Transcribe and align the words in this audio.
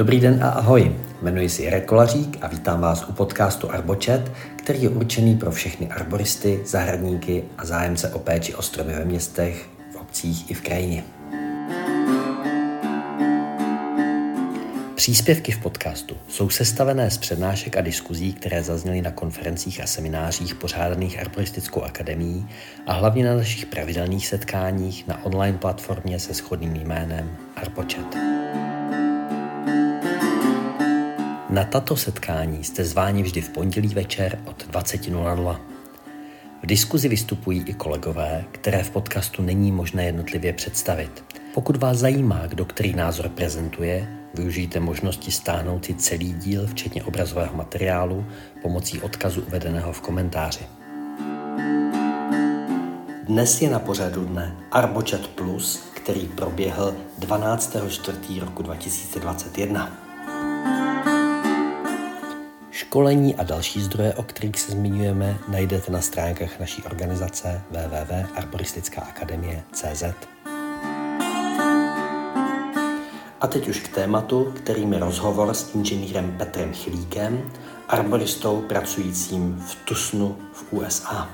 Dobrý 0.00 0.20
den 0.20 0.44
a 0.44 0.48
ahoj. 0.48 0.96
Jmenuji 1.22 1.48
se 1.48 1.62
Jirek 1.62 1.84
Kolařík 1.84 2.38
a 2.40 2.48
vítám 2.48 2.80
vás 2.80 3.08
u 3.08 3.12
podcastu 3.12 3.70
Arbočet, 3.70 4.32
který 4.56 4.82
je 4.82 4.88
určený 4.88 5.36
pro 5.36 5.50
všechny 5.50 5.88
arboristy, 5.88 6.60
zahradníky 6.64 7.44
a 7.58 7.66
zájemce 7.66 8.10
o 8.12 8.18
péči 8.18 8.54
o 8.54 8.62
stromy 8.62 8.92
ve 8.92 9.04
městech, 9.04 9.68
v 9.92 9.96
obcích 9.96 10.50
i 10.50 10.54
v 10.54 10.60
krajině. 10.60 11.04
Příspěvky 14.94 15.52
v 15.52 15.58
podcastu 15.58 16.16
jsou 16.28 16.50
sestavené 16.50 17.10
z 17.10 17.18
přednášek 17.18 17.76
a 17.76 17.80
diskuzí, 17.80 18.32
které 18.32 18.62
zazněly 18.62 19.02
na 19.02 19.10
konferencích 19.10 19.80
a 19.82 19.86
seminářích 19.86 20.54
pořádaných 20.54 21.20
Arboristickou 21.20 21.82
akademií 21.82 22.48
a 22.86 22.92
hlavně 22.92 23.24
na 23.24 23.36
našich 23.36 23.66
pravidelných 23.66 24.26
setkáních 24.26 25.06
na 25.06 25.24
online 25.24 25.58
platformě 25.58 26.20
se 26.20 26.34
shodným 26.34 26.76
jménem 26.76 27.36
Arbočet. 27.56 28.29
Na 31.50 31.64
tato 31.64 31.96
setkání 31.96 32.64
jste 32.64 32.84
zváni 32.84 33.22
vždy 33.22 33.40
v 33.40 33.48
pondělí 33.48 33.88
večer 33.88 34.38
od 34.46 34.66
20.00. 34.72 35.60
V 36.62 36.66
diskuzi 36.66 37.08
vystupují 37.08 37.64
i 37.66 37.74
kolegové, 37.74 38.44
které 38.52 38.82
v 38.82 38.90
podcastu 38.90 39.42
není 39.42 39.72
možné 39.72 40.04
jednotlivě 40.04 40.52
představit. 40.52 41.24
Pokud 41.54 41.76
vás 41.76 41.98
zajímá, 41.98 42.46
kdo 42.46 42.64
který 42.64 42.92
názor 42.94 43.28
prezentuje, 43.28 44.08
využijte 44.34 44.80
možnosti 44.80 45.30
stáhnout 45.30 45.84
si 45.84 45.94
celý 45.94 46.32
díl, 46.32 46.66
včetně 46.66 47.04
obrazového 47.04 47.56
materiálu, 47.56 48.26
pomocí 48.62 49.00
odkazu 49.00 49.40
uvedeného 49.40 49.92
v 49.92 50.00
komentáři. 50.00 50.66
Dnes 53.24 53.62
je 53.62 53.70
na 53.70 53.78
pořadu 53.78 54.24
dne 54.24 54.56
Arbochat 54.72 55.26
Plus, 55.26 55.82
který 55.94 56.26
proběhl 56.26 56.94
12.4. 57.20 58.40
roku 58.40 58.62
2021. 58.62 60.09
Školení 62.80 63.36
a 63.36 63.42
další 63.42 63.80
zdroje, 63.80 64.14
o 64.14 64.22
kterých 64.22 64.60
se 64.60 64.72
zmiňujeme, 64.72 65.38
najdete 65.48 65.92
na 65.92 66.00
stránkách 66.00 66.60
naší 66.60 66.82
organizace 66.82 67.62
www.arboristickakademie.cz. 67.70 70.04
A 73.40 73.46
teď 73.46 73.68
už 73.68 73.80
k 73.80 73.94
tématu, 73.94 74.44
kterým 74.44 74.92
je 74.92 74.98
rozhovor 74.98 75.54
s 75.54 75.74
inženýrem 75.74 76.34
Petrem 76.38 76.72
Chilíkem, 76.72 77.50
arboristou 77.88 78.60
pracujícím 78.60 79.64
v 79.66 79.74
Tusnu 79.74 80.38
v 80.52 80.72
USA. 80.72 81.30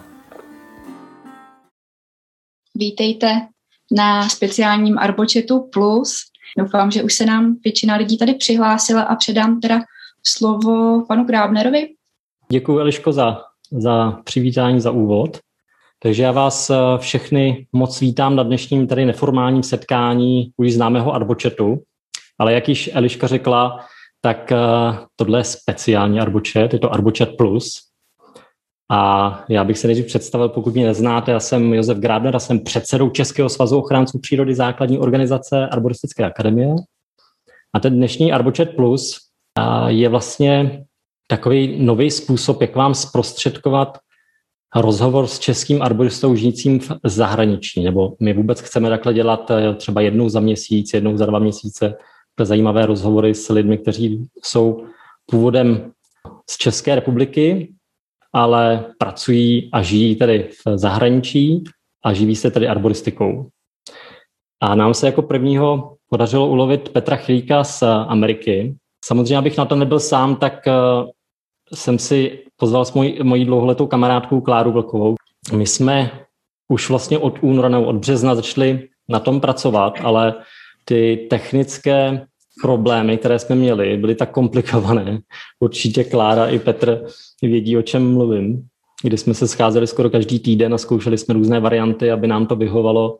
Vítejte 2.75 3.47
na 3.97 4.29
speciálním 4.29 4.99
Arbočetu 4.99 5.69
Plus. 5.73 6.17
Doufám, 6.59 6.91
že 6.91 7.03
už 7.03 7.15
se 7.15 7.25
nám 7.25 7.57
většina 7.65 7.97
lidí 7.97 8.19
tady 8.19 8.35
přihlásila 8.35 9.03
a 9.03 9.15
předám 9.15 9.61
teda 9.61 9.81
slovo 10.29 11.05
panu 11.09 11.25
Grábnerovi. 11.25 11.89
Děkuji, 12.49 12.79
Eliško, 12.79 13.13
za, 13.13 13.43
za 13.73 14.11
přivítání, 14.25 14.81
za 14.81 14.91
úvod. 14.91 15.39
Takže 16.03 16.23
já 16.23 16.33
vás 16.33 16.71
eh, 16.71 16.75
všechny 16.99 17.67
moc 17.73 18.01
vítám 18.01 18.37
na 18.37 18.43
dnešním 18.43 18.87
tady 18.87 19.05
neformálním 19.05 19.63
setkání 19.63 20.51
už 20.57 20.73
známého 20.73 21.15
Arbočetu. 21.15 21.83
Ale 22.39 22.53
jak 22.53 22.69
již 22.69 22.91
Eliška 22.95 23.27
řekla, 23.27 23.81
tak 24.21 24.53
eh, 24.53 24.57
tohle 25.17 25.41
je 25.41 25.45
speciální 25.45 26.21
Arbočet, 26.21 26.73
je 26.73 26.79
to 26.79 26.93
Arbočet 26.93 27.37
Plus. 27.37 27.83
A 28.91 29.45
já 29.49 29.65
bych 29.65 29.79
se 29.79 29.87
nejdřív 29.87 30.07
představil, 30.07 30.49
pokud 30.49 30.75
mě 30.75 30.87
neznáte, 30.87 31.33
já 31.33 31.41
jsem 31.41 31.75
Josef 31.75 31.99
Grádner 31.99 32.37
a 32.37 32.39
jsem 32.39 32.61
předsedou 32.61 33.11
Českého 33.11 33.49
svazu 33.49 33.79
ochránců 33.79 34.19
přírody 34.19 34.55
základní 34.55 34.99
organizace 34.99 35.69
Arboristické 35.69 36.25
akademie. 36.25 36.75
A 37.73 37.81
ten 37.81 37.97
dnešní 37.97 38.33
Arbočet 38.33 38.77
Plus 38.77 39.26
je 39.87 40.09
vlastně 40.09 40.84
takový 41.27 41.84
nový 41.84 42.11
způsob, 42.11 42.61
jak 42.61 42.77
vám 42.77 42.94
zprostředkovat 42.94 43.99
rozhovor 44.77 45.27
s 45.27 45.39
českým 45.39 45.83
arboristou 45.83 46.34
žijícím 46.34 46.81
v 46.81 47.09
zahraničí, 47.09 47.84
nebo 47.84 48.17
my 48.21 48.33
vůbec 48.33 48.61
chceme 48.61 48.89
takhle 48.89 49.15
dělat 49.15 49.50
eh, 49.50 49.75
třeba 49.75 50.00
jednou 50.00 50.28
za 50.28 50.41
měsíc, 50.41 50.94
jednou 50.94 51.17
za 51.17 51.27
dva 51.27 51.39
měsíce, 51.39 51.94
zajímavé 52.41 52.87
rozhovory 52.87 53.34
s 53.34 53.49
lidmi, 53.49 53.78
kteří 53.78 54.27
jsou 54.44 54.84
původem 55.27 55.93
z 56.50 56.56
České 56.56 56.94
republiky, 56.94 57.73
ale 58.33 58.84
pracují 58.99 59.71
a 59.73 59.83
žijí 59.83 60.17
tedy 60.17 60.49
v 60.67 60.78
zahraničí 60.78 61.65
a 62.05 62.12
živí 62.12 62.37
se 62.37 62.50
tedy 62.50 62.69
arboristikou. 62.69 63.49
A 64.61 64.75
nám 64.75 64.94
se 64.94 65.06
jako 65.06 65.23
prvního 65.23 65.97
podařilo 66.11 66.49
ulovit 66.49 66.88
Petra 66.88 67.17
Chlíka 67.17 67.65
z 67.65 67.83
Ameriky, 67.83 68.77
Samozřejmě, 69.06 69.39
abych 69.39 69.59
na 69.59 69.65
to 69.65 69.77
nebyl 69.77 70.00
sám, 70.00 70.37
tak 70.37 70.53
uh, 70.67 71.09
jsem 71.75 71.99
si 71.99 72.44
pozval 72.56 72.84
s 72.84 72.93
mojí, 72.93 73.19
mojí 73.22 73.44
dlouholetou 73.44 73.87
kamarádkou 73.87 74.41
Kláru 74.41 74.72
Vlkovou. 74.72 75.15
My 75.53 75.67
jsme 75.67 76.11
už 76.69 76.89
vlastně 76.89 77.19
od 77.19 77.39
února 77.41 77.69
nebo 77.69 77.84
od 77.87 77.97
března 77.97 78.34
začali 78.34 78.89
na 79.09 79.21
tom 79.21 79.41
pracovat, 79.41 79.99
ale 80.03 80.34
ty 80.84 81.27
technické 81.31 82.27
problémy, 82.62 83.19
které 83.19 83.39
jsme 83.39 83.55
měli, 83.55 83.97
byly 83.97 84.15
tak 84.15 84.31
komplikované. 84.31 85.21
Určitě 85.61 86.05
Klára 86.05 86.49
i 86.49 86.59
Petr 86.59 87.06
vědí, 87.43 87.77
o 87.77 87.83
čem 87.83 88.15
mluvím. 88.15 88.67
Kdy 89.03 89.19
jsme 89.19 89.34
se 89.34 89.49
scházeli 89.49 89.87
skoro 89.87 90.11
každý 90.11 90.38
týden 90.38 90.75
a 90.75 90.78
zkoušeli 90.78 91.19
jsme 91.19 91.34
různé 91.34 91.61
varianty, 91.61 92.11
aby 92.11 92.27
nám 92.27 92.47
to 92.47 92.56
vyhovalo, 92.56 93.19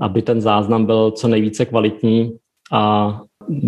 aby 0.00 0.22
ten 0.22 0.40
záznam 0.40 0.86
byl 0.86 1.10
co 1.10 1.28
nejvíce 1.28 1.64
kvalitní 1.64 2.38
a 2.72 3.12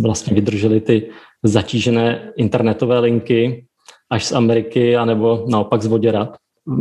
vlastně 0.02 0.34
vydrželi 0.34 0.80
ty 0.80 1.10
zatížené 1.42 2.32
internetové 2.36 2.98
linky 2.98 3.66
až 4.10 4.24
z 4.24 4.32
Ameriky, 4.32 4.96
anebo 4.96 5.44
naopak 5.48 5.82
z 5.82 5.86
Voděrat. 5.86 6.36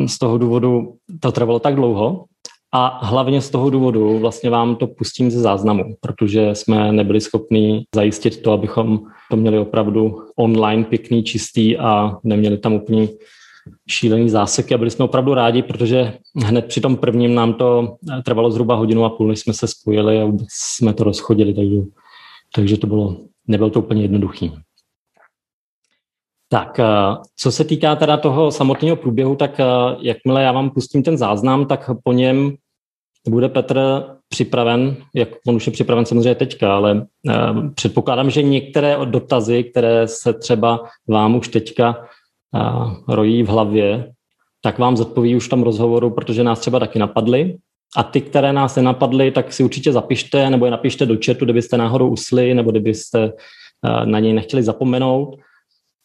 Z 0.06 0.18
toho 0.18 0.38
důvodu 0.38 0.94
to 1.20 1.32
trvalo 1.32 1.60
tak 1.60 1.76
dlouho 1.76 2.26
a 2.74 3.06
hlavně 3.06 3.42
z 3.42 3.50
toho 3.50 3.70
důvodu 3.70 4.20
vlastně 4.20 4.50
vám 4.50 4.76
to 4.76 4.88
pustím 4.88 5.32
ze 5.32 5.40
záznamu, 5.40 5.84
protože 6.02 6.56
jsme 6.56 6.92
nebyli 6.92 7.22
schopni 7.22 7.86
zajistit 7.96 8.42
to, 8.42 8.52
abychom 8.52 9.00
to 9.32 9.38
měli 9.38 9.60
opravdu 9.60 10.18
online, 10.36 10.84
pěkný, 10.84 11.24
čistý 11.24 11.78
a 11.78 12.18
neměli 12.24 12.58
tam 12.58 12.74
úplně 12.74 13.08
šílený 13.90 14.30
záseky 14.30 14.76
a 14.76 14.78
byli 14.78 14.92
jsme 14.92 15.06
opravdu 15.06 15.34
rádi, 15.34 15.62
protože 15.62 16.14
hned 16.36 16.66
při 16.66 16.82
tom 16.82 16.96
prvním 16.98 17.36
nám 17.36 17.54
to 17.54 17.96
trvalo 18.26 18.52
zhruba 18.52 18.76
hodinu 18.76 19.06
a 19.06 19.10
půl, 19.10 19.28
než 19.28 19.40
jsme 19.40 19.54
se 19.54 19.68
spojili 19.68 20.22
a 20.22 20.26
vůbec 20.26 20.48
jsme 20.52 20.94
to 20.94 21.04
rozchodili, 21.04 21.54
takže, 21.54 21.78
takže 22.56 22.78
to 22.78 22.88
bylo 22.88 23.18
nebyl 23.50 23.70
to 23.70 23.80
úplně 23.80 24.02
jednoduchý. 24.02 24.54
Tak, 26.50 26.80
eh, 26.80 26.86
co 27.36 27.52
se 27.52 27.64
týká 27.64 27.96
teda 27.96 28.18
toho 28.18 28.52
samotného 28.52 28.96
průběhu, 28.96 29.36
tak 29.36 29.60
eh, 29.60 29.66
jakmile 30.02 30.44
já 30.44 30.52
vám 30.52 30.70
pustím 30.70 31.04
ten 31.04 31.18
záznam, 31.18 31.66
tak 31.66 31.90
po 32.04 32.14
něm 32.14 32.56
bude 33.30 33.50
Petr 33.50 34.04
připraven, 34.30 34.98
jak 35.16 35.30
on 35.48 35.56
už 35.56 35.68
je 35.68 35.74
připraven 35.74 36.06
samozřejmě 36.06 36.36
teďka, 36.36 36.76
ale 36.76 37.08
eh, 37.30 37.34
předpokládám, 37.76 38.30
že 38.30 38.42
některé 38.42 38.98
dotazy, 39.06 39.64
které 39.64 40.08
se 40.08 40.34
třeba 40.34 40.84
vám 41.08 41.36
už 41.36 41.48
teďka 41.48 42.06
rojí 43.08 43.44
v 43.44 43.48
hlavě, 43.48 44.14
tak 44.62 44.80
vám 44.80 44.98
zodpoví 44.98 45.36
už 45.36 45.48
v 45.48 45.50
tom 45.50 45.64
rozhovoru, 45.64 46.10
protože 46.10 46.44
nás 46.44 46.60
třeba 46.60 46.80
taky 46.80 47.00
napadly. 47.00 47.58
A 47.96 48.04
ty, 48.04 48.22
které 48.22 48.54
nás 48.54 48.76
nenapadly, 48.76 49.32
tak 49.32 49.54
si 49.54 49.64
určitě 49.64 49.92
zapište 49.92 50.50
nebo 50.50 50.66
je 50.66 50.72
napište 50.72 51.06
do 51.06 51.18
chatu, 51.26 51.46
kdybyste 51.46 51.78
náhodou 51.78 52.10
usli 52.10 52.54
nebo 52.54 52.72
kdybyste 52.72 53.24
eh, 53.86 54.06
na 54.06 54.20
něj 54.20 54.34
nechtěli 54.34 54.64
zapomenout. 54.64 55.36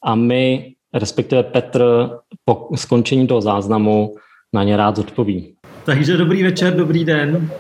A 0.04 0.14
my, 0.14 0.74
respektive 0.94 1.42
Petr, 1.42 2.10
po 2.44 2.68
skončení 2.74 3.26
toho 3.26 3.40
záznamu 3.40 4.14
na 4.52 4.64
ně 4.64 4.76
rád 4.76 4.96
zodpoví. 4.96 5.54
Takže 5.84 6.16
dobrý 6.16 6.42
večer, 6.42 6.76
dobrý 6.76 7.04
den. 7.04 7.50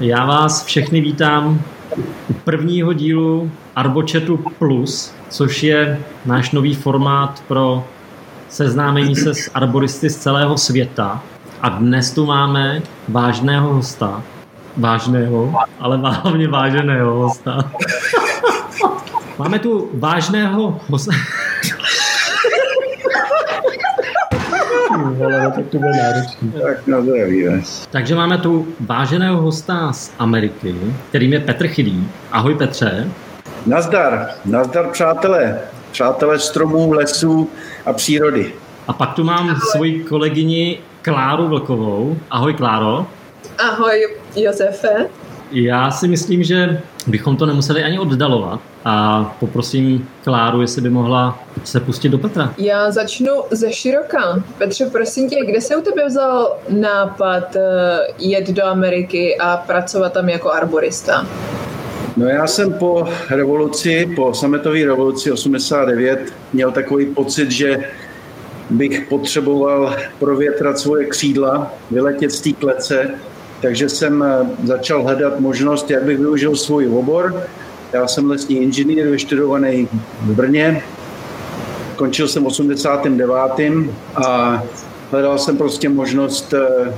Já 0.00 0.26
vás 0.26 0.64
všechny 0.64 1.00
vítám 1.00 1.62
u 2.30 2.32
prvního 2.32 2.92
dílu 2.92 3.50
Arbochetu 3.76 4.44
Plus, 4.58 5.14
což 5.30 5.62
je 5.62 6.00
náš 6.26 6.52
nový 6.52 6.74
formát 6.74 7.42
pro 7.48 7.84
seznámení 8.48 9.16
se 9.16 9.34
s 9.34 9.50
arboristy 9.54 10.10
z 10.10 10.16
celého 10.16 10.58
světa. 10.58 11.22
A 11.62 11.68
dnes 11.68 12.10
tu 12.10 12.26
máme 12.26 12.82
vážného 13.08 13.74
hosta. 13.74 14.22
Vážného, 14.76 15.54
ale 15.80 15.96
hlavně 15.96 16.48
váženého 16.48 17.14
hosta. 17.14 17.70
máme 19.38 19.58
tu 19.58 19.90
vážného 19.94 20.80
hosta. 20.88 21.12
tak 25.54 25.66
to 25.70 25.78
bude 25.78 25.90
náročný. 25.90 26.52
Tak 26.62 26.78
Takže 27.90 28.14
máme 28.14 28.38
tu 28.38 28.66
váženého 28.80 29.42
hosta 29.42 29.92
z 29.92 30.12
Ameriky, 30.18 30.74
kterým 31.08 31.32
je 31.32 31.40
Petr 31.40 31.66
Chydý. 31.66 32.08
Ahoj 32.32 32.54
Petře. 32.54 33.08
Nazdar, 33.66 34.28
nazdar 34.44 34.86
přátelé. 34.86 35.58
Přátelé 35.90 36.38
stromů, 36.38 36.92
lesů 36.92 37.50
a 37.86 37.92
přírody. 37.92 38.52
A 38.88 38.92
pak 38.92 39.14
tu 39.14 39.24
mám 39.24 39.56
svoji 39.70 40.04
kolegyni 40.04 40.78
Kláru 41.02 41.48
Vlkovou. 41.48 42.16
Ahoj 42.30 42.54
Kláro. 42.54 43.06
Ahoj 43.58 44.16
Josefe. 44.36 45.06
Já 45.52 45.90
si 45.90 46.08
myslím, 46.08 46.42
že 46.42 46.80
bychom 47.06 47.36
to 47.36 47.46
nemuseli 47.46 47.84
ani 47.84 47.98
oddalovat 47.98 48.60
a 48.84 49.24
poprosím 49.40 50.08
Kláru, 50.24 50.60
jestli 50.60 50.82
by 50.82 50.90
mohla 50.90 51.38
se 51.64 51.80
pustit 51.80 52.08
do 52.08 52.18
Petra. 52.18 52.54
Já 52.58 52.90
začnu 52.90 53.32
ze 53.50 53.72
široka. 53.72 54.42
Petře, 54.58 54.86
prosím 54.86 55.30
tě, 55.30 55.36
kde 55.46 55.60
se 55.60 55.76
u 55.76 55.80
tebe 55.80 56.06
vzal 56.06 56.56
nápad 56.68 57.56
eh, 57.56 57.60
jet 58.18 58.50
do 58.50 58.64
Ameriky 58.64 59.38
a 59.38 59.56
pracovat 59.56 60.12
tam 60.12 60.28
jako 60.28 60.52
arborista? 60.52 61.26
No 62.16 62.26
já 62.26 62.46
jsem 62.46 62.72
po 62.72 63.08
revoluci, 63.30 64.12
po 64.16 64.34
sametové 64.34 64.84
revoluci 64.84 65.32
89 65.32 66.32
měl 66.52 66.70
takový 66.70 67.06
pocit, 67.06 67.50
že 67.50 67.84
bych 68.70 69.06
potřeboval 69.08 69.96
provětrat 70.18 70.78
svoje 70.78 71.06
křídla, 71.06 71.74
vyletět 71.90 72.32
z 72.32 72.40
té 72.40 72.52
klece, 72.52 73.10
takže 73.62 73.88
jsem 73.88 74.22
eh, 74.22 74.46
začal 74.66 75.02
hledat 75.02 75.40
možnost, 75.40 75.90
jak 75.90 76.02
bych 76.02 76.18
využil 76.18 76.56
svůj 76.56 76.88
obor. 76.88 77.42
Já 77.92 78.06
jsem 78.06 78.30
lesní 78.30 78.56
inženýr, 78.56 79.08
vyštudovaný 79.08 79.88
v 80.20 80.34
Brně. 80.34 80.82
Končil 81.96 82.28
jsem 82.28 82.44
v 82.44 82.46
89. 82.46 83.32
a 84.14 84.62
hledal 85.10 85.38
jsem 85.38 85.56
prostě 85.56 85.88
možnost 85.88 86.54
eh, 86.54 86.94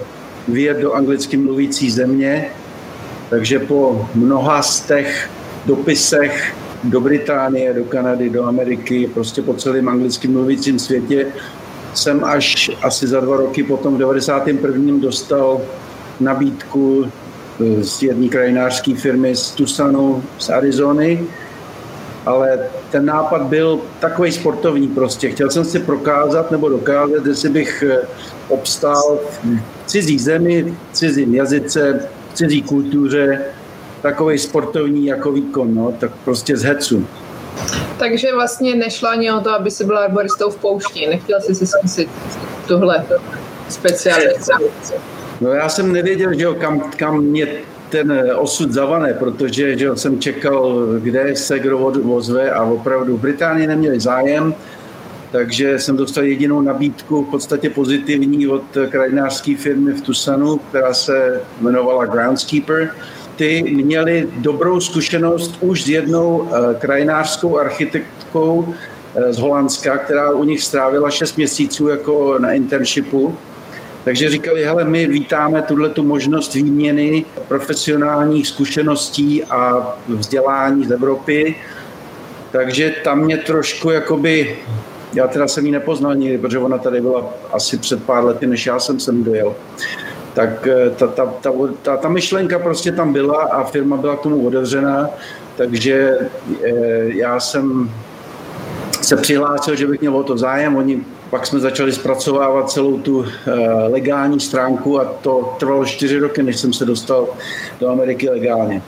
vyjet 0.48 0.78
do 0.78 0.92
anglicky 0.92 1.36
mluvící 1.36 1.90
země. 1.90 2.50
Takže 3.30 3.58
po 3.58 4.08
mnoha 4.14 4.62
z 4.62 4.80
těch 4.80 5.30
dopisech 5.66 6.54
do 6.84 7.00
Británie, 7.00 7.74
do 7.74 7.84
Kanady, 7.84 8.30
do 8.30 8.44
Ameriky, 8.44 9.10
prostě 9.14 9.42
po 9.42 9.54
celém 9.54 9.88
anglicky 9.88 10.28
mluvícím 10.28 10.78
světě 10.78 11.26
jsem 11.94 12.24
až 12.24 12.70
asi 12.82 13.06
za 13.06 13.20
dva 13.20 13.36
roky 13.36 13.62
potom 13.62 13.94
v 13.94 13.98
91. 13.98 14.98
dostal 15.00 15.60
nabídku 16.20 17.04
eh, 17.04 17.84
z 17.84 18.02
jedné 18.02 18.28
krajinářské 18.28 18.94
firmy 18.94 19.36
z 19.36 19.50
Tucsonu, 19.50 20.22
z 20.38 20.50
Arizony, 20.50 21.26
ale 22.26 22.58
ten 22.90 23.04
nápad 23.04 23.42
byl 23.42 23.80
takový 24.00 24.32
sportovní 24.32 24.88
prostě. 24.88 25.30
Chtěl 25.30 25.50
jsem 25.50 25.64
si 25.64 25.78
prokázat 25.78 26.50
nebo 26.50 26.68
dokázat, 26.68 27.26
jestli 27.26 27.48
bych 27.48 27.82
eh, 27.82 27.98
obstál 28.48 29.18
v 29.30 29.56
cizí 29.86 30.18
zemi, 30.18 30.74
v 30.92 30.94
cizím 30.94 31.34
jazyce, 31.34 32.08
v 32.32 32.34
cizí 32.34 32.62
kultuře, 32.62 33.44
takový 34.04 34.38
sportovní 34.38 35.06
jako 35.06 35.32
výkon, 35.32 35.74
no, 35.74 35.92
tak 35.98 36.10
prostě 36.24 36.56
z 36.56 36.62
hecu. 36.62 37.06
Takže 37.98 38.34
vlastně 38.34 38.74
nešlo 38.74 39.08
ani 39.08 39.32
o 39.32 39.40
to, 39.40 39.50
aby 39.50 39.70
si 39.70 39.84
byl 39.84 39.98
arboristou 39.98 40.50
v 40.50 40.56
poušti. 40.56 41.06
Nechtěl 41.06 41.40
jsi 41.40 41.54
si 41.54 41.66
zkusit 41.66 42.08
tuhle 42.68 43.04
specializaci. 43.68 44.52
No 45.40 45.50
já 45.50 45.68
jsem 45.68 45.92
nevěděl, 45.92 46.34
že 46.34 46.44
jo, 46.44 46.54
kam, 46.54 46.80
kam 46.80 47.20
mě 47.20 47.48
ten 47.88 48.30
osud 48.36 48.72
zavane, 48.72 49.14
protože 49.14 49.78
že 49.78 49.84
jo, 49.84 49.96
jsem 49.96 50.20
čekal, 50.20 50.86
kde 50.98 51.36
se 51.36 51.58
kdo 51.58 51.78
ozve 52.14 52.50
a 52.50 52.62
opravdu 52.62 53.16
v 53.16 53.20
Británii 53.20 53.66
neměli 53.66 54.00
zájem, 54.00 54.54
takže 55.32 55.78
jsem 55.78 55.96
dostal 55.96 56.24
jedinou 56.24 56.60
nabídku, 56.60 57.24
v 57.24 57.30
podstatě 57.30 57.70
pozitivní 57.70 58.48
od 58.48 58.64
krajinářské 58.88 59.56
firmy 59.56 59.92
v 59.92 60.00
Tusanu, 60.00 60.56
která 60.56 60.94
se 60.94 61.40
jmenovala 61.60 62.06
Groundskeeper. 62.06 62.90
Ty 63.36 63.62
měli 63.62 64.28
dobrou 64.36 64.80
zkušenost 64.80 65.56
už 65.60 65.82
s 65.84 65.88
jednou 65.88 66.48
eh, 66.48 66.74
krajinářskou 66.74 67.58
architektkou 67.58 68.74
eh, 69.14 69.32
z 69.32 69.38
Holandska, 69.38 69.98
která 69.98 70.30
u 70.30 70.44
nich 70.44 70.62
strávila 70.62 71.10
6 71.10 71.36
měsíců 71.36 71.88
jako 71.88 72.38
na 72.38 72.52
internshipu 72.52 73.36
takže 74.04 74.30
říkali, 74.30 74.64
hele, 74.64 74.84
my 74.84 75.06
vítáme 75.06 75.62
tuhle 75.62 75.88
tu 75.88 76.02
možnost 76.02 76.54
výměny 76.54 77.24
profesionálních 77.48 78.48
zkušeností 78.48 79.44
a 79.44 79.92
vzdělání 80.08 80.84
z 80.84 80.90
Evropy. 80.90 81.54
Takže 82.52 82.94
tam 83.04 83.20
mě 83.20 83.36
trošku 83.36 83.90
jakoby, 83.90 84.56
já 85.14 85.26
teda 85.26 85.48
jsem 85.48 85.66
ji 85.66 85.72
nepoznal 85.72 86.14
nikdy, 86.14 86.38
protože 86.38 86.58
ona 86.58 86.78
tady 86.78 87.00
byla 87.00 87.34
asi 87.52 87.78
před 87.78 88.04
pár 88.04 88.24
lety, 88.24 88.46
než 88.46 88.66
já 88.66 88.78
jsem 88.78 89.00
sem 89.00 89.24
dojel. 89.24 89.54
Tak 90.34 90.66
eh, 90.66 90.90
ta, 90.90 91.06
ta, 91.06 91.26
ta, 91.26 91.50
ta, 91.82 91.96
ta 91.96 92.08
myšlenka 92.08 92.58
prostě 92.58 92.92
tam 92.92 93.12
byla 93.12 93.42
a 93.42 93.64
firma 93.64 93.96
byla 93.96 94.16
k 94.16 94.20
tomu 94.20 94.46
otevřená, 94.46 95.10
takže 95.56 96.18
eh, 96.64 96.70
já 97.04 97.40
jsem 97.40 97.90
se 99.02 99.16
přihlásil, 99.16 99.76
že 99.76 99.86
bych 99.86 100.00
měl 100.00 100.16
o 100.16 100.22
to 100.22 100.38
zájem. 100.38 100.76
Oni 100.76 101.00
pak 101.30 101.46
jsme 101.46 101.60
začali 101.60 101.92
zpracovávat 101.92 102.70
celou 102.70 102.98
tu 102.98 103.24
eh, 103.24 103.52
legální 103.88 104.40
stránku 104.40 105.00
a 105.00 105.04
to 105.04 105.56
trvalo 105.58 105.84
čtyři 105.84 106.18
roky, 106.18 106.42
než 106.42 106.56
jsem 106.56 106.72
se 106.72 106.84
dostal 106.84 107.26
do 107.80 107.88
Ameriky 107.88 108.30
legálně. 108.30 108.82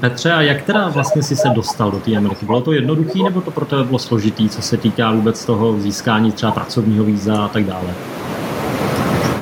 Petře, 0.00 0.32
a 0.32 0.40
jak 0.40 0.62
teda 0.62 0.88
vlastně 0.88 1.22
si 1.22 1.36
se 1.36 1.48
dostal 1.48 1.90
do 1.90 1.98
té 1.98 2.16
Ameriky? 2.16 2.46
Bylo 2.46 2.60
to 2.60 2.72
jednoduché 2.72 3.18
nebo 3.22 3.40
to 3.40 3.50
pro 3.50 3.64
tebe 3.64 3.84
bylo 3.84 3.98
složitý, 3.98 4.48
co 4.48 4.62
se 4.62 4.76
týká 4.76 5.12
vůbec 5.12 5.44
toho 5.44 5.80
získání 5.80 6.32
třeba 6.32 6.52
pracovního 6.52 7.04
víza 7.04 7.44
a 7.44 7.48
tak 7.48 7.64
dále? 7.64 7.94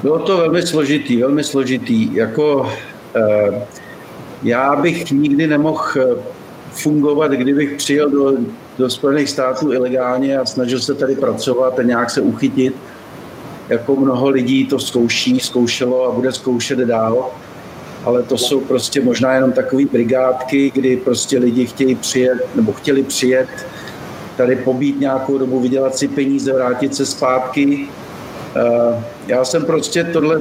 Bylo 0.03 0.19
to 0.19 0.37
velmi 0.37 0.63
složitý, 0.63 1.17
velmi 1.17 1.45
složitý. 1.45 2.15
Jako, 2.15 2.73
eh, 3.17 3.67
já 4.43 4.77
bych 4.77 5.13
nikdy 5.13 5.47
nemohl 5.47 5.85
eh, 5.97 6.03
fungovat, 6.71 7.33
kdybych 7.33 7.77
přijel 7.77 8.11
do 8.11 8.33
do 8.79 8.91
Spojených 8.91 9.31
států 9.31 9.73
ilegálně 9.73 10.39
a 10.39 10.47
snažil 10.47 10.81
se 10.81 10.95
tady 10.95 11.17
pracovat 11.17 11.79
a 11.79 11.83
nějak 11.83 12.11
se 12.11 12.21
uchytit. 12.21 12.75
Jako 13.69 13.97
mnoho 13.97 14.29
lidí 14.29 14.67
to 14.67 14.79
zkouší, 14.79 15.41
zkoušelo 15.41 16.05
a 16.05 16.15
bude 16.15 16.33
zkoušet 16.33 16.79
dál. 16.79 17.31
Ale 18.05 18.23
to 18.23 18.39
jsou 18.39 18.61
prostě 18.61 19.01
možná 19.01 19.35
jenom 19.35 19.53
takové 19.53 19.85
brigádky, 19.85 20.71
kdy 20.75 20.97
prostě 20.97 21.39
lidi 21.39 21.67
chtějí 21.67 21.95
přijet, 21.95 22.47
nebo 22.55 22.73
chtěli 22.73 23.03
přijet, 23.03 23.49
tady 24.37 24.57
pobít 24.57 25.01
nějakou 25.01 25.39
dobu, 25.39 25.61
vydělat 25.61 25.97
si 25.97 26.09
peníze, 26.09 26.53
vrátit 26.53 26.95
se 26.95 27.07
zpátky. 27.07 27.89
Eh, 28.59 29.05
já 29.27 29.45
jsem 29.45 29.65
prostě 29.65 30.05
tohle 30.05 30.41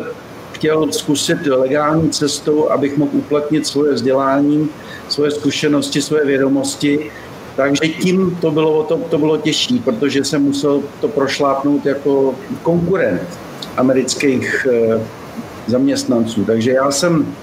chtěl 0.51 0.91
zkusit 0.91 1.37
legální 1.45 2.09
cestou, 2.09 2.69
abych 2.69 2.97
mohl 2.97 3.11
uplatnit 3.13 3.67
svoje 3.67 3.93
vzdělání, 3.93 4.69
svoje 5.09 5.31
zkušenosti, 5.31 6.01
svoje 6.01 6.25
vědomosti 6.25 7.11
takže 7.57 7.87
tím 7.87 8.37
to 8.41 8.51
bylo, 8.51 8.83
to, 8.83 8.97
to 8.97 9.17
bylo 9.17 9.37
těžší, 9.37 9.79
protože 9.79 10.23
jsem 10.23 10.43
musel 10.43 10.81
to 11.01 11.07
prošlápnout 11.07 11.85
jako 11.85 12.35
konkurent 12.63 13.39
amerických 13.77 14.67
e, 14.71 15.01
zaměstnanců. 15.67 16.45
Takže 16.45 16.71
já 16.71 16.91
jsem 16.91 17.33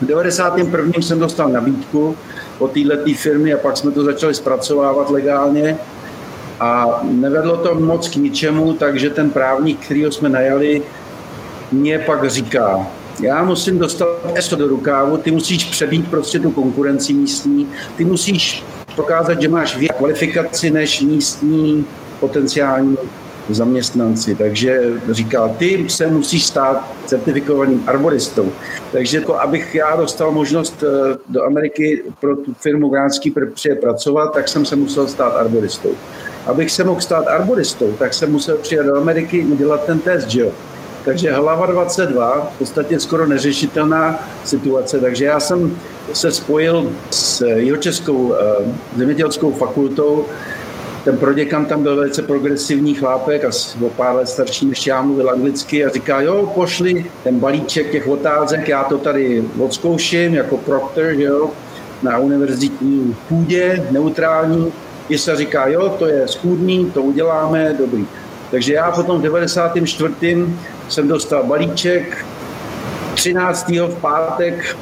v 0.00 0.06
91. 0.06 0.92
jsem 1.00 1.18
dostal 1.18 1.48
nabídku 1.48 2.16
od 2.58 2.72
této 2.72 3.14
firmy 3.16 3.54
a 3.54 3.58
pak 3.58 3.76
jsme 3.76 3.90
to 3.90 4.04
začali 4.04 4.34
zpracovávat 4.34 5.10
legálně 5.10 5.78
a 6.62 7.00
nevedlo 7.02 7.56
to 7.56 7.74
moc 7.74 8.08
k 8.08 8.16
ničemu, 8.16 8.72
takže 8.72 9.10
ten 9.10 9.30
právník, 9.30 9.84
který 9.84 10.04
jsme 10.04 10.28
najali, 10.28 10.82
mě 11.72 11.98
pak 11.98 12.30
říká, 12.30 12.86
já 13.22 13.42
musím 13.42 13.78
dostat 13.78 14.08
ESO 14.34 14.56
do 14.56 14.68
rukávu, 14.68 15.16
ty 15.16 15.30
musíš 15.30 15.64
přebít 15.64 16.10
prostě 16.10 16.38
tu 16.38 16.50
konkurenci 16.50 17.12
místní, 17.12 17.68
ty 17.96 18.04
musíš 18.04 18.64
prokázat, 18.94 19.42
že 19.42 19.48
máš 19.48 19.76
víc 19.76 19.90
kvalifikaci 19.98 20.70
než 20.70 21.00
místní 21.00 21.84
potenciální 22.20 22.96
zaměstnanci. 23.48 24.34
Takže 24.34 24.80
říkal, 25.10 25.54
ty 25.58 25.84
se 25.88 26.06
musíš 26.06 26.46
stát 26.46 26.92
certifikovaným 27.06 27.84
arboristou. 27.86 28.52
Takže 28.92 29.20
to, 29.20 29.40
abych 29.40 29.74
já 29.74 29.96
dostal 29.96 30.32
možnost 30.32 30.84
eh, 30.86 31.18
do 31.28 31.44
Ameriky 31.44 32.02
pro 32.20 32.36
tu 32.36 32.54
firmu 32.54 32.88
Gránský 32.88 33.34
přijet 33.54 33.80
pracovat, 33.80 34.34
tak 34.34 34.48
jsem 34.48 34.64
se 34.64 34.76
musel 34.76 35.08
stát 35.08 35.36
arboristou. 35.36 35.94
Abych 36.46 36.70
se 36.70 36.84
mohl 36.84 37.00
stát 37.00 37.26
arboristou, 37.28 37.92
tak 37.98 38.14
jsem 38.14 38.32
musel 38.32 38.56
přijet 38.56 38.86
do 38.86 38.96
Ameriky 38.96 39.46
dělat 39.58 39.84
ten 39.84 39.98
test, 39.98 40.28
že 40.28 40.40
jo. 40.40 40.50
Takže 41.04 41.32
hlava 41.32 41.66
22, 41.66 42.50
v 42.54 42.58
podstatě 42.58 43.00
skoro 43.00 43.26
neřešitelná 43.26 44.28
situace. 44.44 45.00
Takže 45.00 45.24
já 45.24 45.40
jsem 45.40 45.76
se 46.12 46.32
spojil 46.32 46.92
s 47.10 47.46
Jihočeskou 47.46 48.34
eh, 48.34 48.64
zemědělskou 48.96 49.52
fakultou. 49.52 50.24
Ten 51.04 51.18
proděkan 51.18 51.66
tam 51.66 51.82
byl 51.82 51.96
velice 51.96 52.22
progresivní 52.22 52.94
chlápek, 52.94 53.44
asi 53.44 53.78
o 53.84 53.90
pár 53.90 54.14
let 54.14 54.28
starší 54.28 54.66
než 54.66 54.86
já, 54.86 55.02
mluvil 55.02 55.30
anglicky 55.30 55.84
a 55.84 55.90
říká, 55.90 56.20
jo, 56.20 56.52
pošli 56.54 57.06
ten 57.24 57.38
balíček 57.38 57.90
těch 57.90 58.08
otázek, 58.08 58.68
já 58.68 58.84
to 58.84 58.98
tady 58.98 59.44
odzkouším 59.58 60.34
jako 60.34 60.56
proctor, 60.56 61.04
jo, 61.04 61.50
na 62.02 62.18
univerzitní 62.18 63.16
půdě, 63.28 63.86
neutrální. 63.90 64.72
Jisa 65.12 65.34
říká, 65.34 65.66
jo, 65.68 65.88
to 65.98 66.06
je 66.06 66.28
schůdný, 66.28 66.90
to 66.90 67.02
uděláme, 67.02 67.74
dobrý. 67.78 68.06
Takže 68.50 68.72
já 68.74 68.90
potom 68.90 69.18
v 69.18 69.22
94. 69.22 70.14
jsem 70.88 71.08
dostal 71.08 71.44
balíček, 71.44 72.24
13. 73.14 73.68
v 73.68 73.96
pátek 74.00 74.76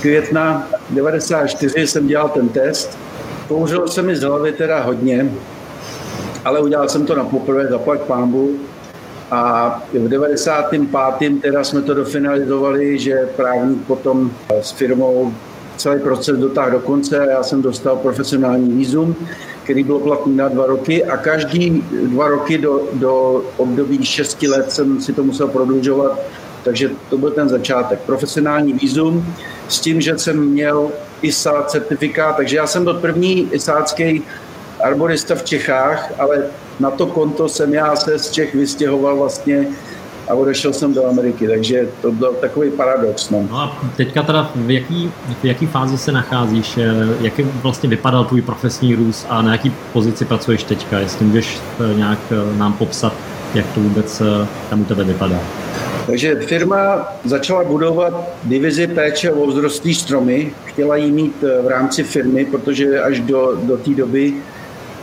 května 0.00 0.68
94 0.90 1.86
jsem 1.86 2.06
dělal 2.06 2.28
ten 2.28 2.48
test. 2.48 2.98
Kouřilo 3.48 3.88
se 3.88 4.02
mi 4.02 4.16
z 4.16 4.22
hlavy 4.22 4.52
teda 4.52 4.82
hodně, 4.82 5.32
ale 6.44 6.60
udělal 6.60 6.88
jsem 6.88 7.06
to 7.06 7.16
na 7.16 7.24
poprvé, 7.24 7.66
zaplať 7.66 8.00
pámbu. 8.00 8.56
A 9.30 9.82
v 9.92 10.08
95. 10.08 11.40
teda 11.42 11.64
jsme 11.64 11.82
to 11.82 11.94
dofinalizovali, 11.94 12.98
že 12.98 13.28
právník 13.36 13.86
potom 13.86 14.30
s 14.60 14.70
firmou 14.70 15.32
celý 15.76 16.00
proces 16.00 16.38
dotáhl 16.38 16.70
do 16.70 16.80
konce 16.80 17.20
a 17.20 17.30
já 17.30 17.42
jsem 17.42 17.62
dostal 17.62 17.96
profesionální 17.96 18.72
výzum, 18.72 19.16
který 19.64 19.84
byl 19.84 19.98
platný 19.98 20.36
na 20.36 20.48
dva 20.48 20.66
roky 20.66 21.04
a 21.04 21.16
každý 21.16 21.84
dva 21.90 22.28
roky 22.28 22.58
do, 22.58 22.88
do 22.92 23.44
období 23.56 24.04
šesti 24.04 24.48
let 24.48 24.72
jsem 24.72 25.00
si 25.00 25.12
to 25.12 25.24
musel 25.24 25.48
prodlužovat, 25.48 26.18
takže 26.64 26.90
to 27.10 27.18
byl 27.18 27.30
ten 27.30 27.48
začátek. 27.48 28.00
Profesionální 28.00 28.72
výzum 28.72 29.34
s 29.68 29.80
tím, 29.80 30.00
že 30.00 30.18
jsem 30.18 30.44
měl 30.44 30.90
ISA 31.22 31.62
certifikát, 31.62 32.36
takže 32.36 32.56
já 32.56 32.66
jsem 32.66 32.84
byl 32.84 32.94
první 32.94 33.48
isácký 33.52 34.22
arborista 34.80 35.34
v 35.34 35.42
Čechách, 35.42 36.12
ale 36.18 36.44
na 36.80 36.90
to 36.90 37.06
konto 37.06 37.48
jsem 37.48 37.74
já 37.74 37.96
se 37.96 38.18
z 38.18 38.30
Čech 38.30 38.54
vystěhoval 38.54 39.16
vlastně 39.16 39.66
a 40.28 40.34
odešel 40.34 40.72
jsem 40.72 40.94
do 40.94 41.06
Ameriky, 41.06 41.48
takže 41.48 41.88
to 42.02 42.12
byl 42.12 42.32
takový 42.32 42.70
paradox. 42.70 43.30
No, 43.30 43.46
no 43.50 43.56
a 43.56 43.78
teďka 43.96 44.22
teda 44.22 44.50
v 44.54 44.70
jaký, 44.70 45.10
v 45.42 45.44
jaký 45.44 45.66
fázi 45.66 45.98
se 45.98 46.12
nacházíš, 46.12 46.78
jak 47.20 47.38
vlastně 47.62 47.88
vypadal 47.88 48.24
tvůj 48.24 48.42
profesní 48.42 48.94
růst 48.94 49.26
a 49.28 49.42
na 49.42 49.52
jaký 49.52 49.72
pozici 49.92 50.24
pracuješ 50.24 50.64
teďka, 50.64 50.98
jestli 50.98 51.26
můžeš 51.26 51.58
eh, 51.58 51.94
nějak 51.94 52.18
eh, 52.30 52.58
nám 52.58 52.72
popsat, 52.72 53.12
jak 53.54 53.66
to 53.74 53.80
vůbec 53.80 54.20
eh, 54.20 54.46
tam 54.70 54.80
u 54.80 54.84
tebe 54.84 55.04
vypadá. 55.04 55.40
Takže 56.06 56.34
firma 56.34 57.08
začala 57.24 57.64
budovat 57.64 58.28
divizi 58.44 58.86
péče 58.86 59.32
o 59.32 59.50
vzrostlý 59.50 59.94
stromy. 59.94 60.52
Chtěla 60.64 60.96
ji 60.96 61.12
mít 61.12 61.44
v 61.62 61.68
rámci 61.68 62.02
firmy, 62.02 62.44
protože 62.44 63.00
až 63.00 63.20
do, 63.20 63.58
do 63.62 63.76
té 63.76 63.90
doby 63.90 64.34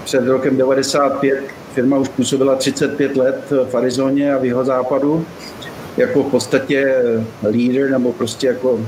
před 0.04 0.28
rokem 0.28 0.58
95 0.58 1.59
firma 1.74 1.98
už 1.98 2.08
působila 2.08 2.56
35 2.56 3.18
let 3.18 3.54
v 3.70 3.76
Arizoně 3.76 4.34
a 4.34 4.38
v 4.38 4.46
jeho 4.46 4.66
západu 4.66 5.26
jako 5.98 6.24
v 6.24 6.32
podstatě 6.32 7.04
líder 7.50 7.92
nebo 7.92 8.14
prostě 8.14 8.48
jako 8.48 8.80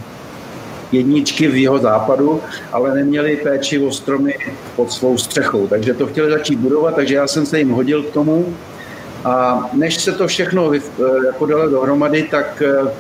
jedničky 0.92 1.48
v 1.48 1.56
jeho 1.56 1.80
západu, 1.80 2.42
ale 2.72 2.96
neměli 2.96 3.38
péči 3.38 3.80
o 3.80 3.92
stromy 3.92 4.36
pod 4.76 4.92
svou 4.92 5.18
střechou. 5.18 5.68
Takže 5.68 5.94
to 5.94 6.08
chtěli 6.08 6.32
začít 6.32 6.60
budovat, 6.60 6.96
takže 6.96 7.16
já 7.16 7.28
jsem 7.28 7.46
se 7.46 7.60
jim 7.60 7.70
hodil 7.70 8.04
k 8.04 8.14
tomu. 8.14 8.56
A 9.26 9.70
než 9.74 10.02
se 10.04 10.12
to 10.12 10.28
všechno 10.28 10.72
jako 11.26 11.46
dalo 11.46 11.70
dohromady, 11.70 12.24
tak 12.24 12.64
eh, 12.66 12.92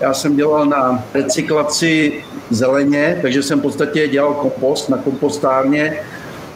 já 0.00 0.14
jsem 0.14 0.36
dělal 0.36 0.66
na 0.66 1.04
recyklaci 1.14 2.22
zeleně, 2.50 3.18
takže 3.22 3.42
jsem 3.42 3.58
v 3.58 3.62
podstatě 3.62 4.08
dělal 4.08 4.34
kompost 4.34 4.88
na 4.88 4.96
kompostárně, 4.96 6.00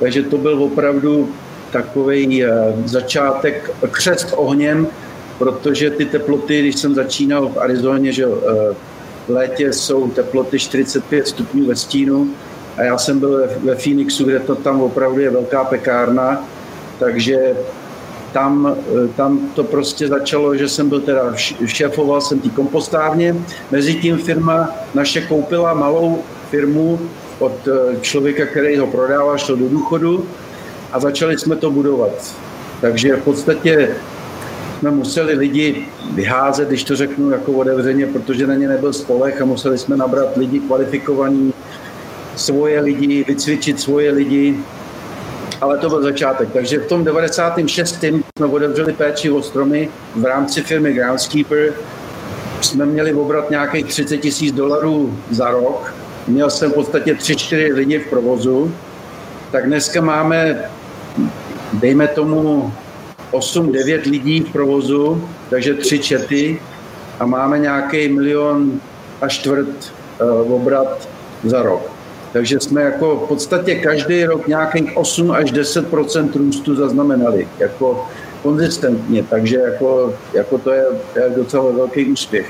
takže 0.00 0.22
to 0.22 0.38
byl 0.38 0.62
opravdu 0.62 1.28
takový 1.72 2.44
eh, 2.44 2.50
začátek, 2.84 3.70
křest 3.90 4.32
ohněm, 4.36 4.86
protože 5.38 5.90
ty 5.90 6.04
teploty, 6.04 6.60
když 6.60 6.76
jsem 6.76 6.94
začínal 6.94 7.48
v 7.48 7.58
Arizoně, 7.58 8.12
že 8.12 8.24
eh, 8.24 8.74
v 9.26 9.28
létě 9.28 9.72
jsou 9.72 10.08
teploty 10.08 10.58
45 10.58 11.28
stupňů 11.28 11.66
ve 11.66 11.76
stínu 11.76 12.30
a 12.76 12.82
já 12.82 12.98
jsem 12.98 13.18
byl 13.18 13.48
ve 13.64 13.74
Phoenixu, 13.74 14.24
kde 14.24 14.40
to 14.40 14.54
tam 14.54 14.80
opravdu 14.80 15.20
je 15.20 15.30
velká 15.30 15.64
pekárna, 15.64 16.48
takže 16.98 17.56
tam, 18.32 18.76
eh, 18.76 19.08
tam 19.16 19.50
to 19.54 19.64
prostě 19.64 20.08
začalo, 20.08 20.56
že 20.56 20.68
jsem 20.68 20.88
byl 20.88 21.00
teda, 21.00 21.34
šéfoval 21.66 22.20
jsem 22.20 22.40
tý 22.40 22.50
kompostárně, 22.50 23.36
mezi 23.70 23.94
tím 23.94 24.18
firma 24.18 24.70
naše 24.94 25.20
koupila 25.20 25.74
malou 25.74 26.22
firmu 26.50 27.00
od 27.38 27.68
člověka, 28.00 28.46
který 28.46 28.76
ho 28.76 28.86
prodával, 28.86 29.38
šel 29.38 29.56
do 29.56 29.68
důchodu 29.68 30.26
a 30.92 31.00
začali 31.00 31.38
jsme 31.38 31.56
to 31.56 31.70
budovat. 31.70 32.34
Takže 32.80 33.16
v 33.16 33.22
podstatě 33.22 33.96
jsme 34.78 34.90
museli 34.90 35.34
lidi 35.34 35.86
vyházet, 36.14 36.68
když 36.68 36.84
to 36.84 36.96
řeknu 36.96 37.30
jako 37.30 37.52
otevřeně, 37.52 38.06
protože 38.06 38.46
na 38.46 38.54
ně 38.54 38.68
nebyl 38.68 38.92
spolech 38.92 39.42
a 39.42 39.44
museli 39.44 39.78
jsme 39.78 39.96
nabrat 39.96 40.36
lidi 40.36 40.60
kvalifikovaní, 40.60 41.52
svoje 42.36 42.80
lidi, 42.80 43.24
vycvičit 43.28 43.80
svoje 43.80 44.10
lidi, 44.10 44.56
ale 45.60 45.78
to 45.78 45.88
byl 45.88 46.02
začátek. 46.02 46.48
Takže 46.52 46.78
v 46.78 46.86
tom 46.86 47.04
96. 47.04 48.04
jsme 48.38 48.46
otevřeli 48.46 48.92
péči 48.92 49.30
o 49.30 49.42
stromy 49.42 49.88
v 50.16 50.24
rámci 50.24 50.62
firmy 50.62 50.92
Groundskeeper. 50.92 51.72
Jsme 52.60 52.86
měli 52.86 53.14
obrat 53.14 53.50
nějakých 53.50 53.86
30 53.86 54.18
tisíc 54.18 54.54
dolarů 54.54 55.18
za 55.30 55.50
rok. 55.50 55.94
Měl 56.28 56.50
jsem 56.50 56.70
v 56.70 56.74
podstatě 56.74 57.14
3-4 57.14 57.74
lidi 57.74 57.98
v 57.98 58.10
provozu. 58.10 58.74
Tak 59.52 59.66
dneska 59.66 60.00
máme 60.00 60.70
dejme 61.72 62.08
tomu 62.08 62.72
8-9 63.32 64.10
lidí 64.10 64.40
v 64.40 64.52
provozu, 64.52 65.28
takže 65.50 65.74
tři 65.74 65.98
čety 65.98 66.60
a 67.20 67.26
máme 67.26 67.58
nějaký 67.58 68.08
milion 68.08 68.80
a 69.20 69.28
čtvrt 69.28 69.68
uh, 70.22 70.52
obrat 70.52 71.08
za 71.44 71.62
rok. 71.62 71.90
Takže 72.32 72.60
jsme 72.60 72.82
jako 72.82 73.16
v 73.16 73.28
podstatě 73.28 73.74
každý 73.74 74.24
rok 74.24 74.46
nějakých 74.46 74.96
8 74.96 75.30
až 75.30 75.50
10 75.50 75.86
růstu 76.34 76.74
zaznamenali, 76.74 77.48
jako 77.58 78.06
konzistentně, 78.42 79.22
takže 79.22 79.56
jako, 79.56 80.14
jako 80.34 80.58
to, 80.58 80.70
je, 80.70 80.84
to 81.12 81.18
je 81.18 81.30
docela 81.36 81.72
velký 81.72 82.06
úspěch. 82.06 82.46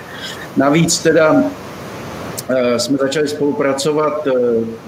Navíc 0.56 0.98
teda 0.98 1.32
uh, 1.32 1.42
jsme 2.76 2.98
začali 2.98 3.28
spolupracovat 3.28 4.26
uh, 4.26 4.32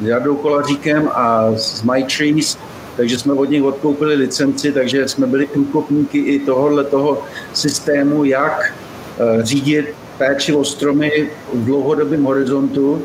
s 0.03 0.07
Jardou 0.07 0.37
Kolaříkem 0.37 1.09
a 1.15 1.53
s 1.57 1.83
MyTrees, 1.83 2.59
takže 2.97 3.19
jsme 3.19 3.33
od 3.33 3.51
nich 3.51 3.63
odkoupili 3.63 4.15
licenci, 4.15 4.73
takže 4.73 5.09
jsme 5.09 5.27
byli 5.27 5.47
průkopníky 5.47 6.19
i 6.19 6.39
tohohle 6.41 6.85
toho 6.85 7.23
systému, 7.53 8.25
jak 8.25 8.73
eh, 8.73 9.43
řídit 9.43 9.95
péči 10.19 10.53
o 10.53 10.65
stromy 10.65 11.31
v 11.53 11.65
dlouhodobém 11.65 12.25
horizontu. 12.25 13.03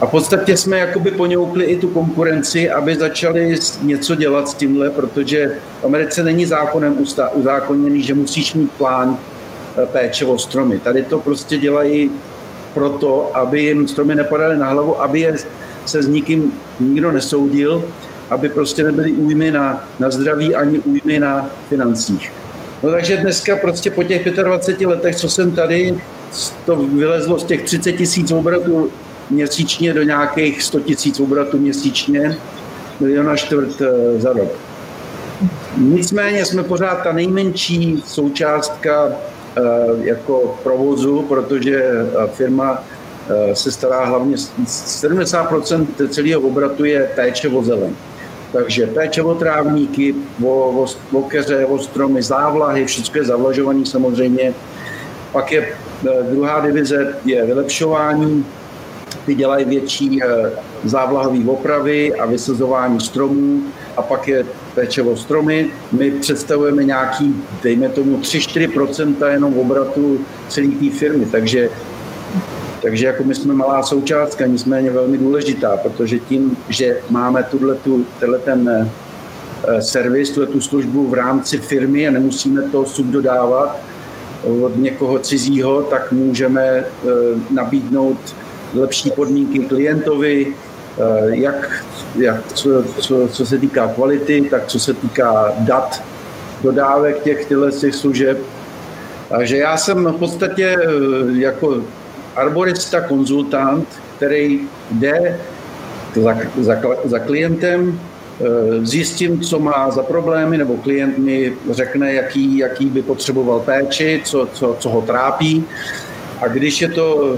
A 0.00 0.06
v 0.06 0.10
podstatě 0.10 0.56
jsme 0.56 0.78
jakoby 0.78 1.10
poňoukli 1.10 1.64
i 1.64 1.76
tu 1.78 1.88
konkurenci, 1.88 2.70
aby 2.70 2.96
začali 2.96 3.56
něco 3.82 4.14
dělat 4.14 4.48
s 4.48 4.54
tímhle, 4.54 4.90
protože 4.90 5.58
v 5.80 5.84
Americe 5.84 6.22
není 6.22 6.46
zákonem 6.46 6.98
uzákoněný, 7.34 8.02
že 8.02 8.14
musíš 8.14 8.54
mít 8.54 8.72
plán 8.72 9.18
eh, 9.82 9.86
péče 9.86 10.26
o 10.26 10.38
stromy. 10.38 10.78
Tady 10.78 11.02
to 11.02 11.18
prostě 11.18 11.58
dělají 11.58 12.10
proto, 12.74 13.30
aby 13.34 13.62
jim 13.62 13.88
stromy 13.88 14.14
nepadaly 14.14 14.56
na 14.56 14.68
hlavu, 14.68 15.02
aby 15.02 15.20
je 15.20 15.34
se 15.86 16.02
s 16.02 16.08
nikým 16.08 16.52
nikdo 16.80 17.12
nesoudil 17.12 17.84
aby 18.30 18.48
prostě 18.48 18.84
nebyly 18.84 19.12
újmy 19.12 19.50
na, 19.50 19.88
na 19.98 20.10
zdraví 20.10 20.54
ani 20.54 20.78
újmy 20.78 21.20
na 21.20 21.50
financích. 21.68 22.32
No 22.82 22.90
takže 22.90 23.16
dneska 23.16 23.56
prostě 23.56 23.90
po 23.90 24.02
těch 24.02 24.30
25 24.30 24.86
letech, 24.86 25.16
co 25.16 25.28
jsem 25.28 25.52
tady, 25.52 25.98
to 26.66 26.76
vylezlo 26.76 27.38
z 27.38 27.44
těch 27.44 27.62
30 27.62 27.92
tisíc 27.92 28.30
obratů 28.30 28.90
měsíčně 29.30 29.94
do 29.94 30.02
nějakých 30.02 30.62
100 30.62 30.80
tisíc 30.80 31.20
obratů 31.20 31.58
měsíčně, 31.58 32.38
miliona 33.00 33.36
čtvrt 33.36 33.80
eh, 33.80 34.20
za 34.20 34.32
rok. 34.32 34.52
Nicméně 35.76 36.44
jsme 36.44 36.62
pořád 36.62 37.02
ta 37.02 37.12
nejmenší 37.12 38.02
součástka 38.06 39.08
eh, 39.08 39.62
jako 40.02 40.58
provozu, 40.62 41.22
protože 41.22 41.76
eh, 41.76 42.26
firma 42.32 42.84
se 43.52 43.72
stará 43.72 44.04
hlavně, 44.04 44.36
70% 44.36 46.08
celého 46.08 46.40
obratu 46.40 46.84
je 46.84 47.10
péče 47.14 47.48
o. 47.48 47.90
Takže 48.52 48.86
péče 48.86 49.22
o 49.22 49.34
trávníky, 49.34 50.14
o, 50.44 50.48
o, 50.48 50.86
o 51.12 51.22
keře, 51.22 51.66
o 51.66 51.78
stromy, 51.78 52.22
závlahy, 52.22 52.84
všechno 52.84 53.20
je 53.20 53.24
zavlažovaný 53.24 53.86
samozřejmě. 53.86 54.54
Pak 55.32 55.52
je 55.52 55.68
eh, 55.68 56.22
druhá 56.30 56.60
divize 56.66 57.14
je 57.24 57.46
vylepšování, 57.46 58.44
ty 59.26 59.34
dělají 59.34 59.64
větší 59.64 60.22
eh, 60.22 60.50
závlahové 60.84 61.44
opravy 61.46 62.14
a 62.14 62.26
vysazování 62.26 63.00
stromů 63.00 63.62
a 63.96 64.02
pak 64.02 64.28
je 64.28 64.46
péče 64.74 65.02
o 65.02 65.16
stromy. 65.16 65.70
My 65.92 66.10
představujeme 66.10 66.84
nějaký, 66.84 67.34
dejme 67.62 67.88
tomu, 67.88 68.16
3-4% 68.16 69.30
jenom 69.30 69.58
obratu 69.58 70.20
celé 70.48 70.68
té 70.68 70.90
firmy, 70.90 71.26
takže 71.26 71.70
takže 72.82 73.06
jako 73.06 73.24
my 73.24 73.34
jsme 73.34 73.54
malá 73.54 73.82
součástka, 73.82 74.46
nicméně 74.46 74.90
velmi 74.90 75.18
důležitá, 75.18 75.76
protože 75.76 76.18
tím, 76.18 76.56
že 76.68 77.00
máme 77.10 77.42
tuto, 77.42 77.74
tenhle 78.20 78.38
ten 78.38 78.90
eh, 79.68 79.82
servis, 79.82 80.30
tu 80.30 80.60
službu 80.60 81.08
v 81.08 81.14
rámci 81.14 81.58
firmy 81.58 82.08
a 82.08 82.10
nemusíme 82.10 82.62
to 82.62 82.84
subdodávat 82.84 83.78
od 84.62 84.76
někoho 84.76 85.18
cizího, 85.18 85.82
tak 85.82 86.12
můžeme 86.12 86.62
eh, 86.62 86.84
nabídnout 87.50 88.18
lepší 88.74 89.10
podmínky 89.10 89.58
klientovi, 89.58 90.46
eh, 90.46 91.36
jak, 91.36 91.84
jak 92.18 92.52
co, 92.52 92.84
co, 92.98 93.28
co 93.28 93.46
se 93.46 93.58
týká 93.58 93.88
kvality, 93.88 94.48
tak 94.50 94.66
co 94.66 94.80
se 94.80 94.94
týká 94.94 95.52
dat, 95.58 96.02
dodávek 96.62 97.22
těch, 97.22 97.48
těch 97.80 97.94
služeb. 97.94 98.38
Takže 99.28 99.56
já 99.56 99.76
jsem 99.76 100.04
v 100.04 100.18
podstatě 100.18 100.76
jako 101.32 101.82
arborista, 102.38 103.00
konzultant, 103.00 103.88
který 104.16 104.60
jde 104.90 105.40
za, 106.14 106.36
za, 106.60 106.74
za 107.04 107.18
klientem, 107.18 108.00
eh, 108.40 108.86
zjistím, 108.86 109.40
co 109.40 109.58
má 109.58 109.90
za 109.90 110.02
problémy, 110.02 110.58
nebo 110.58 110.76
klient 110.76 111.18
mi 111.18 111.52
řekne, 111.70 112.14
jaký, 112.14 112.58
jaký 112.58 112.86
by 112.86 113.02
potřeboval 113.02 113.60
péči, 113.60 114.20
co, 114.24 114.48
co, 114.52 114.76
co 114.78 114.88
ho 114.88 115.02
trápí. 115.02 115.64
A 116.40 116.48
když 116.48 116.80
je 116.82 116.88
to 116.88 117.36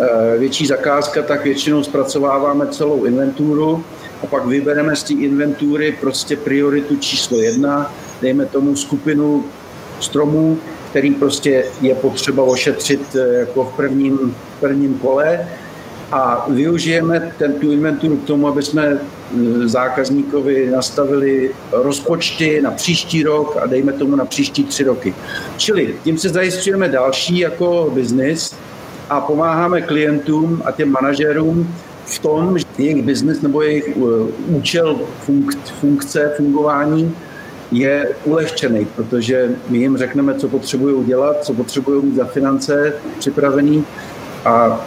eh, 0.00 0.38
větší 0.38 0.66
zakázka, 0.66 1.22
tak 1.22 1.44
většinou 1.44 1.82
zpracováváme 1.82 2.66
celou 2.66 3.04
inventuru 3.04 3.84
a 4.22 4.26
pak 4.26 4.46
vybereme 4.46 4.96
z 4.96 5.02
té 5.02 5.12
inventury 5.12 5.92
prostě 6.00 6.36
prioritu 6.36 6.96
číslo 6.96 7.40
jedna, 7.40 7.94
dejme 8.22 8.46
tomu 8.46 8.76
skupinu 8.76 9.44
stromů, 10.00 10.58
který 10.92 11.14
prostě 11.14 11.64
je 11.80 11.94
potřeba 11.94 12.42
ošetřit 12.42 13.16
eh, 13.16 13.34
jako 13.34 13.64
v 13.64 13.76
prvním, 13.76 14.34
prvním 14.60 14.94
kole 14.94 15.48
a 16.12 16.46
využijeme 16.48 17.32
ten, 17.38 17.52
tu 17.52 17.72
inventuru 17.72 18.16
k 18.16 18.24
tomu, 18.24 18.48
aby 18.48 18.62
jsme 18.62 18.86
eh, 18.86 19.68
zákazníkovi 19.68 20.70
nastavili 20.70 21.50
rozpočty 21.72 22.60
na 22.62 22.70
příští 22.70 23.22
rok 23.22 23.56
a 23.62 23.66
dejme 23.66 23.92
tomu 23.92 24.16
na 24.16 24.24
příští 24.24 24.64
tři 24.64 24.84
roky. 24.84 25.14
Čili 25.56 25.94
tím 26.04 26.18
se 26.18 26.28
zajistujeme 26.28 26.88
další 26.88 27.38
jako 27.38 27.90
biznis 27.94 28.54
a 29.10 29.20
pomáháme 29.20 29.80
klientům 29.80 30.62
a 30.64 30.72
těm 30.72 30.90
manažerům 30.90 31.74
v 32.04 32.18
tom, 32.18 32.58
že 32.58 32.64
jejich 32.78 33.02
biznis 33.02 33.40
nebo 33.40 33.62
jejich 33.62 33.88
eh, 33.96 34.32
účel 34.48 35.00
funkce, 35.80 36.32
fungování 36.36 37.16
je 37.72 38.08
ulehčený, 38.24 38.86
protože 38.96 39.48
my 39.68 39.78
jim 39.78 39.96
řekneme, 39.96 40.34
co 40.34 40.48
potřebují 40.48 40.94
udělat, 40.94 41.44
co 41.44 41.54
potřebují 41.54 42.04
mít 42.04 42.16
za 42.16 42.24
finance 42.24 42.92
připravený 43.18 43.84
a 44.44 44.80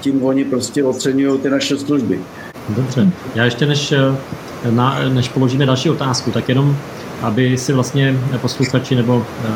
tím 0.00 0.24
oni 0.24 0.44
prostě 0.44 0.84
oceňují 0.84 1.40
ty 1.40 1.50
naše 1.50 1.78
služby. 1.78 2.20
Dobře. 2.68 3.08
Já 3.34 3.44
ještě 3.44 3.66
než, 3.66 3.92
eh, 3.92 4.70
na, 4.70 5.08
než 5.08 5.28
položíme 5.28 5.66
další 5.66 5.90
otázku, 5.90 6.30
tak 6.30 6.48
jenom, 6.48 6.76
aby 7.22 7.58
si 7.58 7.72
vlastně 7.72 8.18
posluchači 8.40 8.94
nebo 8.94 9.26
eh, 9.44 9.52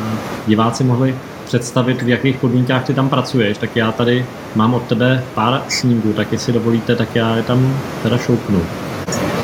diváci 0.47 0.83
mohli 0.83 1.15
představit, 1.45 2.01
v 2.01 2.09
jakých 2.09 2.37
podmínkách 2.37 2.85
ty 2.85 2.93
tam 2.93 3.09
pracuješ, 3.09 3.57
tak 3.57 3.75
já 3.75 3.91
tady 3.91 4.25
mám 4.55 4.73
od 4.73 4.83
tebe 4.83 5.23
pár 5.33 5.63
snímků, 5.67 6.13
tak 6.13 6.31
jestli 6.31 6.53
dovolíte, 6.53 6.95
tak 6.95 7.15
já 7.15 7.35
je 7.35 7.43
tam 7.43 7.79
teda 8.03 8.17
šoupnu. 8.17 8.61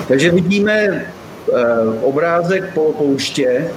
Takže 0.08 0.32
vidíme 0.32 1.06
obrázek 2.02 2.74
po 2.74 2.94
pouště, 2.94 3.70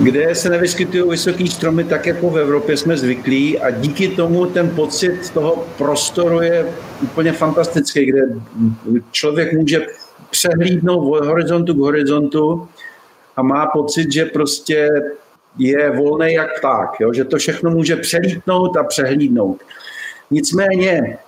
kde 0.00 0.34
se 0.34 0.50
nevyskytují 0.50 1.10
vysoké 1.10 1.46
stromy 1.46 1.84
tak, 1.84 2.06
jako 2.06 2.30
v 2.30 2.38
Evropě 2.38 2.76
jsme 2.76 2.96
zvyklí 2.96 3.58
a 3.58 3.70
díky 3.70 4.08
tomu 4.08 4.46
ten 4.46 4.70
pocit 4.70 5.30
toho 5.30 5.66
prostoru 5.78 6.40
je 6.40 6.66
úplně 7.02 7.32
fantastický, 7.32 8.06
kde 8.06 8.20
člověk 9.10 9.52
může 9.52 9.86
přehlídnout 10.30 11.12
od 11.12 11.26
horizontu 11.26 11.74
k 11.74 11.78
horizontu 11.78 12.68
a 13.36 13.42
má 13.42 13.66
pocit, 13.66 14.12
že 14.12 14.24
prostě 14.24 14.90
je 15.58 15.90
volný 15.90 16.32
jak 16.32 16.58
pták, 16.58 16.90
jo? 17.00 17.12
že 17.12 17.24
to 17.24 17.38
všechno 17.38 17.70
může 17.70 17.96
přelítnout 17.96 18.76
a 18.76 18.84
přehlídnout. 18.84 19.62
Nicméně 20.30 21.18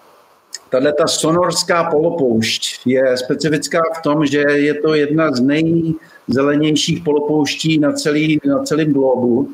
Tahle 0.71 0.93
ta 0.93 1.07
sonorská 1.07 1.85
polopoušť 1.91 2.87
je 2.87 3.17
specifická 3.17 3.81
v 3.99 4.03
tom, 4.03 4.27
že 4.27 4.39
je 4.39 4.75
to 4.75 4.95
jedna 4.95 5.33
z 5.33 5.41
nejzelenějších 5.41 7.05
polopouští 7.05 7.79
na, 7.79 7.93
celý, 7.93 8.41
na 8.45 8.63
celém 8.63 8.93
globu. 8.93 9.51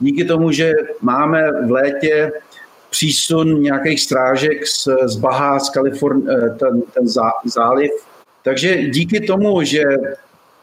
Díky 0.00 0.24
tomu, 0.24 0.52
že 0.52 0.72
máme 1.00 1.52
v 1.66 1.70
létě 1.70 2.32
přísun 2.90 3.62
nějakých 3.62 4.00
strážek 4.00 4.66
z, 4.66 4.88
z 5.04 5.16
Baha, 5.16 5.58
z 5.58 5.70
Kaliforn, 5.70 6.30
eh, 6.30 6.50
ten, 6.50 6.82
ten 6.94 7.08
zá, 7.08 7.30
záliv. 7.44 7.90
Takže 8.42 8.82
díky 8.82 9.20
tomu, 9.20 9.62
že 9.62 9.82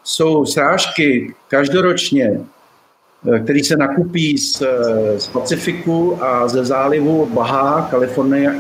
jsou 0.04 0.46
srážky 0.46 1.36
každoročně 1.48 2.40
který 3.44 3.64
se 3.64 3.78
nakupí 3.78 4.38
z, 4.38 4.62
eh, 4.62 5.20
z 5.20 5.28
Pacifiku 5.28 6.24
a 6.24 6.48
ze 6.48 6.66
zálivu 6.66 7.26
Baha, 7.34 7.90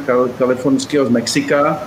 kal, 0.05 0.29
kalifornského 0.37 1.05
z 1.05 1.09
Mexika, 1.09 1.83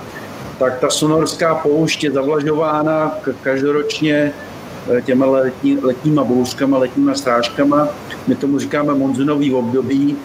tak 0.59 0.79
ta 0.79 0.89
sonorská 0.89 1.55
poušť 1.55 2.03
je 2.03 2.11
zavlažována 2.11 3.19
každoročně 3.43 4.31
eh, 4.31 5.01
těma 5.01 5.25
letní, 5.25 5.77
letníma 5.77 6.23
bouřkama, 6.23 6.77
letníma 6.77 7.13
strážkama. 7.15 7.87
My 8.27 8.35
tomu 8.35 8.59
říkáme 8.59 8.93
monzunový 8.93 9.53
období, 9.53 10.17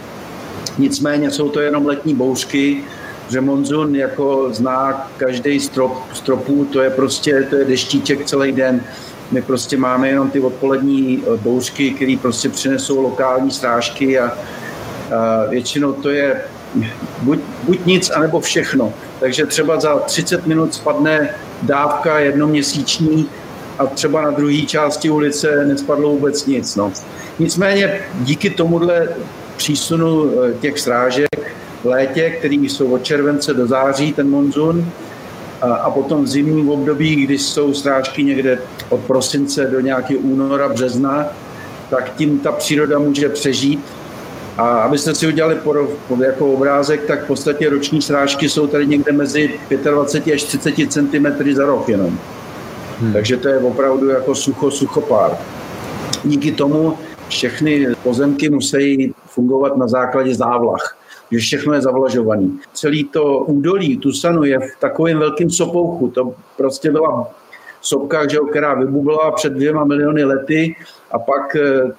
nicméně 0.78 1.30
jsou 1.30 1.48
to 1.48 1.60
jenom 1.60 1.86
letní 1.86 2.14
bouřky, 2.14 2.84
že 3.28 3.40
monzun 3.40 3.96
jako 3.96 4.48
zná 4.52 5.10
každý 5.16 5.60
strop, 5.60 5.92
stropů, 6.12 6.64
to 6.64 6.80
je 6.82 6.90
prostě 6.90 7.46
to 7.50 7.56
je 7.56 7.64
deštíček 7.64 8.24
celý 8.24 8.52
den. 8.52 8.80
My 9.34 9.42
prostě 9.42 9.76
máme 9.76 10.08
jenom 10.08 10.30
ty 10.30 10.40
odpolední 10.40 11.22
eh, 11.22 11.36
bouřky, 11.36 11.90
které 11.90 12.16
prostě 12.22 12.48
přinesou 12.48 13.02
lokální 13.02 13.50
strážky 13.50 14.18
a, 14.18 14.24
a 14.24 15.46
většinou 15.50 15.92
to 15.92 16.10
je 16.10 16.40
buď, 17.22 17.38
buď 17.62 17.86
nic, 17.86 18.10
anebo 18.10 18.40
všechno. 18.40 18.92
Takže 19.20 19.46
třeba 19.46 19.80
za 19.80 19.98
30 19.98 20.46
minut 20.46 20.74
spadne 20.74 21.34
dávka 21.62 22.18
jednoměsíční 22.18 23.28
a 23.78 23.86
třeba 23.86 24.22
na 24.22 24.30
druhé 24.30 24.62
části 24.62 25.10
ulice 25.10 25.64
nespadlo 25.64 26.10
vůbec 26.10 26.46
nic. 26.46 26.76
No. 26.76 26.92
Nicméně 27.38 28.00
díky 28.20 28.50
tomuhle 28.50 29.08
přísunu 29.56 30.30
eh, 30.30 30.54
těch 30.60 30.78
strážek 30.78 31.54
v 31.82 31.86
létě, 31.86 32.30
který 32.30 32.68
jsou 32.68 32.94
od 32.94 33.04
července 33.04 33.54
do 33.54 33.66
září, 33.66 34.12
ten 34.12 34.30
monzun, 34.30 34.92
a 35.72 35.90
potom 35.90 36.24
v 36.24 36.28
zimním 36.28 36.70
období, 36.70 37.16
když 37.16 37.42
jsou 37.42 37.74
strážky 37.74 38.24
někde 38.24 38.58
od 38.88 39.00
prosince 39.00 39.66
do 39.66 39.80
nějakého 39.80 40.20
února, 40.20 40.68
března, 40.68 41.26
tak 41.90 42.14
tím 42.14 42.38
ta 42.38 42.52
příroda 42.52 42.98
může 42.98 43.28
přežít. 43.28 43.84
A 44.56 44.68
abyste 44.68 45.14
si 45.14 45.26
udělali 45.26 45.54
por, 45.54 45.88
jako 46.24 46.52
obrázek, 46.52 47.04
tak 47.04 47.24
v 47.24 47.26
podstatě 47.26 47.70
roční 47.70 48.02
srážky 48.02 48.48
jsou 48.48 48.66
tady 48.66 48.86
někde 48.86 49.12
mezi 49.12 49.50
25 49.84 50.34
až 50.34 50.42
30 50.42 50.74
cm 50.92 51.54
za 51.54 51.66
rok 51.66 51.88
jenom. 51.88 52.18
Hmm. 53.00 53.12
Takže 53.12 53.36
to 53.36 53.48
je 53.48 53.58
opravdu 53.58 54.08
jako 54.08 54.34
sucho, 54.34 54.70
suchopár. 54.70 55.38
Díky 56.24 56.52
tomu 56.52 56.98
všechny 57.28 57.86
pozemky 58.02 58.50
musí 58.50 59.14
fungovat 59.26 59.76
na 59.76 59.88
základě 59.88 60.34
závlah 60.34 60.96
že 61.34 61.38
všechno 61.38 61.74
je 61.74 61.80
zavlažovaný. 61.80 62.60
Celý 62.72 63.04
to 63.04 63.38
údolí 63.38 63.98
Tusanu 63.98 64.44
je 64.44 64.58
v 64.58 64.80
takovém 64.80 65.18
velkém 65.18 65.50
sopouchu. 65.50 66.08
To 66.08 66.34
prostě 66.56 66.90
byla 66.90 67.30
sopka, 67.80 68.28
že, 68.28 68.38
která 68.50 68.74
vybublala 68.74 69.30
před 69.30 69.52
dvěma 69.52 69.84
miliony 69.84 70.24
lety 70.24 70.76
a 71.10 71.18
pak 71.18 71.56
eh, 71.56 71.92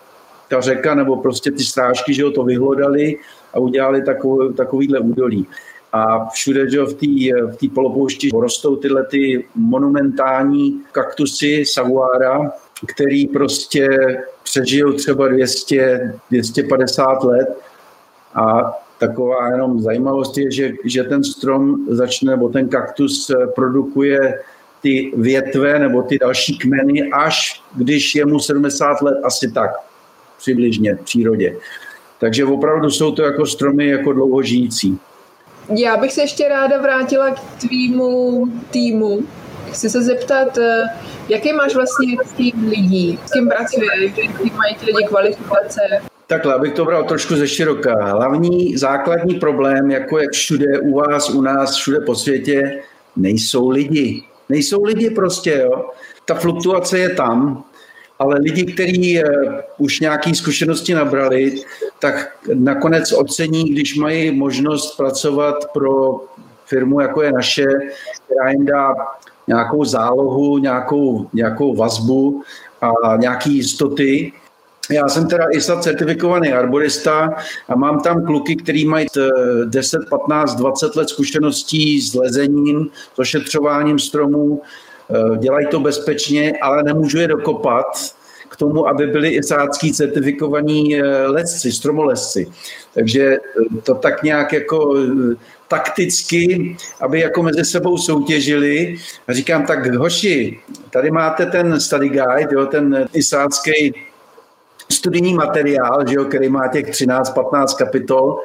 ta 0.49 0.61
řeka 0.61 0.95
nebo 0.95 1.17
prostě 1.17 1.51
ty 1.51 1.63
strážky, 1.63 2.13
že 2.13 2.23
to 2.35 2.43
vyhlodali 2.43 3.17
a 3.53 3.59
udělali 3.59 4.03
takový, 4.03 4.53
takovýhle 4.53 4.99
údolí. 4.99 5.47
A 5.93 6.29
všude 6.29 6.69
že 6.69 6.81
v 6.81 6.93
té 6.93 7.45
v 7.51 7.55
tý 7.55 7.69
polopoušti 7.69 8.29
rostou 8.33 8.75
tyhle 8.75 9.05
ty 9.05 9.45
monumentální 9.55 10.81
kaktusy 10.91 11.63
saguára, 11.65 12.51
který 12.85 13.27
prostě 13.27 13.87
přežijou 14.43 14.91
třeba 14.91 15.27
200, 15.27 16.13
250 16.29 17.23
let 17.23 17.57
a 18.35 18.73
Taková 19.07 19.49
jenom 19.51 19.79
zajímavost 19.79 20.37
je, 20.37 20.51
že, 20.51 20.71
že 20.83 21.03
ten 21.03 21.23
strom 21.23 21.85
začne, 21.89 22.31
nebo 22.31 22.49
ten 22.49 22.69
kaktus 22.69 23.29
eh, 23.29 23.47
produkuje 23.47 24.39
ty 24.81 25.11
větve 25.17 25.79
nebo 25.79 26.01
ty 26.01 26.19
další 26.19 26.57
kmeny, 26.57 27.09
až 27.11 27.63
když 27.75 28.15
je 28.15 28.25
mu 28.25 28.39
70 28.39 29.01
let, 29.01 29.17
asi 29.23 29.51
tak, 29.51 29.71
přibližně 30.37 30.95
v 30.95 31.01
přírodě. 31.01 31.57
Takže 32.19 32.45
opravdu 32.45 32.89
jsou 32.89 33.11
to 33.11 33.23
jako 33.23 33.45
stromy 33.45 33.87
jako 33.87 34.13
dlouhožijící. 34.13 34.99
Já 35.69 35.97
bych 35.97 36.11
se 36.11 36.21
ještě 36.21 36.49
ráda 36.49 36.81
vrátila 36.81 37.31
k 37.31 37.39
tvýmu 37.61 38.45
týmu. 38.71 39.19
Chci 39.71 39.89
se 39.89 40.01
zeptat, 40.01 40.57
eh, 40.57 40.83
jaký 41.29 41.53
máš 41.53 41.75
vlastně 41.75 42.17
tým 42.37 42.67
lidí, 42.69 43.19
s 43.25 43.31
kým 43.31 43.47
pracuješ, 43.47 44.17
jaký 44.17 44.51
mají 44.55 44.75
ti 44.75 44.85
lidi 44.85 45.07
kvalifikace? 45.07 45.81
Takhle, 46.27 46.53
abych 46.53 46.73
to 46.73 46.85
bral 46.85 47.03
trošku 47.03 47.35
ze 47.35 47.47
široká. 47.47 48.05
Hlavní 48.05 48.77
základní 48.77 49.35
problém, 49.35 49.91
jako 49.91 50.19
je 50.19 50.27
všude 50.31 50.79
u 50.79 50.95
vás, 50.95 51.29
u 51.29 51.41
nás, 51.41 51.75
všude 51.75 51.99
po 51.99 52.15
světě, 52.15 52.81
nejsou 53.15 53.69
lidi. 53.69 54.23
Nejsou 54.49 54.83
lidi 54.83 55.09
prostě, 55.09 55.61
jo. 55.63 55.89
Ta 56.25 56.33
fluktuace 56.33 56.99
je 56.99 57.09
tam, 57.09 57.63
ale 58.19 58.37
lidi, 58.39 58.65
kteří 58.65 59.23
uh, 59.23 59.53
už 59.77 59.99
nějaké 59.99 60.35
zkušenosti 60.35 60.93
nabrali, 60.93 61.55
tak 61.99 62.35
nakonec 62.53 63.13
ocení, 63.13 63.63
když 63.63 63.95
mají 63.95 64.31
možnost 64.31 64.97
pracovat 64.97 65.55
pro 65.73 66.19
firmu, 66.65 66.99
jako 66.99 67.21
je 67.21 67.31
naše, 67.31 67.65
která 68.25 68.49
jim 68.49 68.65
dá 68.65 68.95
nějakou 69.47 69.85
zálohu, 69.85 70.57
nějakou, 70.57 71.27
nějakou 71.33 71.75
vazbu 71.75 72.43
a 72.81 73.17
nějaké 73.17 73.49
jistoty, 73.49 74.33
já 74.91 75.07
jsem 75.07 75.27
teda 75.27 75.45
ISA 75.53 75.79
certifikovaný 75.79 76.51
arborista 76.51 77.35
a 77.69 77.75
mám 77.75 78.01
tam 78.01 78.25
kluky, 78.25 78.55
který 78.55 78.85
mají 78.85 79.07
10, 79.65 80.09
15, 80.09 80.55
20 80.55 80.95
let 80.95 81.09
zkušeností 81.09 82.01
s 82.01 82.13
lezením, 82.13 82.89
s 83.15 83.19
ošetřováním 83.19 83.99
stromů, 83.99 84.61
eh, 85.09 85.37
dělají 85.37 85.67
to 85.67 85.79
bezpečně, 85.79 86.53
ale 86.61 86.83
nemůžu 86.83 87.17
je 87.17 87.27
dokopat 87.27 88.15
k 88.49 88.55
tomu, 88.55 88.87
aby 88.87 89.07
byli 89.07 89.29
isácký 89.29 89.93
certifikovaní 89.93 90.95
eh, 90.95 91.27
lesci, 91.27 91.71
stromolesci. 91.71 92.47
Takže 92.93 93.23
eh, 93.23 93.81
to 93.83 93.95
tak 93.95 94.23
nějak 94.23 94.53
jako 94.53 94.95
takticky, 95.67 96.75
aby 97.01 97.19
jako 97.19 97.43
mezi 97.43 97.65
sebou 97.65 97.97
soutěžili. 97.97 98.95
A 99.27 99.33
říkám, 99.33 99.65
tak 99.65 99.95
hoši, 99.95 100.59
tady 100.89 101.11
máte 101.11 101.45
ten 101.45 101.79
study 101.79 102.09
guide, 102.09 102.49
jo, 102.51 102.65
ten 102.65 103.07
isácký 103.13 103.93
studijní 105.05 105.33
materiál, 105.33 106.07
že 106.07 106.15
jo, 106.15 106.25
který 106.25 106.49
má 106.49 106.67
těch 106.67 106.89
13-15 106.89 107.77
kapitol, 107.77 108.39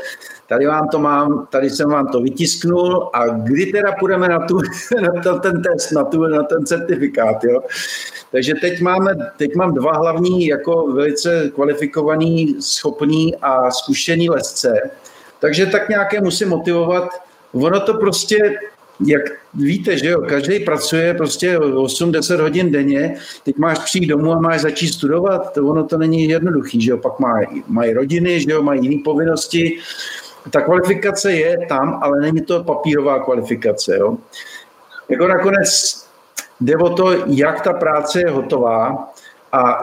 tady 0.49 0.67
vám 0.67 0.89
to 0.89 0.99
mám, 0.99 1.47
tady 1.51 1.71
jsem 1.71 1.91
vám 1.91 2.07
to 2.07 2.21
vytisknul 2.21 3.11
a 3.13 3.29
kdy 3.29 3.67
teda 3.67 3.93
půjdeme 3.93 4.29
na, 4.29 4.39
tu, 4.39 4.59
na 5.25 5.39
ten 5.39 5.63
test, 5.63 5.93
na, 5.93 6.05
tu, 6.05 6.27
na 6.27 6.43
ten 6.43 6.67
certifikát, 6.67 7.45
jo. 7.45 7.61
Takže 8.33 8.55
teď, 8.55 8.81
máme, 8.81 9.15
teď 9.37 9.55
mám 9.55 9.75
dva 9.75 9.93
hlavní 9.93 10.47
jako 10.47 10.93
velice 10.93 11.51
kvalifikovaný, 11.55 12.57
schopný 12.61 13.37
a 13.37 13.71
zkušený 13.71 14.31
lesce, 14.31 14.91
takže 15.41 15.67
tak 15.67 15.89
nějaké 15.89 16.21
musím 16.21 16.49
motivovat. 16.49 17.09
Ono 17.53 17.81
to 17.81 17.95
prostě 17.95 18.59
jak 19.07 19.23
víte, 19.55 19.99
že 19.99 20.09
jo, 20.09 20.21
každý 20.21 20.61
pracuje 20.61 21.15
prostě 21.15 21.59
8-10 21.59 22.41
hodin 22.41 22.73
denně, 22.73 23.15
teď 23.45 23.57
máš 23.59 23.79
přijít 23.79 24.07
domů 24.07 24.33
a 24.33 24.41
máš 24.41 24.61
začít 24.61 24.89
studovat, 24.89 25.53
to 25.53 25.67
ono 25.67 25.85
to 25.85 25.99
není 25.99 26.29
jednoduchý, 26.29 26.81
že 26.81 26.91
jo, 26.91 26.97
pak 26.97 27.19
mají, 27.19 27.47
mají 27.67 27.93
rodiny, 27.93 28.41
že 28.41 28.51
jo, 28.51 28.63
mají 28.63 28.83
jiné 28.83 29.03
povinnosti, 29.05 29.79
ta 30.51 30.61
kvalifikace 30.61 31.33
je 31.33 31.57
tam, 31.69 31.99
ale 32.03 32.21
není 32.21 32.41
to 32.43 32.65
papírová 32.65 33.25
kvalifikace, 33.25 33.97
jo. 33.97 34.17
Jako 35.09 35.29
nakonec 35.29 36.01
jde 36.61 36.77
o 36.77 36.89
to, 36.89 37.13
jak 37.27 37.61
ta 37.61 37.73
práce 37.73 38.21
je 38.21 38.31
hotová 38.31 39.13
a 39.53 39.83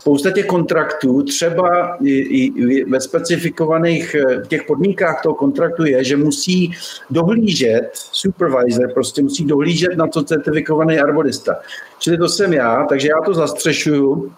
spousta 0.00 0.30
těch 0.30 0.46
kontraktů, 0.46 1.22
třeba 1.22 1.96
i, 2.04 2.12
i 2.12 2.84
ve 2.84 3.00
specifikovaných 3.00 4.14
eh, 4.14 4.42
těch 4.46 4.62
podmínkách 4.62 5.22
toho 5.22 5.34
kontraktu 5.34 5.84
je, 5.84 6.04
že 6.04 6.16
musí 6.16 6.72
dohlížet, 7.10 7.90
supervisor 7.92 8.92
prostě 8.92 9.22
musí 9.22 9.44
dohlížet 9.44 9.96
na 9.96 10.06
to 10.06 10.22
certifikovaný 10.22 10.98
arbodista. 10.98 11.56
Čili 11.98 12.18
to 12.18 12.28
jsem 12.28 12.52
já, 12.52 12.86
takže 12.88 13.08
já 13.08 13.20
to 13.24 13.34
zastřešuju, 13.34 14.32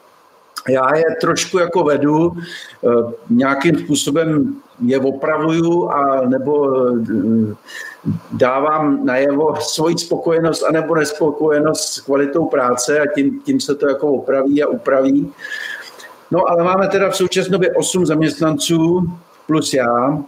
já 0.68 0.96
je 0.96 1.04
trošku 1.20 1.58
jako 1.58 1.84
vedu, 1.84 2.32
eh, 2.36 3.12
nějakým 3.30 3.78
způsobem 3.78 4.56
je 4.84 5.00
opravuju 5.00 5.90
a 5.90 6.20
nebo 6.28 6.76
eh, 6.88 7.54
dávám 8.32 9.06
najevo 9.06 9.56
svoji 9.60 9.98
spokojenost 9.98 10.62
anebo 10.62 10.94
nespokojenost 10.94 11.80
s 11.80 12.00
kvalitou 12.00 12.44
práce 12.44 13.00
a 13.00 13.06
tím, 13.14 13.40
tím 13.40 13.60
se 13.60 13.74
to 13.74 13.88
jako 13.88 14.12
opraví 14.12 14.62
a 14.62 14.68
upraví. 14.68 15.32
No 16.30 16.50
ale 16.50 16.64
máme 16.64 16.88
teda 16.88 17.10
v 17.10 17.16
současné 17.16 17.52
době 17.52 17.74
8 17.74 18.06
zaměstnanců 18.06 19.12
plus 19.46 19.74
já 19.74 20.18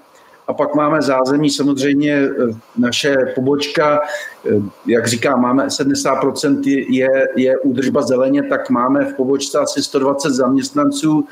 a 0.49 0.55
pak 0.55 0.75
máme 0.75 1.03
zázemí 1.03 1.51
samozřejmě 1.51 2.13
e, 2.13 2.31
naše 2.77 3.17
pobočka, 3.35 4.01
e, 4.01 4.63
jak 4.87 5.07
říkám, 5.07 5.41
máme 5.41 5.67
70% 5.67 6.87
je, 6.89 7.09
je 7.37 7.59
údržba 7.59 8.03
zeleně, 8.03 8.43
tak 8.43 8.71
máme 8.71 9.05
v 9.05 9.15
pobočce 9.15 9.59
asi 9.59 9.83
120 9.83 10.31
zaměstnanců, 10.31 11.27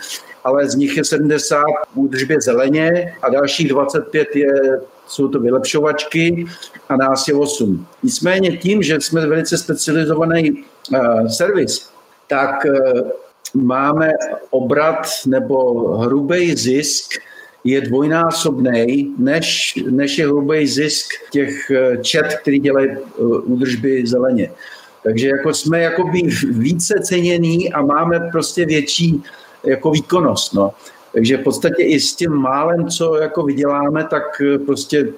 ale 0.45 0.71
z 0.71 0.75
nich 0.75 0.97
je 0.97 1.05
70 1.05 1.63
údržbě 1.95 2.41
zeleně 2.41 3.15
a 3.23 3.31
dalších 3.31 3.69
25 3.69 4.37
je 4.37 4.81
jsou 5.07 5.29
to 5.29 5.41
vylepšovačky 5.41 6.47
a 6.89 6.97
nás 6.97 7.29
je 7.29 7.35
8. 7.35 7.87
Nicméně 8.03 8.57
tím, 8.57 8.83
že 8.83 9.01
jsme 9.01 9.27
velice 9.27 9.59
specializovaný 9.59 10.51
uh, 10.53 11.29
servis, 11.29 11.91
tak 12.29 12.65
uh, 12.65 13.01
máme 13.55 14.11
obrat 14.51 15.07
nebo 15.27 15.89
hrubý 15.97 16.57
zisk 16.57 17.15
je 17.67 17.81
dvojnásobný, 17.81 19.15
než, 19.19 19.75
než 19.91 20.19
je 20.19 20.27
hrubý 20.27 20.67
zisk 20.67 21.07
těch 21.31 21.71
eh, 21.71 21.97
čet, 22.03 22.27
který 22.41 22.59
dělají 22.59 22.89
údržby 23.45 24.07
zeleně. 24.07 24.51
Takže 25.03 25.29
jako 25.29 25.55
jsme 25.55 25.81
jakoby 25.81 26.23
více 26.51 26.95
cenění 27.03 27.73
a 27.73 27.83
máme 27.83 28.21
prostě 28.33 28.67
větší 28.67 29.23
jako 29.65 29.91
výkonnost. 29.91 30.55
No. 30.55 30.71
Takže 31.17 31.37
v 31.37 31.43
podstatě 31.43 31.83
i 31.83 32.01
s 32.01 32.15
tím 32.15 32.33
málem, 32.33 32.89
co 32.89 33.17
jako 33.17 33.43
vyděláme, 33.43 34.05
tak 34.05 34.23
eh, 34.41 34.59
prostě 34.59 35.09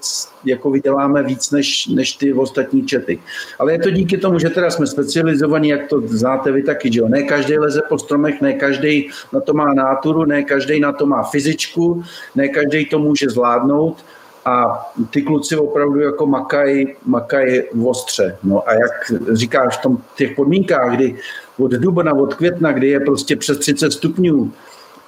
jako 0.44 0.70
vyděláme 0.70 1.22
víc 1.22 1.50
než, 1.50 1.87
než 1.87 2.12
ty 2.12 2.32
ostatní 2.32 2.87
čety. 2.87 3.18
Ale 3.58 3.72
je 3.72 3.78
to 3.78 3.90
díky 3.90 4.18
tomu, 4.18 4.38
že 4.38 4.50
teda 4.50 4.70
jsme 4.70 4.87
specializovaní, 4.87 5.68
jak 5.68 5.88
to 5.88 6.00
znáte 6.00 6.52
vy 6.52 6.62
taky, 6.62 6.92
že 6.92 7.00
jo? 7.00 7.08
Ne 7.08 7.22
každý 7.22 7.58
leze 7.58 7.82
po 7.88 7.98
stromech, 7.98 8.40
ne 8.40 8.52
každý 8.52 9.11
na 9.32 9.40
to 9.40 9.54
má 9.54 9.74
náturu, 9.74 10.24
ne 10.24 10.42
každý 10.42 10.80
na 10.80 10.92
to 10.92 11.06
má 11.06 11.22
fyzičku, 11.22 12.02
ne 12.34 12.48
každý 12.48 12.87
to 12.87 12.98
může 12.98 13.28
zvládnout 13.28 13.96
a 14.44 14.87
ty 15.11 15.22
kluci 15.22 15.56
opravdu 15.56 16.00
jako 16.00 16.26
makají 16.26 16.94
makaj 17.04 17.62
ostře. 17.84 18.38
No 18.42 18.68
a 18.68 18.72
jak 18.72 19.12
říkáš 19.32 19.78
v 19.78 19.82
tom, 19.82 19.98
těch 20.16 20.37
podmínkách, 20.37 20.94
kdy 20.94 21.16
od 21.58 21.70
dubna, 21.70 22.14
od 22.14 22.34
května, 22.34 22.72
kdy 22.72 22.88
je 22.88 23.00
prostě 23.00 23.37
přes 23.37 23.58
30 23.58 23.90
stupňů, 23.90 24.52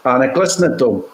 a 0.04 0.18
neklesne 0.18 0.76
to, 0.76 1.04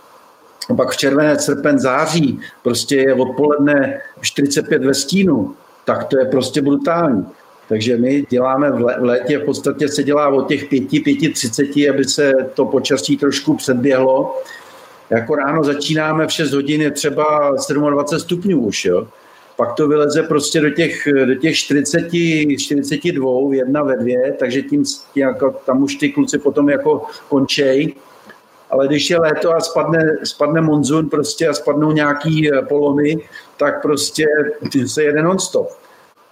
a 0.70 0.75
pak 0.75 0.90
v 0.90 0.96
červené, 0.96 1.38
srpen, 1.38 1.79
září 1.79 2.40
prostě 2.62 2.96
je 2.96 3.14
odpoledne 3.14 4.01
45 4.20 4.85
ve 4.85 4.94
stínu, 4.94 5.55
tak 5.85 6.05
to 6.05 6.18
je 6.18 6.25
prostě 6.25 6.62
brutální. 6.62 7.27
Takže 7.68 7.96
my 7.96 8.27
děláme 8.31 8.70
v 8.70 8.85
létě, 8.99 9.38
v 9.38 9.44
podstatě 9.44 9.88
se 9.88 10.03
dělá 10.03 10.29
od 10.29 10.49
těch 10.49 10.64
5, 10.64 10.88
5, 11.05 11.33
30, 11.33 11.62
aby 11.90 12.05
se 12.05 12.33
to 12.55 12.64
počasí 12.64 13.16
trošku 13.16 13.57
předběhlo. 13.57 14.42
Jako 15.11 15.35
ráno 15.35 15.64
začínáme 15.64 16.27
v 16.27 16.33
6 16.33 16.53
hodin, 16.53 16.83
je 16.83 16.90
třeba 16.90 17.55
27 17.90 18.18
stupňů 18.18 18.61
už, 18.61 18.85
jo. 18.85 19.09
Pak 19.57 19.72
to 19.72 19.88
vyleze 19.88 20.22
prostě 20.22 20.61
do 20.61 20.70
těch, 20.70 21.09
do 21.25 21.35
těch 21.35 21.57
40, 21.57 22.11
42, 22.59 23.31
jedna 23.51 23.83
ve 23.83 23.96
dvě, 23.96 24.33
takže 24.38 24.62
tím, 24.62 24.85
jako, 25.14 25.61
tam 25.66 25.83
už 25.83 25.94
ty 25.94 26.09
kluci 26.09 26.38
potom 26.38 26.68
jako 26.68 27.03
končej 27.29 27.94
ale 28.71 28.87
když 28.87 29.11
je 29.11 29.19
léto 29.19 29.57
a 29.57 29.61
spadne, 29.61 30.17
spadne 30.25 30.61
monzun 30.61 31.09
prostě 31.09 31.49
a 31.49 31.55
spadnou 31.55 31.93
nějaký 31.93 32.51
eh, 32.53 32.63
polony, 32.63 33.29
tak 33.57 33.83
prostě 33.83 34.27
se 34.87 35.03
jede 35.03 35.23
non-stop. 35.23 35.69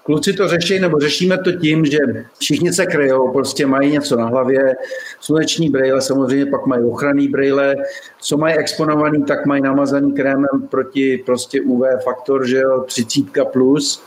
Kluci 0.05 0.33
to 0.33 0.49
řeší, 0.49 0.79
nebo 0.79 1.01
řešíme 1.01 1.39
to 1.39 1.53
tím, 1.53 1.87
že 1.87 1.99
všichni 2.39 2.73
se 2.73 2.87
kryjou, 2.87 3.33
prostě 3.33 3.67
mají 3.67 3.93
něco 3.93 4.17
na 4.17 4.27
hlavě, 4.27 4.77
sluneční 5.21 5.71
brýle, 5.71 6.01
samozřejmě 6.01 6.47
pak 6.47 6.67
mají 6.67 6.85
ochranný 6.85 7.29
brýle, 7.29 7.77
co 8.21 8.37
mají 8.37 8.55
exponovaný, 8.55 9.25
tak 9.25 9.47
mají 9.47 9.63
namazaný 9.63 10.13
krémem 10.13 10.69
proti 10.71 11.23
prostě 11.27 11.61
UV 11.61 11.87
faktor, 12.05 12.47
že 12.47 12.57
jo, 12.57 12.85
30 12.87 13.23
plus, 13.53 14.03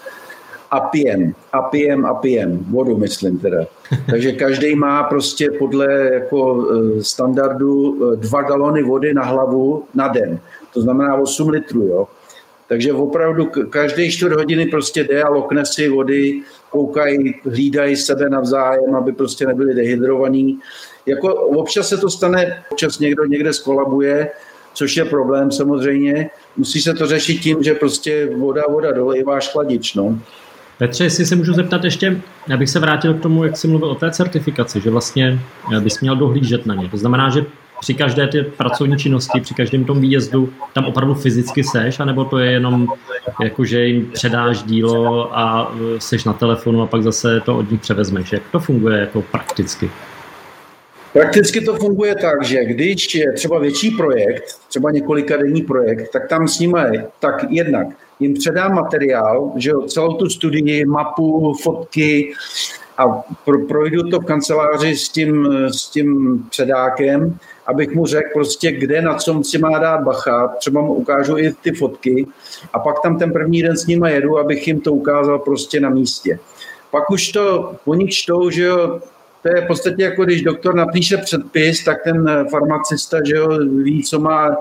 a 0.71 0.79
pijem, 0.79 1.35
a 1.53 1.61
pijem, 1.61 2.05
a 2.05 2.13
pijem, 2.13 2.65
vodu 2.69 2.97
myslím 2.97 3.39
teda. 3.39 3.65
Takže 4.09 4.31
každý 4.31 4.75
má 4.75 5.03
prostě 5.03 5.51
podle 5.51 6.09
jako 6.13 6.67
e, 6.71 7.03
standardu 7.03 7.97
e, 8.13 8.15
dva 8.15 8.41
galony 8.41 8.83
vody 8.83 9.13
na 9.13 9.23
hlavu 9.23 9.83
na 9.93 10.07
den. 10.07 10.39
To 10.73 10.81
znamená 10.81 11.15
8 11.15 11.49
litrů, 11.49 11.81
jo. 11.81 12.07
Takže 12.67 12.93
opravdu 12.93 13.45
každý 13.69 14.11
čtvrt 14.11 14.33
hodiny 14.33 14.65
prostě 14.65 15.03
jde 15.03 15.23
a 15.23 15.29
lokne 15.29 15.65
si 15.65 15.89
vody, 15.89 16.41
koukají, 16.69 17.35
hlídají 17.43 17.95
sebe 17.95 18.29
navzájem, 18.29 18.95
aby 18.95 19.11
prostě 19.11 19.45
nebyli 19.45 19.75
dehydrovaní. 19.75 20.59
Jako 21.05 21.33
občas 21.35 21.89
se 21.89 21.97
to 21.97 22.09
stane, 22.09 22.63
občas 22.71 22.99
někdo 22.99 23.25
někde 23.25 23.53
skolabuje, 23.53 24.31
což 24.73 24.97
je 24.97 25.05
problém 25.05 25.51
samozřejmě. 25.51 26.29
Musí 26.57 26.81
se 26.81 26.93
to 26.93 27.07
řešit 27.07 27.37
tím, 27.37 27.63
že 27.63 27.73
prostě 27.73 28.29
voda, 28.35 28.61
voda 28.69 28.91
dole, 28.91 29.23
váš 29.23 29.51
chladič, 29.51 29.95
no. 29.95 30.19
Petře, 30.77 31.03
jestli 31.03 31.25
se 31.25 31.35
můžu 31.35 31.53
zeptat 31.53 31.83
ještě, 31.83 32.21
abych 32.53 32.69
se 32.69 32.79
vrátil 32.79 33.13
k 33.13 33.21
tomu, 33.21 33.43
jak 33.43 33.57
jsi 33.57 33.67
mluvil 33.67 33.89
o 33.89 33.95
té 33.95 34.11
certifikaci, 34.11 34.81
že 34.81 34.89
vlastně 34.89 35.39
eh, 35.77 35.79
bys 35.79 35.99
měl 35.99 36.15
dohlížet 36.15 36.65
na 36.65 36.75
ně. 36.75 36.89
To 36.89 36.97
znamená, 36.97 37.29
že 37.29 37.45
při 37.79 37.93
každé 37.93 38.27
té 38.27 38.43
pracovní 38.43 38.97
činnosti, 38.97 39.41
při 39.41 39.53
každém 39.53 39.85
tom 39.85 40.01
výjezdu 40.01 40.53
tam 40.73 40.85
opravdu 40.85 41.13
fyzicky 41.13 41.63
seš, 41.63 41.99
anebo 41.99 42.25
to 42.25 42.37
je 42.37 42.51
jenom 42.51 42.87
jako, 43.43 43.65
že 43.65 43.85
jim 43.85 44.05
předáš 44.05 44.63
dílo 44.63 45.37
a 45.37 45.71
eh, 45.75 45.99
seš 45.99 46.23
na 46.23 46.33
telefonu 46.33 46.81
a 46.81 46.87
pak 46.87 47.03
zase 47.03 47.41
to 47.45 47.57
od 47.57 47.71
nich 47.71 47.81
převezmeš. 47.81 48.31
Jak 48.31 48.43
to 48.51 48.59
funguje 48.59 48.99
jako 48.99 49.21
prakticky? 49.21 49.89
Prakticky 51.13 51.61
to 51.61 51.75
funguje 51.75 52.15
tak, 52.15 52.43
že 52.43 52.65
když 52.65 53.15
je 53.15 53.33
třeba 53.33 53.59
větší 53.59 53.91
projekt, 53.91 54.43
třeba 54.69 54.91
několika 54.91 55.37
denní 55.37 55.61
projekt, 55.61 56.09
tak 56.11 56.27
tam 56.27 56.47
s 56.47 56.59
nimi 56.59 57.03
tak 57.19 57.45
jednak 57.49 57.87
jim 58.19 58.33
předám 58.33 58.73
materiál, 58.73 59.51
že 59.55 59.69
jo, 59.69 59.81
celou 59.81 60.13
tu 60.13 60.29
studii, 60.29 60.85
mapu, 60.85 61.53
fotky 61.63 62.33
a 62.97 63.07
pro, 63.45 63.65
projdu 63.65 64.09
to 64.09 64.19
v 64.19 64.25
kanceláři 64.25 64.95
s 64.95 65.09
tím, 65.09 65.47
s 65.71 65.89
tím 65.89 66.39
předákem, 66.49 67.37
abych 67.67 67.95
mu 67.95 68.05
řekl 68.05 68.29
prostě, 68.33 68.71
kde 68.71 69.01
na 69.01 69.15
co 69.15 69.43
si 69.43 69.57
má 69.57 69.79
dát 69.79 70.03
bacha, 70.03 70.47
třeba 70.47 70.81
mu 70.81 70.93
ukážu 70.93 71.37
i 71.37 71.53
ty 71.53 71.71
fotky 71.71 72.27
a 72.73 72.79
pak 72.79 73.01
tam 73.03 73.19
ten 73.19 73.31
první 73.31 73.61
den 73.61 73.77
s 73.77 73.87
nimi 73.87 74.11
jedu, 74.11 74.39
abych 74.39 74.67
jim 74.67 74.81
to 74.81 74.93
ukázal 74.93 75.39
prostě 75.39 75.79
na 75.79 75.89
místě. 75.89 76.39
Pak 76.91 77.09
už 77.09 77.31
to, 77.31 77.75
oni 77.85 78.07
čtou, 78.07 78.49
že 78.49 78.63
jo, 78.63 78.99
to 79.43 79.49
je 79.55 79.61
v 79.61 79.67
podstatě 79.67 80.03
jako 80.03 80.25
když 80.25 80.41
doktor 80.41 80.75
napíše 80.75 81.17
předpis, 81.17 81.83
tak 81.83 82.03
ten 82.03 82.47
farmacista 82.51 83.17
že 83.23 83.35
jo, 83.35 83.59
ví, 83.83 84.03
co 84.03 84.19
má, 84.19 84.57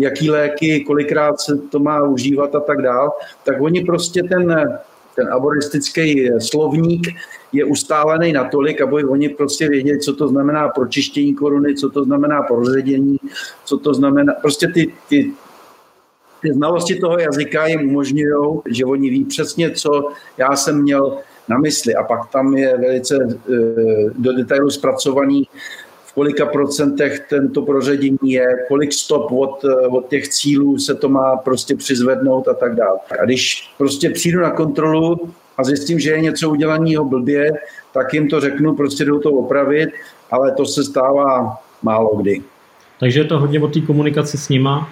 jaký 0.00 0.30
léky, 0.30 0.84
kolikrát 0.84 1.40
se 1.40 1.56
to 1.70 1.78
má 1.78 2.02
užívat 2.02 2.54
a 2.54 2.60
tak 2.60 2.82
dál, 2.82 3.10
tak 3.44 3.60
oni 3.60 3.84
prostě 3.84 4.22
ten, 4.22 4.78
ten 5.16 5.28
aboristický 5.32 6.30
slovník 6.38 7.06
je 7.52 7.64
ustálený 7.64 8.32
natolik, 8.32 8.80
aby 8.80 9.04
oni 9.04 9.28
prostě 9.28 9.68
věděli, 9.68 9.98
co 9.98 10.14
to 10.16 10.28
znamená 10.28 10.68
pročištění 10.68 11.34
koruny, 11.34 11.74
co 11.74 11.90
to 11.90 12.04
znamená 12.04 12.42
proředění, 12.42 13.16
co 13.64 13.78
to 13.78 13.94
znamená, 13.94 14.32
prostě 14.32 14.68
ty, 14.68 14.92
ty 15.08 15.32
ty 16.42 16.52
znalosti 16.52 16.94
toho 16.94 17.18
jazyka 17.18 17.66
jim 17.66 17.88
umožňují, 17.88 18.60
že 18.70 18.84
oni 18.84 19.10
ví 19.10 19.24
přesně, 19.24 19.70
co 19.70 20.12
já 20.36 20.56
jsem 20.56 20.82
měl 20.82 21.18
na 21.48 21.58
mysli. 21.58 21.94
A 21.94 22.02
pak 22.02 22.30
tam 22.30 22.56
je 22.56 22.78
velice 22.78 23.18
eh, 23.22 23.54
do 24.14 24.32
detailu 24.32 24.70
zpracovaný, 24.70 25.48
v 26.10 26.14
kolika 26.14 26.46
procentech 26.46 27.26
tento 27.28 27.62
proředění 27.62 28.18
je, 28.22 28.46
kolik 28.68 28.92
stop 28.92 29.32
od, 29.32 29.64
eh, 29.64 29.86
od 29.86 30.08
těch 30.08 30.28
cílů 30.28 30.78
se 30.78 30.94
to 30.94 31.08
má 31.08 31.36
prostě 31.36 31.76
přizvednout 31.76 32.48
a 32.48 32.54
tak 32.54 32.74
dále. 32.74 32.98
A 33.20 33.24
když 33.24 33.74
prostě 33.78 34.10
přijdu 34.10 34.40
na 34.40 34.50
kontrolu 34.50 35.30
a 35.56 35.64
zjistím, 35.64 36.00
že 36.00 36.10
je 36.10 36.20
něco 36.20 36.50
udělaného 36.50 37.04
blbě, 37.04 37.52
tak 37.92 38.14
jim 38.14 38.28
to 38.28 38.40
řeknu, 38.40 38.74
prostě 38.74 39.04
jdou 39.04 39.18
to 39.18 39.30
opravit, 39.30 39.88
ale 40.30 40.52
to 40.52 40.66
se 40.66 40.84
stává 40.84 41.56
málo 41.82 42.16
kdy. 42.16 42.42
Takže 43.00 43.20
je 43.20 43.24
to 43.24 43.38
hodně 43.38 43.60
o 43.60 43.68
té 43.68 43.80
komunikaci 43.80 44.38
s 44.38 44.48
nima 44.48 44.90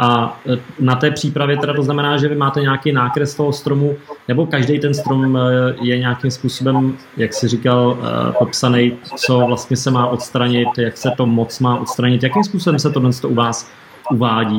a 0.00 0.40
e, 0.46 0.58
na 0.80 0.94
té 0.94 1.10
přípravě 1.10 1.56
teda 1.56 1.74
to 1.74 1.82
znamená, 1.82 2.16
že 2.16 2.28
vy 2.28 2.34
máte 2.34 2.60
nějaký 2.60 2.92
nákres 2.92 3.34
toho 3.34 3.52
stromu, 3.52 3.96
nebo 4.28 4.46
každý 4.46 4.78
ten 4.78 4.94
strom 4.94 5.36
e, 5.36 5.40
je 5.80 5.98
nějakým 5.98 6.30
způsobem, 6.30 6.96
jak 7.16 7.34
si 7.34 7.48
říkal, 7.48 7.98
e, 8.00 8.32
popsaný, 8.32 8.98
co 9.16 9.38
vlastně 9.38 9.76
se 9.76 9.90
má 9.90 10.06
odstranit, 10.06 10.68
jak 10.78 10.96
se 10.96 11.10
to 11.16 11.26
moc 11.26 11.60
má 11.60 11.78
odstranit, 11.78 12.22
jakým 12.22 12.44
způsobem 12.44 12.78
se 12.78 12.90
to 12.90 13.00
dnes 13.00 13.20
to 13.20 13.28
u 13.28 13.34
vás 13.34 13.70
uvádí? 14.10 14.58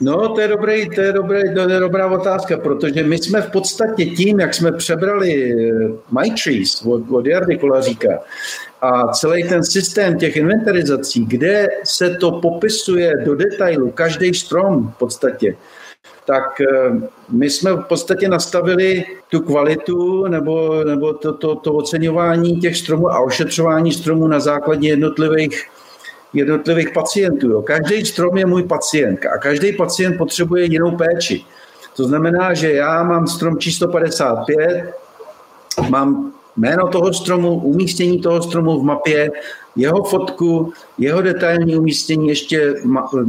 No, 0.00 0.28
to 0.28 0.40
je, 0.40 0.48
dobrý, 0.48 0.90
to, 0.90 1.00
je 1.00 1.12
dobrý, 1.12 1.54
to 1.54 1.60
je 1.60 1.80
dobrá 1.80 2.06
otázka, 2.06 2.56
protože 2.56 3.02
my 3.02 3.18
jsme 3.18 3.42
v 3.42 3.50
podstatě 3.50 4.06
tím, 4.06 4.40
jak 4.40 4.54
jsme 4.54 4.72
přebrali 4.72 5.54
MyTrees 6.20 6.82
od, 6.86 7.10
od 7.10 7.26
Jardy 7.26 7.58
Kolaříka, 7.58 8.08
a 8.82 9.08
celý 9.08 9.48
ten 9.48 9.64
systém 9.64 10.18
těch 10.18 10.36
inventarizací, 10.36 11.26
kde 11.26 11.68
se 11.84 12.10
to 12.10 12.32
popisuje 12.32 13.12
do 13.24 13.34
detailu, 13.34 13.90
každý 13.90 14.34
strom 14.34 14.88
v 14.88 14.98
podstatě, 14.98 15.56
tak 16.26 16.60
eh, 16.60 16.66
my 17.28 17.50
jsme 17.50 17.72
v 17.72 17.84
podstatě 17.84 18.28
nastavili 18.28 19.04
tu 19.28 19.40
kvalitu 19.40 20.26
nebo, 20.26 20.84
nebo 20.84 21.12
to, 21.12 21.32
to, 21.32 21.54
to 21.54 21.72
oceňování 21.72 22.60
těch 22.60 22.76
stromů 22.76 23.10
a 23.10 23.20
ošetřování 23.20 23.92
stromů 23.92 24.26
na 24.26 24.40
základě 24.40 24.88
jednotlivých 24.88 25.68
jednotlivých 26.34 26.90
pacientů. 26.90 27.50
Jo. 27.50 27.62
Každý 27.62 28.06
strom 28.06 28.38
je 28.38 28.46
můj 28.46 28.62
pacient 28.62 29.26
a 29.26 29.38
každý 29.38 29.72
pacient 29.72 30.18
potřebuje 30.18 30.64
jinou 30.64 30.96
péči. 30.96 31.44
To 31.96 32.04
znamená, 32.04 32.54
že 32.54 32.72
já 32.72 33.02
mám 33.02 33.26
strom 33.26 33.58
číslo 33.58 33.88
55, 33.88 34.94
mám 35.88 36.32
jméno 36.56 36.88
toho 36.88 37.12
stromu, 37.12 37.54
umístění 37.54 38.20
toho 38.20 38.42
stromu 38.42 38.80
v 38.80 38.84
mapě, 38.84 39.30
jeho 39.76 40.04
fotku, 40.04 40.72
jeho 40.98 41.22
detailní 41.22 41.76
umístění, 41.76 42.28
ještě 42.28 42.74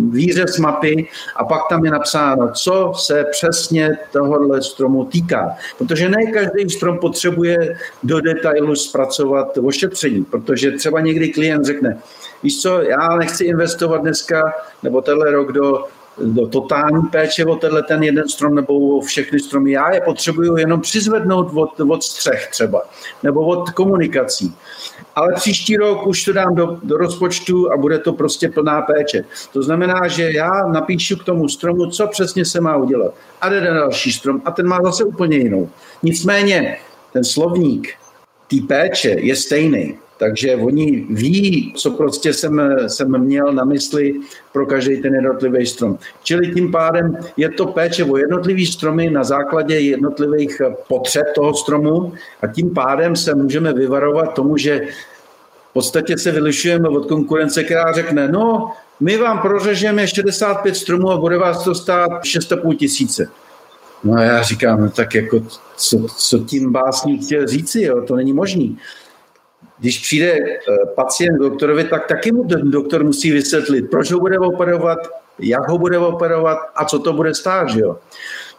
výřez 0.09 0.57
mapy 0.57 1.07
a 1.35 1.45
pak 1.45 1.61
tam 1.69 1.85
je 1.85 1.91
napsáno, 1.91 2.51
co 2.51 2.93
se 2.95 3.25
přesně 3.31 3.97
tohohle 4.11 4.61
stromu 4.61 5.05
týká. 5.05 5.55
Protože 5.77 6.09
ne 6.09 6.25
každý 6.25 6.69
strom 6.69 6.99
potřebuje 6.99 7.77
do 8.03 8.21
detailu 8.21 8.75
zpracovat 8.75 9.57
ošetření, 9.57 10.25
protože 10.25 10.71
třeba 10.71 10.99
někdy 10.99 11.29
klient 11.29 11.65
řekne, 11.65 11.97
víš 12.43 12.61
co, 12.61 12.81
já 12.81 13.15
nechci 13.17 13.43
investovat 13.43 14.01
dneska 14.01 14.53
nebo 14.83 15.01
tenhle 15.01 15.31
rok 15.31 15.51
do 15.51 15.83
do 16.17 16.47
totální 16.47 17.01
péče 17.11 17.45
o 17.45 17.55
tenhle 17.55 17.83
ten 17.83 18.03
jeden 18.03 18.29
strom 18.29 18.55
nebo 18.55 18.73
o 18.73 19.01
všechny 19.01 19.39
stromy. 19.39 19.71
Já 19.71 19.93
je 19.93 20.01
potřebuju 20.01 20.57
jenom 20.57 20.81
přizvednout 20.81 21.51
od, 21.53 21.79
od 21.79 22.03
střech 22.03 22.47
třeba, 22.51 22.81
nebo 23.23 23.45
od 23.45 23.69
komunikací. 23.69 24.55
Ale 25.15 25.33
příští 25.35 25.77
rok 25.77 26.07
už 26.07 26.25
to 26.25 26.33
dám 26.33 26.55
do, 26.55 26.77
do 26.83 26.97
rozpočtu 26.97 27.71
a 27.71 27.77
bude 27.77 27.99
to 27.99 28.13
prostě 28.13 28.49
plná 28.49 28.81
péče. 28.81 29.25
To 29.53 29.63
znamená, 29.63 30.07
že 30.07 30.31
já 30.31 30.67
napíšu 30.67 31.15
k 31.17 31.23
tomu 31.23 31.49
stromu, 31.49 31.85
co 31.85 32.07
přesně 32.07 32.45
se 32.45 32.61
má 32.61 32.77
udělat. 32.77 33.13
A 33.41 33.49
jde 33.49 33.61
na 33.61 33.73
další 33.73 34.11
strom 34.11 34.41
a 34.45 34.51
ten 34.51 34.67
má 34.67 34.79
zase 34.83 35.03
úplně 35.03 35.37
jinou. 35.37 35.69
Nicméně 36.03 36.77
ten 37.13 37.23
slovník 37.23 37.93
té 38.49 38.55
péče 38.67 39.09
je 39.09 39.35
stejný. 39.35 39.97
Takže 40.23 40.55
oni 40.55 41.05
ví, 41.09 41.73
co 41.77 41.91
prostě 41.91 42.33
jsem, 42.33 42.77
jsem 42.87 43.19
měl 43.19 43.53
na 43.53 43.63
mysli 43.63 44.15
pro 44.53 44.65
každý 44.65 45.01
ten 45.01 45.15
jednotlivý 45.15 45.65
strom. 45.65 45.97
Čili 46.23 46.53
tím 46.53 46.71
pádem 46.71 47.17
je 47.37 47.49
to 47.49 47.65
péče 47.65 48.03
o 48.03 48.17
jednotlivý 48.17 48.65
stromy 48.65 49.09
na 49.09 49.23
základě 49.23 49.79
jednotlivých 49.79 50.61
potřeb 50.87 51.23
toho 51.35 51.53
stromu 51.53 52.13
a 52.41 52.47
tím 52.47 52.69
pádem 52.69 53.15
se 53.15 53.35
můžeme 53.35 53.73
vyvarovat 53.73 54.33
tomu, 54.33 54.57
že 54.57 54.81
v 55.69 55.73
podstatě 55.73 56.17
se 56.17 56.31
vylišujeme 56.31 56.89
od 56.89 57.05
konkurence, 57.05 57.63
která 57.63 57.91
řekne, 57.91 58.27
no, 58.27 58.71
my 58.99 59.17
vám 59.17 59.39
prořežeme 59.39 60.07
65 60.07 60.75
stromů 60.75 61.11
a 61.11 61.17
bude 61.17 61.37
vás 61.37 61.63
to 61.63 61.75
stát 61.75 62.11
6,5 62.11 62.75
tisíce. 62.75 63.27
No 64.03 64.13
a 64.13 64.21
já 64.21 64.41
říkám, 64.41 64.81
no 64.81 64.89
tak 64.89 65.15
jako, 65.15 65.39
co, 65.77 66.07
co 66.17 66.39
tím 66.39 66.71
básník 66.71 67.25
chtěl 67.25 67.47
říci, 67.47 67.81
jo? 67.81 68.01
to 68.01 68.15
není 68.15 68.33
možný. 68.33 68.77
Když 69.83 69.99
přijde 69.99 70.31
eh, 70.31 70.57
pacient 70.95 71.37
doktorovi, 71.37 71.83
tak 71.83 72.07
taky 72.07 72.31
mu 72.31 72.43
ten 72.43 72.71
doktor 72.71 73.03
musí 73.03 73.31
vysvětlit, 73.31 73.81
proč 73.91 74.11
ho 74.11 74.19
bude 74.19 74.39
operovat, 74.39 74.99
jak 75.39 75.67
ho 75.67 75.77
bude 75.77 75.97
operovat 75.97 76.57
a 76.75 76.85
co 76.85 76.99
to 76.99 77.13
bude 77.13 77.33
stát. 77.33 77.69
Že 77.69 77.79
jo? 77.79 77.97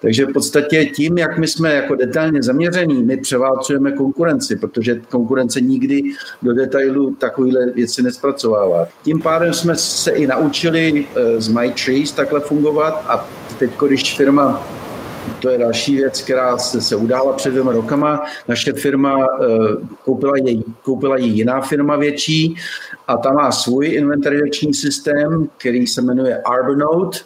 Takže 0.00 0.26
v 0.26 0.32
podstatě 0.32 0.86
tím, 0.86 1.18
jak 1.18 1.38
my 1.38 1.48
jsme 1.48 1.74
jako 1.74 1.94
detailně 1.94 2.42
zaměření, 2.42 3.02
my 3.02 3.16
převálcujeme 3.16 3.92
konkurenci, 3.92 4.56
protože 4.56 5.00
konkurence 5.08 5.60
nikdy 5.60 6.02
do 6.42 6.52
detailu 6.52 7.14
takovéhle 7.14 7.66
věci 7.66 8.02
nespracovává. 8.02 8.86
Tím 9.04 9.22
pádem 9.22 9.54
jsme 9.54 9.76
se 9.76 10.10
i 10.10 10.26
naučili 10.26 11.06
eh, 11.16 11.40
z 11.40 11.48
MyTrees 11.48 12.12
takhle 12.12 12.40
fungovat 12.40 13.04
a 13.08 13.28
teď, 13.58 13.70
když 13.86 14.16
firma 14.16 14.66
to 15.40 15.50
je 15.50 15.58
další 15.58 15.96
věc, 15.96 16.22
která 16.22 16.58
se, 16.58 16.80
se 16.80 16.96
udála 16.96 17.32
před 17.32 17.50
dvěma 17.50 17.72
rokama. 17.72 18.22
Naše 18.48 18.72
firma 18.72 19.16
uh, 19.16 19.26
koupila, 20.04 20.32
jej, 20.36 20.62
koupila 20.82 21.16
ji 21.16 21.28
jiná 21.28 21.60
firma 21.60 21.96
větší 21.96 22.56
a 23.08 23.16
ta 23.16 23.32
má 23.32 23.52
svůj 23.52 23.86
inventarizační 23.86 24.74
systém, 24.74 25.48
který 25.56 25.86
se 25.86 26.02
jmenuje 26.02 26.42
Arbonote, 26.42 27.18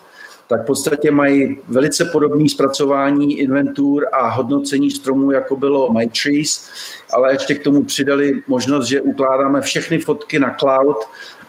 tak 0.48 0.62
v 0.62 0.66
podstatě 0.66 1.10
mají 1.10 1.58
velice 1.68 2.04
podobné 2.04 2.48
zpracování 2.48 3.38
inventur 3.38 4.06
a 4.12 4.28
hodnocení 4.28 4.90
stromů, 4.90 5.30
jako 5.30 5.56
bylo 5.56 5.92
MyTrees, 5.92 6.70
ale 7.12 7.32
ještě 7.32 7.54
k 7.54 7.62
tomu 7.64 7.84
přidali 7.84 8.42
možnost, 8.48 8.86
že 8.86 9.00
ukládáme 9.00 9.60
všechny 9.60 9.98
fotky 9.98 10.38
na 10.38 10.56
cloud 10.58 10.96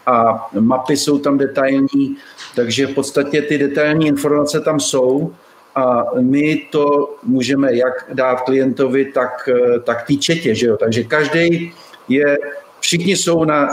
a 0.06 0.48
mapy 0.60 0.96
jsou 0.96 1.18
tam 1.18 1.38
detailní, 1.38 2.16
takže 2.56 2.86
v 2.86 2.94
podstatě 2.94 3.42
ty 3.42 3.58
detailní 3.58 4.06
informace 4.06 4.60
tam 4.60 4.80
jsou 4.80 5.32
a 5.74 6.04
my 6.20 6.66
to 6.72 7.14
můžeme 7.22 7.76
jak 7.76 8.14
dát 8.14 8.40
klientovi, 8.40 9.04
tak, 9.04 9.48
tak 9.84 10.06
té 10.06 10.14
četě, 10.14 10.54
že 10.54 10.66
jo? 10.66 10.76
Takže 10.76 11.04
každý 11.04 11.72
je 12.08 12.36
všichni 12.80 13.16
jsou, 13.16 13.44
na, 13.44 13.68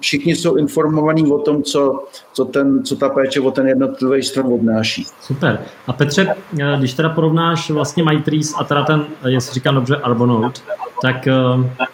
všichni 0.00 0.36
jsou 0.36 0.56
informovaní 0.56 1.32
o 1.32 1.38
tom, 1.38 1.62
co, 1.62 2.04
co, 2.32 2.44
ten, 2.44 2.84
co 2.84 2.96
ta 2.96 3.08
péče 3.08 3.40
o 3.40 3.50
ten 3.50 3.68
jednotlivý 3.68 4.22
strom 4.22 4.52
obnáší. 4.52 5.06
Super. 5.20 5.62
A 5.86 5.92
Petře, 5.92 6.34
když 6.78 6.94
teda 6.94 7.08
porovnáš 7.08 7.70
vlastně 7.70 8.04
MyTrees 8.04 8.54
a 8.58 8.64
teda 8.64 8.84
ten, 8.84 9.06
jestli 9.28 9.54
říkám 9.54 9.74
dobře, 9.74 9.96
Arbonote, 9.96 10.60
tak 11.02 11.26
eh, 11.26 11.86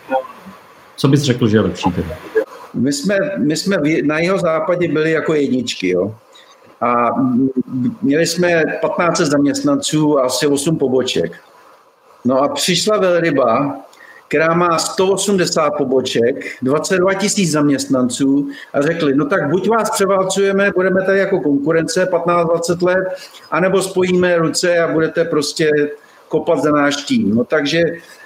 co 0.96 1.08
bys 1.08 1.20
řekl, 1.20 1.48
že 1.48 1.56
je 1.56 1.60
lepší 1.60 1.90
teda? 1.90 2.08
My 2.74 2.92
jsme, 2.92 3.18
my 3.38 3.56
jsme 3.56 3.76
na 4.02 4.18
jeho 4.18 4.38
západě 4.38 4.88
byli 4.88 5.10
jako 5.10 5.34
jedničky, 5.34 5.88
jo. 5.88 6.14
A 6.80 7.08
měli 8.02 8.26
jsme 8.26 8.62
15 8.80 9.18
zaměstnanců 9.18 10.18
a 10.18 10.22
asi 10.22 10.46
8 10.46 10.76
poboček. 10.78 11.32
No 12.24 12.42
a 12.42 12.48
přišla 12.48 12.98
velryba, 12.98 13.76
která 14.28 14.54
má 14.54 14.78
180 14.78 15.70
poboček, 15.70 16.62
22 16.62 17.14
tisíc 17.14 17.50
zaměstnanců 17.50 18.48
a 18.72 18.82
řekli, 18.82 19.14
no 19.14 19.26
tak 19.26 19.50
buď 19.50 19.68
vás 19.68 19.90
převálcujeme, 19.90 20.70
budeme 20.74 21.02
tady 21.02 21.18
jako 21.18 21.40
konkurence 21.40 22.08
15-20 22.10 22.86
let, 22.86 23.08
anebo 23.50 23.82
spojíme 23.82 24.38
ruce 24.38 24.78
a 24.78 24.92
budete 24.92 25.24
prostě 25.24 25.70
kopat 26.28 26.62
za 26.62 26.70
náš 26.70 26.96
tým. 26.96 27.34
No 27.34 27.44
takže 27.44 27.82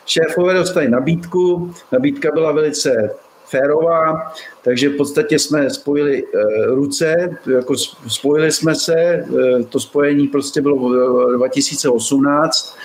šéfové 0.06 0.54
dostali 0.54 0.88
nabídku, 0.88 1.74
nabídka 1.92 2.30
byla 2.34 2.52
velice 2.52 3.10
férová, 3.52 4.32
takže 4.62 4.88
v 4.88 4.96
podstatě 4.96 5.38
jsme 5.38 5.70
spojili 5.70 6.24
eh, 6.24 6.66
ruce, 6.66 7.36
jako 7.54 7.74
spojili 8.08 8.52
jsme 8.52 8.74
se, 8.74 8.96
eh, 8.96 9.24
to 9.68 9.80
spojení 9.80 10.28
prostě 10.28 10.60
bylo 10.60 10.76
v 10.76 11.36
2018, 11.36 12.76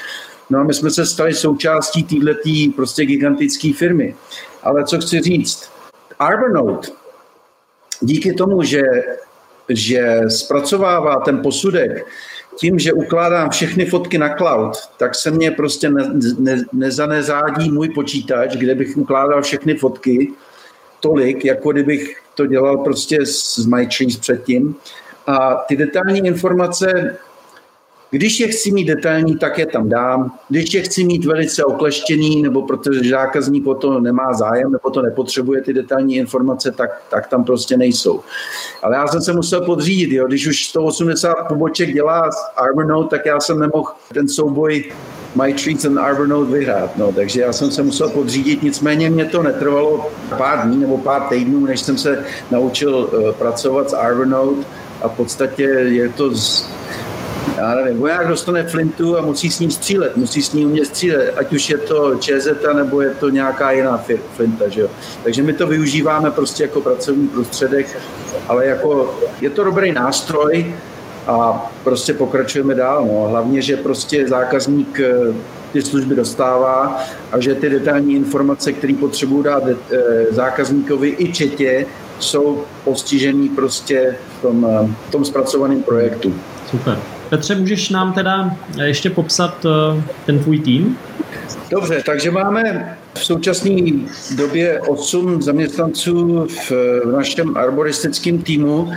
no 0.49 0.59
a 0.59 0.63
my 0.63 0.73
jsme 0.73 0.89
se 0.89 1.05
stali 1.05 1.33
součástí 1.33 2.03
této 2.03 2.75
prostě 2.75 3.05
gigantické 3.05 3.73
firmy. 3.73 4.15
Ale 4.63 4.83
co 4.83 4.99
chci 4.99 5.19
říct, 5.21 5.69
Arbornote, 6.19 6.87
díky 8.01 8.33
tomu, 8.33 8.63
že, 8.63 8.81
že 9.69 10.21
zpracovává 10.27 11.19
ten 11.19 11.41
posudek, 11.41 12.05
tím, 12.57 12.79
že 12.79 12.93
ukládám 12.93 13.49
všechny 13.49 13.85
fotky 13.85 14.17
na 14.17 14.35
cloud, 14.35 14.73
tak 14.97 15.15
se 15.15 15.31
mě 15.31 15.51
prostě 15.51 15.89
ne, 15.89 16.09
ne, 16.39 16.63
nezanezádí 16.73 17.71
můj 17.71 17.89
počítač, 17.89 18.55
kde 18.55 18.75
bych 18.75 18.97
ukládal 18.97 19.41
všechny 19.41 19.75
fotky 19.75 20.33
tolik, 20.99 21.45
jako 21.45 21.71
kdybych 21.71 22.21
to 22.35 22.45
dělal 22.45 22.77
prostě 22.77 23.25
s 23.25 23.65
MyTrees 23.65 24.17
předtím. 24.17 24.75
A 25.27 25.55
ty 25.55 25.75
detailní 25.75 26.27
informace 26.27 27.17
když 28.09 28.39
je 28.39 28.47
chci 28.47 28.71
mít 28.71 28.85
detailní, 28.85 29.37
tak 29.37 29.57
je 29.57 29.65
tam 29.65 29.89
dám. 29.89 30.31
Když 30.49 30.73
je 30.73 30.81
chci 30.81 31.03
mít 31.03 31.25
velice 31.25 31.63
okleštěný, 31.63 32.41
nebo 32.41 32.61
protože 32.61 33.09
zákazník 33.09 33.67
o 33.67 33.75
to 33.75 33.99
nemá 33.99 34.33
zájem, 34.33 34.71
nebo 34.71 34.89
to 34.89 35.01
nepotřebuje 35.01 35.61
ty 35.61 35.73
detailní 35.73 36.15
informace, 36.15 36.71
tak, 36.71 37.01
tak 37.09 37.27
tam 37.27 37.43
prostě 37.43 37.77
nejsou. 37.77 38.21
Ale 38.83 38.95
já 38.95 39.07
jsem 39.07 39.21
se 39.21 39.33
musel 39.33 39.61
podřídit, 39.61 40.11
jo. 40.11 40.27
když 40.27 40.47
už 40.47 40.65
180 40.65 41.33
poboček 41.33 41.93
dělá 41.93 42.29
Arbornote, 42.55 43.17
tak 43.17 43.25
já 43.25 43.39
jsem 43.39 43.59
nemohl 43.59 43.91
ten 44.13 44.27
souboj 44.27 44.91
My 45.37 45.53
Treats 45.53 45.85
and 45.85 45.99
Arbornote 45.99 46.51
vyhrát. 46.51 46.97
No, 46.97 47.11
takže 47.11 47.41
já 47.41 47.53
jsem 47.53 47.71
se 47.71 47.83
musel 47.83 48.09
podřídit, 48.09 48.63
nicméně 48.63 49.09
mě 49.09 49.25
to 49.25 49.43
netrvalo 49.43 50.11
pár 50.37 50.67
dní 50.67 50.77
nebo 50.77 50.97
pár 50.97 51.21
týdnů, 51.21 51.65
než 51.65 51.79
jsem 51.79 51.97
se 51.97 52.25
naučil 52.51 52.95
uh, 52.95 53.31
pracovat 53.31 53.89
s 53.89 53.93
Arbornote 53.93 54.67
a 55.01 55.07
v 55.07 55.11
podstatě 55.11 55.63
je 55.63 56.09
to 56.09 56.35
z, 56.35 56.69
já 57.57 57.75
nevím, 57.75 57.99
voják 57.99 58.27
dostane 58.27 58.63
flintu 58.63 59.17
a 59.17 59.21
musí 59.21 59.51
s 59.51 59.59
ním 59.59 59.71
střílet, 59.71 60.17
musí 60.17 60.41
s 60.41 60.53
ním 60.53 60.67
umět 60.67 60.85
střílet, 60.85 61.33
ať 61.37 61.53
už 61.53 61.69
je 61.69 61.77
to 61.77 62.15
ČZ 62.15 62.47
nebo 62.75 63.01
je 63.01 63.09
to 63.09 63.29
nějaká 63.29 63.71
jiná 63.71 64.03
flinta, 64.35 64.67
že 64.67 64.81
jo. 64.81 64.89
Takže 65.23 65.43
my 65.43 65.53
to 65.53 65.67
využíváme 65.67 66.31
prostě 66.31 66.63
jako 66.63 66.81
pracovní 66.81 67.27
prostředek, 67.27 67.97
ale 68.47 68.65
jako 68.65 69.19
je 69.41 69.49
to 69.49 69.63
dobrý 69.63 69.91
nástroj 69.91 70.73
a 71.27 71.65
prostě 71.83 72.13
pokračujeme 72.13 72.75
dál, 72.75 73.05
no. 73.05 73.27
Hlavně, 73.29 73.61
že 73.61 73.77
prostě 73.77 74.27
zákazník 74.27 74.99
eh, 74.99 75.33
ty 75.73 75.81
služby 75.81 76.15
dostává 76.15 77.03
a 77.31 77.39
že 77.39 77.55
ty 77.55 77.69
detailní 77.69 78.15
informace, 78.15 78.73
které 78.73 78.93
potřebují 78.93 79.43
dát 79.43 79.63
eh, 79.67 79.97
zákazníkovi 80.31 81.15
i 81.17 81.33
četě, 81.33 81.85
jsou 82.19 82.63
postižený 82.83 83.49
prostě 83.49 84.15
v 84.37 84.41
tom, 84.41 84.67
eh, 84.69 84.87
v 85.07 85.11
tom 85.11 85.25
zpracovaném 85.25 85.83
projektu. 85.83 86.33
Super. 86.71 86.99
Petře, 87.29 87.55
můžeš 87.55 87.89
nám 87.89 88.13
teda 88.13 88.51
ještě 88.83 89.09
popsat 89.09 89.65
ten 90.25 90.39
tvůj 90.39 90.59
tým? 90.59 90.97
Dobře, 91.69 92.03
takže 92.05 92.31
máme 92.31 92.97
v 93.13 93.25
současné 93.25 93.81
době 94.35 94.81
8 94.81 95.41
zaměstnanců 95.41 96.47
v, 96.47 96.71
našem 97.11 97.57
arboristickém 97.57 98.41
týmu, 98.41 98.91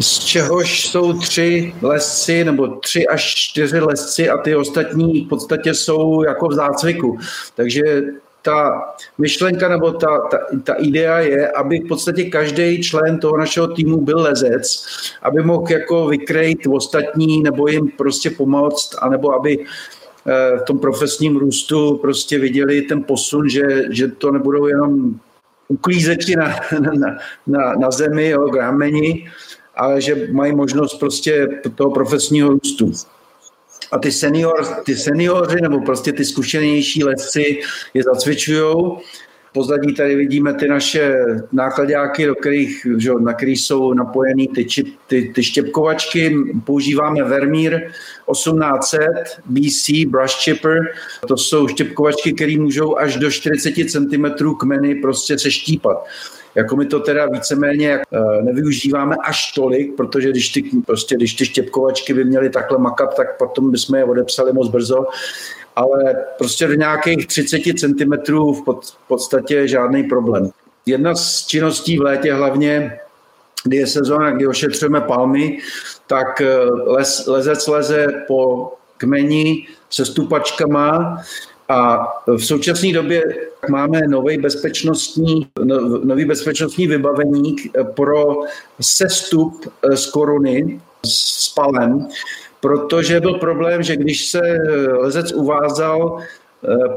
z 0.00 0.18
čehož 0.18 0.88
jsou 0.88 1.12
tři 1.12 1.74
lesci 1.82 2.44
nebo 2.44 2.66
tři 2.66 3.06
až 3.06 3.34
čtyři 3.34 3.80
lesci 3.80 4.28
a 4.30 4.38
ty 4.38 4.56
ostatní 4.56 5.24
v 5.24 5.28
podstatě 5.28 5.74
jsou 5.74 6.22
jako 6.22 6.48
v 6.48 6.52
zácviku. 6.52 7.18
Takže 7.54 8.02
ta 8.42 8.82
myšlenka 9.18 9.68
nebo 9.68 9.92
ta, 9.92 10.18
ta, 10.30 10.38
ta 10.64 10.74
idea 10.74 11.18
je, 11.18 11.50
aby 11.50 11.78
v 11.78 11.88
podstatě 11.88 12.24
každý 12.24 12.82
člen 12.82 13.18
toho 13.18 13.36
našeho 13.36 13.66
týmu 13.66 14.00
byl 14.00 14.20
lezec, 14.20 14.86
aby 15.22 15.42
mohl 15.42 15.66
jako 15.70 16.06
vykrejt 16.06 16.66
ostatní 16.66 17.42
nebo 17.42 17.68
jim 17.68 17.88
prostě 17.88 18.30
pomoct, 18.30 18.94
anebo 19.00 19.34
aby 19.34 19.64
v 20.24 20.62
tom 20.66 20.78
profesním 20.78 21.36
růstu 21.36 21.96
prostě 21.96 22.38
viděli 22.38 22.82
ten 22.82 23.02
posun, 23.02 23.48
že, 23.48 23.62
že 23.90 24.08
to 24.08 24.30
nebudou 24.30 24.66
jenom 24.66 25.20
uklízeči 25.68 26.36
na, 26.36 26.54
na, 26.80 27.18
na, 27.46 27.74
na 27.74 27.90
zemi, 27.90 28.28
jo, 28.28 28.48
grámeni, 28.48 29.30
ale 29.76 30.00
že 30.00 30.28
mají 30.32 30.54
možnost 30.54 30.94
prostě 30.94 31.48
toho 31.74 31.90
profesního 31.90 32.50
růstu 32.50 32.92
a 33.92 33.98
ty, 33.98 34.12
senior, 34.12 34.66
ty 34.84 34.96
seniori 34.96 35.60
nebo 35.60 35.80
prostě 35.80 36.12
ty 36.12 36.24
zkušenější 36.24 37.04
lesci 37.04 37.60
je 37.94 38.02
zacvičují. 38.02 38.74
Pozadí 39.52 39.94
tady 39.94 40.16
vidíme 40.16 40.54
ty 40.54 40.68
naše 40.68 41.14
nákladáky, 41.52 42.26
do 42.26 42.34
kterých, 42.34 42.86
že, 42.96 43.10
na 43.20 43.34
kterých 43.34 43.60
jsou 43.60 43.94
napojený 43.94 44.48
ty, 44.48 44.64
čip, 44.64 44.96
ty, 45.06 45.32
ty 45.34 45.42
štěpkovačky. 45.42 46.36
Používáme 46.64 47.24
Vermeer 47.24 47.92
1800 48.32 49.00
BC 49.46 49.90
Brush 50.06 50.34
Chipper. 50.44 50.78
To 51.28 51.36
jsou 51.36 51.68
štěpkovačky, 51.68 52.32
které 52.32 52.58
můžou 52.58 52.98
až 52.98 53.16
do 53.16 53.30
40 53.30 53.72
cm 53.90 54.54
kmeny 54.58 54.94
prostě 54.94 55.38
seštípat. 55.38 56.06
Jako 56.54 56.76
my 56.76 56.86
to 56.86 57.00
teda 57.00 57.26
víceméně 57.26 57.98
eh, 58.12 58.42
nevyužíváme 58.42 59.16
až 59.24 59.52
tolik, 59.52 59.96
protože 59.96 60.30
když 60.30 60.48
ty, 60.48 60.62
prostě, 60.86 61.14
když 61.14 61.34
ty 61.34 61.46
štěpkovačky 61.46 62.14
by 62.14 62.24
měly 62.24 62.50
takhle 62.50 62.78
makat, 62.78 63.16
tak 63.16 63.38
potom 63.38 63.70
bychom 63.70 63.98
je 63.98 64.04
odepsali 64.04 64.52
moc 64.52 64.68
brzo 64.68 65.04
ale 65.76 66.14
prostě 66.38 66.66
do 66.66 66.74
nějakých 66.74 67.26
30 67.26 67.58
cm 67.78 68.12
v 68.52 69.08
podstatě 69.08 69.68
žádný 69.68 70.02
problém. 70.04 70.50
Jedna 70.86 71.14
z 71.14 71.46
činností 71.46 71.98
v 71.98 72.02
létě 72.02 72.34
hlavně, 72.34 72.98
kdy 73.64 73.76
je 73.76 73.86
sezóna, 73.86 74.30
kdy 74.30 74.46
ošetřujeme 74.46 75.00
palmy, 75.00 75.58
tak 76.06 76.40
eh, 76.40 76.58
les, 76.86 77.26
lezec 77.26 77.66
leze 77.66 78.06
po 78.26 78.72
kmeni 78.96 79.66
se 79.90 80.04
stupačkama 80.04 81.16
a 81.72 82.06
v 82.26 82.38
současné 82.38 82.92
době 82.92 83.22
máme 83.68 84.00
nový 84.08 84.38
bezpečnostní, 84.38 85.46
no, 85.64 85.98
nový 86.04 86.24
bezpečnostní 86.24 86.86
vybavení 86.86 87.56
pro 87.94 88.36
sestup 88.80 89.72
eh, 89.82 89.96
z 89.96 90.06
koruny 90.10 90.80
s 91.06 91.48
palem, 91.48 92.08
protože 92.60 93.20
byl 93.20 93.34
problém, 93.34 93.82
že 93.82 93.96
když 93.96 94.26
se 94.26 94.40
lezec 94.98 95.32
uvázal 95.32 96.18
eh, 96.20 96.26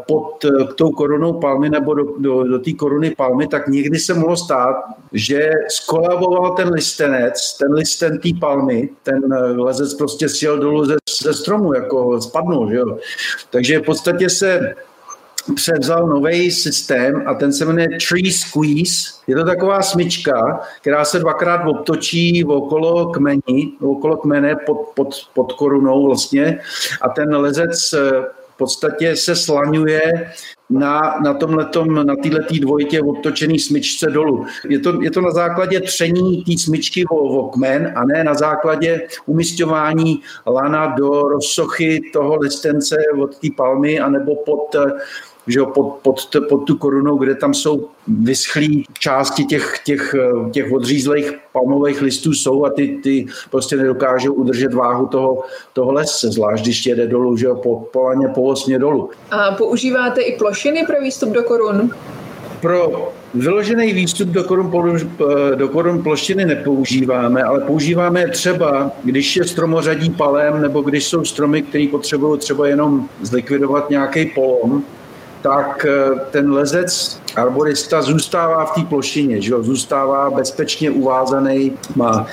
pod 0.07 0.45
eh, 0.45 0.73
tou 0.75 0.91
korunou 0.91 1.33
palmy 1.33 1.69
nebo 1.69 1.93
do, 1.93 2.03
do, 2.17 2.43
do 2.43 2.59
té 2.59 2.73
koruny 2.73 3.15
palmy, 3.15 3.47
tak 3.47 3.67
někdy 3.67 3.99
se 3.99 4.13
mohlo 4.13 4.37
stát, 4.37 4.75
že 5.13 5.49
skolaboval 5.69 6.55
ten 6.55 6.69
listenec, 6.69 7.57
ten 7.59 7.73
listen 7.73 8.19
té 8.19 8.29
palmy, 8.39 8.89
ten 9.03 9.33
lezec 9.55 9.93
prostě 9.93 10.29
sjel 10.29 10.59
dolů 10.59 10.85
ze, 10.85 10.95
ze 11.21 11.33
stromu, 11.33 11.73
jako 11.73 12.21
spadnul, 12.21 12.69
že 12.69 12.75
jo. 12.75 12.97
Takže 13.49 13.79
v 13.79 13.83
podstatě 13.83 14.29
se 14.29 14.75
převzal 15.55 16.07
nový 16.07 16.51
systém 16.51 17.23
a 17.25 17.33
ten 17.33 17.53
se 17.53 17.65
jmenuje 17.65 17.87
Tree 18.09 18.31
Squeeze. 18.31 19.11
Je 19.27 19.35
to 19.35 19.43
taková 19.43 19.81
smyčka, 19.81 20.61
která 20.81 21.05
se 21.05 21.19
dvakrát 21.19 21.67
obtočí 21.67 22.45
okolo 22.45 23.05
kmeni, 23.05 23.71
okolo 23.81 24.17
kmene 24.17 24.55
pod, 24.65 24.77
pod, 24.95 25.15
pod 25.33 25.53
korunou 25.53 26.05
vlastně 26.05 26.59
a 27.01 27.09
ten 27.09 27.35
lezec 27.35 27.93
eh, 27.93 28.25
podstatě 28.57 29.15
se 29.15 29.35
slaňuje 29.35 30.31
na, 30.69 31.19
na 31.23 31.33
tomhletom, 31.33 32.07
na 32.07 32.15
této 32.15 32.55
dvojitě 32.59 33.01
obtočený 33.01 33.59
smyčce 33.59 34.09
dolů. 34.09 34.45
Je 34.69 34.79
to, 34.79 35.01
je 35.01 35.11
to 35.11 35.21
na 35.21 35.31
základě 35.31 35.79
tření 35.81 36.43
té 36.43 36.57
smyčky 36.57 37.05
o, 37.05 37.15
o 37.15 37.49
kmen 37.49 37.93
a 37.95 38.05
ne 38.05 38.23
na 38.23 38.33
základě 38.33 39.07
umistování 39.25 40.21
lana 40.47 40.87
do 40.87 41.21
rozsochy 41.21 42.01
toho 42.13 42.35
listence 42.35 42.95
od 43.21 43.37
té 43.37 43.47
palmy 43.57 43.99
anebo 43.99 44.35
pod 44.35 44.75
že 45.47 45.59
jo, 45.59 45.65
pod, 45.65 45.99
pod, 46.01 46.27
pod 46.49 46.57
tu 46.57 46.77
korunou, 46.77 47.17
kde 47.17 47.35
tam 47.35 47.53
jsou 47.53 47.89
vyschlý 48.07 48.85
části 48.99 49.45
těch, 49.45 49.79
těch, 49.85 50.15
těch 50.51 50.71
odřízlých 50.71 51.33
palmových 51.53 52.01
listů 52.01 52.33
jsou 52.33 52.65
a 52.65 52.69
ty, 52.69 52.99
ty 53.03 53.25
prostě 53.51 53.75
nedokážou 53.77 54.33
udržet 54.33 54.73
váhu 54.73 55.05
toho, 55.05 55.43
toho 55.73 55.91
lesce, 55.91 56.27
zvlášť 56.31 56.63
když 56.63 56.85
jede 56.85 57.07
dolů, 57.07 57.37
že 57.37 57.45
jo, 57.45 57.55
po, 57.55 57.79
po 57.79 58.01
laně, 58.01 58.27
po 58.27 58.43
osmě 58.43 58.79
dolů. 58.79 59.09
A 59.31 59.51
používáte 59.51 60.21
i 60.21 60.37
plošiny 60.37 60.85
pro 60.85 61.01
výstup 61.01 61.29
do 61.29 61.43
korun? 61.43 61.91
Pro 62.61 63.11
vyložený 63.33 63.93
výstup 63.93 64.29
do 64.29 64.43
korun, 64.43 64.71
do 65.55 65.69
korun 65.69 66.03
plošiny 66.03 66.45
nepoužíváme, 66.45 67.43
ale 67.43 67.59
používáme 67.59 68.27
třeba, 68.27 68.91
když 69.03 69.35
je 69.35 69.43
stromořadí 69.43 70.09
palem, 70.09 70.61
nebo 70.61 70.81
když 70.81 71.05
jsou 71.05 71.25
stromy, 71.25 71.61
které 71.61 71.87
potřebují 71.91 72.39
třeba 72.39 72.67
jenom 72.67 73.09
zlikvidovat 73.21 73.89
nějaký 73.89 74.25
polom, 74.25 74.83
tak 75.45 75.85
eh, 75.85 76.19
ten 76.31 76.53
lezec 76.53 77.21
arborista 77.35 78.01
zůstává 78.01 78.65
v 78.65 78.73
té 78.73 78.81
plošině, 78.81 79.41
že 79.41 79.51
jo? 79.51 79.63
zůstává 79.63 80.29
bezpečně 80.29 80.89
uvázaný, 80.89 81.77
má 81.95 82.27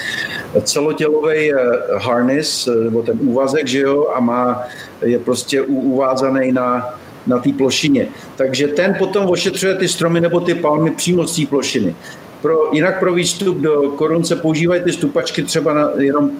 celotělový 0.62 1.52
eh, 1.52 1.56
harness, 1.96 2.68
eh, 2.68 2.84
nebo 2.84 3.02
ten 3.02 3.18
úvazek, 3.20 3.66
že 3.68 3.80
jo, 3.80 4.08
a 4.14 4.20
má, 4.20 4.62
je 5.02 5.18
prostě 5.18 5.62
uvázaný 5.62 6.52
na, 6.52 6.88
na 7.26 7.38
té 7.38 7.52
plošině. 7.52 8.08
Takže 8.36 8.68
ten 8.68 8.94
potom 8.98 9.30
ošetřuje 9.30 9.74
ty 9.74 9.88
stromy 9.88 10.20
nebo 10.20 10.40
ty 10.40 10.54
palmy 10.54 10.90
přímo 10.90 11.26
z 11.26 11.36
té 11.36 11.46
plošiny. 11.46 11.94
Pro, 12.42 12.72
jinak 12.72 12.98
pro 12.98 13.14
výstup 13.14 13.58
do 13.58 13.82
korun 13.82 14.24
se 14.24 14.36
používají 14.36 14.82
ty 14.82 14.92
stupačky 14.92 15.42
třeba 15.42 15.74
na, 15.74 15.90
jenom 15.98 16.30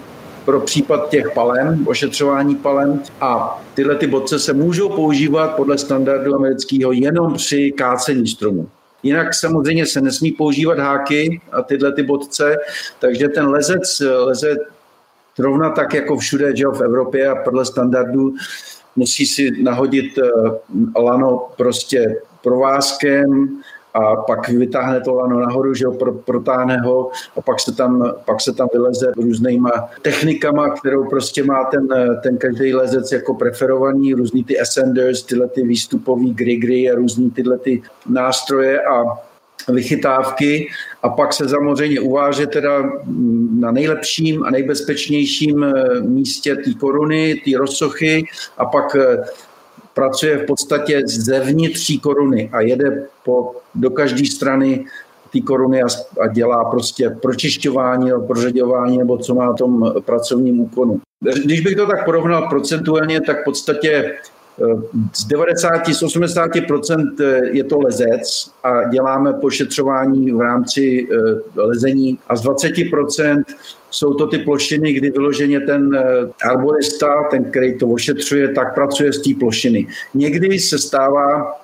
pro 0.44 0.60
případ 0.60 1.10
těch 1.10 1.30
palem, 1.34 1.88
ošetřování 1.88 2.56
palem 2.56 3.02
a 3.20 3.62
tyhle 3.74 3.94
ty 3.94 4.06
bodce 4.06 4.38
se 4.38 4.52
můžou 4.52 4.88
používat 4.88 5.56
podle 5.56 5.78
standardu 5.78 6.34
amerického 6.34 6.92
jenom 6.92 7.34
při 7.34 7.72
kácení 7.72 8.26
stromu. 8.26 8.68
Jinak 9.02 9.34
samozřejmě 9.34 9.86
se 9.86 10.00
nesmí 10.00 10.32
používat 10.32 10.78
háky 10.78 11.40
a 11.52 11.62
tyhle 11.62 11.92
ty 11.92 12.02
bodce, 12.02 12.56
takže 12.98 13.28
ten 13.28 13.48
lezec 13.48 14.00
leze 14.00 14.56
rovna 15.38 15.70
tak 15.70 15.94
jako 15.94 16.16
všude 16.16 16.56
že 16.56 16.66
v 16.66 16.80
Evropě 16.80 17.28
a 17.28 17.34
podle 17.34 17.64
standardů 17.64 18.34
musí 18.96 19.26
si 19.26 19.62
nahodit 19.62 20.18
eh, 20.18 21.00
lano 21.00 21.48
prostě 21.56 22.16
provázkem, 22.42 23.48
a 23.94 24.16
pak 24.16 24.48
vytáhne 24.48 25.00
to 25.00 25.14
lano 25.14 25.40
nahoru, 25.40 25.74
že 25.74 25.86
ho 25.86 26.14
protáhne 26.24 26.76
ho 26.76 27.10
a 27.36 27.40
pak 27.40 27.60
se 27.60 27.72
tam, 27.72 28.12
pak 28.24 28.40
se 28.40 28.52
tam 28.52 28.68
vyleze 28.72 29.12
různýma 29.16 29.70
technikama, 30.02 30.70
kterou 30.70 31.04
prostě 31.04 31.44
má 31.44 31.64
ten, 31.64 31.88
ten 32.22 32.38
každý 32.38 32.74
lezec 32.74 33.12
jako 33.12 33.34
preferovaný, 33.34 34.14
různý 34.14 34.44
ty 34.44 34.60
ascenders, 34.60 35.22
tyhle 35.22 35.48
ty 35.48 35.62
výstupový 35.62 36.34
grigry 36.34 36.90
a 36.90 36.94
různý 36.94 37.30
tyhle 37.30 37.58
ty 37.58 37.82
nástroje 38.08 38.82
a 38.82 39.04
vychytávky. 39.68 40.68
A 41.02 41.08
pak 41.08 41.32
se 41.32 41.48
samozřejmě 41.48 42.00
uváže 42.00 42.46
teda 42.46 42.82
na 43.58 43.70
nejlepším 43.70 44.44
a 44.44 44.50
nejbezpečnějším 44.50 45.64
eh, 45.64 46.00
místě 46.00 46.56
té 46.56 46.74
koruny, 46.80 47.42
té 47.44 47.58
rozsochy 47.58 48.24
a 48.58 48.64
pak 48.64 48.96
eh, 48.96 49.24
pracuje 49.94 50.38
v 50.38 50.46
podstatě 50.46 51.02
zevnitř 51.06 52.00
koruny 52.02 52.50
a 52.52 52.60
jede 52.60 53.06
po, 53.24 53.52
do 53.74 53.90
každé 53.90 54.26
strany 54.26 54.84
té 55.32 55.40
koruny 55.40 55.82
a, 55.82 55.86
a 56.20 56.26
dělá 56.26 56.64
prostě 56.64 57.10
pročišťování 57.22 58.10
nebo 58.10 58.98
nebo 58.98 59.18
co 59.18 59.34
má 59.34 59.46
na 59.46 59.52
tom 59.52 59.94
pracovním 60.04 60.60
úkonu. 60.60 61.00
Když 61.44 61.60
bych 61.60 61.76
to 61.76 61.86
tak 61.86 62.04
porovnal 62.04 62.48
procentuálně, 62.48 63.20
tak 63.20 63.40
v 63.40 63.44
podstatě 63.44 64.14
z 65.14 65.24
90, 65.24 65.88
z 65.88 66.02
80% 66.02 67.52
je 67.52 67.64
to 67.64 67.80
lezec 67.80 68.50
a 68.64 68.88
děláme 68.88 69.32
pošetřování 69.32 70.32
v 70.32 70.40
rámci 70.40 71.08
eh, 71.10 71.16
lezení 71.60 72.18
a 72.28 72.36
z 72.36 72.40
20 72.40 72.72
jsou 73.92 74.14
to 74.14 74.26
ty 74.26 74.38
plošiny, 74.38 74.92
kdy 74.92 75.10
vyloženě 75.10 75.60
ten 75.60 75.94
eh, 75.94 76.48
arborista, 76.48 77.28
ten, 77.30 77.44
který 77.44 77.78
to 77.78 77.88
ošetřuje, 77.88 78.48
tak 78.48 78.74
pracuje 78.74 79.12
z 79.12 79.22
té 79.22 79.30
plošiny. 79.38 79.86
Někdy 80.14 80.58
se 80.58 80.78
stává, 80.78 81.56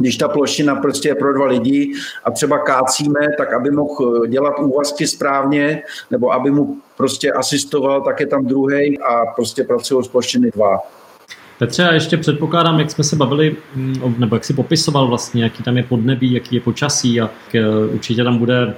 když 0.00 0.16
ta 0.16 0.28
plošina 0.28 0.74
prostě 0.74 1.08
je 1.08 1.14
pro 1.14 1.34
dva 1.34 1.46
lidi 1.46 1.92
a 2.24 2.30
třeba 2.30 2.58
kácíme, 2.58 3.20
tak 3.38 3.52
aby 3.52 3.70
mohl 3.70 4.24
eh, 4.24 4.28
dělat 4.28 4.58
úvazky 4.58 5.06
správně, 5.06 5.82
nebo 6.10 6.32
aby 6.32 6.50
mu 6.50 6.76
prostě 6.96 7.32
asistoval, 7.32 8.00
tak 8.00 8.20
je 8.20 8.26
tam 8.26 8.46
druhý 8.46 8.98
a 8.98 9.26
prostě 9.36 9.64
pracují 9.64 10.04
z 10.04 10.08
plošiny 10.08 10.50
dva. 10.50 10.78
Petře, 11.58 11.82
já 11.82 11.92
ještě 11.92 12.16
předpokládám, 12.16 12.78
jak 12.78 12.90
jsme 12.90 13.04
se 13.04 13.16
bavili, 13.16 13.56
mm, 13.74 14.14
nebo 14.18 14.36
jak 14.36 14.44
si 14.44 14.54
popisoval 14.54 15.08
vlastně, 15.08 15.42
jaký 15.42 15.62
tam 15.62 15.76
je 15.76 15.82
podnebí, 15.82 16.32
jaký 16.32 16.54
je 16.54 16.60
počasí 16.60 17.20
a 17.20 17.30
eh, 17.54 17.60
určitě 17.94 18.24
tam 18.24 18.38
bude 18.38 18.74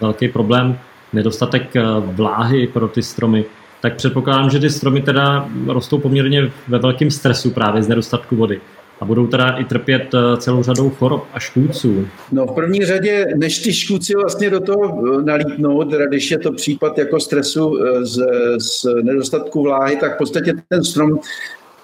velký 0.00 0.28
problém, 0.28 0.78
nedostatek 1.12 1.76
eh, 1.76 1.82
vláhy 2.00 2.66
pro 2.66 2.88
ty 2.88 3.02
stromy. 3.02 3.44
Tak 3.82 3.96
předpokládám, 3.96 4.50
že 4.50 4.58
ty 4.58 4.70
stromy 4.70 5.02
teda 5.02 5.48
rostou 5.66 5.98
poměrně 5.98 6.52
ve 6.68 6.78
velkém 6.78 7.10
stresu 7.10 7.50
právě 7.50 7.82
z 7.82 7.88
nedostatku 7.88 8.36
vody 8.36 8.60
a 9.00 9.04
budou 9.04 9.26
teda 9.26 9.50
i 9.50 9.64
trpět 9.64 10.14
celou 10.38 10.62
řadou 10.62 10.90
chorob 10.90 11.26
a 11.32 11.38
škůdců. 11.38 12.06
No 12.32 12.46
v 12.46 12.54
první 12.54 12.84
řadě, 12.84 13.26
než 13.36 13.58
ty 13.58 13.72
škůdci 13.72 14.14
vlastně 14.14 14.50
do 14.50 14.60
toho 14.60 15.02
nalítnou, 15.22 15.84
teda 15.84 16.06
když 16.06 16.30
je 16.30 16.38
to 16.38 16.52
případ 16.52 16.98
jako 16.98 17.20
stresu 17.20 17.78
z, 18.02 18.18
z 18.58 18.84
nedostatku 19.02 19.62
vláhy, 19.62 19.96
tak 19.96 20.14
v 20.14 20.18
podstatě 20.18 20.52
ten 20.68 20.84
strom 20.84 21.18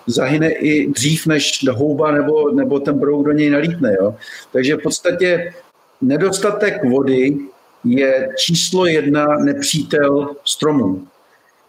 zahyne 0.06 0.50
i 0.50 0.90
dřív, 0.90 1.26
než 1.26 1.64
houba 1.70 2.12
nebo, 2.12 2.52
nebo 2.52 2.80
ten 2.80 2.98
brouk 2.98 3.26
do 3.26 3.32
něj 3.32 3.50
nalítne. 3.50 3.96
Jo? 4.00 4.14
Takže 4.52 4.76
v 4.76 4.82
podstatě 4.82 5.52
nedostatek 6.02 6.84
vody 6.84 7.36
je 7.86 8.28
číslo 8.38 8.86
jedna 8.86 9.26
nepřítel 9.26 10.28
stromů. 10.44 11.06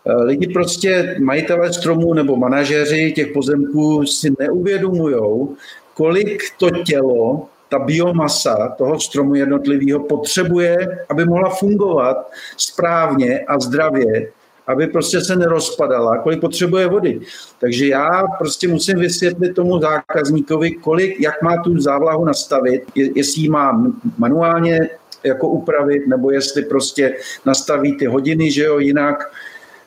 Eh, 0.05 0.24
lidi 0.24 0.47
prostě, 0.47 1.15
majitelé 1.20 1.74
stromů 1.74 2.13
nebo 2.13 2.36
manažeři 2.36 3.11
těch 3.15 3.28
pozemků 3.34 4.05
si 4.05 4.34
neuvědomují, 4.39 5.47
kolik 5.93 6.43
to 6.59 6.70
tělo, 6.70 7.47
ta 7.70 7.80
biomasa 7.80 8.76
toho 8.78 8.99
stromu 8.99 9.36
jednotlivého 9.36 9.99
potřebuje, 9.99 10.78
aby 11.09 11.26
mohla 11.26 11.49
fungovat 11.49 12.32
správně 12.57 13.39
a 13.39 13.59
zdravě 13.59 14.32
aby 14.68 14.88
prostě 14.88 15.22
se 15.22 15.36
nerozpadala, 15.36 16.18
kolik 16.18 16.41
potřebuje 16.41 16.88
vody. 16.88 17.20
Takže 17.59 17.88
já 17.88 18.24
prostě 18.38 18.68
musím 18.68 18.99
vysvětlit 18.99 19.53
tomu 19.53 19.80
zákazníkovi, 19.80 20.72
kolik, 20.72 21.20
jak 21.20 21.41
má 21.41 21.57
tu 21.63 21.80
závlahu 21.80 22.26
nastavit, 22.26 22.84
jestli 22.95 23.41
ji 23.41 23.49
má 23.49 23.84
manuálně 24.18 24.89
jako 25.28 25.47
upravit, 25.47 26.07
nebo 26.07 26.32
jestli 26.32 26.65
prostě 26.65 27.15
nastaví 27.45 27.97
ty 27.97 28.05
hodiny, 28.05 28.51
že 28.51 28.63
jo, 28.63 28.80
jinak. 28.80 29.32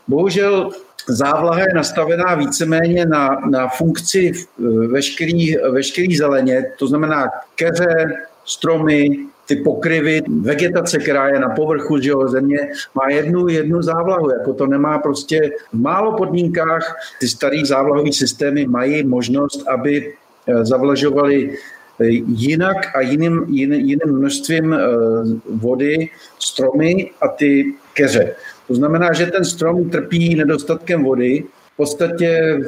Bohužel 0.09 0.71
závlaha 1.09 1.61
je 1.61 1.75
nastavená 1.75 2.35
víceméně 2.35 3.07
na, 3.07 3.29
na 3.51 3.69
funkci 3.69 4.33
veškerý, 4.89 5.57
veškerý 5.57 6.17
zeleně, 6.17 6.65
to 6.79 6.87
znamená 6.87 7.31
keře, 7.55 8.13
stromy, 8.45 9.31
ty 9.51 9.57
pokryvy, 9.57 10.23
vegetace, 10.41 10.99
která 10.99 11.29
je 11.29 11.41
na 11.41 11.49
povrchu 11.49 11.99
že 11.99 12.11
jo, 12.11 12.29
země, 12.29 12.59
má 12.95 13.11
jednu, 13.11 13.49
jednu 13.49 13.83
závlahu. 13.83 14.31
Jako 14.31 14.55
to 14.55 14.67
nemá 14.67 14.99
prostě 14.99 15.53
v 15.73 15.79
málo 15.81 16.17
podmínkách 16.17 16.97
ty 17.21 17.29
starý 17.29 17.67
závlahové 17.67 18.13
systémy 18.13 18.67
mají 18.67 19.03
možnost, 19.03 19.69
aby 19.69 20.15
eh, 20.47 20.65
zavlažovali 20.65 21.51
eh, 21.51 21.57
jinak 22.27 22.97
a 22.97 23.01
jiným, 23.01 23.45
jiným, 23.49 23.81
jiným 23.81 24.19
množstvím 24.19 24.73
eh, 24.73 24.79
vody 25.51 26.09
stromy 26.39 27.11
a 27.21 27.29
ty 27.29 27.75
keře. 27.95 28.35
To 28.69 28.75
znamená, 28.75 29.13
že 29.13 29.27
ten 29.27 29.45
strom 29.45 29.91
trpí 29.91 30.35
nedostatkem 30.35 31.05
vody, 31.05 31.45
podstatě 31.81 32.61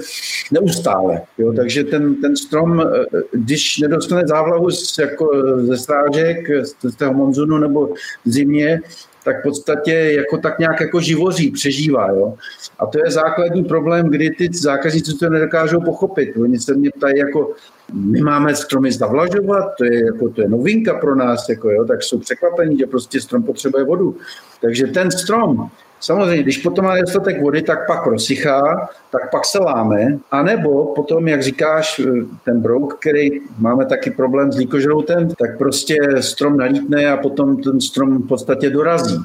neustále. 0.52 1.22
Jo? 1.38 1.52
Takže 1.52 1.84
ten, 1.84 2.14
ten 2.20 2.36
strom, 2.36 2.80
eh, 2.80 3.04
když 3.32 3.78
nedostane 3.78 4.22
závlahu 4.26 4.70
z, 4.70 4.98
jako 4.98 5.26
ze 5.56 5.76
strážek, 5.76 6.38
z 6.64 6.96
toho 6.96 7.12
monzunu 7.12 7.58
nebo 7.58 7.86
v 8.24 8.30
zimě, 8.30 8.80
tak 9.24 9.40
v 9.40 9.42
podstatě 9.42 9.92
jako 9.92 10.38
tak 10.38 10.58
nějak 10.58 10.80
jako 10.80 11.00
živoří, 11.00 11.50
přežívá. 11.50 12.08
Jo? 12.08 12.34
A 12.78 12.86
to 12.86 12.98
je 13.04 13.10
základní 13.10 13.64
problém, 13.64 14.08
kdy 14.08 14.30
ty 14.30 14.48
zákazníci 14.52 15.14
to 15.14 15.30
nedokážou 15.30 15.80
pochopit. 15.80 16.36
Oni 16.36 16.58
se 16.58 16.74
mě 16.74 16.90
ptají, 16.90 17.18
jako, 17.18 17.54
my 17.92 18.20
máme 18.20 18.54
stromy 18.54 18.92
zavlažovat, 18.92 19.64
to 19.78 19.84
je, 19.84 20.04
jako, 20.04 20.28
to 20.28 20.42
je 20.42 20.48
novinka 20.48 20.94
pro 20.94 21.14
nás, 21.14 21.48
jako, 21.48 21.70
jo? 21.70 21.84
tak 21.84 22.02
jsou 22.02 22.18
překvapení, 22.18 22.78
že 22.78 22.86
prostě 22.86 23.20
strom 23.20 23.42
potřebuje 23.42 23.84
vodu. 23.84 24.16
Takže 24.60 24.86
ten 24.86 25.10
strom, 25.10 25.70
Samozřejmě, 26.02 26.42
když 26.42 26.58
potom 26.58 26.84
má 26.84 27.00
dostatek 27.00 27.42
vody, 27.42 27.62
tak 27.62 27.86
pak 27.86 28.06
rozsychá, 28.06 28.88
tak 29.10 29.30
pak 29.30 29.44
se 29.44 29.58
láme, 29.58 30.18
anebo 30.30 30.86
potom, 30.94 31.28
jak 31.28 31.42
říkáš, 31.42 32.00
ten 32.44 32.60
brouk, 32.60 32.98
který 33.00 33.30
máme 33.58 33.86
taky 33.86 34.10
problém 34.10 34.52
s 34.52 34.56
líkožroutem, 34.56 35.28
tak 35.28 35.58
prostě 35.58 35.96
strom 36.20 36.56
nalítne 36.56 37.06
a 37.06 37.16
potom 37.16 37.62
ten 37.62 37.80
strom 37.80 38.22
v 38.22 38.28
podstatě 38.28 38.70
dorazí. 38.70 39.18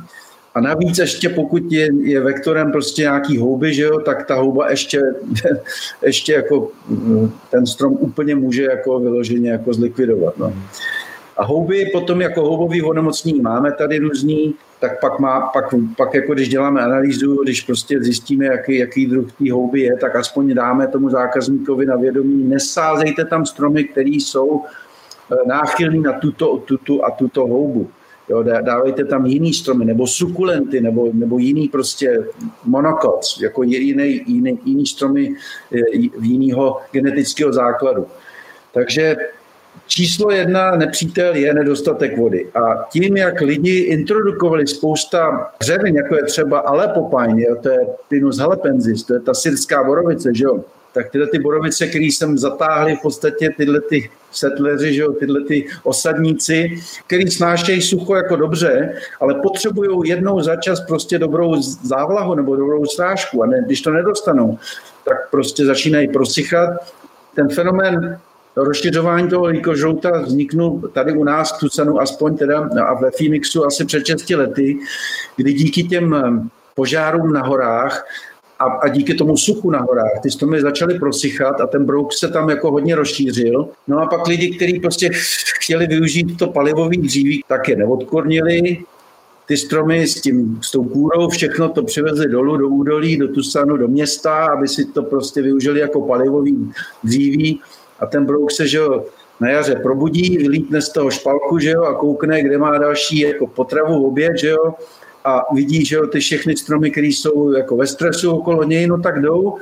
A 0.55 0.61
navíc 0.61 0.97
ještě 0.97 1.30
pokud 1.30 1.71
je, 1.71 1.88
je 2.01 2.19
vektorem 2.19 2.71
prostě 2.71 3.01
nějaký 3.01 3.38
houby, 3.38 3.73
že 3.73 3.84
jo, 3.84 3.99
tak 3.99 4.25
ta 4.25 4.36
houba 4.36 4.69
ještě, 4.69 5.01
ještě 6.05 6.34
jako 6.34 6.69
ten 7.51 7.65
strom 7.65 7.97
úplně 7.99 8.36
může 8.36 8.63
jako 8.63 8.99
vyloženě 8.99 9.51
jako 9.51 9.73
zlikvidovat. 9.73 10.38
No. 10.38 10.53
A 11.38 11.45
houby 11.45 11.89
potom 11.93 12.21
jako 12.21 12.41
houbový 12.41 12.82
onemocnění 12.82 13.41
máme 13.41 13.71
tady 13.71 13.97
různý, 13.97 14.55
tak 14.80 14.99
pak, 15.01 15.19
má, 15.19 15.41
pak, 15.41 15.65
pak 15.97 16.13
jako 16.13 16.34
když 16.34 16.49
děláme 16.49 16.82
analýzu, 16.82 17.43
když 17.43 17.61
prostě 17.61 18.03
zjistíme, 18.03 18.45
jaký, 18.45 18.78
jaký 18.78 19.05
druh 19.05 19.32
té 19.32 19.51
houby 19.51 19.82
je, 19.82 19.97
tak 19.97 20.15
aspoň 20.15 20.53
dáme 20.53 20.88
tomu 20.88 21.09
zákazníkovi 21.09 21.86
na 21.86 21.95
vědomí, 21.95 22.43
nesázejte 22.43 23.25
tam 23.25 23.45
stromy, 23.45 23.84
které 23.84 24.09
jsou 24.09 24.61
eh, 25.32 25.36
náchylný 25.47 26.01
na 26.01 26.13
tuto, 26.13 26.57
tuto 26.57 27.05
a 27.05 27.11
tuto 27.11 27.41
houbu. 27.41 27.89
Jo, 28.30 28.43
dávejte 28.43 29.05
tam 29.05 29.25
jiný 29.25 29.53
stromy, 29.53 29.86
nebo 29.86 30.07
sukulenty, 30.07 30.82
nebo, 30.82 31.09
nebo 31.13 31.39
jiný 31.39 31.67
prostě 31.67 32.23
monokots, 32.65 33.41
jako 33.41 33.63
jiný, 33.63 34.21
jiný, 34.28 34.59
jiný 34.65 34.86
stromy 34.86 35.36
eh, 35.75 35.97
jiného 36.21 36.82
genetického 36.91 37.53
základu. 37.53 38.05
Takže 38.73 39.15
Číslo 39.88 40.31
jedna 40.31 40.71
nepřítel 40.71 41.35
je 41.35 41.53
nedostatek 41.53 42.17
vody. 42.17 42.47
A 42.55 42.88
tím, 42.91 43.17
jak 43.17 43.41
lidi 43.41 43.79
introdukovali 43.79 44.67
spousta 44.67 45.51
dřevin, 45.59 45.95
jako 45.95 46.15
je 46.15 46.23
třeba 46.23 46.59
Alepopine, 46.59 47.55
to 47.61 47.69
je 47.69 47.88
Pinus 48.09 48.38
halepensis, 48.38 49.03
to 49.03 49.13
je 49.13 49.19
ta 49.19 49.33
syrská 49.33 49.83
borovice, 49.83 50.33
že 50.33 50.43
jo? 50.43 50.63
tak 50.97 51.09
tyhle 51.09 51.27
ty 51.27 51.39
borovice, 51.39 51.88
které 51.88 52.05
jsem 52.05 52.38
zatáhli 52.38 52.95
v 52.95 53.01
podstatě 53.01 53.49
tyhle 53.57 53.81
ty 53.81 54.09
setleři, 54.31 54.93
že 54.93 55.01
jo, 55.01 55.11
tyhle 55.11 55.41
ty 55.41 55.67
osadníci, 55.83 56.81
který 57.07 57.31
snášejí 57.31 57.81
sucho 57.81 58.15
jako 58.15 58.35
dobře, 58.35 58.93
ale 59.19 59.33
potřebují 59.33 60.09
jednou 60.09 60.41
za 60.41 60.55
čas 60.55 60.79
prostě 60.79 61.19
dobrou 61.19 61.61
závlahu 61.61 62.35
nebo 62.35 62.55
dobrou 62.55 62.85
strážku 62.85 63.43
a 63.43 63.45
ne, 63.45 63.63
když 63.65 63.81
to 63.81 63.91
nedostanou, 63.91 64.57
tak 65.05 65.29
prostě 65.31 65.65
začínají 65.65 66.07
prosychat. 66.07 66.69
Ten 67.35 67.49
fenomén 67.49 68.19
rozšiřování 68.64 69.30
toho 69.30 69.45
likožrouta 69.45 70.22
vzniknul 70.22 70.89
tady 70.93 71.14
u 71.14 71.24
nás 71.24 71.51
v 71.51 71.60
Tucsonu 71.60 72.01
aspoň 72.01 72.38
teda 72.38 72.70
a 72.88 72.93
ve 72.93 73.12
Phoenixu 73.12 73.66
asi 73.66 73.86
před 73.86 74.05
6 74.05 74.30
lety, 74.30 74.78
kdy 75.36 75.53
díky 75.53 75.84
těm 75.84 76.16
požárům 76.76 77.34
na 77.34 77.43
horách 77.43 78.08
a, 78.60 78.64
a 78.64 78.88
díky 78.88 79.14
tomu 79.14 79.38
suchu 79.38 79.72
na 79.72 79.80
horách 79.80 80.20
ty 80.24 80.32
stromy 80.32 80.62
začaly 80.62 80.99
prosychat 80.99 81.62
a 81.62 81.68
ten 81.68 81.86
brouk 81.86 82.14
se 82.14 82.28
tam 82.28 82.49
jako 82.49 82.72
hodně 82.72 82.95
rozšířil. 82.95 83.70
No 83.88 83.99
a 83.99 84.05
pak 84.05 84.28
lidi, 84.28 84.55
kteří 84.55 84.80
prostě 84.80 85.10
chtěli 85.60 85.88
využít 85.88 86.38
to 86.38 86.47
palivový 86.47 86.97
dříví, 86.97 87.43
tak 87.47 87.70
je 87.70 87.76
neodkornili, 87.76 88.78
ty 89.47 89.58
stromy 89.58 90.08
s, 90.08 90.22
tím, 90.22 90.60
s 90.64 90.72
tou 90.72 90.84
kůrou, 90.84 91.30
všechno 91.30 91.70
to 91.70 91.84
přivezli 91.84 92.30
dolů 92.30 92.58
do 92.58 92.68
údolí, 92.68 93.18
do 93.18 93.28
Tusanu, 93.28 93.78
do 93.78 93.88
města, 93.88 94.45
aby 94.45 94.68
si 94.68 94.86
to 94.86 95.03
prostě 95.03 95.41
využili 95.41 95.80
jako 95.80 96.01
palivový 96.01 96.72
dříví 97.03 97.62
a 97.99 98.05
ten 98.05 98.25
brouk 98.25 98.51
se, 98.51 98.67
že 98.67 98.77
jo, 98.77 99.05
na 99.39 99.49
jaře 99.49 99.75
probudí, 99.75 100.37
vylítne 100.37 100.81
z 100.81 100.89
toho 100.89 101.11
špalku, 101.11 101.59
že 101.59 101.69
jo, 101.69 101.83
a 101.83 101.93
koukne, 101.93 102.43
kde 102.43 102.57
má 102.57 102.77
další 102.77 103.19
jako 103.19 103.47
potravu, 103.47 104.07
oběd, 104.07 104.37
že 104.37 104.49
jo, 104.49 104.73
a 105.23 105.53
vidí, 105.53 105.85
že 105.85 105.95
jo, 105.95 106.07
ty 106.07 106.19
všechny 106.19 106.57
stromy, 106.57 106.91
které 106.91 107.07
jsou 107.07 107.51
jako 107.51 107.75
ve 107.77 107.87
stresu 107.87 108.31
okolo 108.31 108.63
něj, 108.63 108.87
no 108.87 109.01
tak 109.01 109.21
jdou. 109.21 109.57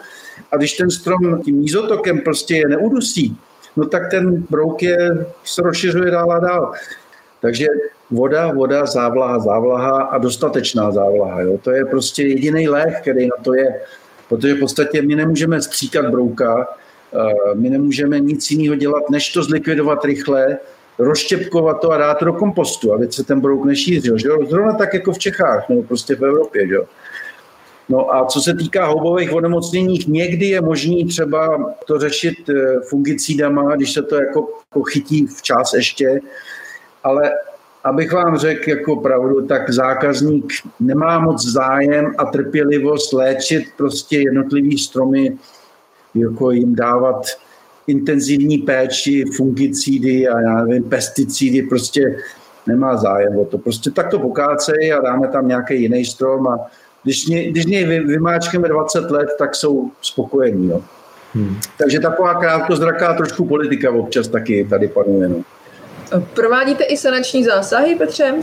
A 0.51 0.57
když 0.57 0.73
ten 0.73 0.89
strom 0.89 1.41
tím 1.41 1.61
nízotokem 1.61 2.19
prostě 2.19 2.55
je 2.55 2.67
neudusí, 2.67 3.37
no 3.75 3.85
tak 3.85 4.11
ten 4.11 4.45
brouk 4.49 4.83
je, 4.83 4.97
se 5.43 5.61
rozšiřuje 5.61 6.11
dál 6.11 6.31
a 6.31 6.39
dál. 6.39 6.73
Takže 7.41 7.67
voda, 8.11 8.51
voda, 8.51 8.85
závlaha, 8.85 9.39
závlaha 9.39 10.01
a 10.03 10.17
dostatečná 10.17 10.91
závlaha. 10.91 11.41
Jo. 11.41 11.57
To 11.63 11.71
je 11.71 11.85
prostě 11.85 12.23
jediný 12.23 12.69
lék, 12.69 13.01
který 13.01 13.27
na 13.27 13.43
to 13.43 13.53
je. 13.53 13.81
Protože 14.29 14.53
v 14.53 14.59
podstatě 14.59 15.01
my 15.01 15.15
nemůžeme 15.15 15.61
stříkat 15.61 16.05
brouka, 16.05 16.67
my 17.53 17.69
nemůžeme 17.69 18.19
nic 18.19 18.51
jiného 18.51 18.75
dělat, 18.75 19.09
než 19.09 19.33
to 19.33 19.43
zlikvidovat 19.43 20.05
rychle, 20.05 20.57
rozštěpkovat 20.99 21.81
to 21.81 21.91
a 21.91 21.97
dát 21.97 22.23
do 22.23 22.33
kompostu, 22.33 22.93
aby 22.93 23.11
se 23.11 23.23
ten 23.23 23.39
brouk 23.39 23.65
nešířil. 23.65 24.17
Že? 24.17 24.29
Zrovna 24.49 24.73
tak 24.73 24.93
jako 24.93 25.11
v 25.11 25.19
Čechách 25.19 25.69
nebo 25.69 25.83
prostě 25.83 26.15
v 26.15 26.25
Evropě. 26.25 26.67
Že? 26.67 26.77
No 27.89 28.15
a 28.15 28.25
co 28.25 28.41
se 28.41 28.53
týká 28.53 28.85
houbových 28.85 29.33
onemocnění, 29.33 29.99
někdy 30.07 30.45
je 30.45 30.61
možný 30.61 31.05
třeba 31.05 31.73
to 31.87 31.99
řešit 31.99 32.49
eh, 32.49 32.79
fungicidama, 32.89 33.75
když 33.75 33.93
se 33.93 34.01
to 34.01 34.15
jako, 34.15 34.47
jako 34.71 34.83
chytí 34.83 35.27
včas 35.27 35.73
ještě, 35.73 36.19
ale 37.03 37.31
abych 37.83 38.13
vám 38.13 38.37
řekl 38.37 38.69
jako 38.69 38.95
pravdu, 38.95 39.47
tak 39.47 39.69
zákazník 39.69 40.53
nemá 40.79 41.19
moc 41.19 41.45
zájem 41.45 42.13
a 42.17 42.25
trpělivost 42.25 43.13
léčit 43.13 43.63
prostě 43.77 44.17
jednotlivý 44.17 44.77
stromy, 44.77 45.37
jako 46.15 46.51
jim 46.51 46.75
dávat 46.75 47.25
intenzivní 47.87 48.57
péči, 48.57 49.25
fungicidy 49.35 50.27
a 50.27 50.41
já 50.41 50.63
nevím, 50.63 50.83
pesticidy, 50.83 51.61
prostě 51.61 52.17
nemá 52.67 52.97
zájem 52.97 53.37
o 53.37 53.45
to. 53.45 53.57
Prostě 53.57 53.91
tak 53.91 54.09
to 54.09 54.19
pokácej 54.19 54.93
a 54.93 55.01
dáme 55.01 55.27
tam 55.27 55.47
nějaký 55.47 55.81
jiný 55.81 56.05
strom 56.05 56.47
a 56.47 56.59
když, 57.03 57.25
ně, 57.25 57.51
když 57.51 57.65
něj 57.65 57.85
vymáčkeme 57.85 58.67
20 58.67 59.11
let, 59.11 59.29
tak 59.39 59.55
jsou 59.55 59.91
spokojení. 60.01 60.67
No. 60.67 60.83
Hmm. 61.33 61.57
Takže 61.77 61.99
taková 61.99 62.33
krátkozraká 62.33 63.13
trošku 63.13 63.45
politika 63.45 63.91
občas 63.91 64.27
taky 64.27 64.67
tady 64.69 64.87
panuje. 64.87 65.27
No. 65.27 65.43
Provádíte 66.33 66.83
i 66.83 66.97
sanační 66.97 67.43
zásahy, 67.43 67.95
Petře? 67.95 68.33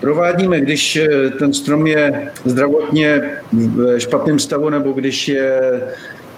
Provádíme, 0.00 0.60
když 0.60 0.96
eh, 0.96 1.30
ten 1.30 1.52
strom 1.52 1.86
je 1.86 2.32
zdravotně 2.44 3.30
v 3.52 3.98
špatném 3.98 4.38
stavu 4.38 4.70
nebo 4.70 4.92
když 4.92 5.28
je 5.28 5.82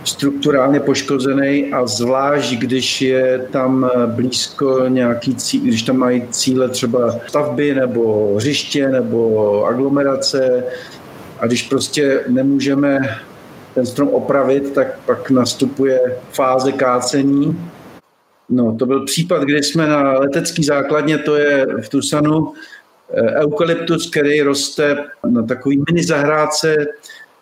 strukturálně 0.05 0.81
poškozený 0.81 1.73
a 1.73 1.87
zvlášť, 1.87 2.55
když 2.55 3.03
je 3.03 3.49
tam 3.53 3.91
blízko 4.07 4.89
nějaký 4.89 5.35
cíl, 5.35 5.61
když 5.61 5.83
tam 5.83 5.97
mají 5.97 6.23
cíle 6.31 6.69
třeba 6.69 7.21
stavby 7.27 7.75
nebo 7.75 8.35
hřiště 8.37 8.89
nebo 8.89 9.65
aglomerace 9.67 10.65
a 11.39 11.47
když 11.47 11.63
prostě 11.63 12.25
nemůžeme 12.29 12.99
ten 13.75 13.87
strom 13.87 14.09
opravit, 14.09 14.73
tak 14.73 14.99
pak 15.07 15.31
nastupuje 15.31 16.01
fáze 16.33 16.73
kácení. 16.73 17.71
No, 18.49 18.77
to 18.79 18.87
byl 18.87 19.05
případ, 19.05 19.43
kdy 19.43 19.63
jsme 19.63 19.87
na 19.87 20.13
letecký 20.13 20.65
základně, 20.65 21.19
to 21.19 21.37
je 21.37 21.67
v 21.83 21.89
Tusanu, 21.89 22.53
eukalyptus, 23.43 24.11
který 24.11 24.43
roste 24.43 24.97
na 25.29 25.43
takový 25.43 25.83
mini 25.91 26.05
zahrádce 26.05 26.87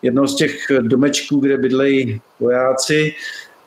jednoho 0.01 0.27
z 0.27 0.35
těch 0.35 0.67
domečků, 0.81 1.39
kde 1.39 1.57
bydlejí 1.57 2.21
vojáci. 2.39 3.13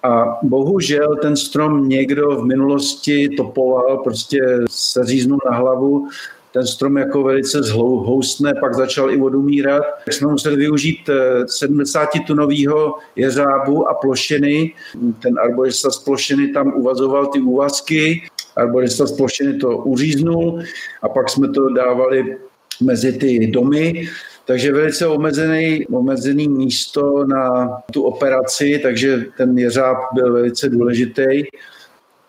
A 0.03 0.39
bohužel 0.43 1.17
ten 1.23 1.37
strom 1.37 1.89
někdo 1.89 2.31
v 2.31 2.45
minulosti 2.45 3.29
topoval, 3.37 3.99
prostě 3.99 4.41
se 4.71 5.05
říznul 5.05 5.39
na 5.51 5.57
hlavu, 5.57 6.09
ten 6.53 6.67
strom 6.67 6.97
jako 6.97 7.23
velice 7.23 7.63
zhoustne, 7.63 8.55
pak 8.61 8.75
začal 8.75 9.11
i 9.11 9.21
odumírat. 9.21 9.83
Tak 10.05 10.15
jsme 10.15 10.29
museli 10.29 10.57
využít 10.57 11.11
70-tunového 11.45 12.95
eh, 12.99 13.03
jeřábu 13.17 13.89
a 13.89 13.95
plošiny. 13.95 14.75
Ten 15.23 15.39
arborista 15.39 15.91
z 15.91 15.99
plošiny 15.99 16.49
tam 16.49 16.73
uvazoval 16.77 17.27
ty 17.27 17.41
úvazky, 17.41 18.23
arborista 18.57 19.07
z 19.07 19.13
plošiny 19.13 19.59
to 19.59 19.77
uříznul 19.77 20.63
a 21.03 21.09
pak 21.09 21.31
jsme 21.31 21.49
to 21.49 21.69
dávali 21.69 22.37
mezi 22.81 23.13
ty 23.13 23.47
domy 23.47 24.09
takže 24.45 24.73
velice 24.73 25.07
omezený, 25.07 25.87
omezený 25.87 26.49
místo 26.49 27.25
na 27.25 27.69
tu 27.93 28.03
operaci, 28.03 28.81
takže 28.83 29.25
ten 29.37 29.59
jeřáb 29.59 29.99
byl 30.15 30.33
velice 30.33 30.69
důležitý. 30.69 31.45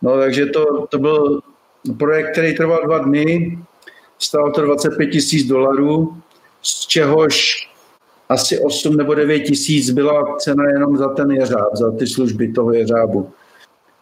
No, 0.02 0.18
takže 0.18 0.46
to, 0.46 0.88
to 0.88 1.00
byl 1.00 1.42
projekt, 1.98 2.32
který 2.32 2.56
trval 2.56 2.80
dva 2.86 2.98
dny, 2.98 3.60
stál 4.20 4.52
to 4.52 4.62
25 4.62 5.08
tisíc 5.08 5.48
dolarů, 5.48 6.18
z 6.62 6.88
čehož 6.88 7.70
asi 8.30 8.60
8 8.60 8.98
nebo 8.98 9.14
9 9.14 9.40
tisíc 9.40 9.90
byla 9.90 10.36
cena 10.38 10.64
jenom 10.70 10.98
za 10.98 11.08
ten 11.08 11.32
jeřáb, 11.32 11.76
za 11.76 11.92
ty 11.92 12.08
služby 12.08 12.52
toho 12.52 12.74
jeřábu. 12.74 13.30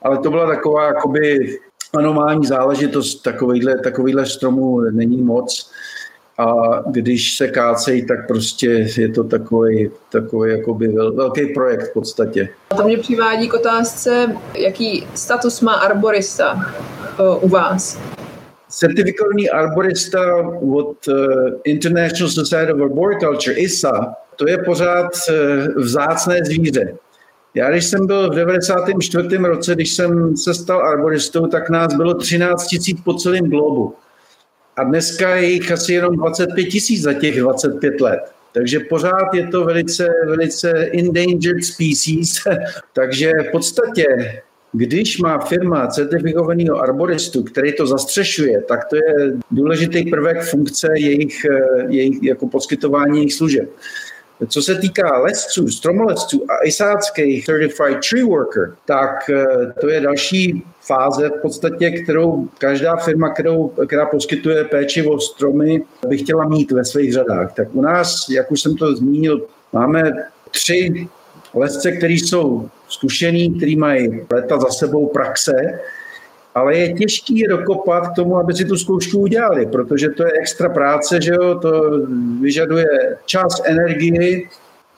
Ale 0.02 0.18
to 0.18 0.30
byla 0.30 0.48
taková 0.48 0.86
jakoby 0.86 1.60
anomální 1.94 2.46
záležitost, 2.46 3.22
takovýhle, 3.22 3.80
takovýhle 3.80 4.26
stromů 4.26 4.80
není 4.80 5.22
moc 5.22 5.72
a 6.42 6.82
když 6.92 7.38
se 7.38 7.48
kácejí, 7.48 8.06
tak 8.06 8.28
prostě 8.28 8.88
je 8.98 9.10
to 9.10 9.24
takový, 9.24 9.90
takový 10.12 10.52
jakoby 10.52 10.88
velký 10.88 11.46
projekt 11.54 11.90
v 11.90 11.94
podstatě. 11.94 12.50
A 12.70 12.76
to 12.76 12.84
mě 12.84 12.98
přivádí 12.98 13.48
k 13.48 13.54
otázce, 13.54 14.36
jaký 14.58 15.08
status 15.14 15.62
má 15.62 15.74
arborista 15.74 16.74
u 17.42 17.50
vás? 17.50 18.00
Certifikovaný 18.70 19.50
arborista 19.50 20.20
od 20.76 21.08
uh, 21.08 21.16
International 21.64 22.30
Society 22.30 22.74
of 22.74 22.82
Arboriculture, 22.82 23.56
ISA, 23.56 24.16
to 24.36 24.50
je 24.50 24.58
pořád 24.58 25.08
uh, 25.30 25.84
vzácné 25.84 26.40
zvíře. 26.46 26.94
Já 27.54 27.72
když 27.72 27.86
jsem 27.86 28.08
byl 28.08 28.30
v 28.30 28.36
94. 28.36 29.38
roce, 29.38 29.76
když 29.76 29.94
jsem 29.94 30.38
se 30.38 30.54
stal 30.54 30.82
arboristou, 30.82 31.48
tak 31.48 31.70
nás 31.70 31.94
bylo 31.94 32.14
13 32.14 32.68
000 32.88 33.02
po 33.04 33.14
celém 33.14 33.50
globu. 33.50 33.96
A 34.78 34.84
dneska 34.84 35.36
je 35.36 35.50
jich 35.50 35.72
asi 35.72 35.94
jenom 35.94 36.16
25 36.16 36.66
tisíc 36.66 37.02
za 37.02 37.14
těch 37.14 37.40
25 37.40 38.02
let. 38.02 38.20
Takže 38.54 38.80
pořád 38.80 39.34
je 39.34 39.48
to 39.48 39.66
velice, 39.66 40.10
velice 40.26 40.90
endangered 40.94 41.64
species. 41.64 42.34
Takže 42.94 43.32
v 43.50 43.52
podstatě, 43.52 44.06
když 44.74 45.18
má 45.18 45.40
firma 45.40 45.88
certifikovaného 45.88 46.82
arboristu, 46.82 47.44
který 47.44 47.74
to 47.74 47.88
zastřešuje, 47.88 48.62
tak 48.62 48.86
to 48.90 48.96
je 48.96 49.34
důležitý 49.52 50.10
prvek 50.10 50.44
funkce 50.44 50.88
jejich, 50.96 51.46
jejich 51.88 52.24
jako 52.24 52.48
poskytování 52.48 53.18
jejich 53.18 53.34
služeb. 53.34 53.70
Co 54.48 54.62
se 54.62 54.76
týká 54.76 55.20
lesců, 55.20 55.68
stromolesců 55.68 56.46
a 56.52 56.66
isáckých 56.66 57.46
Certified 57.46 57.98
Tree 58.10 58.24
Worker, 58.24 58.76
tak 58.86 59.30
eh, 59.30 59.74
to 59.82 59.90
je 59.90 60.02
další 60.02 60.64
fáze 60.82 61.30
v 61.30 61.42
podstatě, 61.42 61.92
kterou 61.92 62.48
každá 62.58 62.96
firma, 62.96 63.30
kterou, 63.30 63.68
která 63.88 64.06
poskytuje 64.06 64.64
péči 64.64 65.08
o 65.08 65.20
stromy, 65.20 65.84
by 66.08 66.18
chtěla 66.18 66.46
mít 66.46 66.72
ve 66.72 66.86
svých 66.86 67.14
řadách. 67.14 67.54
Tak 67.54 67.68
u 67.74 67.82
nás, 67.82 68.30
jak 68.30 68.52
už 68.52 68.62
jsem 68.62 68.76
to 68.76 68.96
zmínil, 68.96 69.48
máme 69.74 70.14
tři 70.52 71.08
lesce, 71.54 71.92
kteří 71.92 72.20
jsou 72.20 72.70
zkušení, 72.88 73.54
kteří 73.58 73.76
mají 73.76 74.22
leta 74.34 74.60
za 74.60 74.70
sebou 74.70 75.08
praxe, 75.08 75.52
ale 76.56 76.78
je 76.78 76.94
těžký 76.94 77.44
dokopat 77.48 78.08
k 78.08 78.16
tomu, 78.16 78.38
aby 78.38 78.54
si 78.54 78.66
tu 78.66 78.78
zkoušku 78.78 79.20
udělali, 79.20 79.66
protože 79.66 80.10
to 80.10 80.26
je 80.26 80.32
extra 80.32 80.70
práce, 80.70 81.22
že 81.22 81.32
jo, 81.32 81.56
to 81.56 81.72
vyžaduje 82.42 83.18
čas, 83.26 83.62
energii, 83.66 84.50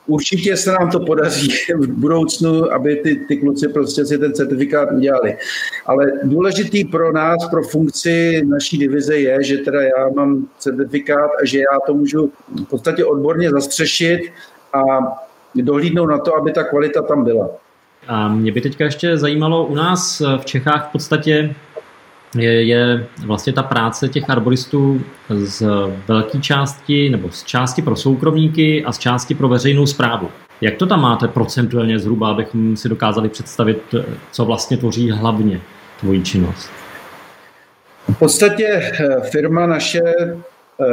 Určitě 0.08 0.58
se 0.58 0.72
nám 0.72 0.90
to 0.92 1.00
podaří 1.00 1.48
v 1.78 1.88
budoucnu, 1.88 2.74
aby 2.74 2.96
ty, 2.96 3.16
ty 3.16 3.38
kluci 3.38 3.68
prostě 3.68 4.06
si 4.06 4.18
ten 4.18 4.34
certifikát 4.34 4.92
udělali. 4.92 5.38
Ale 5.86 6.12
důležitý 6.24 6.86
pro 6.86 7.12
nás, 7.12 7.38
pro 7.50 7.64
funkci 7.64 8.46
naší 8.46 8.78
divize 8.78 9.18
je, 9.18 9.44
že 9.44 9.58
teda 9.58 9.82
já 9.82 10.10
mám 10.16 10.48
certifikát 10.60 11.32
a 11.42 11.46
že 11.46 11.60
já 11.60 11.80
to 11.86 11.94
můžu 11.94 12.32
v 12.56 12.70
podstatě 12.70 13.06
odborně 13.06 13.52
zastřešit 13.52 14.22
a 14.74 14.84
dohlídnout 15.56 16.10
na 16.10 16.18
to, 16.18 16.38
aby 16.38 16.52
ta 16.52 16.64
kvalita 16.64 17.02
tam 17.02 17.24
byla. 17.24 17.50
A 18.08 18.28
mě 18.28 18.52
by 18.52 18.62
teďka 18.62 18.84
ještě 18.84 19.18
zajímalo, 19.18 19.66
u 19.66 19.76
nás 19.76 20.22
v 20.42 20.46
Čechách 20.46 20.90
v 20.90 20.92
podstatě 20.92 21.56
je, 22.36 22.64
je 22.64 23.08
vlastně 23.26 23.54
ta 23.54 23.64
práce 23.64 24.10
těch 24.10 24.30
arboristů 24.30 25.02
z 25.30 25.68
velké 26.08 26.40
části 26.40 27.10
nebo 27.10 27.30
z 27.32 27.44
části 27.44 27.82
pro 27.82 27.96
soukromníky 27.96 28.86
a 28.86 28.92
z 28.92 28.98
části 28.98 29.36
pro 29.36 29.50
veřejnou 29.50 29.86
zprávu. 29.86 30.30
Jak 30.62 30.76
to 30.76 30.86
tam 30.86 31.02
máte 31.02 31.28
procentuálně 31.28 32.00
zhruba, 32.00 32.30
abychom 32.30 32.78
si 32.78 32.90
dokázali 32.90 33.30
představit, 33.30 33.96
co 34.32 34.46
vlastně 34.46 34.78
tvoří 34.78 35.12
hlavně 35.12 35.62
tvoji 36.00 36.24
činnost? 36.24 36.70
V 38.10 38.20
podstatě 38.20 38.68
eh, 38.68 39.22
firma 39.32 39.66
naše 39.66 40.02
eh, 40.04 40.34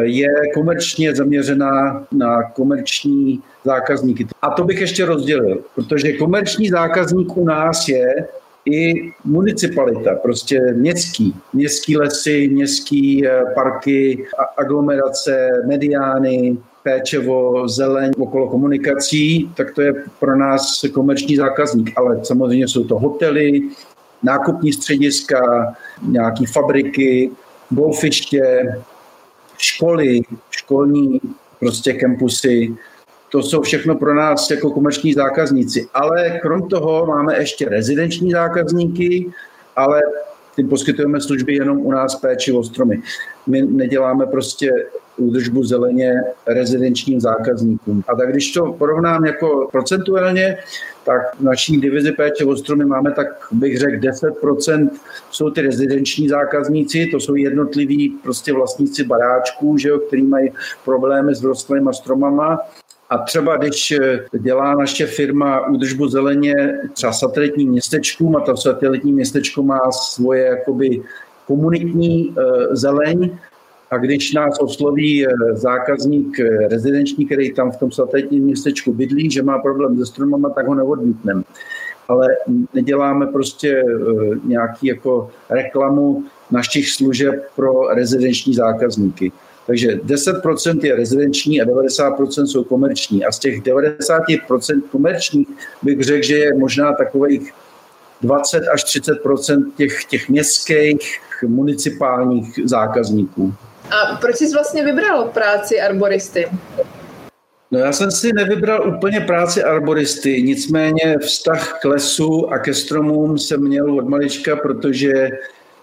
je 0.02 0.28
komerčně 0.54 1.14
zaměřená 1.14 2.06
na 2.12 2.42
komerční 2.42 3.42
zákazníky. 3.64 4.26
A 4.42 4.50
to 4.50 4.64
bych 4.64 4.80
ještě 4.80 5.04
rozdělil, 5.04 5.58
protože 5.74 6.12
komerční 6.12 6.68
zákazník 6.68 7.36
u 7.36 7.44
nás 7.44 7.88
je 7.88 8.14
i 8.64 9.12
municipalita, 9.24 10.14
prostě 10.14 10.60
městský, 10.72 11.36
městský 11.52 11.96
lesy, 11.96 12.48
městský 12.48 13.26
eh, 13.26 13.42
parky, 13.54 14.26
aglomerace, 14.56 15.50
mediány, 15.66 16.58
péčevo, 16.82 17.68
zeleň 17.68 18.12
okolo 18.18 18.48
komunikací, 18.48 19.50
tak 19.56 19.74
to 19.74 19.82
je 19.82 19.92
pro 20.20 20.36
nás 20.36 20.84
komerční 20.92 21.36
zákazník. 21.36 21.92
Ale 21.96 22.24
samozřejmě 22.24 22.68
jsou 22.68 22.84
to 22.84 22.98
hotely, 22.98 23.62
nákupní 24.22 24.72
střediska, 24.72 25.40
nějaké 26.02 26.44
fabriky, 26.52 27.30
golfiště, 27.70 28.74
školy, 29.58 30.20
školní 30.50 31.20
prostě 31.60 31.92
kampusy, 31.92 32.74
to 33.30 33.42
jsou 33.42 33.62
všechno 33.62 33.94
pro 33.94 34.14
nás 34.14 34.50
jako 34.50 34.70
komerční 34.70 35.12
zákazníci. 35.12 35.88
Ale 35.94 36.38
krom 36.42 36.68
toho 36.68 37.06
máme 37.06 37.38
ještě 37.38 37.68
rezidenční 37.68 38.30
zákazníky, 38.30 39.32
ale 39.76 40.00
tím 40.56 40.68
poskytujeme 40.68 41.20
služby 41.20 41.54
jenom 41.54 41.78
u 41.78 41.90
nás 41.92 42.14
péči 42.14 42.52
o 42.52 42.62
stromy. 42.62 43.02
My 43.46 43.62
neděláme 43.62 44.26
prostě 44.26 44.72
údržbu 45.16 45.64
zeleně 45.64 46.14
rezidenčním 46.46 47.20
zákazníkům. 47.20 48.04
A 48.08 48.14
tak 48.14 48.32
když 48.32 48.52
to 48.52 48.72
porovnám 48.72 49.24
jako 49.24 49.68
procentuálně, 49.72 50.56
tak 51.04 51.36
v 51.36 51.42
naší 51.42 51.80
divizi 51.80 52.12
péče 52.12 52.44
o 52.44 52.56
stromy 52.56 52.84
máme 52.84 53.12
tak, 53.12 53.26
bych 53.52 53.78
řekl, 53.78 53.96
10% 53.96 54.90
jsou 55.30 55.50
ty 55.50 55.60
rezidenční 55.60 56.28
zákazníci, 56.28 57.08
to 57.12 57.20
jsou 57.20 57.34
jednotliví 57.34 58.08
prostě 58.22 58.52
vlastníci 58.52 59.04
baráčků, 59.04 59.78
že 59.78 59.88
jo, 59.88 59.98
který 59.98 60.22
mají 60.22 60.52
problémy 60.84 61.34
s 61.34 61.44
rostlými 61.44 61.90
stromama 61.92 62.58
a 63.10 63.18
třeba 63.18 63.56
když 63.56 63.90
eh, 63.90 64.24
dělá 64.38 64.74
naše 64.74 65.06
firma 65.06 65.66
údržbu 65.66 66.08
zeleně 66.08 66.54
třeba 66.92 67.12
satelitní 67.12 67.66
městečkům 67.66 68.36
a 68.36 68.40
to 68.40 68.56
satelitní 68.56 69.12
městečko 69.12 69.62
má 69.62 69.80
svoje 69.92 70.44
jakoby 70.44 71.02
komunitní 71.46 72.34
eh, 72.38 72.76
zeleň, 72.76 73.38
a 73.90 73.98
když 73.98 74.32
nás 74.32 74.58
osloví 74.60 75.26
eh, 75.26 75.30
zákazník 75.52 76.40
rezidenční, 76.70 77.26
který 77.26 77.52
tam 77.52 77.70
v 77.70 77.76
tom 77.76 77.92
satelitním 77.92 78.44
městečku 78.44 78.92
bydlí, 78.92 79.30
že 79.30 79.42
má 79.42 79.58
problém 79.58 79.98
se 79.98 80.06
stromama, 80.06 80.50
tak 80.50 80.66
ho 80.66 80.74
neodmítneme. 80.74 81.42
Ale 82.08 82.28
neděláme 82.74 83.26
prostě 83.26 83.84
nějaký 84.44 84.86
jako 84.86 85.30
reklamu 85.50 86.24
našich 86.50 86.90
služeb 86.90 87.34
pro 87.56 87.88
rezidenční 87.94 88.54
zákazníky. 88.54 89.32
Takže 89.70 89.88
10% 89.88 90.84
je 90.84 90.96
rezidenční 90.96 91.60
a 91.60 91.64
90% 91.64 92.44
jsou 92.44 92.64
komerční. 92.64 93.24
A 93.24 93.32
z 93.32 93.38
těch 93.38 93.62
90% 93.62 94.82
komerčních 94.90 95.48
bych 95.82 96.00
řekl, 96.00 96.26
že 96.26 96.38
je 96.38 96.54
možná 96.54 96.92
takových 96.92 97.52
20 98.22 98.68
až 98.68 98.84
30% 99.00 99.70
těch, 99.76 100.04
těch 100.04 100.28
městských 100.28 101.20
municipálních 101.46 102.58
zákazníků. 102.64 103.54
A 103.90 104.16
proč 104.16 104.36
jsi 104.36 104.52
vlastně 104.52 104.84
vybral 104.84 105.24
práci 105.24 105.80
arboristy? 105.80 106.48
No 107.70 107.78
já 107.78 107.92
jsem 107.92 108.10
si 108.10 108.32
nevybral 108.32 108.94
úplně 108.96 109.20
práci 109.20 109.62
arboristy, 109.62 110.42
nicméně 110.42 111.16
vztah 111.20 111.78
k 111.82 111.84
lesu 111.84 112.52
a 112.52 112.58
ke 112.58 112.74
stromům 112.74 113.38
jsem 113.38 113.60
měl 113.60 113.98
od 113.98 114.08
malička, 114.08 114.56
protože, 114.56 115.12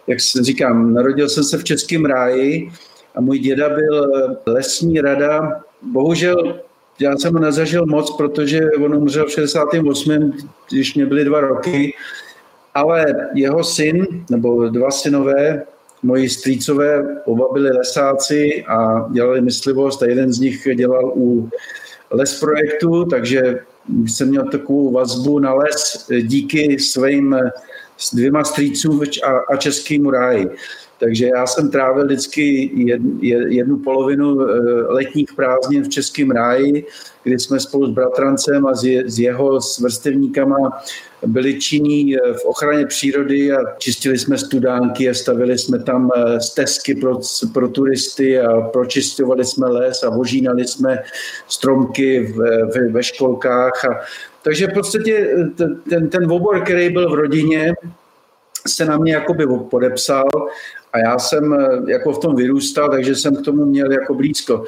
jak 0.08 0.20
říkám, 0.42 0.94
narodil 0.94 1.30
jsem 1.30 1.44
se 1.44 1.58
v 1.58 1.64
Českém 1.64 2.06
ráji 2.06 2.70
a 3.18 3.22
můj 3.22 3.40
děda 3.40 3.70
byl 3.70 4.08
lesní 4.46 5.02
rada. 5.02 5.62
Bohužel 5.82 6.60
já 7.00 7.18
jsem 7.18 7.34
ho 7.34 7.40
nezažil 7.40 7.86
moc, 7.86 8.18
protože 8.18 8.62
on 8.72 8.96
umřel 8.96 9.26
v 9.26 9.32
68., 9.32 10.34
když 10.70 10.96
mě 10.96 11.06
byly 11.06 11.26
dva 11.26 11.40
roky, 11.40 11.94
ale 12.74 13.06
jeho 13.34 13.64
syn, 13.64 14.08
nebo 14.30 14.70
dva 14.70 14.92
synové, 14.92 15.64
moji 16.04 16.30
strýcové, 16.30 17.22
oba 17.26 17.46
byli 17.54 17.70
lesáci 17.70 18.64
a 18.68 19.08
dělali 19.12 19.42
myslivost 19.42 20.04
a 20.04 20.06
jeden 20.06 20.34
z 20.34 20.40
nich 20.40 20.68
dělal 20.76 21.12
u 21.16 21.50
les 22.12 22.40
projektu, 22.40 23.06
takže 23.06 23.60
jsem 24.06 24.30
měl 24.30 24.46
takovou 24.46 24.92
vazbu 24.92 25.40
na 25.40 25.54
les 25.54 26.08
díky 26.22 26.80
svým 26.80 27.36
dvěma 28.14 28.44
strýcům 28.44 29.02
a, 29.24 29.54
a 29.54 29.58
českému 29.58 30.12
ráji. 30.12 30.50
Takže 31.00 31.28
já 31.36 31.48
jsem 31.48 31.72
trávil 31.72 32.06
vždycky 32.06 32.72
jednu 33.48 33.78
polovinu 33.78 34.42
eh, 34.42 34.54
letních 34.88 35.34
prázdnin 35.34 35.84
v 35.84 35.90
Českém 35.90 36.32
ráji, 36.32 36.86
kdy 37.24 37.40
jsme 37.40 37.60
spolu 37.60 37.88
s 37.88 37.90
bratrancem 37.90 38.68
a 38.68 38.76
s 39.06 39.20
jeho 39.20 39.60
vrstevníkama 39.82 40.82
byli 41.26 41.60
činní 41.60 42.16
eh, 42.16 42.34
v 42.34 42.46
ochraně 42.46 42.86
přírody 42.86 43.52
a 43.52 43.58
čistili 43.78 44.18
jsme 44.18 44.38
studánky 44.38 45.10
a 45.10 45.14
stavili 45.14 45.58
jsme 45.58 45.80
tam 45.84 46.12
eh, 46.16 46.40
stezky 46.40 46.96
pro, 46.96 47.20
pro 47.54 47.68
turisty 47.68 48.40
a 48.40 48.62
pročistovali 48.62 49.46
jsme 49.46 49.68
les 49.68 50.04
a 50.04 50.10
ožínali 50.10 50.68
jsme 50.68 51.04
stromky 51.48 52.34
ve, 52.38 52.88
ve 52.90 53.04
školkách. 53.04 53.86
A, 53.86 54.00
takže 54.42 54.68
v 54.68 54.74
podstatě 54.74 55.30
ten, 55.90 56.10
ten 56.10 56.32
obor, 56.32 56.62
který 56.62 56.90
byl 56.90 57.10
v 57.10 57.14
rodině, 57.14 57.74
se 58.68 58.86
na 58.86 58.98
mě 58.98 59.14
jakoby 59.14 59.48
podepsal 59.70 60.28
a 60.94 61.00
já 61.00 61.20
jsem 61.20 61.54
eh, 61.54 61.92
jako 61.92 62.14
v 62.14 62.20
tom 62.20 62.36
vyrůstal, 62.36 62.90
takže 62.90 63.16
jsem 63.16 63.36
k 63.36 63.46
tomu 63.46 63.66
měl 63.66 63.92
jako 63.92 64.14
blízko. 64.14 64.64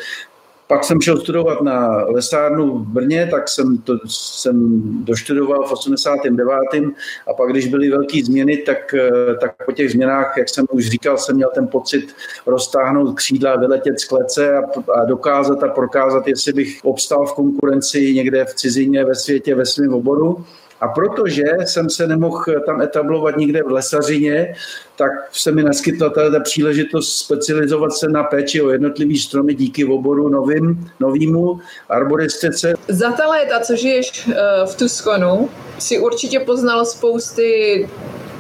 Pak 0.68 0.84
jsem 0.84 1.02
šel 1.02 1.18
studovat 1.18 1.62
na 1.62 2.04
lesárnu 2.04 2.78
v 2.78 2.88
Brně, 2.88 3.28
tak 3.32 3.50
jsem, 3.50 3.78
to, 3.78 4.00
jsem 4.06 4.82
doštudoval 5.06 5.68
v 5.68 5.72
89. 5.72 6.94
A 7.28 7.34
pak, 7.34 7.50
když 7.50 7.68
byly 7.68 7.90
velké 7.90 8.24
změny, 8.24 8.58
tak, 8.58 8.94
eh, 8.94 9.36
tak 9.42 9.66
po 9.66 9.72
těch 9.72 9.92
změnách, 9.92 10.34
jak 10.38 10.50
jsem 10.50 10.66
už 10.72 10.90
říkal, 10.90 11.18
jsem 11.18 11.36
měl 11.36 11.50
ten 11.56 11.68
pocit 11.68 12.16
roztáhnout 12.46 13.16
křídla, 13.16 13.56
vyletět 13.56 14.00
z 14.00 14.06
klece 14.06 14.58
a, 14.58 14.62
a 14.94 15.06
dokázat 15.06 15.64
a 15.64 15.68
prokázat, 15.68 16.28
jestli 16.28 16.54
bych 16.54 16.80
obstal 16.84 17.26
v 17.26 17.34
konkurenci 17.34 18.14
někde 18.14 18.46
v 18.46 18.54
cizině, 18.54 19.06
ve 19.06 19.16
světě, 19.16 19.56
ve 19.56 19.66
svém 19.66 19.94
oboru. 19.94 20.46
A 20.82 20.88
protože 20.88 21.44
jsem 21.66 21.90
se 21.90 22.08
nemohl 22.08 22.44
tam 22.66 22.82
etablovat 22.82 23.38
nikde 23.38 23.64
v 23.64 23.72
lesařině, 23.72 24.56
tak 24.96 25.12
se 25.32 25.52
mi 25.52 25.64
naskytla 25.64 26.10
ta 26.10 26.40
příležitost 26.44 27.18
specializovat 27.18 27.94
se 27.94 28.08
na 28.08 28.24
péči 28.24 28.62
o 28.62 28.70
jednotlivý 28.70 29.18
stromy 29.18 29.54
díky 29.54 29.86
oboru 29.86 30.30
novým, 30.30 30.92
novýmu 31.00 31.60
arboristice. 31.90 32.74
Za 32.88 33.12
ta 33.12 33.28
léta, 33.28 33.60
co 33.60 33.76
žiješ 33.76 34.30
eh, 34.30 34.36
v 34.66 34.76
Tuskonu, 34.76 35.50
si 35.80 36.00
určitě 36.00 36.40
poznal 36.40 36.86
spousty 36.86 37.88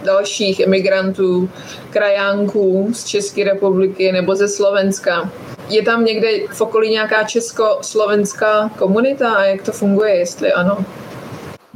dalších 0.04 0.60
emigrantů, 0.60 1.50
krajánků 1.90 2.90
z 2.94 3.04
České 3.04 3.44
republiky 3.44 4.12
nebo 4.12 4.36
ze 4.36 4.48
Slovenska. 4.48 5.32
Je 5.70 5.82
tam 5.82 6.06
někde 6.06 6.28
v 6.52 6.62
okolí 6.62 6.90
nějaká 6.90 7.24
česko-slovenská 7.24 8.72
komunita 8.78 9.34
a 9.34 9.44
jak 9.44 9.62
to 9.62 9.72
funguje, 9.72 10.16
jestli 10.16 10.52
ano? 10.52 10.86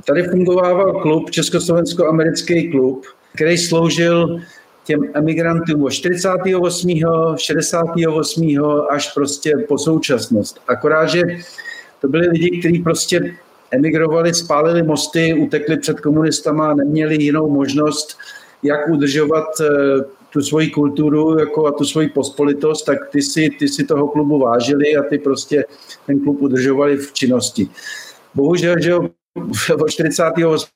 Tady 0.06 0.24
fungoval 0.24 1.02
klub, 1.02 1.32
Československo-americký 1.32 2.72
klub, 2.72 3.06
který 3.36 3.58
sloužil 3.58 4.40
těm 4.84 5.00
emigrantům 5.14 5.84
od 5.84 5.90
48., 5.90 7.02
68. 7.38 8.58
až 8.90 9.14
prostě 9.14 9.54
po 9.68 9.78
současnost. 9.78 10.60
Akorát, 10.68 11.06
že 11.06 11.22
to 12.02 12.08
byli 12.08 12.28
lidi, 12.28 12.60
kteří 12.60 12.80
prostě 12.80 13.36
emigrovali, 13.72 14.34
spálili 14.34 14.84
mosty, 14.84 15.34
utekli 15.34 15.78
před 15.78 16.00
komunistama, 16.00 16.74
neměli 16.74 17.24
jinou 17.24 17.50
možnost, 17.50 18.18
jak 18.64 18.90
udržovat 18.90 19.46
eh, 19.62 19.66
tu 20.30 20.42
svoji 20.42 20.70
kulturu 20.70 21.40
jako 21.40 21.68
a 21.68 21.72
tu 21.72 21.86
svoji 21.86 22.10
pospolitost, 22.10 22.86
tak 22.86 23.10
ty 23.10 23.22
si, 23.22 23.50
ty 23.60 23.68
si 23.68 23.84
toho 23.84 24.08
klubu 24.08 24.40
vážili 24.40 24.96
a 24.96 25.04
ty 25.04 25.18
prostě 25.18 25.66
ten 26.08 26.20
klub 26.20 26.42
udržovali 26.42 26.98
v 26.98 27.14
činnosti. 27.14 27.68
Bohužel, 28.36 28.76
že 28.80 28.96
od 29.82 29.90
48. 29.90 30.70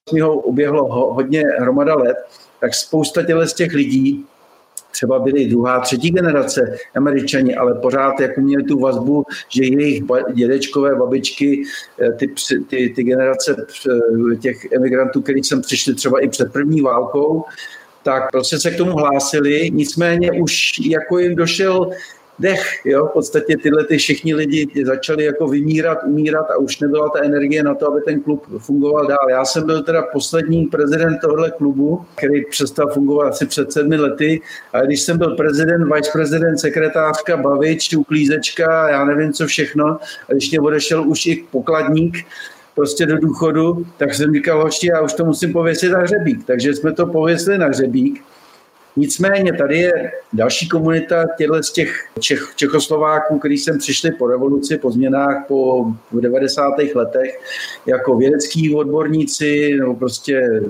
uběhlo 0.43 1.13
hodně 1.13 1.43
hromada 1.59 1.95
let, 1.95 2.17
tak 2.59 2.73
spousta 2.73 3.23
těle 3.23 3.47
z 3.47 3.53
těch 3.53 3.73
lidí 3.73 4.25
třeba 4.91 5.19
byli 5.19 5.45
druhá, 5.45 5.79
třetí 5.79 6.11
generace 6.11 6.77
američani, 6.95 7.55
ale 7.55 7.73
pořád 7.73 8.19
jako 8.19 8.41
měli 8.41 8.63
tu 8.63 8.79
vazbu, 8.79 9.23
že 9.49 9.63
jejich 9.63 10.03
dědečkové, 10.33 10.95
babičky, 10.95 11.63
eh, 12.01 12.11
ty, 12.11 12.33
ty, 12.69 12.93
ty 12.95 13.03
generace 13.03 13.55
eh, 13.61 14.35
těch 14.35 14.71
emigrantů, 14.71 15.21
kteří 15.21 15.43
sem 15.43 15.61
přišli 15.61 15.93
třeba 15.93 16.19
i 16.19 16.27
před 16.27 16.53
první 16.53 16.81
válkou, 16.81 17.45
tak 18.03 18.31
prostě 18.31 18.59
se 18.59 18.71
k 18.71 18.77
tomu 18.77 18.91
hlásili, 18.91 19.71
nicméně 19.73 20.31
už 20.31 20.71
jako 20.89 21.19
jim 21.19 21.35
došel 21.35 21.89
dech. 22.39 22.85
Jo? 22.85 23.05
V 23.05 23.09
podstatě 23.09 23.57
tyhle 23.57 23.83
ty 23.83 23.97
všichni 23.97 24.35
lidi 24.35 24.67
začali 24.85 25.25
jako 25.25 25.47
vymírat, 25.47 25.97
umírat 26.05 26.51
a 26.51 26.57
už 26.57 26.79
nebyla 26.79 27.09
ta 27.09 27.23
energie 27.23 27.63
na 27.63 27.75
to, 27.75 27.91
aby 27.91 28.01
ten 28.01 28.21
klub 28.21 28.45
fungoval 28.57 29.07
dál. 29.07 29.29
Já 29.29 29.45
jsem 29.45 29.65
byl 29.65 29.83
teda 29.83 30.01
poslední 30.13 30.65
prezident 30.65 31.17
tohle 31.21 31.51
klubu, 31.51 32.05
který 32.15 32.45
přestal 32.45 32.89
fungovat 32.93 33.27
asi 33.27 33.45
před 33.45 33.71
sedmi 33.71 33.95
lety. 33.95 34.41
A 34.73 34.81
když 34.81 35.01
jsem 35.01 35.17
byl 35.17 35.35
prezident, 35.35 35.93
viceprezident, 35.93 36.59
sekretářka, 36.59 37.37
bavič, 37.37 37.95
uklízečka, 37.95 38.89
já 38.89 39.05
nevím 39.05 39.33
co 39.33 39.47
všechno, 39.47 39.85
a 40.29 40.33
když 40.33 40.51
mě 40.51 40.59
odešel 40.59 41.09
už 41.09 41.25
i 41.25 41.45
pokladník, 41.51 42.17
prostě 42.75 43.05
do 43.05 43.17
důchodu, 43.17 43.85
tak 43.97 44.13
jsem 44.13 44.33
říkal, 44.33 44.63
hoši, 44.63 44.87
já 44.87 45.01
už 45.01 45.13
to 45.13 45.25
musím 45.25 45.53
pověsit 45.53 45.91
na 45.91 45.99
hřebík. 45.99 46.45
Takže 46.45 46.73
jsme 46.73 46.93
to 46.93 47.05
pověsili 47.05 47.57
na 47.57 47.67
hřebík 47.67 48.23
Nicméně 48.97 49.53
tady 49.53 49.77
je 49.77 50.11
další 50.33 50.69
komunita 50.69 51.25
těchto 51.37 51.63
z 51.63 51.71
těch 51.71 52.09
Čech, 52.19 52.53
Čechoslováků, 52.55 53.39
kteří 53.39 53.57
sem 53.57 53.77
přišli 53.77 54.11
po 54.11 54.27
revoluci, 54.27 54.77
po 54.77 54.91
změnách 54.91 55.45
po 55.47 55.85
90. 56.11 56.73
letech 56.95 57.39
jako 57.85 58.17
vědecký 58.17 58.75
odborníci 58.75 59.77
nebo 59.79 59.95
prostě 59.95 60.61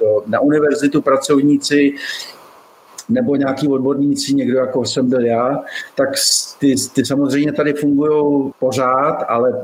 do, 0.00 0.22
na 0.26 0.40
univerzitu 0.40 1.02
pracovníci, 1.02 1.94
nebo 3.08 3.36
nějaký 3.36 3.68
odborníci, 3.68 4.34
někdo 4.34 4.58
jako 4.58 4.84
jsem 4.84 5.08
byl 5.08 5.24
já, 5.26 5.62
tak 5.94 6.08
ty, 6.58 6.74
ty 6.94 7.04
samozřejmě 7.04 7.52
tady 7.52 7.72
fungují 7.72 8.52
pořád, 8.58 9.24
ale 9.28 9.62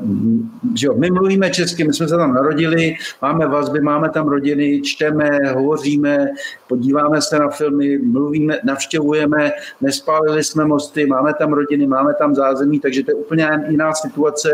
že 0.75 0.87
jo, 0.87 0.95
my 0.95 1.11
mluvíme 1.11 1.51
česky, 1.51 1.85
my 1.85 1.93
jsme 1.93 2.09
se 2.09 2.17
tam 2.17 2.35
narodili, 2.35 2.95
máme 3.23 3.47
vazby, 3.47 3.81
máme 3.81 4.11
tam 4.11 4.29
rodiny, 4.29 4.81
čteme, 4.81 5.39
hovoříme, 5.55 6.27
podíváme 6.69 7.23
se 7.23 7.39
na 7.39 7.49
filmy, 7.49 7.99
mluvíme, 7.99 8.59
navštěvujeme, 8.65 9.53
nespálili 9.81 10.45
jsme 10.45 10.65
mosty, 10.65 11.07
máme 11.07 11.35
tam 11.35 11.53
rodiny, 11.53 11.87
máme 11.87 12.15
tam 12.15 12.35
zázemí, 12.35 12.81
takže 12.81 13.05
to 13.05 13.11
je 13.11 13.15
úplně 13.15 13.65
jiná 13.69 13.95
situace, 13.95 14.51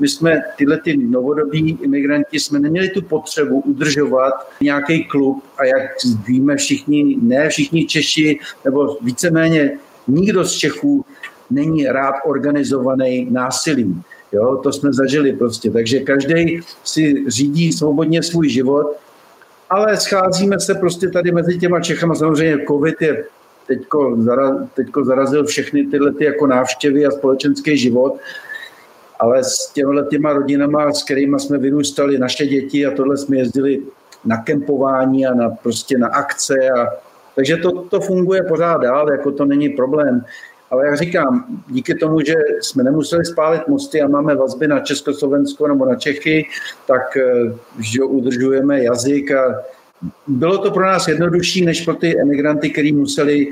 my 0.00 0.08
jsme 0.08 0.42
tyhle 0.56 0.78
ty 0.84 0.96
novodobí 0.96 1.78
imigranti 1.82 2.40
jsme 2.40 2.60
neměli 2.60 2.88
tu 2.88 3.02
potřebu 3.02 3.60
udržovat 3.60 4.34
nějaký 4.60 5.04
klub 5.04 5.44
a 5.58 5.64
jak 5.64 5.82
víme 6.26 6.56
všichni, 6.56 7.16
ne 7.22 7.48
všichni 7.48 7.84
Češi, 7.84 8.38
nebo 8.64 8.98
víceméně 9.02 9.78
nikdo 10.08 10.44
z 10.44 10.52
Čechů 10.52 11.04
není 11.50 11.86
rád 11.86 12.14
organizovaný 12.24 13.28
násilím. 13.30 14.02
Jo, 14.32 14.60
to 14.62 14.72
jsme 14.72 14.92
zažili 14.92 15.32
prostě. 15.32 15.70
Takže 15.70 16.00
každý 16.00 16.60
si 16.84 17.24
řídí 17.28 17.72
svobodně 17.72 18.22
svůj 18.22 18.48
život, 18.48 18.96
ale 19.70 19.96
scházíme 19.96 20.60
se 20.60 20.74
prostě 20.74 21.08
tady 21.08 21.32
mezi 21.32 21.58
těma 21.58 21.80
Čechama. 21.80 22.14
Samozřejmě 22.14 22.64
covid 22.68 23.02
je 23.02 23.24
teďko, 23.66 24.16
teďko 24.74 25.04
zarazil 25.04 25.46
všechny 25.46 25.86
tyhle 25.86 26.12
ty 26.12 26.24
jako 26.24 26.46
návštěvy 26.46 27.06
a 27.06 27.10
společenský 27.10 27.78
život, 27.78 28.16
ale 29.18 29.44
s 29.44 29.70
těmhle 29.72 30.06
těma 30.10 30.32
rodinama, 30.32 30.92
s 30.92 31.02
kterými 31.02 31.40
jsme 31.40 31.58
vyrůstali, 31.58 32.18
naše 32.18 32.46
děti 32.46 32.86
a 32.86 32.94
tohle 32.94 33.16
jsme 33.16 33.36
jezdili 33.36 33.82
na 34.24 34.36
kempování 34.42 35.26
a 35.26 35.34
na, 35.34 35.50
prostě 35.50 35.98
na 35.98 36.08
akce. 36.08 36.54
A, 36.70 36.86
takže 37.34 37.56
to, 37.56 37.82
to 37.82 38.00
funguje 38.00 38.42
pořád 38.42 38.76
dál, 38.82 39.10
jako 39.10 39.32
to 39.32 39.44
není 39.44 39.68
problém. 39.68 40.24
Ale 40.70 40.86
jak 40.86 40.96
říkám, 40.96 41.62
díky 41.68 41.94
tomu, 41.94 42.20
že 42.20 42.34
jsme 42.60 42.82
nemuseli 42.82 43.24
spálit 43.24 43.68
mosty 43.68 44.02
a 44.02 44.08
máme 44.08 44.34
vazby 44.34 44.68
na 44.68 44.80
Československo 44.80 45.68
nebo 45.68 45.86
na 45.86 45.94
Čechy, 45.94 46.46
tak 46.86 47.16
eh, 47.16 47.52
že 47.78 48.02
udržujeme 48.02 48.84
jazyk 48.84 49.30
a 49.30 49.64
bylo 50.26 50.58
to 50.58 50.70
pro 50.70 50.86
nás 50.86 51.08
jednodušší, 51.08 51.64
než 51.64 51.84
pro 51.84 51.94
ty 51.94 52.20
emigranty, 52.20 52.70
kteří 52.70 52.92
museli 52.92 53.46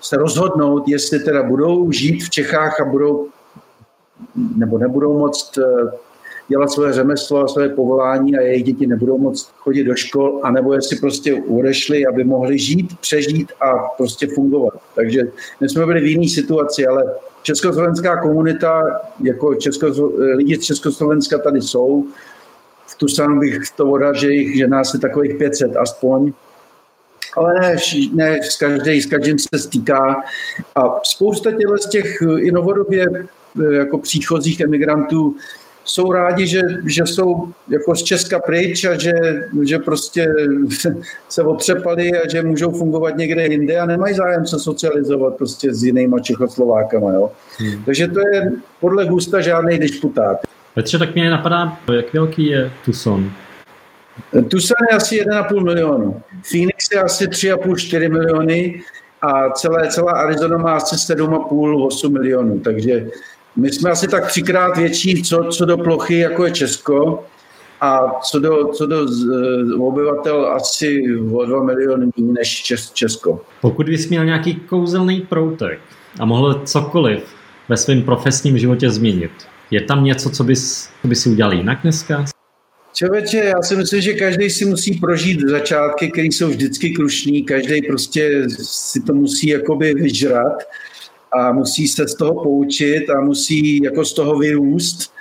se 0.00 0.16
rozhodnout, 0.16 0.88
jestli 0.88 1.20
teda 1.20 1.42
budou 1.42 1.92
žít 1.92 2.22
v 2.22 2.30
Čechách 2.30 2.80
a 2.80 2.84
budou 2.84 3.28
nebo 4.56 4.78
nebudou 4.78 5.18
moct 5.18 5.58
eh, 5.58 5.90
dělat 6.48 6.70
svoje 6.70 6.92
řemeslo 6.92 7.44
a 7.44 7.48
své 7.48 7.68
povolání 7.68 8.36
a 8.36 8.40
jejich 8.40 8.64
děti 8.64 8.86
nebudou 8.86 9.18
moct 9.18 9.50
chodit 9.56 9.84
do 9.84 9.94
škol, 9.94 10.40
anebo 10.42 10.74
jestli 10.74 10.96
prostě 10.96 11.42
odešli, 11.48 12.06
aby 12.06 12.24
mohli 12.24 12.58
žít, 12.58 12.98
přežít 13.00 13.52
a 13.60 13.72
prostě 13.96 14.26
fungovat. 14.26 14.74
Takže 14.94 15.22
my 15.60 15.68
jsme 15.68 15.86
byli 15.86 16.00
v 16.00 16.06
jiné 16.06 16.28
situaci, 16.28 16.86
ale 16.86 17.04
československá 17.42 18.22
komunita, 18.22 18.82
jako 19.22 19.54
Česko, 19.54 19.86
lidi 20.34 20.56
z 20.56 20.64
Československa 20.64 21.38
tady 21.38 21.62
jsou. 21.62 22.04
V 22.86 22.94
tu 22.94 23.08
stranu 23.08 23.40
bych 23.40 23.58
to 23.76 23.90
odhad, 23.90 24.16
že, 24.16 24.32
jich, 24.32 24.56
že 24.56 24.68
nás 24.68 24.94
je 24.94 25.00
takových 25.00 25.36
500 25.38 25.76
aspoň. 25.76 26.32
Ale 27.36 27.54
ne, 27.60 27.76
ne 28.14 28.38
s, 28.42 28.56
každý, 28.56 29.02
s 29.02 29.06
každým 29.06 29.38
se 29.38 29.58
stýká. 29.58 30.22
A 30.74 31.00
spousta 31.02 31.50
těchto 31.50 31.78
z 31.78 31.88
těch 31.88 32.22
i 32.38 32.52
novodobě 32.52 33.06
Eh, 33.10 33.37
jako 33.72 33.98
příchozích 33.98 34.60
emigrantů 34.60 35.36
jsou 35.88 36.12
rádi, 36.12 36.46
že, 36.46 36.60
že 36.86 37.06
jsou 37.06 37.48
jako 37.68 37.94
z 37.94 38.02
Česka 38.02 38.38
pryč 38.38 38.84
a 38.84 38.98
že, 38.98 39.12
že 39.62 39.78
prostě 39.78 40.34
se 41.28 41.42
otřepali 41.42 42.12
a 42.12 42.28
že 42.28 42.42
můžou 42.42 42.70
fungovat 42.70 43.16
někde 43.16 43.46
jinde 43.46 43.78
a 43.78 43.86
nemají 43.86 44.14
zájem 44.14 44.46
se 44.46 44.58
socializovat 44.58 45.36
prostě 45.36 45.74
s 45.74 45.84
jinýma 45.84 46.20
Čechoslovákama. 46.20 47.12
Jo? 47.12 47.32
Hmm. 47.58 47.84
Takže 47.84 48.08
to 48.08 48.20
je 48.32 48.50
podle 48.80 49.06
gusta 49.06 49.40
žádný 49.40 49.78
disputát. 49.78 50.38
Petře, 50.74 50.98
tak 50.98 51.14
mě 51.14 51.30
napadá, 51.30 51.78
jak 51.92 52.14
velký 52.14 52.46
je 52.46 52.70
Tucson? 52.84 53.30
Tucson 54.48 54.76
je 54.90 54.96
asi 54.96 55.24
1,5 55.24 55.64
milionu. 55.64 56.22
Phoenix 56.50 56.90
je 56.92 57.02
asi 57.02 57.26
3,5-4 57.26 58.12
miliony 58.12 58.82
a 59.22 59.50
celé, 59.50 59.88
celá 59.88 60.12
Arizona 60.12 60.58
má 60.58 60.72
asi 60.72 61.14
7,5-8 61.14 62.12
milionů. 62.12 62.60
Takže 62.60 63.06
my 63.58 63.72
jsme 63.72 63.90
asi 63.90 64.08
tak 64.08 64.26
třikrát 64.26 64.76
větší, 64.76 65.22
co, 65.22 65.44
co 65.50 65.64
do 65.64 65.78
plochy, 65.78 66.18
jako 66.18 66.44
je 66.44 66.50
Česko, 66.50 67.24
a 67.80 68.20
co 68.20 68.38
do, 68.38 68.68
co 68.68 68.86
do 68.86 69.06
obyvatel 69.78 70.46
asi 70.46 71.02
o 71.32 71.44
2 71.44 71.62
miliony 71.62 72.06
méně 72.16 72.32
než 72.32 72.62
Česko. 72.92 73.40
Pokud 73.60 73.86
bys 73.86 74.08
měl 74.08 74.24
nějaký 74.24 74.54
kouzelný 74.54 75.20
proutek 75.20 75.80
a 76.20 76.24
mohl 76.24 76.62
cokoliv 76.64 77.22
ve 77.68 77.76
svém 77.76 78.02
profesním 78.02 78.58
životě 78.58 78.90
změnit, 78.90 79.30
je 79.70 79.80
tam 79.80 80.04
něco, 80.04 80.30
co 80.30 80.44
bys, 80.44 80.88
co 81.02 81.08
bys 81.08 81.22
si 81.22 81.28
udělal 81.28 81.52
jinak 81.52 81.78
dneska? 81.82 82.24
Čověče, 82.94 83.36
já 83.36 83.62
si 83.62 83.76
myslím, 83.76 84.00
že 84.00 84.12
každý 84.12 84.50
si 84.50 84.64
musí 84.64 84.98
prožít 84.98 85.40
začátky, 85.40 86.10
které 86.10 86.26
jsou 86.26 86.48
vždycky 86.48 86.90
krušní, 86.90 87.44
každý 87.44 87.82
prostě 87.82 88.46
si 88.62 89.00
to 89.00 89.14
musí 89.14 89.48
jakoby 89.48 89.94
vyžrat 89.94 90.62
a 91.32 91.52
musí 91.52 91.88
se 91.88 92.08
z 92.08 92.14
toho 92.14 92.42
poučit 92.42 93.10
a 93.10 93.20
musí 93.20 93.82
jako 93.82 94.04
z 94.04 94.12
toho 94.12 94.38
vyrůst. 94.38 95.12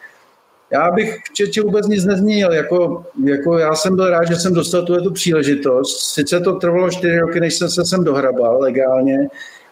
Já 0.71 0.91
bych 0.91 1.17
v 1.29 1.33
Čeči 1.33 1.61
vůbec 1.61 1.87
nic 1.87 2.05
nezměnil. 2.05 2.53
Jako, 2.53 3.05
jako 3.25 3.57
já 3.57 3.75
jsem 3.75 3.95
byl 3.95 4.09
rád, 4.09 4.23
že 4.23 4.35
jsem 4.35 4.53
dostal 4.53 4.85
tuhle 4.85 5.11
příležitost. 5.11 6.13
Sice 6.13 6.39
to 6.39 6.53
trvalo 6.53 6.89
čtyři 6.89 7.19
roky, 7.19 7.39
než 7.39 7.53
jsem 7.53 7.69
se 7.69 7.85
sem 7.85 8.03
dohrabal 8.03 8.59
legálně, 8.59 9.27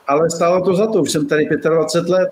ale 0.07 0.29
stálo 0.29 0.65
to 0.65 0.75
za 0.75 0.87
to. 0.87 1.01
Už 1.01 1.11
jsem 1.11 1.27
tady 1.27 1.49
25 1.69 2.11
let. 2.11 2.29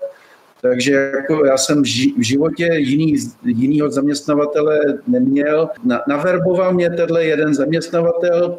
Takže 0.60 1.12
jako 1.16 1.44
já 1.44 1.58
jsem 1.58 1.82
v 1.82 2.22
životě 2.22 2.68
jiný, 2.74 3.14
jinýho 3.44 3.90
zaměstnavatele 3.90 4.80
neměl. 5.06 5.68
Na, 5.84 6.00
naverboval 6.08 6.74
mě 6.74 6.90
tenhle 6.90 7.24
jeden 7.24 7.54
zaměstnavatel, 7.54 8.58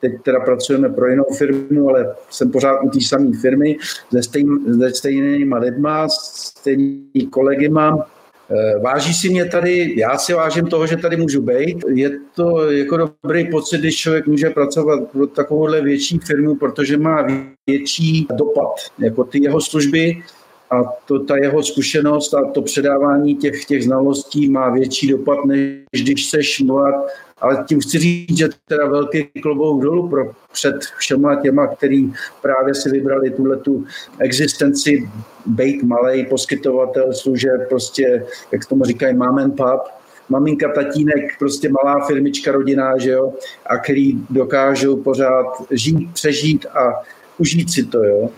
teď 0.00 0.12
teda 0.22 0.40
pracujeme 0.40 0.88
pro 0.88 1.08
jinou 1.08 1.24
firmu, 1.38 1.88
ale 1.88 2.14
jsem 2.30 2.50
pořád 2.50 2.80
u 2.82 2.90
té 2.90 3.00
samé 3.00 3.30
firmy, 3.40 3.76
se, 4.12 4.22
stejn, 4.22 4.78
se 4.80 4.90
stejnýma 4.90 5.58
lidma, 5.58 6.08
stejnými 6.08 7.26
kolegy 7.30 7.68
mám. 7.68 8.02
Eh, 8.50 8.78
váží 8.78 9.14
si 9.14 9.28
mě 9.28 9.44
tady, 9.44 9.94
já 9.96 10.18
si 10.18 10.32
vážím 10.32 10.66
toho, 10.66 10.86
že 10.86 10.96
tady 10.96 11.16
můžu 11.16 11.42
být. 11.42 11.84
Je 11.94 12.10
to 12.34 12.70
jako 12.70 12.96
dobrý 12.96 13.50
pocit, 13.50 13.78
když 13.78 13.96
člověk 13.96 14.26
může 14.26 14.50
pracovat 14.50 15.00
pro 15.12 15.26
takovouhle 15.26 15.80
větší 15.80 16.18
firmu, 16.18 16.54
protože 16.54 16.96
má 16.96 17.26
větší 17.66 18.26
dopad. 18.34 18.74
Jako 18.98 19.24
ty 19.24 19.42
jeho 19.42 19.60
služby 19.60 20.22
a 20.70 20.82
to, 21.06 21.18
ta 21.24 21.36
jeho 21.36 21.62
zkušenost 21.62 22.34
a 22.34 22.50
to 22.50 22.62
předávání 22.62 23.36
těch, 23.36 23.64
těch 23.64 23.84
znalostí 23.84 24.48
má 24.48 24.70
větší 24.70 25.08
dopad, 25.08 25.44
než 25.44 26.02
když 26.02 26.30
seš 26.30 26.60
mluvit 26.60 26.94
ale 27.40 27.64
tím 27.68 27.80
chci 27.80 27.98
říct, 27.98 28.38
že 28.38 28.48
teda 28.68 28.86
velký 28.86 29.24
klobouk 29.42 29.82
dolů 29.82 30.08
pro, 30.08 30.32
před 30.52 30.76
všema 30.98 31.42
těma, 31.42 31.66
který 31.66 32.12
právě 32.42 32.74
si 32.74 32.90
vybrali 32.90 33.30
tuhle 33.30 33.56
tu 33.56 33.84
existenci, 34.18 35.08
být 35.46 35.82
malý 35.82 36.26
poskytovatel 36.26 37.12
služeb, 37.12 37.68
prostě, 37.68 38.26
jak 38.52 38.66
tomu 38.66 38.84
říkají, 38.84 39.16
mom 39.16 39.38
and 39.38 39.56
pub, 39.56 39.80
maminka, 40.28 40.72
tatínek, 40.72 41.38
prostě 41.38 41.68
malá 41.68 42.06
firmička 42.06 42.52
rodina, 42.52 42.98
že 42.98 43.10
jo, 43.10 43.32
a 43.66 43.78
který 43.78 44.12
dokážou 44.30 44.96
pořád 44.96 45.46
žít, 45.70 46.12
přežít 46.12 46.66
a 46.66 47.02
užít 47.38 47.72
si 47.72 47.82
to, 47.86 48.04
jo. 48.04 48.30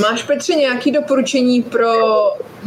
Máš, 0.00 0.22
Petře, 0.22 0.54
nějaké 0.54 0.90
doporučení 0.90 1.62
pro 1.62 1.92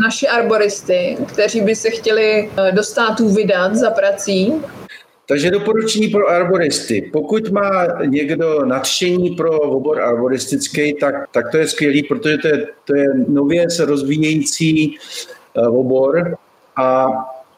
naše 0.04 0.28
arboristy, 0.28 1.18
kteří 1.28 1.62
by 1.62 1.76
se 1.76 1.90
chtěli 1.90 2.50
eh, 2.58 2.72
do 2.72 2.84
států 2.84 3.30
vydat 3.30 3.76
za 3.76 3.90
prací? 3.90 4.54
Takže 5.30 5.52
doporučení 5.52 6.08
pro 6.08 6.28
arboristy. 6.28 7.10
Pokud 7.14 7.50
má 7.50 7.88
někdo 8.06 8.66
nadšení 8.66 9.30
pro 9.30 9.60
obor 9.60 10.02
arboristický, 10.02 10.94
tak, 10.94 11.16
tak 11.32 11.52
to 11.52 11.58
je 11.58 11.68
skvělý, 11.68 12.04
protože 12.04 12.38
to 12.38 12.48
je, 12.48 12.68
to 12.86 12.96
je 12.96 13.08
nově 13.28 13.70
se 13.70 13.86
rozvíjející 13.86 14.98
eh, 15.58 15.68
obor 15.68 16.38
a 16.76 17.08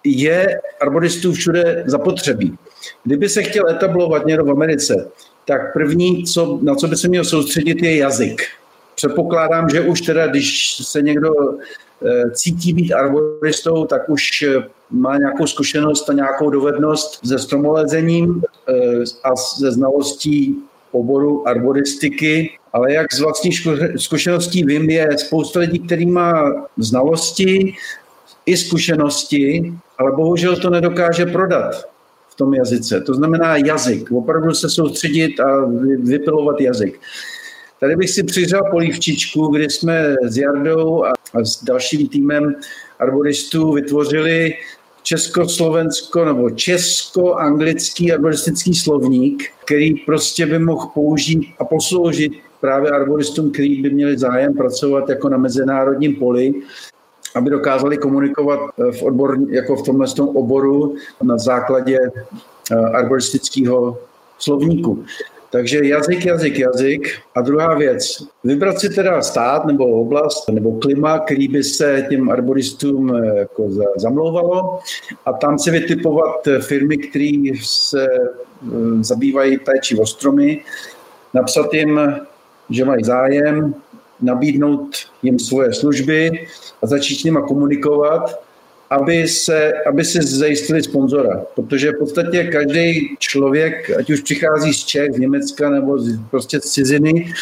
je 0.04 0.62
arboristů 0.82 1.34
všude 1.34 1.84
zapotřebí. 1.88 2.58
Kdyby 3.04 3.30
se 3.30 3.44
chtěl 3.44 3.70
etablovat 3.70 4.26
někdo 4.26 4.46
v 4.46 4.52
Americe, 4.52 5.12
tak 5.46 5.74
první, 5.74 6.24
co, 6.24 6.60
na 6.62 6.76
co 6.76 6.88
by 6.88 6.96
se 6.96 7.08
měl 7.08 7.26
soustředit, 7.26 7.84
je 7.84 7.98
jazyk. 7.98 8.42
Předpokládám, 8.96 9.70
že 9.70 9.82
už 9.82 10.02
teda, 10.02 10.28
když 10.28 10.78
se 10.84 11.02
někdo 11.02 11.32
eh, 12.06 12.32
cítí 12.32 12.74
být 12.74 12.94
arboristou, 12.94 13.86
tak 13.86 14.10
už 14.10 14.42
eh, 14.42 14.64
má 14.92 15.18
nějakou 15.18 15.48
zkušenost 15.48 16.10
a 16.10 16.14
nějakou 16.14 16.50
dovednost 16.50 17.28
se 17.28 17.40
stromolezením 17.40 18.42
eh, 18.70 18.74
a 19.24 19.36
ze 19.58 19.72
znalostí 19.72 20.58
oboru 20.92 21.48
arboristiky, 21.48 22.50
ale 22.74 22.94
jak 22.94 23.14
z 23.14 23.20
vlastní 23.20 23.52
zkušeností 23.98 24.64
vím, 24.64 24.90
je 24.90 25.18
spousta 25.18 25.60
lidí, 25.60 25.80
který 25.80 26.06
má 26.06 26.52
znalosti 26.78 27.74
i 28.46 28.58
zkušenosti, 28.58 29.74
ale 29.98 30.12
bohužel 30.12 30.56
to 30.56 30.70
nedokáže 30.70 31.26
prodat 31.26 31.90
v 32.30 32.36
tom 32.36 32.54
jazyce. 32.54 33.02
To 33.02 33.14
znamená 33.14 33.58
jazyk, 33.58 34.12
opravdu 34.12 34.54
se 34.54 34.70
soustředit 34.70 35.40
a 35.40 35.66
vypilovat 36.00 36.62
jazyk. 36.62 37.00
Tady 37.80 37.96
bych 37.96 38.10
si 38.10 38.24
přihřál 38.24 38.72
polívčičku, 38.72 39.48
kdy 39.48 39.70
jsme 39.70 40.16
s 40.24 40.38
Jardou 40.38 41.06
a, 41.06 41.14
s 41.44 41.64
dalším 41.64 42.08
týmem 42.08 42.56
arboristů 43.00 43.72
vytvořili 43.72 44.54
československo 45.04 46.26
nebo 46.26 46.50
česko-anglický 46.50 48.12
arboristický 48.12 48.74
slovník, 48.74 49.44
který 49.66 49.96
prostě 49.96 50.46
by 50.46 50.60
mohl 50.60 50.88
použít 50.94 51.42
a 51.60 51.66
posloužit 51.66 52.34
právě 52.62 52.92
arboristům, 52.92 53.52
kteří 53.52 53.82
by 53.82 53.90
měli 53.90 54.18
zájem 54.18 54.54
pracovat 54.54 55.10
jako 55.10 55.30
na 55.30 55.38
mezinárodním 55.38 56.16
poli, 56.16 56.54
aby 57.36 57.50
dokázali 57.50 57.98
komunikovat 57.98 58.60
v 58.78 59.04
odbor, 59.04 59.38
jako 59.50 59.76
v 59.76 59.84
tomhle 59.84 60.08
tom 60.08 60.28
oboru 60.28 60.96
na 61.24 61.38
základě 61.38 62.00
eh, 62.72 62.76
arboristického 62.76 63.98
slovníku. 64.40 65.06
Takže 65.52 65.80
jazyk, 65.84 66.26
jazyk, 66.26 66.60
jazyk. 66.60 67.08
A 67.36 67.42
druhá 67.42 67.76
věc, 67.76 68.24
vybrat 68.44 68.80
si 68.80 68.90
teda 68.90 69.22
stát 69.22 69.66
nebo 69.66 69.86
oblast 69.86 70.50
nebo 70.50 70.72
klima, 70.72 71.20
který 71.20 71.48
by 71.48 71.64
se 71.64 72.06
těm 72.10 72.30
arboristům 72.30 73.16
eh, 73.16 73.40
jako 73.40 73.70
zamlouvalo 73.96 74.80
a 75.26 75.34
tam 75.34 75.60
si 75.60 75.72
vytipovat 75.72 76.48
firmy, 76.60 76.98
které 76.98 77.52
se 77.64 78.08
eh, 78.08 78.70
zabývají 79.02 79.58
péči 79.58 79.98
o 79.98 80.06
stromy, 80.06 80.64
napsat 81.34 81.74
jim, 81.74 82.00
že 82.70 82.86
mají 82.86 83.04
zájem, 83.04 83.76
nabídnout 84.22 84.96
jim 85.24 85.40
svoje 85.40 85.74
služby 85.74 86.48
a 86.82 86.88
začít 86.88 87.16
s 87.16 87.24
nimi 87.24 87.40
komunikovat 87.48 88.40
aby 88.92 89.28
se, 89.28 89.74
aby 89.88 90.06
se 90.06 90.22
zajistili 90.22 90.84
sponzora. 90.84 91.46
Protože 91.56 91.92
v 91.92 91.98
podstatě 92.00 92.44
každý 92.44 93.16
člověk, 93.20 93.92
ať 94.00 94.10
už 94.10 94.22
přichází 94.22 94.74
z 94.74 94.84
Čech, 94.84 95.14
z 95.14 95.20
Německa 95.20 95.70
nebo 95.70 96.00
z, 96.00 96.20
prostě 96.32 96.60
z 96.60 96.64
ciziny, 96.64 97.34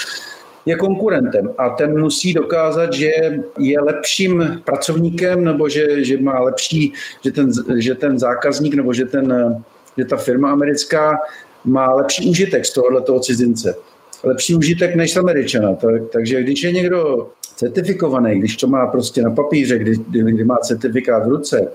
je 0.66 0.76
konkurentem 0.76 1.50
a 1.58 1.70
ten 1.70 2.00
musí 2.00 2.34
dokázat, 2.34 2.94
že 2.94 3.12
je 3.60 3.82
lepším 3.82 4.62
pracovníkem 4.66 5.44
nebo 5.44 5.70
že, 5.70 6.06
že 6.06 6.18
má 6.18 6.40
lepší, 6.40 6.94
že 7.24 7.32
ten, 7.32 7.52
že 7.78 7.96
ten 7.96 8.20
zákazník 8.20 8.74
nebo 8.74 8.94
že, 8.94 9.06
ten, 9.06 9.56
že 9.98 10.06
ta 10.06 10.18
firma 10.18 10.52
americká 10.52 11.18
má 11.66 11.94
lepší 11.94 12.30
užitek 12.30 12.66
z 12.66 12.74
tohoto 12.74 13.20
cizince. 13.20 13.76
Lepší 14.24 14.56
užitek 14.56 14.96
než 14.96 15.18
Američana. 15.18 15.74
Tak, 15.74 16.02
takže 16.12 16.44
když 16.44 16.64
je 16.64 16.72
někdo 16.72 17.30
certifikovaný, 17.56 18.40
když 18.40 18.58
to 18.58 18.68
má 18.68 18.88
prostě 18.88 19.22
na 19.22 19.32
papíře, 19.32 19.78
kdy, 19.78 19.96
kdy 20.08 20.44
má 20.44 20.58
certifikát 20.58 21.26
v 21.26 21.30
ruce, 21.30 21.72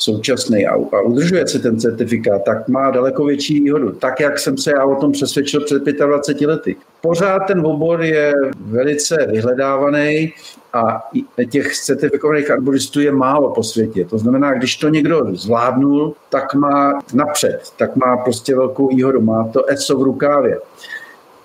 současný 0.00 0.66
a, 0.66 0.72
a 0.72 1.00
udržuje 1.00 1.46
se 1.46 1.58
ten 1.58 1.80
certifikát, 1.80 2.44
tak 2.44 2.68
má 2.68 2.90
daleko 2.90 3.24
větší 3.24 3.60
výhodu. 3.60 3.92
Tak, 3.92 4.20
jak 4.20 4.38
jsem 4.38 4.58
se 4.58 4.70
já 4.70 4.84
o 4.84 5.00
tom 5.00 5.12
přesvědčil 5.12 5.60
před 5.60 5.82
25 5.84 6.46
lety. 6.46 6.76
Pořád 7.00 7.38
ten 7.38 7.66
obor 7.66 8.02
je 8.02 8.32
velice 8.60 9.26
vyhledávaný 9.30 10.32
a 10.72 11.10
těch 11.50 11.74
certifikovaných 11.74 12.50
arboristů 12.50 13.00
je 13.00 13.12
málo 13.12 13.50
po 13.54 13.62
světě. 13.62 14.04
To 14.04 14.18
znamená, 14.18 14.54
když 14.54 14.76
to 14.76 14.88
někdo 14.88 15.26
zvládnul, 15.32 16.14
tak 16.30 16.54
má 16.54 17.00
napřed, 17.14 17.60
tak 17.76 17.96
má 17.96 18.16
prostě 18.16 18.56
velkou 18.56 18.88
výhodu, 18.88 19.20
má 19.20 19.48
to 19.52 19.70
ESO 19.70 19.98
v 19.98 20.02
rukávě. 20.02 20.58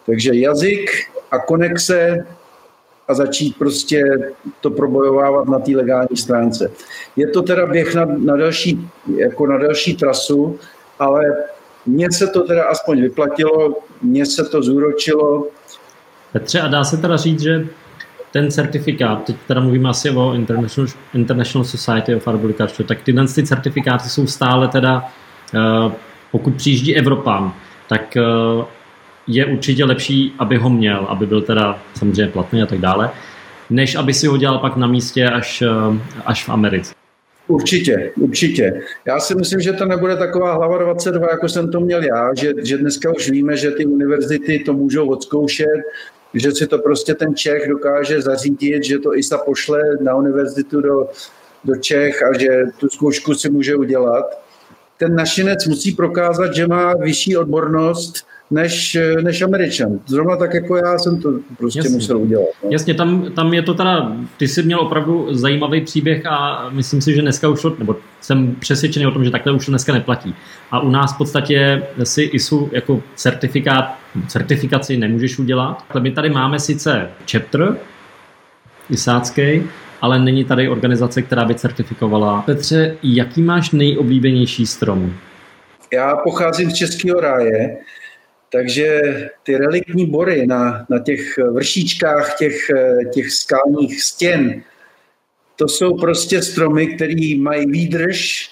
Takže 0.06 0.32
jazyk 0.34 0.89
a 1.32 1.39
konexe 1.39 2.26
a 3.08 3.14
začít 3.14 3.58
prostě 3.58 4.03
to 4.62 4.70
probojovávat 4.70 5.47
na 5.47 5.60
té 5.60 5.72
legální 5.72 6.18
stránce. 6.18 6.72
Je 7.16 7.28
to 7.28 7.41
teda 7.41 7.66
běh 7.66 7.95
na, 7.95 8.06
na, 8.06 8.38
další, 8.38 8.89
jako 9.18 9.47
na 9.47 9.58
další 9.58 9.95
trasu, 9.95 10.60
ale 10.99 11.24
mně 11.86 12.12
se 12.12 12.28
to 12.28 12.43
teda 12.43 12.64
aspoň 12.64 13.01
vyplatilo, 13.01 13.76
mně 14.01 14.26
se 14.26 14.43
to 14.43 14.62
zúročilo. 14.62 15.47
Petře, 16.32 16.62
a 16.62 16.68
dá 16.68 16.84
se 16.84 16.97
teda 16.97 17.18
říct, 17.18 17.41
že 17.41 17.68
ten 18.32 18.51
certifikát, 18.51 19.24
teď 19.24 19.36
teda 19.47 19.62
mluvíme 19.62 19.89
asi 19.89 20.10
o 20.10 20.34
International, 20.34 20.88
International 21.14 21.66
Society 21.66 22.16
of 22.16 22.28
Arboriculture, 22.28 22.88
tak 22.88 23.01
tyhle 23.03 23.28
ty 23.28 23.47
certifikáty 23.47 24.10
jsou 24.10 24.28
stále 24.28 24.68
teda, 24.68 25.12
eh, 25.53 25.91
pokud 26.32 26.56
přijíždí 26.56 26.95
Evropám, 26.95 27.56
tak 27.89 28.18
eh, 28.18 28.22
je 29.28 29.45
určitě 29.45 29.86
lepší, 29.86 30.34
aby 30.39 30.57
ho 30.57 30.69
měl, 30.69 31.05
aby 31.09 31.26
byl 31.26 31.41
teda 31.41 31.80
samozřejmě 31.93 32.28
platný 32.28 32.61
a 32.61 32.65
tak 32.65 32.80
dále, 32.80 33.11
než 33.69 33.95
aby 33.95 34.13
si 34.13 34.28
ho 34.28 34.38
dělal 34.38 34.59
pak 34.59 34.78
na 34.78 34.88
místě 34.88 35.26
až, 35.26 35.61
eh, 35.61 35.99
až 36.26 36.45
v 36.45 36.49
Americe. 36.49 36.93
Určitě, 37.47 38.11
určitě. 38.19 38.82
Já 39.05 39.19
si 39.19 39.36
myslím, 39.36 39.59
že 39.59 39.73
to 39.73 39.86
nebude 39.86 40.17
taková 40.17 40.53
hlava 40.53 40.78
22, 40.78 41.28
jako 41.32 41.49
jsem 41.49 41.71
to 41.71 41.80
měl 41.80 42.03
já, 42.03 42.34
že, 42.34 42.53
že 42.63 42.78
dneska 42.78 43.11
už 43.15 43.30
víme, 43.30 43.57
že 43.57 43.71
ty 43.71 43.86
univerzity 43.86 44.59
to 44.59 44.73
můžou 44.73 45.09
odzkoušet, 45.09 45.82
že 46.34 46.51
si 46.51 46.67
to 46.67 46.78
prostě 46.78 47.13
ten 47.13 47.36
Čech 47.36 47.69
dokáže 47.69 48.21
zařídit, 48.21 48.84
že 48.84 48.99
to 48.99 49.17
ISA 49.17 49.38
pošle 49.38 49.82
na 50.01 50.15
univerzitu 50.15 50.82
do, 50.82 51.09
do 51.63 51.76
Čech 51.76 52.23
a 52.23 52.38
že 52.38 52.63
tu 52.78 52.89
zkoušku 52.89 53.34
si 53.34 53.49
může 53.49 53.76
udělat. 53.76 54.26
Ten 54.97 55.15
našinec 55.15 55.65
musí 55.65 55.91
prokázat, 55.91 56.53
že 56.53 56.67
má 56.67 56.93
vyšší 56.93 57.38
odbornost, 57.38 58.26
než, 58.52 58.98
než 59.22 59.41
Američan. 59.41 60.00
Zrovna 60.06 60.36
tak 60.36 60.54
jako 60.54 60.76
já 60.78 60.98
jsem 60.98 61.22
to 61.22 61.30
prostě 61.58 61.80
Jasně. 61.80 61.96
musel 61.96 62.18
udělat. 62.18 62.48
No. 62.64 62.70
Jasně, 62.72 62.93
tam, 62.93 63.32
tam 63.32 63.54
je 63.54 63.62
to 63.62 63.74
teda, 63.74 64.16
ty 64.38 64.48
jsi 64.48 64.64
měl 64.64 64.80
opravdu 64.80 65.28
zajímavý 65.32 65.82
příběh 65.82 66.26
a 66.26 66.68
myslím 66.70 67.02
si, 67.02 67.16
že 67.16 67.22
dneska 67.22 67.50
už 67.50 67.62
to, 67.62 67.76
nebo 67.80 67.96
jsem 68.22 68.56
přesvědčený 68.56 69.08
o 69.08 69.12
tom, 69.12 69.26
že 69.26 69.32
takhle 69.32 69.54
už 69.54 69.66
dneska 69.66 69.93
neplatí. 69.93 70.36
A 70.72 70.80
u 70.80 70.89
nás 70.89 71.14
v 71.14 71.18
podstatě 71.18 71.84
si 72.04 72.22
ISU 72.24 72.70
jako 72.72 73.02
certifikát, 73.16 73.98
certifikaci 74.28 74.98
nemůžeš 74.98 75.39
udělat. 75.39 75.84
Ale 75.89 76.02
my 76.02 76.12
tady 76.12 76.30
máme 76.30 76.60
sice 76.60 77.10
chapter, 77.32 77.78
isácký, 78.89 79.64
ale 80.02 80.20
není 80.20 80.43
tady 80.43 80.70
organizace, 80.70 81.22
která 81.22 81.46
by 81.46 81.56
certifikovala. 81.56 82.41
Petře, 82.41 82.98
jaký 83.04 83.41
máš 83.41 83.72
nejoblíbenější 83.72 84.66
strom? 84.66 85.14
Já 85.93 86.16
pocházím 86.16 86.72
z 86.72 86.74
Českého 86.74 87.20
ráje 87.20 87.78
takže 88.52 89.02
ty 89.43 89.58
reliktní 89.58 90.06
bory 90.06 90.48
na, 90.48 90.86
na 90.89 91.00
těch 91.00 91.38
vršíčkách 91.38 92.38
těch, 92.38 92.58
těch 93.14 93.32
skalních 93.32 94.02
stěn, 94.02 94.64
to 95.56 95.68
jsou 95.68 95.98
prostě 95.98 96.41
stromy, 96.41 96.88
které 96.88 97.36
mají 97.38 97.66
výdrž 97.66 98.50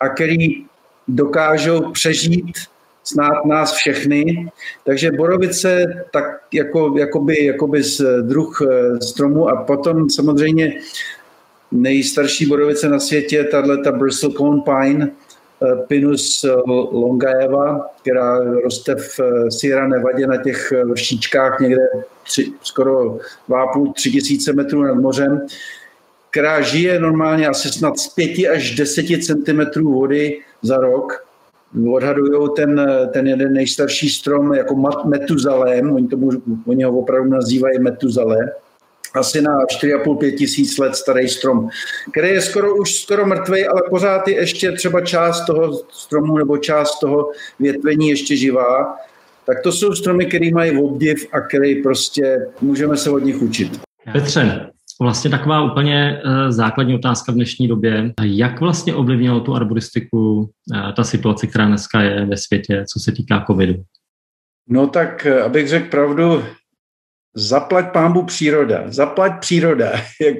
a 0.00 0.08
který 0.08 0.64
dokážou 1.08 1.92
přežít 1.92 2.56
snad 3.04 3.44
nás 3.44 3.72
všechny. 3.72 4.50
Takže 4.84 5.10
borovice 5.10 5.84
tak 6.12 6.24
jako, 6.52 6.94
jakoby, 6.98 7.44
jakoby 7.44 7.82
z 7.82 8.22
druh 8.22 8.62
eh, 8.62 9.00
stromu 9.00 9.48
a 9.48 9.64
potom 9.64 10.10
samozřejmě 10.10 10.80
nejstarší 11.72 12.46
borovice 12.46 12.88
na 12.88 13.00
světě, 13.00 13.44
tahle 13.44 13.78
ta 13.78 13.92
Bristlecone 13.92 14.62
Pine, 14.64 15.10
Eh, 15.10 15.27
Pinus 15.86 16.44
eh, 16.44 16.50
longaeva, 16.92 17.90
která 18.02 18.38
roste 18.38 18.94
v 18.94 19.20
eh, 19.20 19.50
Sierra 19.50 19.88
Nevadě 19.88 20.26
na 20.26 20.36
těch 20.42 20.72
vršíčkách 20.84 21.60
někde 21.60 21.82
tři, 22.24 22.52
skoro 22.62 23.18
2,5-3 23.48 23.92
tisíce 23.94 24.52
metrů 24.52 24.82
nad 24.82 24.94
mořem, 24.94 25.46
která 26.30 26.60
žije 26.60 27.00
normálně 27.00 27.48
asi 27.48 27.68
snad 27.68 27.98
z 27.98 28.08
5 28.08 28.48
až 28.48 28.74
10 28.74 29.06
cm 29.24 29.82
vody 29.82 30.40
za 30.62 30.76
rok. 30.76 31.24
Odhadují 31.92 32.48
ten, 32.56 32.90
ten 33.12 33.26
jeden 33.26 33.52
nejstarší 33.52 34.08
strom 34.08 34.54
jako 34.54 34.76
Metuzalém, 35.04 35.92
oni, 35.92 36.08
tomu, 36.08 36.30
oni 36.66 36.84
ho 36.84 36.98
opravdu 36.98 37.30
nazývají 37.30 37.78
Metuzalé, 37.78 38.52
asi 39.14 39.42
na 39.42 39.50
4,5-5 39.82 40.36
tisíc 40.36 40.78
let 40.78 40.96
starý 40.96 41.28
strom, 41.28 41.68
který 42.10 42.28
je 42.28 42.40
skoro 42.40 42.76
už 42.76 42.94
skoro 42.94 43.26
mrtvý, 43.26 43.66
ale 43.66 43.82
pořád 43.90 44.28
je 44.28 44.34
ještě 44.34 44.72
třeba 44.72 45.00
část 45.00 45.46
toho 45.46 45.72
stromu 45.90 46.38
nebo 46.38 46.58
část 46.58 46.98
toho 46.98 47.30
větvení 47.60 48.08
ještě 48.08 48.36
živá. 48.36 48.96
Tak 49.46 49.62
to 49.62 49.72
jsou 49.72 49.92
stromy, 49.92 50.26
které 50.26 50.50
mají 50.50 50.78
obdiv 50.78 51.26
a 51.32 51.40
které 51.40 51.74
prostě 51.82 52.46
můžeme 52.60 52.96
se 52.96 53.10
od 53.10 53.18
nich 53.18 53.42
učit. 53.42 53.80
Petře, 54.12 54.70
vlastně 55.00 55.30
taková 55.30 55.72
úplně 55.72 56.20
eh, 56.24 56.52
základní 56.52 56.94
otázka 56.94 57.32
v 57.32 57.34
dnešní 57.34 57.68
době. 57.68 58.12
Jak 58.22 58.60
vlastně 58.60 58.94
ovlivnilo 58.94 59.40
tu 59.40 59.54
arboristiku 59.54 60.50
eh, 60.74 60.92
ta 60.92 61.04
situace, 61.04 61.46
která 61.46 61.66
dneska 61.66 62.00
je 62.00 62.26
ve 62.26 62.36
světě, 62.36 62.84
co 62.92 63.00
se 63.00 63.12
týká 63.12 63.44
covidu? 63.46 63.74
No 64.68 64.86
tak, 64.86 65.26
eh, 65.26 65.42
abych 65.42 65.68
řekl 65.68 65.90
pravdu, 65.90 66.44
zaplať 67.34 67.92
pámbu 67.92 68.22
příroda, 68.22 68.84
zaplať 68.86 69.40
příroda, 69.40 69.92
jak, 70.20 70.36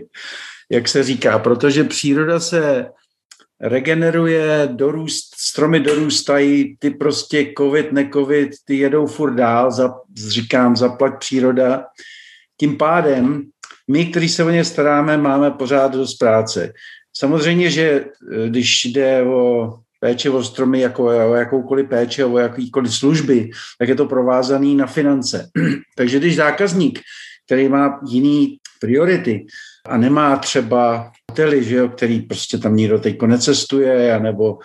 jak 0.71 0.89
se 0.89 1.03
říká, 1.03 1.39
protože 1.39 1.85
příroda 1.85 2.41
se 2.41 2.87
regeneruje, 3.61 4.69
dorůst, 4.73 5.35
stromy 5.39 5.81
dorůstají, 5.81 6.77
ty 6.79 6.91
prostě 6.91 7.53
covid, 7.59 7.93
necovid, 7.93 8.51
ty 8.65 8.79
jedou 8.79 9.07
furt 9.07 9.35
dál, 9.35 9.71
za, 9.71 9.95
říkám, 10.29 10.77
zaplať 10.77 11.19
příroda. 11.19 11.85
Tím 12.61 12.77
pádem 12.77 13.43
my, 13.91 14.07
kteří 14.07 14.29
se 14.29 14.45
o 14.45 14.51
ně 14.51 14.65
staráme, 14.65 15.17
máme 15.17 15.51
pořád 15.51 15.93
dost 15.93 16.15
práce. 16.15 16.73
Samozřejmě, 17.17 17.71
že 17.71 17.83
eh, 17.83 18.49
když 18.49 18.85
jde 18.85 19.23
o 19.23 19.75
péče 20.01 20.31
o 20.31 20.43
stromy, 20.43 20.81
jako 20.81 21.05
o 21.05 21.35
jakoukoliv 21.35 21.89
péče, 21.89 22.25
o 22.25 22.39
jakýkoliv 22.39 22.95
služby, 22.95 23.51
tak 23.79 23.89
je 23.89 23.95
to 23.95 24.07
provázaný 24.07 24.75
na 24.75 24.87
finance. 24.87 25.51
Takže 25.97 26.19
když 26.19 26.37
zákazník, 26.37 27.01
který 27.47 27.69
má 27.69 28.01
jiný 28.09 28.57
priority 28.81 29.47
a 29.87 29.97
nemá 29.97 30.37
třeba 30.37 31.13
hotely, 31.31 31.65
že 31.65 31.77
jo, 31.77 31.89
který 31.89 32.21
prostě 32.21 32.59
tam 32.59 32.77
nikdo 32.77 32.99
teď 32.99 33.23
necestuje, 33.23 34.21
nebo 34.21 34.59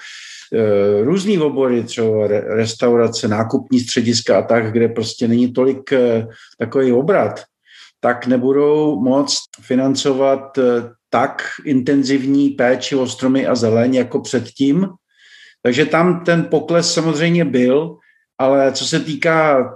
e, 0.54 1.04
různý 1.04 1.40
obory, 1.40 1.84
třeba 1.84 2.28
restaurace, 2.28 3.28
nákupní 3.28 3.80
střediska 3.80 4.40
a 4.40 4.42
tak, 4.42 4.72
kde 4.72 4.88
prostě 4.88 5.28
není 5.28 5.54
tolik 5.54 5.92
e, 5.92 6.28
takový 6.60 6.92
obrat, 6.92 7.44
tak 8.00 8.28
nebudou 8.28 9.02
moct 9.02 9.40
financovat 9.62 10.58
e, 10.58 10.64
tak 11.10 11.44
intenzivní 11.66 12.50
péči 12.50 12.96
o 12.96 13.08
stromy 13.08 13.48
a 13.48 13.56
zeleň 13.56 13.96
jako 13.96 14.20
předtím, 14.20 14.88
takže 15.64 15.86
tam 15.86 16.24
ten 16.24 16.44
pokles 16.52 16.94
samozřejmě 16.94 17.46
byl, 17.46 17.98
ale 18.38 18.72
co 18.72 18.86
se 18.86 19.00
týká 19.00 19.70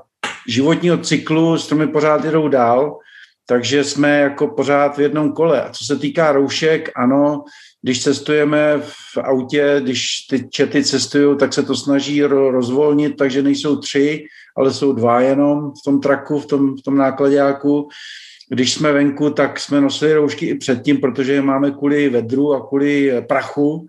životního 0.47 0.97
cyklu, 0.97 1.57
stromy 1.57 1.87
pořád 1.87 2.25
jedou 2.25 2.47
dál, 2.47 2.99
takže 3.45 3.83
jsme 3.83 4.19
jako 4.19 4.47
pořád 4.47 4.97
v 4.97 5.01
jednom 5.01 5.31
kole. 5.31 5.61
A 5.61 5.69
co 5.69 5.85
se 5.85 5.95
týká 5.95 6.31
roušek, 6.31 6.91
ano, 6.95 7.43
když 7.81 8.03
cestujeme 8.03 8.79
v 8.81 9.17
autě, 9.17 9.79
když 9.83 10.07
ty 10.29 10.49
čety 10.49 10.83
cestují, 10.83 11.37
tak 11.37 11.53
se 11.53 11.63
to 11.63 11.75
snaží 11.75 12.23
rozvolnit, 12.23 13.17
takže 13.17 13.41
nejsou 13.41 13.75
tři, 13.75 14.25
ale 14.57 14.73
jsou 14.73 14.93
dva 14.93 15.21
jenom 15.21 15.71
v 15.71 15.83
tom 15.85 16.01
traku, 16.01 16.39
v 16.39 16.45
tom, 16.45 16.77
v 16.77 16.81
tom 16.81 16.97
nákladáku. 16.97 17.89
Když 18.49 18.73
jsme 18.73 18.91
venku, 18.91 19.29
tak 19.29 19.59
jsme 19.59 19.81
nosili 19.81 20.13
roušky 20.13 20.45
i 20.45 20.55
předtím, 20.55 20.97
protože 20.97 21.33
je 21.33 21.41
máme 21.41 21.71
kvůli 21.71 22.09
vedru 22.09 22.53
a 22.53 22.67
kvůli 22.67 23.21
prachu, 23.27 23.87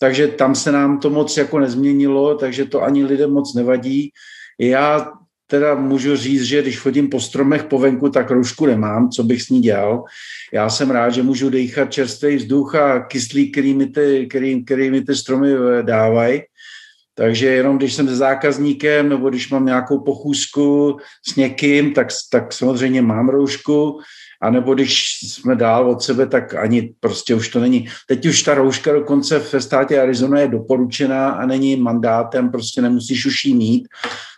takže 0.00 0.28
tam 0.28 0.54
se 0.54 0.72
nám 0.72 1.00
to 1.00 1.10
moc 1.10 1.36
jako 1.36 1.58
nezměnilo, 1.58 2.34
takže 2.34 2.64
to 2.64 2.82
ani 2.82 3.04
lidem 3.04 3.30
moc 3.30 3.54
nevadí. 3.54 4.12
Já 4.58 5.12
teda 5.50 5.74
můžu 5.74 6.16
říct, 6.16 6.42
že 6.42 6.62
když 6.62 6.78
chodím 6.78 7.08
po 7.08 7.20
stromech 7.20 7.64
po 7.64 7.78
venku, 7.78 8.10
tak 8.10 8.30
roušku 8.30 8.66
nemám, 8.66 9.10
co 9.10 9.22
bych 9.22 9.42
s 9.42 9.48
ní 9.48 9.60
dělal. 9.60 10.04
Já 10.52 10.70
jsem 10.70 10.90
rád, 10.90 11.10
že 11.10 11.22
můžu 11.22 11.50
dýchat 11.50 11.92
čerstvý 11.92 12.36
vzduch 12.36 12.74
a 12.74 13.00
kyslík, 13.00 13.52
který 13.52 13.74
mi 13.74 13.86
ty, 13.86 14.26
který, 14.30 14.64
který 14.64 14.90
mi 14.90 15.04
ty 15.04 15.16
stromy 15.16 15.52
eh, 15.52 15.82
dávají. 15.82 16.42
Takže 17.14 17.46
jenom 17.46 17.78
když 17.78 17.94
jsem 17.94 18.08
s 18.08 18.18
zákazníkem 18.18 19.08
nebo 19.08 19.30
když 19.30 19.50
mám 19.50 19.66
nějakou 19.66 20.00
pochůzku 20.00 20.96
s 21.28 21.36
někým, 21.36 21.92
tak, 21.94 22.08
tak 22.32 22.52
samozřejmě 22.52 23.02
mám 23.02 23.28
roušku 23.28 24.00
a 24.40 24.50
nebo 24.50 24.74
když 24.74 25.18
jsme 25.22 25.56
dál 25.56 25.90
od 25.90 26.02
sebe, 26.02 26.26
tak 26.26 26.54
ani 26.54 26.94
prostě 27.00 27.34
už 27.34 27.48
to 27.48 27.60
není. 27.60 27.88
Teď 28.06 28.26
už 28.26 28.42
ta 28.42 28.54
rouška 28.54 28.92
dokonce 28.92 29.38
ve 29.38 29.60
státě 29.60 30.00
Arizona 30.00 30.40
je 30.40 30.48
doporučená 30.48 31.30
a 31.30 31.46
není 31.46 31.76
mandátem, 31.76 32.50
prostě 32.50 32.82
nemusíš 32.82 33.26
už 33.26 33.44
jí 33.44 33.54
mít. 33.54 33.88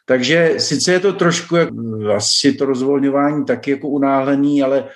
Takže 0.07 0.55
sice 0.59 0.92
je 0.92 1.01
to 1.01 1.12
trošku 1.12 1.57
jak, 1.57 1.68
asi 2.16 2.53
to 2.53 2.66
rozvolňování 2.66 3.44
taky 3.44 3.70
jako 3.70 3.88
unáhlený, 3.88 4.62
ale 4.62 4.88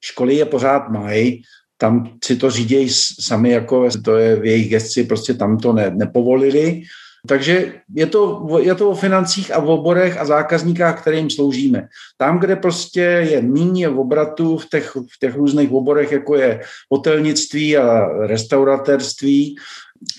školy 0.00 0.34
je 0.34 0.44
pořád 0.44 0.88
mají, 0.88 1.42
tam 1.76 2.10
si 2.24 2.36
to 2.36 2.50
řídějí 2.50 2.88
sami, 3.20 3.50
jako 3.50 3.88
to 4.04 4.16
je 4.16 4.36
v 4.36 4.44
jejich 4.44 4.70
gesci, 4.70 5.04
prostě 5.04 5.34
tam 5.34 5.58
to 5.58 5.72
ne, 5.72 5.90
nepovolili. 5.90 6.82
Takže 7.26 7.72
je 7.94 8.06
to, 8.06 8.46
je 8.60 8.74
to 8.74 8.90
o 8.90 8.94
financích 8.94 9.54
a 9.54 9.60
v 9.60 9.70
oborech 9.70 10.20
a 10.20 10.24
zákazníkách, 10.24 11.00
kterým 11.00 11.30
sloužíme. 11.30 11.88
Tam, 12.18 12.38
kde 12.38 12.56
prostě 12.56 13.00
je 13.00 13.42
míně 13.42 13.88
v 13.88 13.98
obratu 13.98 14.58
v 14.58 14.68
těch, 14.68 14.96
v 14.96 15.18
těch 15.20 15.36
různých 15.36 15.72
oborech, 15.72 16.12
jako 16.12 16.36
je 16.36 16.60
hotelnictví 16.92 17.76
a 17.76 18.08
restauratérství, 18.26 19.56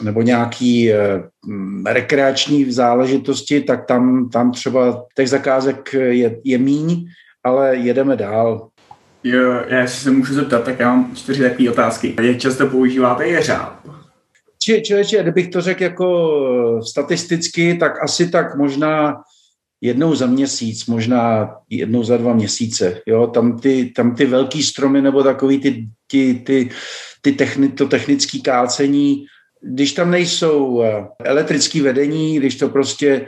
nebo 0.03 0.21
nějaký 0.21 0.93
e, 0.93 0.97
rekreační 1.87 2.71
záležitosti, 2.71 3.61
tak 3.61 3.85
tam, 3.85 4.29
tam 4.29 4.51
třeba 4.51 5.05
těch 5.15 5.29
zakázek 5.29 5.93
je, 5.93 6.37
je 6.43 6.57
míň, 6.57 7.05
ale 7.43 7.75
jedeme 7.75 8.15
dál. 8.15 8.67
Jo, 9.23 9.63
já 9.67 9.87
se 9.87 10.11
můžu 10.11 10.33
zeptat, 10.33 10.63
tak 10.63 10.79
já 10.79 10.95
mám 10.95 11.15
čtyři 11.15 11.43
takové 11.43 11.69
otázky. 11.69 12.15
Jak 12.21 12.37
často 12.37 12.67
používáte 12.67 13.27
jeřáb? 13.27 13.94
Či, 14.65 14.81
člověče, 14.81 15.23
kdybych 15.23 15.47
to 15.47 15.61
řekl 15.61 15.83
jako 15.83 16.31
eh, 16.79 16.81
statisticky, 16.81 17.77
tak 17.77 18.03
asi 18.03 18.29
tak 18.29 18.55
možná 18.57 19.21
jednou 19.81 20.15
za 20.15 20.25
měsíc, 20.25 20.85
možná 20.85 21.55
jednou 21.69 22.03
za 22.03 22.17
dva 22.17 22.33
měsíce. 22.33 23.01
Jo? 23.05 23.27
Tam, 23.27 23.59
ty, 23.59 23.93
tam 23.95 24.15
ty 24.15 24.25
velký 24.25 24.63
stromy 24.63 25.01
nebo 25.01 25.23
takový 25.23 25.59
ty, 25.59 25.87
ty, 26.07 26.33
ty, 26.45 26.69
ty 27.21 27.31
techni, 27.31 27.69
to 27.69 27.87
technické 27.87 28.39
kácení, 28.39 29.25
když 29.67 29.93
tam 29.93 30.11
nejsou 30.11 30.81
eh, 30.83 31.07
elektrické 31.23 31.81
vedení, 31.81 32.39
když 32.39 32.55
to 32.55 32.69
prostě, 32.69 33.27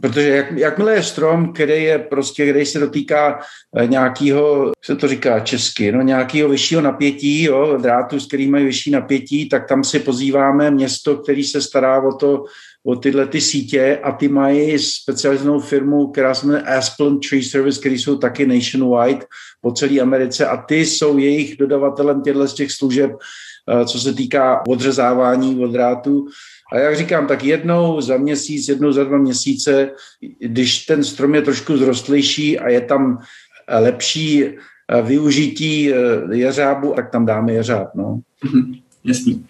protože 0.00 0.28
jak, 0.28 0.52
jakmile 0.52 0.94
je 0.94 1.02
strom, 1.02 1.52
který 1.52 1.84
je 1.84 1.98
prostě, 1.98 2.50
který 2.50 2.66
se 2.66 2.78
dotýká 2.78 3.40
eh, 3.76 3.86
nějakého, 3.86 4.72
se 4.84 4.96
to 4.96 5.08
říká 5.08 5.40
česky, 5.40 5.92
no 5.92 6.02
nějakého 6.02 6.48
vyššího 6.48 6.80
napětí, 6.80 7.42
jo, 7.42 7.78
drátu, 7.82 8.20
s 8.20 8.26
kterým 8.26 8.50
mají 8.50 8.64
vyšší 8.64 8.90
napětí, 8.90 9.48
tak 9.48 9.68
tam 9.68 9.84
si 9.84 10.00
pozýváme 10.00 10.70
město, 10.70 11.16
který 11.16 11.44
se 11.44 11.62
stará 11.62 12.02
o 12.02 12.12
to, 12.12 12.44
o 12.86 12.96
tyhle 12.96 13.26
ty 13.26 13.40
sítě 13.40 13.98
a 14.02 14.12
ty 14.12 14.28
mají 14.28 14.78
specializovanou 14.78 15.60
firmu, 15.60 16.06
která 16.06 16.34
se 16.34 16.46
jmenuje 16.46 16.62
Aspen 16.62 17.20
Tree 17.20 17.42
Service, 17.42 17.80
který 17.80 17.98
jsou 17.98 18.18
taky 18.18 18.46
nationwide 18.46 19.26
po 19.60 19.72
celé 19.72 20.00
Americe 20.00 20.46
a 20.46 20.56
ty 20.56 20.86
jsou 20.86 21.18
jejich 21.18 21.56
dodavatelem 21.56 22.22
těchto 22.22 22.48
z 22.48 22.54
těch 22.54 22.72
služeb, 22.72 23.10
Eh, 23.70 23.84
co 23.84 24.00
se 24.00 24.14
týká 24.14 24.62
odřezávání 24.68 25.64
od. 25.64 25.76
A 26.72 26.78
jak 26.78 26.96
říkám, 26.96 27.26
tak 27.26 27.44
jednou 27.44 28.00
za 28.00 28.16
měsíc, 28.16 28.68
jednou 28.68 28.92
za 28.92 29.04
dva 29.04 29.18
měsíce, 29.18 29.90
když 30.40 30.86
ten 30.86 31.04
strom 31.04 31.34
je 31.34 31.42
trošku 31.42 31.76
zrostlejší 31.76 32.58
a 32.58 32.68
je 32.68 32.80
tam 32.80 33.18
eh, 33.68 33.78
lepší 33.78 34.44
eh, 34.44 35.02
využití 35.02 35.92
jeřábu, 36.32 36.92
tak 36.96 37.10
tam 37.10 37.26
dáme 37.26 37.52
jeřáb. 37.52 37.94
No. 37.94 38.20
Mhm, 38.44 38.74
jasný. 39.04 39.46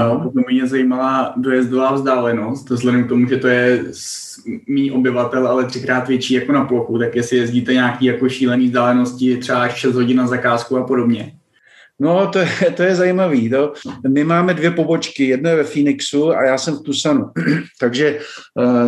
No. 0.00 0.20
Potom 0.22 0.42
mě 0.50 0.66
zajímala 0.66 1.34
dojezdová 1.36 1.92
vzdálenost, 1.92 2.70
vzhledem 2.70 3.04
k 3.04 3.08
tomu, 3.08 3.28
že 3.28 3.36
to 3.36 3.48
je 3.48 3.84
mý 4.68 4.90
obyvatel, 4.90 5.48
ale 5.48 5.64
třikrát 5.64 6.08
větší 6.08 6.34
jako 6.34 6.52
na 6.52 6.64
plochu, 6.64 6.98
tak 6.98 7.16
jestli 7.16 7.36
jezdíte 7.36 7.72
nějaký 7.72 8.04
jako 8.04 8.28
šílený 8.28 8.66
vzdálenosti, 8.66 9.36
třeba 9.36 9.68
6 9.68 9.94
hodin 9.94 10.16
na 10.16 10.26
zakázku 10.26 10.76
a 10.76 10.86
podobně. 10.86 11.32
No, 12.00 12.26
to 12.26 12.38
je, 12.38 12.48
to 12.76 12.82
je 12.82 12.94
zajímavý. 12.94 13.50
To. 13.50 13.72
My 14.08 14.24
máme 14.24 14.54
dvě 14.54 14.70
pobočky, 14.70 15.24
jedna 15.24 15.50
je 15.50 15.56
ve 15.56 15.64
Phoenixu 15.64 16.30
a 16.30 16.44
já 16.44 16.58
jsem 16.58 16.74
v 16.74 16.82
Tusanu. 16.82 17.24
Takže 17.80 18.18
e, 18.18 18.18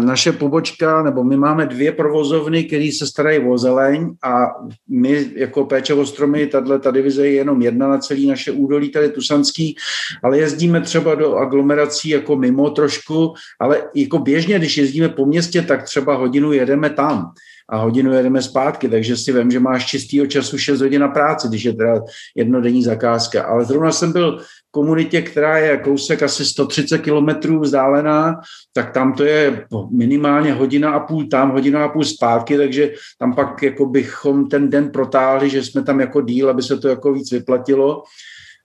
naše 0.04 0.32
pobočka, 0.32 1.02
nebo 1.02 1.24
my 1.24 1.36
máme 1.36 1.66
dvě 1.66 1.92
provozovny, 1.92 2.64
které 2.64 2.90
se 2.98 3.06
starají 3.06 3.38
o 3.38 3.58
zeleň 3.58 4.14
a 4.24 4.44
my 4.88 5.30
jako 5.34 5.64
péče 5.64 5.94
o 5.94 6.06
stromy, 6.06 6.46
tato 6.46 6.78
ta 6.78 6.90
divize 6.90 7.26
je 7.26 7.32
jenom 7.32 7.62
jedna 7.62 7.88
na 7.88 7.98
celý 7.98 8.26
naše 8.26 8.52
údolí, 8.52 8.90
tady 8.90 9.08
Tusanský, 9.08 9.76
ale 10.22 10.38
jezdíme 10.38 10.80
třeba 10.80 11.14
do 11.14 11.36
aglomerací 11.36 12.08
jako 12.08 12.36
mimo 12.36 12.70
trošku, 12.70 13.34
ale 13.60 13.82
jako 13.94 14.18
běžně, 14.18 14.58
když 14.58 14.76
jezdíme 14.76 15.08
po 15.08 15.26
městě, 15.26 15.62
tak 15.62 15.82
třeba 15.82 16.14
hodinu 16.14 16.52
jedeme 16.52 16.90
tam. 16.90 17.32
A 17.68 17.76
hodinu 17.76 18.12
jedeme 18.12 18.42
zpátky, 18.42 18.88
takže 18.88 19.16
si 19.16 19.32
vím, 19.32 19.50
že 19.50 19.60
máš 19.60 19.86
čistýho 19.86 20.26
času 20.26 20.58
6 20.58 20.80
hodin 20.80 21.00
na 21.00 21.08
práci, 21.08 21.48
když 21.48 21.64
je 21.64 21.74
teda 21.74 22.00
jednodenní 22.36 22.82
zakázka. 22.82 23.44
Ale 23.44 23.64
zrovna 23.64 23.92
jsem 23.92 24.12
byl 24.12 24.38
v 24.38 24.70
komunitě, 24.70 25.22
která 25.22 25.58
je 25.58 25.76
kousek 25.76 26.22
asi 26.22 26.44
130 26.44 26.98
kilometrů 26.98 27.60
vzdálená, 27.60 28.40
tak 28.72 28.92
tam 28.92 29.12
to 29.12 29.24
je 29.24 29.66
minimálně 29.90 30.52
hodina 30.52 30.90
a 30.90 31.00
půl 31.00 31.26
tam, 31.26 31.50
hodina 31.50 31.84
a 31.84 31.88
půl 31.88 32.04
zpátky, 32.04 32.56
takže 32.56 32.92
tam 33.18 33.34
pak 33.34 33.62
jako 33.62 33.86
bychom 33.86 34.48
ten 34.48 34.70
den 34.70 34.90
protáhli, 34.90 35.50
že 35.50 35.62
jsme 35.62 35.82
tam 35.82 36.00
jako 36.00 36.20
díl, 36.20 36.50
aby 36.50 36.62
se 36.62 36.76
to 36.76 36.88
jako 36.88 37.12
víc 37.12 37.32
vyplatilo. 37.32 38.02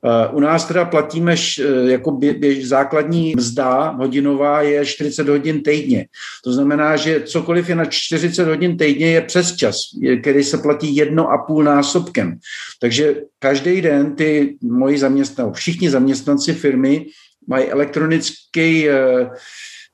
Eh, 0.05 0.29
u 0.31 0.39
nás 0.39 0.65
teda 0.65 0.85
platíme 0.85 1.35
eh, 1.59 1.91
jako 1.91 2.11
běž, 2.11 2.67
základní 2.67 3.33
mzda 3.35 3.89
hodinová 3.89 4.61
je 4.61 4.85
40 4.85 5.29
hodin 5.29 5.63
týdně. 5.63 6.05
To 6.43 6.53
znamená, 6.53 6.95
že 6.95 7.21
cokoliv 7.21 7.69
je 7.69 7.75
na 7.75 7.85
40 7.85 8.47
hodin 8.47 8.77
týdně 8.77 9.11
je 9.11 9.21
přes 9.21 9.55
čas, 9.55 9.75
který 10.21 10.43
se 10.43 10.57
platí 10.57 10.95
jedno 10.95 11.31
a 11.31 11.37
půl 11.37 11.63
násobkem. 11.63 12.39
Takže 12.81 13.15
každý 13.39 13.81
den 13.81 14.15
ty 14.15 14.55
moji 14.61 14.97
zaměstnanci, 14.97 15.59
všichni 15.59 15.89
zaměstnanci 15.89 16.53
firmy 16.53 17.05
mají 17.47 17.65
elektronický 17.65 18.89
eh, 18.89 19.29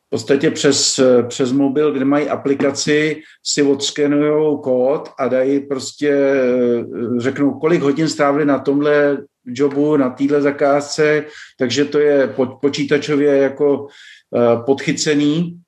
v 0.07 0.09
podstatě 0.09 0.51
přes, 0.51 0.99
přes 1.27 1.51
mobil, 1.51 1.91
kde 1.91 2.05
mají 2.05 2.29
aplikaci, 2.29 3.21
si 3.43 3.63
odskenují 3.63 4.57
kód 4.63 5.09
a 5.19 5.27
dají 5.27 5.59
prostě, 5.59 6.35
řeknou, 7.17 7.59
kolik 7.59 7.81
hodin 7.81 8.07
strávili 8.07 8.45
na 8.45 8.59
tomhle 8.59 9.17
jobu, 9.45 9.97
na 9.97 10.09
téhle 10.09 10.41
zakázce, 10.41 11.25
takže 11.59 11.85
to 11.85 11.99
je 11.99 12.35
počítačově 12.61 13.37
jako 13.37 13.87
eh, 14.35 14.63
podchycený. 14.65 15.59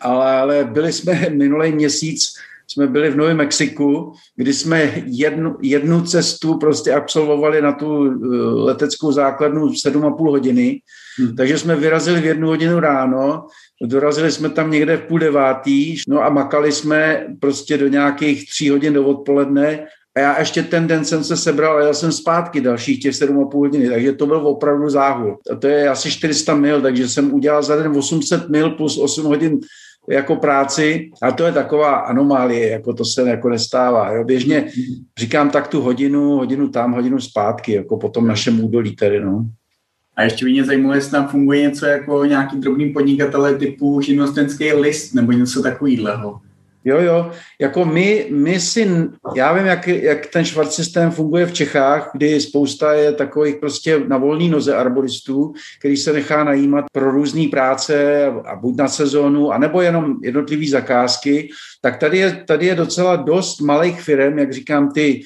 Ale, 0.00 0.36
ale 0.36 0.64
byli 0.64 0.92
jsme 0.92 1.30
minulý 1.30 1.72
měsíc, 1.72 2.24
jsme 2.72 2.86
byli 2.86 3.10
v 3.10 3.16
Novém 3.16 3.36
Mexiku, 3.36 4.12
kdy 4.36 4.52
jsme 4.52 4.92
jednu, 5.06 5.56
jednu 5.62 6.02
cestu 6.02 6.58
prostě 6.58 6.92
absolvovali 6.92 7.62
na 7.62 7.72
tu 7.72 8.06
eh, 8.06 8.36
leteckou 8.64 9.12
základnu 9.12 9.66
7,5 9.66 10.30
hodiny, 10.30 10.80
hmm. 11.18 11.36
takže 11.36 11.58
jsme 11.58 11.76
vyrazili 11.76 12.20
v 12.20 12.24
jednu 12.24 12.48
hodinu 12.48 12.80
ráno, 12.80 13.46
dorazili 13.82 14.32
jsme 14.32 14.50
tam 14.50 14.70
někde 14.70 14.96
v 14.96 15.00
půl 15.00 15.18
devátý, 15.18 15.96
no 16.08 16.22
a 16.22 16.28
makali 16.28 16.72
jsme 16.72 17.26
prostě 17.40 17.78
do 17.78 17.88
nějakých 17.88 18.50
tří 18.50 18.70
hodin 18.70 18.92
do 18.92 19.06
odpoledne 19.06 19.86
a 20.20 20.22
já 20.22 20.38
ještě 20.38 20.62
ten 20.62 20.86
den 20.86 21.04
jsem 21.04 21.24
se 21.24 21.36
sebral 21.36 21.76
a 21.76 21.80
jel 21.80 21.94
jsem 21.94 22.12
zpátky 22.12 22.60
dalších 22.60 23.00
těch 23.00 23.12
7,5 23.12 23.58
hodiny, 23.58 23.88
takže 23.90 24.12
to 24.12 24.26
byl 24.26 24.36
opravdu 24.36 24.90
záhul. 24.90 25.38
A 25.52 25.56
to 25.56 25.66
je 25.66 25.88
asi 25.88 26.10
400 26.10 26.54
mil, 26.54 26.82
takže 26.82 27.08
jsem 27.08 27.34
udělal 27.34 27.62
za 27.62 27.76
den 27.76 27.92
800 27.96 28.48
mil 28.48 28.70
plus 28.70 28.98
8 28.98 29.26
hodin 29.26 29.60
jako 30.08 30.36
práci 30.36 31.10
a 31.22 31.32
to 31.32 31.44
je 31.44 31.52
taková 31.52 31.96
anomálie, 31.96 32.70
jako 32.70 32.94
to 32.94 33.04
se 33.04 33.28
jako 33.30 33.48
nestává. 33.48 34.12
Jo. 34.12 34.24
Běžně 34.24 34.72
říkám 35.18 35.50
tak 35.50 35.68
tu 35.68 35.80
hodinu, 35.80 36.36
hodinu 36.36 36.68
tam, 36.68 36.92
hodinu 36.92 37.20
zpátky, 37.20 37.72
jako 37.72 37.96
po 37.96 38.08
tom 38.08 38.26
našem 38.26 38.64
údolí 38.64 38.96
tedy, 38.96 39.20
no. 39.20 39.46
A 40.16 40.22
ještě 40.22 40.44
mě 40.44 40.64
zajímalo, 40.64 40.94
jestli 40.94 41.10
tam 41.10 41.28
funguje 41.28 41.62
něco 41.62 41.86
jako 41.86 42.24
nějaký 42.24 42.56
drobný 42.56 42.90
podnikatele 42.90 43.54
typu 43.54 44.00
živnostenský 44.00 44.72
list 44.72 45.14
nebo 45.14 45.32
něco 45.32 45.62
takového. 45.62 46.40
Jo, 46.84 47.00
jo, 47.00 47.30
jako 47.60 47.84
my, 47.84 48.26
my 48.30 48.60
si, 48.60 48.90
já 49.34 49.52
vím, 49.52 49.66
jak, 49.66 49.88
jak 49.88 50.26
ten 50.26 50.44
švart 50.44 50.72
systém 50.72 51.10
funguje 51.10 51.46
v 51.46 51.52
Čechách, 51.52 52.10
kdy 52.14 52.40
spousta 52.40 52.92
je 52.92 53.12
takových 53.12 53.56
prostě 53.56 54.00
na 54.08 54.16
volný 54.16 54.48
noze 54.48 54.74
arboristů, 54.74 55.52
který 55.78 55.96
se 55.96 56.12
nechá 56.12 56.44
najímat 56.44 56.84
pro 56.92 57.10
různé 57.10 57.48
práce 57.48 58.26
a 58.26 58.56
buď 58.56 58.76
na 58.76 58.88
sezónu, 58.88 59.52
anebo 59.52 59.80
jenom 59.80 60.16
jednotlivé 60.22 60.66
zakázky, 60.70 61.50
tak 61.80 61.96
tady 61.96 62.18
je, 62.18 62.44
tady 62.46 62.66
je 62.66 62.74
docela 62.74 63.16
dost 63.16 63.60
malých 63.60 64.00
firm, 64.00 64.38
jak 64.38 64.52
říkám, 64.52 64.92
ty 64.92 65.20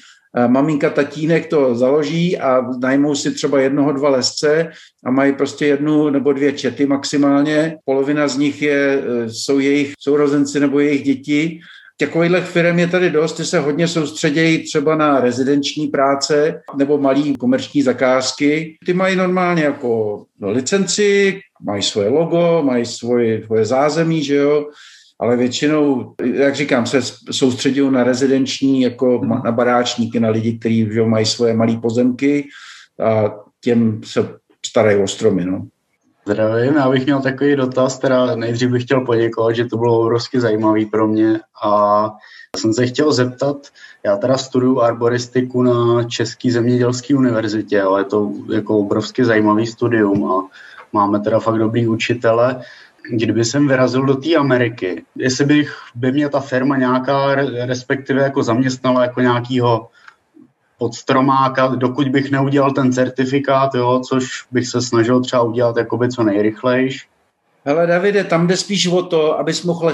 maminka, 0.47 0.89
tatínek 0.89 1.47
to 1.47 1.75
založí 1.75 2.37
a 2.37 2.61
najmou 2.79 3.15
si 3.15 3.31
třeba 3.31 3.61
jednoho, 3.61 3.91
dva 3.91 4.09
lesce 4.09 4.71
a 5.05 5.11
mají 5.11 5.33
prostě 5.33 5.65
jednu 5.65 6.09
nebo 6.09 6.33
dvě 6.33 6.51
čety 6.51 6.85
maximálně. 6.85 7.77
Polovina 7.85 8.27
z 8.27 8.37
nich 8.37 8.61
je, 8.61 9.03
e, 9.03 9.29
jsou 9.29 9.59
jejich 9.59 9.93
sourozenci 9.99 10.59
nebo 10.59 10.79
jejich 10.79 11.03
děti. 11.03 11.59
Takovýchhle 11.97 12.41
firm 12.41 12.79
je 12.79 12.87
tady 12.87 13.09
dost, 13.09 13.33
ty 13.33 13.45
se 13.45 13.59
hodně 13.59 13.87
soustředějí 13.87 14.63
třeba 14.63 14.95
na 14.95 15.19
rezidenční 15.19 15.87
práce 15.87 16.61
nebo 16.77 16.97
malý 16.97 17.35
komerční 17.35 17.81
zakázky. 17.81 18.77
Ty 18.85 18.93
mají 18.93 19.15
normálně 19.15 19.63
jako 19.63 20.23
licenci, 20.41 21.39
mají 21.61 21.83
svoje 21.83 22.09
logo, 22.09 22.63
mají 22.63 22.85
svoje, 22.85 23.45
svoje 23.45 23.65
zázemí, 23.65 24.23
že 24.23 24.35
jo, 24.35 24.65
ale 25.19 25.37
většinou, 25.37 26.13
jak 26.33 26.55
říkám, 26.55 26.85
se 26.85 27.01
soustředují 27.31 27.91
na 27.91 28.03
rezidenční, 28.03 28.81
jako 28.81 29.19
mhm. 29.23 29.41
na 29.45 29.51
baráčníky, 29.51 30.19
na 30.19 30.29
lidi, 30.29 30.59
kteří 30.59 30.89
mají 31.05 31.25
svoje 31.25 31.53
malé 31.53 31.77
pozemky 31.77 32.47
a 33.05 33.35
těm 33.61 34.01
se 34.03 34.29
starají 34.65 35.03
o 35.03 35.07
stromy. 35.07 35.45
No. 35.45 35.65
Zdravím, 36.27 36.75
já 36.75 36.89
bych 36.89 37.05
měl 37.05 37.21
takový 37.21 37.55
dotaz, 37.55 37.99
teda 37.99 38.35
nejdřív 38.35 38.69
bych 38.69 38.83
chtěl 38.83 39.01
poděkovat, 39.01 39.55
že 39.55 39.65
to 39.65 39.77
bylo 39.77 39.99
obrovsky 39.99 40.39
zajímavý 40.39 40.85
pro 40.85 41.07
mě 41.07 41.39
a 41.63 42.11
jsem 42.57 42.73
se 42.73 42.87
chtěl 42.87 43.13
zeptat, 43.13 43.57
já 44.05 44.17
teda 44.17 44.37
studuju 44.37 44.81
arboristiku 44.81 45.63
na 45.63 46.03
České 46.03 46.51
zemědělské 46.51 47.15
univerzitě, 47.15 47.81
ale 47.81 48.01
je 48.01 48.05
to 48.05 48.31
jako 48.53 48.77
obrovsky 48.77 49.25
zajímavý 49.25 49.67
studium 49.67 50.31
a 50.31 50.47
máme 50.93 51.19
teda 51.19 51.39
fakt 51.39 51.59
dobrý 51.59 51.87
učitele 51.87 52.61
kdyby 53.09 53.45
jsem 53.45 53.67
vyrazil 53.67 54.05
do 54.05 54.15
té 54.15 54.35
Ameriky, 54.35 55.05
jestli 55.15 55.45
bych, 55.45 55.77
by 55.95 56.11
mě 56.11 56.29
ta 56.29 56.39
firma 56.39 56.77
nějaká, 56.77 57.35
respektive 57.65 58.21
jako 58.21 58.43
zaměstnala 58.43 59.01
jako 59.01 59.21
nějakýho 59.21 59.87
podstromáka, 60.77 61.67
dokud 61.67 62.07
bych 62.07 62.31
neudělal 62.31 62.71
ten 62.71 62.93
certifikát, 62.93 63.75
jo, 63.75 64.01
což 64.09 64.27
bych 64.51 64.67
se 64.67 64.81
snažil 64.81 65.21
třeba 65.21 65.41
udělat 65.41 65.77
jakoby 65.77 66.09
co 66.09 66.23
nejrychlejš, 66.23 67.07
Hele, 67.67 67.87
Davide, 67.87 68.23
tam 68.23 68.47
jde 68.47 68.57
spíš 68.57 68.87
o 68.87 69.01
to, 69.01 69.39
abys 69.39 69.63
mohl 69.63 69.93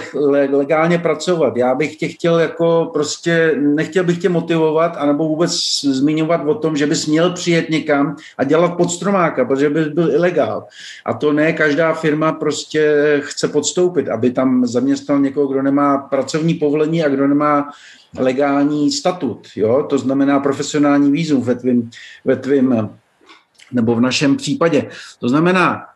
legálně 0.49 0.97
pracovat. 0.99 1.57
Já 1.57 1.75
bych 1.75 1.95
tě 1.95 2.07
chtěl 2.07 2.39
jako 2.39 2.89
prostě, 2.93 3.55
nechtěl 3.59 4.03
bych 4.03 4.17
tě 4.17 4.29
motivovat, 4.29 4.97
anebo 4.97 5.27
vůbec 5.27 5.51
zmiňovat 5.81 6.47
o 6.47 6.55
tom, 6.55 6.77
že 6.77 6.87
bys 6.87 7.05
měl 7.05 7.33
přijet 7.33 7.69
někam 7.69 8.15
a 8.37 8.43
dělat 8.43 8.77
podstromáka, 8.77 9.45
protože 9.45 9.69
bys 9.69 9.87
byl 9.87 10.11
ilegál. 10.11 10.65
A 11.05 11.13
to 11.13 11.33
ne 11.33 11.53
každá 11.53 11.93
firma 11.93 12.31
prostě 12.31 13.17
chce 13.23 13.47
podstoupit, 13.47 14.09
aby 14.09 14.31
tam 14.31 14.65
zaměstnal 14.65 15.19
někoho, 15.19 15.47
kdo 15.47 15.61
nemá 15.61 15.97
pracovní 15.97 16.53
povolení 16.53 17.03
a 17.03 17.09
kdo 17.09 17.27
nemá 17.27 17.69
legální 18.17 18.91
statut. 18.91 19.47
Jo? 19.55 19.85
To 19.89 19.97
znamená 19.97 20.39
profesionální 20.39 21.11
výzum 21.11 21.41
ve 21.41 21.55
tvým, 21.55 21.89
ve 22.25 22.35
tvým 22.35 22.89
nebo 23.71 23.95
v 23.95 24.01
našem 24.01 24.35
případě. 24.35 24.89
To 25.19 25.29
znamená, 25.29 25.90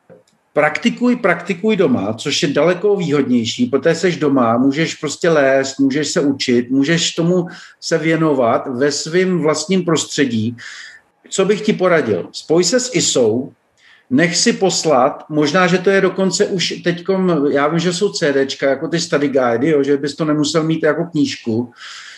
praktikuj, 0.56 1.16
praktikuj 1.16 1.76
doma, 1.76 2.14
což 2.14 2.44
je 2.44 2.50
daleko 2.50 2.96
výhodnější, 2.96 3.66
protože 3.66 3.96
jsi 3.96 4.16
doma, 4.16 4.58
můžeš 4.58 4.96
prostě 4.96 5.30
lézt, 5.30 5.80
můžeš 5.80 6.08
se 6.08 6.22
učit, 6.22 6.72
můžeš 6.72 7.12
tomu 7.12 7.48
se 7.80 7.98
věnovat 7.98 8.68
ve 8.68 8.92
svém 8.92 9.40
vlastním 9.40 9.86
prostředí. 9.86 10.58
Co 11.30 11.46
bych 11.46 11.62
ti 11.62 11.74
poradil? 11.74 12.30
Spoj 12.32 12.64
se 12.64 12.80
s 12.80 12.96
ISou, 12.96 13.52
nech 14.10 14.38
si 14.38 14.54
poslat, 14.54 15.26
možná, 15.30 15.68
že 15.68 15.78
to 15.78 15.90
je 15.90 16.02
dokonce 16.02 16.46
už 16.46 16.82
teď, 16.84 17.06
já 17.52 17.68
vím, 17.68 17.80
že 17.80 17.94
jsou 17.94 18.10
CDčka, 18.10 18.70
jako 18.70 18.88
ty 18.88 19.00
study 19.00 19.28
guide, 19.28 19.70
jo, 19.70 19.84
že 19.84 19.98
bys 19.98 20.16
to 20.16 20.26
nemusel 20.26 20.64
mít 20.64 20.84
jako 20.84 21.04
knížku, 21.04 21.74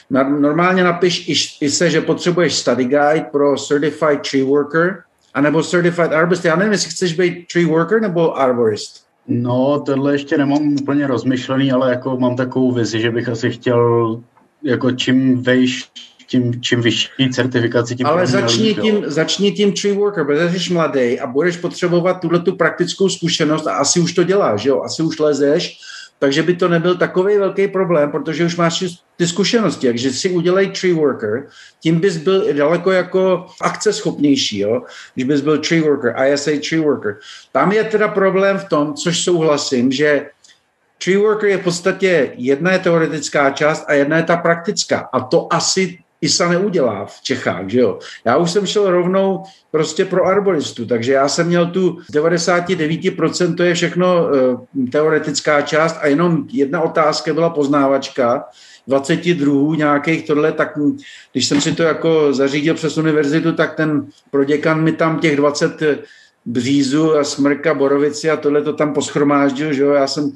Normálně 0.09 0.83
napiš 0.83 1.27
ISE, 1.61 1.89
že 1.89 2.01
potřebuješ 2.01 2.55
study 2.55 2.83
guide 2.83 3.25
pro 3.31 3.57
Certified 3.57 4.21
Tree 4.31 4.43
Worker, 4.43 5.03
anebo 5.37 5.63
certified 5.63 6.13
arborist. 6.13 6.45
Já 6.45 6.55
nevím, 6.55 6.71
jestli 6.71 6.89
chceš 6.89 7.13
být 7.13 7.47
tree 7.53 7.65
worker 7.65 8.01
nebo 8.01 8.37
arborist. 8.37 9.07
No, 9.27 9.83
tohle 9.85 10.13
ještě 10.13 10.37
nemám 10.37 10.75
úplně 10.81 11.07
rozmyšlený, 11.07 11.71
ale 11.71 11.89
jako 11.89 12.17
mám 12.17 12.35
takovou 12.35 12.71
vizi, 12.71 13.01
že 13.01 13.11
bych 13.11 13.29
asi 13.29 13.51
chtěl 13.51 14.21
jako 14.63 14.91
čím 14.91 15.43
vejš, 15.43 15.89
tím, 16.27 16.61
čím 16.61 16.81
vyšší 16.81 17.29
certifikaci, 17.33 17.95
tím 17.95 18.05
Ale 18.05 18.27
začni 18.27 18.75
tím, 18.75 19.03
začni 19.05 19.51
tím 19.51 19.73
tree 19.73 19.93
worker, 19.93 20.25
protože 20.25 20.59
jsi 20.59 20.73
mladý 20.73 21.19
a 21.19 21.27
budeš 21.27 21.57
potřebovat 21.57 22.13
tuhle 22.13 22.39
tu 22.39 22.55
praktickou 22.55 23.09
zkušenost 23.09 23.67
a 23.67 23.73
asi 23.73 23.99
už 23.99 24.13
to 24.13 24.23
děláš, 24.23 24.65
jo? 24.65 24.81
Asi 24.81 25.03
už 25.03 25.19
lezeš 25.19 25.77
takže 26.19 26.43
by 26.43 26.55
to 26.55 26.67
nebyl 26.67 26.95
takový 26.95 27.37
velký 27.37 27.67
problém, 27.67 28.11
protože 28.11 28.45
už 28.45 28.55
máš 28.55 28.83
ty 29.17 29.27
zkušenosti, 29.27 29.87
takže 29.87 30.11
si 30.11 30.29
udělej 30.29 30.67
tree 30.67 30.93
worker, 30.93 31.47
tím 31.79 31.99
bys 31.99 32.17
byl 32.17 32.53
daleko 32.53 32.91
jako 32.91 33.45
akceschopnější, 33.61 34.59
jo? 34.59 34.83
když 35.13 35.25
bys 35.25 35.41
byl 35.41 35.57
tree 35.57 35.81
worker, 35.81 36.15
ISA 36.33 36.51
tree 36.69 36.81
worker. 36.81 37.17
Tam 37.51 37.71
je 37.71 37.83
teda 37.83 38.07
problém 38.07 38.57
v 38.57 38.65
tom, 38.65 38.93
což 38.93 39.23
souhlasím, 39.23 39.91
že 39.91 40.29
tree 41.03 41.17
worker 41.17 41.49
je 41.49 41.57
v 41.57 41.63
podstatě 41.63 42.31
jedna 42.35 42.71
je 42.71 42.79
teoretická 42.79 43.49
část 43.49 43.85
a 43.87 43.93
jedna 43.93 44.17
je 44.17 44.23
ta 44.23 44.37
praktická. 44.37 45.09
A 45.13 45.19
to 45.19 45.53
asi 45.53 45.97
ISA 46.21 46.49
neudělá 46.49 47.05
v 47.05 47.21
Čechách, 47.21 47.69
že 47.69 47.79
jo. 47.79 47.99
Já 48.25 48.37
už 48.37 48.51
jsem 48.51 48.65
šel 48.65 48.91
rovnou 48.91 49.43
prostě 49.71 50.05
pro 50.05 50.25
arboristu, 50.25 50.85
takže 50.85 51.13
já 51.13 51.27
jsem 51.27 51.47
měl 51.47 51.65
tu 51.65 51.97
99%, 52.13 53.55
to 53.55 53.63
je 53.63 53.73
všechno 53.73 54.29
uh, 54.75 54.85
teoretická 54.91 55.61
část 55.61 55.97
a 56.01 56.07
jenom 56.07 56.45
jedna 56.51 56.81
otázka 56.81 57.33
byla 57.33 57.49
poznávačka, 57.49 58.45
22 58.87 59.75
nějakých 59.75 60.27
tohle, 60.27 60.51
tak 60.51 60.79
když 61.31 61.45
jsem 61.45 61.61
si 61.61 61.75
to 61.75 61.83
jako 61.83 62.33
zařídil 62.33 62.73
přes 62.73 62.97
univerzitu, 62.97 63.53
tak 63.53 63.75
ten 63.75 64.07
proděkan 64.31 64.83
mi 64.83 64.91
tam 64.91 65.19
těch 65.19 65.35
20 65.35 65.83
břízu 66.45 67.15
a 67.15 67.23
smrka, 67.23 67.73
borovici 67.73 68.29
a 68.29 68.37
tohle 68.37 68.61
to 68.61 68.73
tam 68.73 68.93
poschromáždil, 68.93 69.73
že 69.73 69.83
jo, 69.83 69.91
já 69.91 70.07
jsem, 70.07 70.31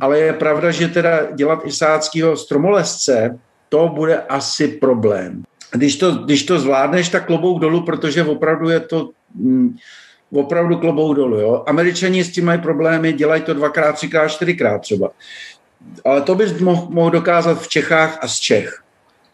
ale 0.00 0.18
je 0.18 0.32
pravda, 0.32 0.70
že 0.70 0.88
teda 0.88 1.30
dělat 1.34 1.62
isáckého 1.64 2.36
stromolesce, 2.36 3.38
to 3.70 3.88
bude 3.88 4.22
asi 4.22 4.68
problém. 4.68 5.42
Když 5.72 5.96
to, 5.96 6.14
když 6.14 6.42
to 6.42 6.58
zvládneš, 6.58 7.08
tak 7.08 7.26
klobouk 7.26 7.60
dolů, 7.60 7.82
protože 7.82 8.24
opravdu 8.24 8.68
je 8.68 8.80
to 8.80 9.10
mm, 9.34 9.76
opravdu 10.32 10.76
klobouk 10.76 11.16
dolů. 11.16 11.40
Jo? 11.40 11.64
Američani 11.66 12.24
s 12.24 12.32
tím 12.32 12.44
mají 12.44 12.60
problémy, 12.60 13.12
dělají 13.12 13.42
to 13.42 13.54
dvakrát, 13.54 13.92
třikrát, 13.92 14.28
čtyřikrát 14.28 14.78
třeba. 14.78 15.10
Ale 16.04 16.22
to 16.22 16.34
bys 16.34 16.60
mohl, 16.60 16.86
mohl 16.90 17.10
dokázat 17.10 17.62
v 17.62 17.68
Čechách 17.68 18.18
a 18.22 18.28
z 18.28 18.38
Čech. 18.38 18.82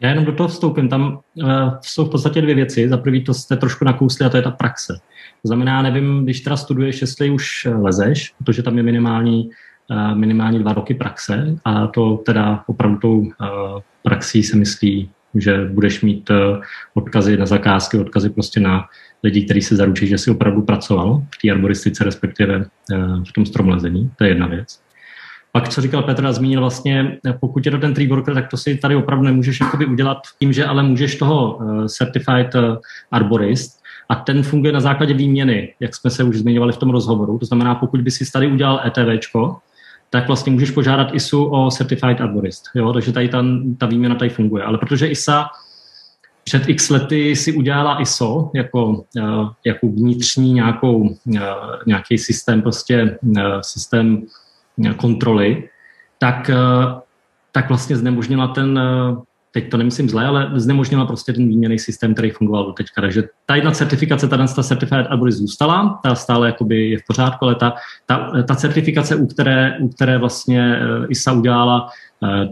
Já 0.01 0.09
jenom 0.09 0.25
do 0.25 0.33
toho 0.33 0.49
vstoupím. 0.49 0.89
Tam 0.89 1.21
uh, 1.35 1.51
jsou 1.81 2.05
v 2.05 2.11
podstatě 2.11 2.43
dvě 2.43 2.55
věci. 2.55 2.89
Za 2.89 2.97
prvý 2.97 3.25
to 3.25 3.35
jste 3.35 3.57
trošku 3.57 3.85
nakousli 3.85 4.27
a 4.27 4.29
to 4.29 4.37
je 4.37 4.43
ta 4.43 4.51
praxe. 4.51 4.99
To 5.43 5.49
znamená, 5.49 5.83
nevím, 5.83 6.25
když 6.25 6.41
teda 6.41 6.57
studuješ, 6.57 7.01
jestli 7.01 7.31
už 7.31 7.69
lezeš, 7.81 8.35
protože 8.45 8.63
tam 8.63 8.77
je 8.77 8.83
minimální, 8.83 9.51
uh, 9.91 10.15
minimální 10.19 10.59
dva 10.59 10.73
roky 10.73 10.95
praxe 10.95 11.57
a 11.65 11.87
to 11.87 12.17
teda 12.17 12.65
opravdu 12.67 13.19
uh, 13.19 13.29
praxí 14.07 14.43
se 14.43 14.57
myslí, 14.57 15.11
že 15.35 15.65
budeš 15.65 16.03
mít 16.03 16.31
odkazy 16.95 17.37
na 17.37 17.47
zakázky, 17.47 17.99
odkazy 17.99 18.31
prostě 18.31 18.61
na 18.61 18.87
lidi, 19.23 19.45
kteří 19.45 19.63
se 19.63 19.77
zaručí, 19.77 20.07
že 20.07 20.19
si 20.19 20.31
opravdu 20.31 20.63
pracoval 20.63 21.23
v 21.35 21.39
té 21.43 21.51
arboristice, 21.51 22.05
respektive 22.05 22.65
v 23.29 23.33
tom 23.35 23.47
stromlezení. 23.47 24.11
To 24.19 24.25
je 24.25 24.31
jedna 24.31 24.47
věc. 24.47 24.81
Pak, 25.53 25.69
co 25.69 25.81
říkal 25.81 26.03
Petr 26.03 26.27
a 26.27 26.33
zmínil 26.33 26.61
vlastně, 26.61 27.19
pokud 27.41 27.67
je 27.67 27.73
to 27.73 27.79
ten 27.79 27.95
tree 27.95 28.09
worker, 28.09 28.35
tak 28.35 28.49
to 28.49 28.57
si 28.57 28.77
tady 28.77 28.97
opravdu 28.97 29.25
nemůžeš 29.25 29.61
udělat 29.89 30.19
tím, 30.39 30.53
že 30.53 30.65
ale 30.65 30.83
můžeš 30.83 31.17
toho 31.17 31.59
certified 31.89 32.57
arborist 33.11 33.83
a 34.09 34.15
ten 34.15 34.43
funguje 34.43 34.73
na 34.73 34.81
základě 34.81 35.15
výměny, 35.15 35.75
jak 35.81 35.95
jsme 35.95 36.11
se 36.11 36.25
už 36.25 36.37
zmiňovali 36.37 36.73
v 36.73 36.77
tom 36.77 36.91
rozhovoru. 36.91 37.39
To 37.39 37.47
znamená, 37.47 37.75
pokud 37.75 38.01
by 38.01 38.11
si 38.11 38.33
tady 38.33 38.47
udělal 38.47 38.81
ETVčko, 38.87 39.57
tak 40.11 40.27
vlastně 40.27 40.53
můžeš 40.53 40.71
požádat 40.71 41.15
ISU 41.15 41.45
o 41.45 41.71
certified 41.71 42.21
arborist. 42.21 42.65
Jo? 42.75 42.93
Takže 42.93 43.13
tady 43.13 43.29
ta, 43.29 43.45
ta 43.79 43.87
výměna 43.87 44.15
tady 44.15 44.31
funguje. 44.31 44.65
Ale 44.65 44.79
protože 44.79 45.09
ISA 45.09 45.47
před 46.45 46.69
x 46.69 46.91
lety 46.91 47.37
si 47.37 47.53
udělala 47.53 48.03
ISO 48.03 48.51
jako, 48.55 48.87
uh, 48.87 49.51
jako 49.65 49.87
vnitřní 49.87 50.53
nějakou, 50.53 50.99
uh, 50.99 51.39
nějaký 51.87 52.19
systém, 52.19 52.63
prostě 52.63 53.19
uh, 53.23 53.61
systém 53.61 54.23
kontroly, 54.97 55.69
tak, 56.19 56.51
eh, 56.51 57.01
tak 57.53 57.69
vlastně 57.69 57.97
znemožnila 57.97 58.49
ten, 58.49 58.79
eh, 58.79 59.17
teď 59.57 59.71
to 59.71 59.77
nemyslím 59.77 60.09
zle, 60.09 60.27
ale 60.27 60.51
znemožnila 60.55 61.07
prostě 61.07 61.33
ten 61.33 61.49
výměný 61.49 61.79
systém, 61.79 62.15
který 62.15 62.31
fungoval 62.31 62.67
do 62.67 62.73
teďka. 62.73 63.01
Takže 63.01 63.23
ta 63.47 63.55
jedna 63.55 63.71
certifikace, 63.71 64.29
ta, 64.29 64.37
ta 64.37 64.63
Certified 64.63 65.07
Arborist 65.11 65.39
zůstala, 65.39 66.01
ta 66.03 66.15
stále 66.15 66.47
jakoby 66.47 66.91
je 66.91 66.99
v 66.99 67.07
pořádku, 67.07 67.45
ale 67.45 67.55
ta, 67.55 67.75
ta, 68.07 68.43
ta 68.49 68.55
certifikace, 68.55 69.17
u 69.17 69.27
které, 69.27 69.79
u 69.81 69.89
které 69.89 70.19
vlastně 70.19 70.77
eh, 70.77 71.07
ISA 71.09 71.33
udělala 71.33 71.89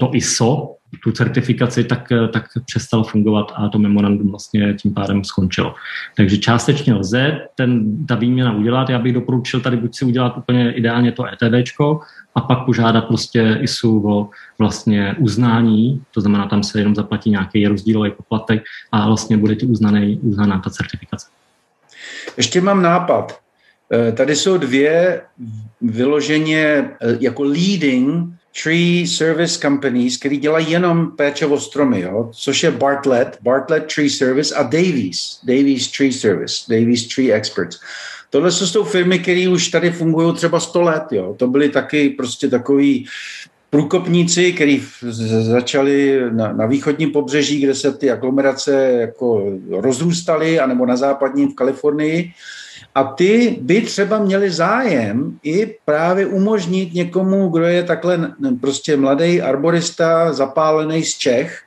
to 0.01 0.11
ISO, 0.13 0.77
tu 1.03 1.13
certifikaci, 1.13 1.85
tak, 1.85 2.13
tak 2.33 2.45
přestalo 2.67 3.05
fungovat 3.05 3.53
a 3.55 3.69
to 3.69 3.79
memorandum 3.79 4.31
vlastně 4.31 4.75
tím 4.75 4.95
pádem 4.95 5.25
skončilo. 5.25 5.75
Takže 6.17 6.39
částečně 6.39 6.95
lze 6.95 7.41
ten, 7.55 7.97
ta 8.07 8.15
výměna 8.15 8.57
udělat. 8.57 8.91
Já 8.91 8.99
bych 8.99 9.13
doporučil 9.13 9.61
tady 9.61 9.77
buď 9.77 9.97
si 9.97 10.05
udělat 10.05 10.37
úplně 10.37 10.73
ideálně 10.73 11.13
to 11.13 11.25
ETVčko 11.27 12.01
a 12.35 12.41
pak 12.41 12.65
požádat 12.65 13.05
prostě 13.05 13.59
ISU 13.61 14.09
o 14.09 14.29
vlastně 14.59 15.15
uznání, 15.19 16.03
to 16.15 16.21
znamená, 16.21 16.47
tam 16.47 16.63
se 16.63 16.79
jenom 16.79 16.95
zaplatí 16.95 17.31
nějaký 17.31 17.69
rozdílový 17.69 18.11
poplatek 18.11 18.63
a 18.93 19.07
vlastně 19.07 19.37
bude 19.37 19.57
ti 19.57 19.67
uznaný, 19.67 20.19
uznaná 20.23 20.59
ta 20.59 20.71
certifikace. 20.71 21.27
Ještě 22.37 22.61
mám 22.61 22.83
nápad. 22.83 23.41
Eh, 23.93 24.13
tady 24.13 24.37
jsou 24.37 24.57
dvě 24.57 25.23
vyloženě 25.81 26.65
eh, 26.65 27.17
jako 27.21 27.43
leading 27.43 28.35
tree 28.63 29.07
service 29.07 29.59
companies, 29.59 30.17
který 30.17 30.37
dělají 30.37 30.71
jenom 30.71 31.11
péče 31.11 31.47
o 31.47 31.61
stromy, 31.61 32.01
jo? 32.01 32.31
což 32.33 32.63
je 32.63 32.71
Bartlett, 32.71 33.39
Bartlett 33.43 33.95
Tree 33.95 34.11
Service 34.11 34.55
a 34.55 34.63
Davies, 34.63 35.41
Davies 35.43 35.91
Tree 35.91 36.13
Service, 36.13 36.65
Davies 36.69 37.07
Tree 37.15 37.33
Experts. 37.33 37.81
Tohle 38.31 38.53
jsou 38.53 38.85
firmy, 38.85 39.19
které 39.19 39.49
už 39.49 39.69
tady 39.69 39.91
fungují 39.91 40.35
třeba 40.35 40.61
100 40.61 40.83
let. 40.83 41.05
Jo? 41.11 41.35
To 41.39 41.47
byly 41.47 41.69
taky 41.69 42.11
prostě 42.11 42.49
takový 42.49 43.07
průkopníci, 43.71 44.53
kteří 44.53 44.83
začali 45.41 46.21
na, 46.31 46.53
na 46.53 46.67
východním 46.67 47.11
pobřeží, 47.11 47.61
kde 47.61 47.75
se 47.75 47.93
ty 47.93 48.11
aglomerace 48.11 48.93
jako 48.93 49.53
rozrůstaly, 49.71 50.61
anebo 50.61 50.87
na 50.87 50.97
západním 50.97 51.49
v 51.49 51.55
Kalifornii. 51.55 52.33
A 52.95 53.05
ty 53.05 53.59
by 53.61 53.81
třeba 53.83 54.19
měli 54.19 54.51
zájem 54.51 55.39
i 55.43 55.77
právě 55.85 56.27
umožnit 56.27 56.95
někomu, 56.95 57.49
kdo 57.49 57.65
je 57.65 57.83
takhle 57.83 58.35
prostě 58.61 58.97
mladý 58.97 59.43
arborista, 59.43 60.33
zapálený 60.33 61.05
z 61.05 61.19
Čech, 61.19 61.63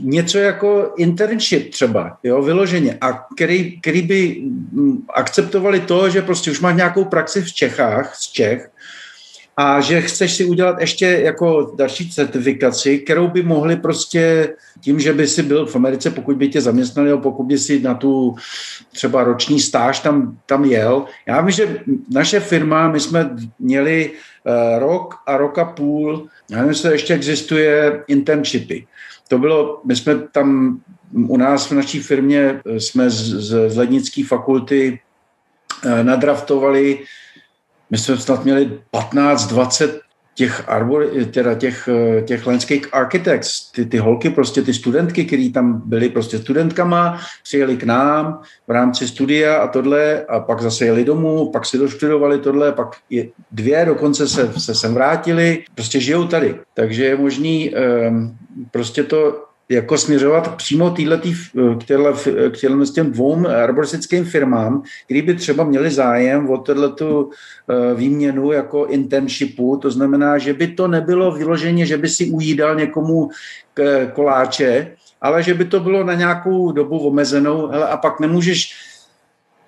něco 0.00 0.38
jako 0.38 0.92
internship 0.96 1.70
třeba, 1.70 2.18
jo, 2.22 2.42
vyloženě, 2.42 2.98
a 3.00 3.26
který, 3.36 3.80
který 3.80 4.02
by 4.02 4.42
akceptovali 5.14 5.80
to, 5.80 6.10
že 6.10 6.22
prostě 6.22 6.50
už 6.50 6.60
máš 6.60 6.76
nějakou 6.76 7.04
praxi 7.04 7.42
v 7.42 7.52
Čechách, 7.52 8.14
z 8.16 8.32
Čech, 8.32 8.70
a 9.56 9.80
že 9.80 10.00
chceš 10.00 10.32
si 10.32 10.44
udělat 10.44 10.80
ještě 10.80 11.06
jako 11.06 11.74
další 11.76 12.10
certifikaci, 12.10 12.98
kterou 12.98 13.28
by 13.28 13.42
mohli 13.42 13.76
prostě 13.76 14.54
tím, 14.80 15.00
že 15.00 15.12
by 15.12 15.26
si 15.26 15.42
byl 15.42 15.66
v 15.66 15.76
Americe, 15.76 16.10
pokud 16.10 16.36
by 16.36 16.48
tě 16.48 16.60
zaměstnali, 16.60 17.08
nebo 17.08 17.22
pokud 17.22 17.44
by 17.44 17.58
si 17.58 17.80
na 17.80 17.94
tu 17.94 18.34
třeba 18.92 19.24
roční 19.24 19.60
stáž 19.60 20.00
tam, 20.00 20.38
tam 20.46 20.64
jel. 20.64 21.04
Já 21.26 21.40
vím, 21.40 21.50
že 21.50 21.80
naše 22.10 22.40
firma, 22.40 22.88
my 22.88 23.00
jsme 23.00 23.36
měli 23.58 24.10
uh, 24.10 24.78
rok 24.78 25.14
a 25.26 25.36
rok 25.36 25.58
a 25.58 25.64
půl, 25.64 26.28
já 26.50 26.56
nevím, 26.56 26.70
jestli 26.70 26.92
ještě 26.92 27.14
existuje 27.14 28.02
internshipy. 28.08 28.86
To 29.28 29.38
bylo, 29.38 29.80
my 29.84 29.96
jsme 29.96 30.18
tam 30.32 30.80
u 31.12 31.36
nás 31.36 31.70
v 31.70 31.72
naší 31.72 32.00
firmě 32.00 32.60
jsme 32.78 33.10
z, 33.10 33.40
z 33.72 33.76
Lednické 33.76 34.24
fakulty 34.24 35.00
uh, 35.84 36.02
nadraftovali 36.02 36.98
my 37.92 37.98
jsme 37.98 38.16
snad 38.16 38.44
měli 38.44 38.70
15-20 38.92 39.90
těch, 40.34 40.68
arbor, 40.68 41.06
teda 41.30 41.54
těch, 41.54 41.88
těch 42.24 42.46
landscape 42.46 42.88
architects, 42.92 43.72
ty, 43.72 43.86
ty 43.86 43.98
holky, 43.98 44.30
prostě 44.30 44.62
ty 44.62 44.74
studentky, 44.74 45.24
které 45.24 45.50
tam 45.54 45.82
byly 45.84 46.08
prostě 46.08 46.38
studentkama, 46.38 47.20
přijeli 47.42 47.76
k 47.76 47.84
nám 47.84 48.40
v 48.68 48.70
rámci 48.70 49.08
studia 49.08 49.56
a 49.56 49.68
tohle 49.68 50.24
a 50.24 50.40
pak 50.40 50.60
zase 50.60 50.84
jeli 50.84 51.04
domů, 51.04 51.50
pak 51.50 51.66
si 51.66 51.78
doštudovali 51.78 52.38
tohle, 52.38 52.72
pak 52.72 52.96
je, 53.10 53.28
dvě 53.50 53.84
dokonce 53.84 54.28
se, 54.28 54.52
se 54.58 54.74
sem 54.74 54.94
vrátili, 54.94 55.64
prostě 55.74 56.00
žijou 56.00 56.26
tady. 56.26 56.54
Takže 56.74 57.04
je 57.04 57.16
možný 57.16 57.74
um, 57.74 58.36
prostě 58.70 59.04
to 59.04 59.44
jako 59.72 59.98
směřovat 59.98 60.56
přímo 60.56 60.90
týhletý, 60.90 61.34
k, 61.78 61.84
těhle, 61.84 62.12
k 62.50 62.56
těhle 62.56 62.86
těm 62.86 63.12
dvou 63.12 63.48
arboristickým 63.48 64.24
firmám, 64.24 64.82
který 65.04 65.22
by 65.22 65.34
třeba 65.34 65.64
měli 65.64 65.90
zájem 65.90 66.50
o 66.50 66.58
tu 66.58 67.30
eh, 67.30 67.94
výměnu 67.94 68.52
jako 68.52 68.86
internshipu, 68.86 69.76
to 69.76 69.90
znamená, 69.90 70.38
že 70.38 70.52
by 70.52 70.66
to 70.66 70.88
nebylo 70.88 71.32
vyloženě, 71.32 71.86
že 71.86 71.96
by 71.98 72.08
si 72.08 72.30
ujídal 72.30 72.74
někomu 72.74 73.30
koláče, 74.12 74.96
ale 75.20 75.42
že 75.42 75.54
by 75.54 75.64
to 75.64 75.80
bylo 75.80 76.04
na 76.04 76.14
nějakou 76.14 76.72
dobu 76.72 76.98
omezenou, 76.98 77.66
hele, 77.66 77.88
a 77.88 77.96
pak 77.96 78.20
nemůžeš 78.20 78.74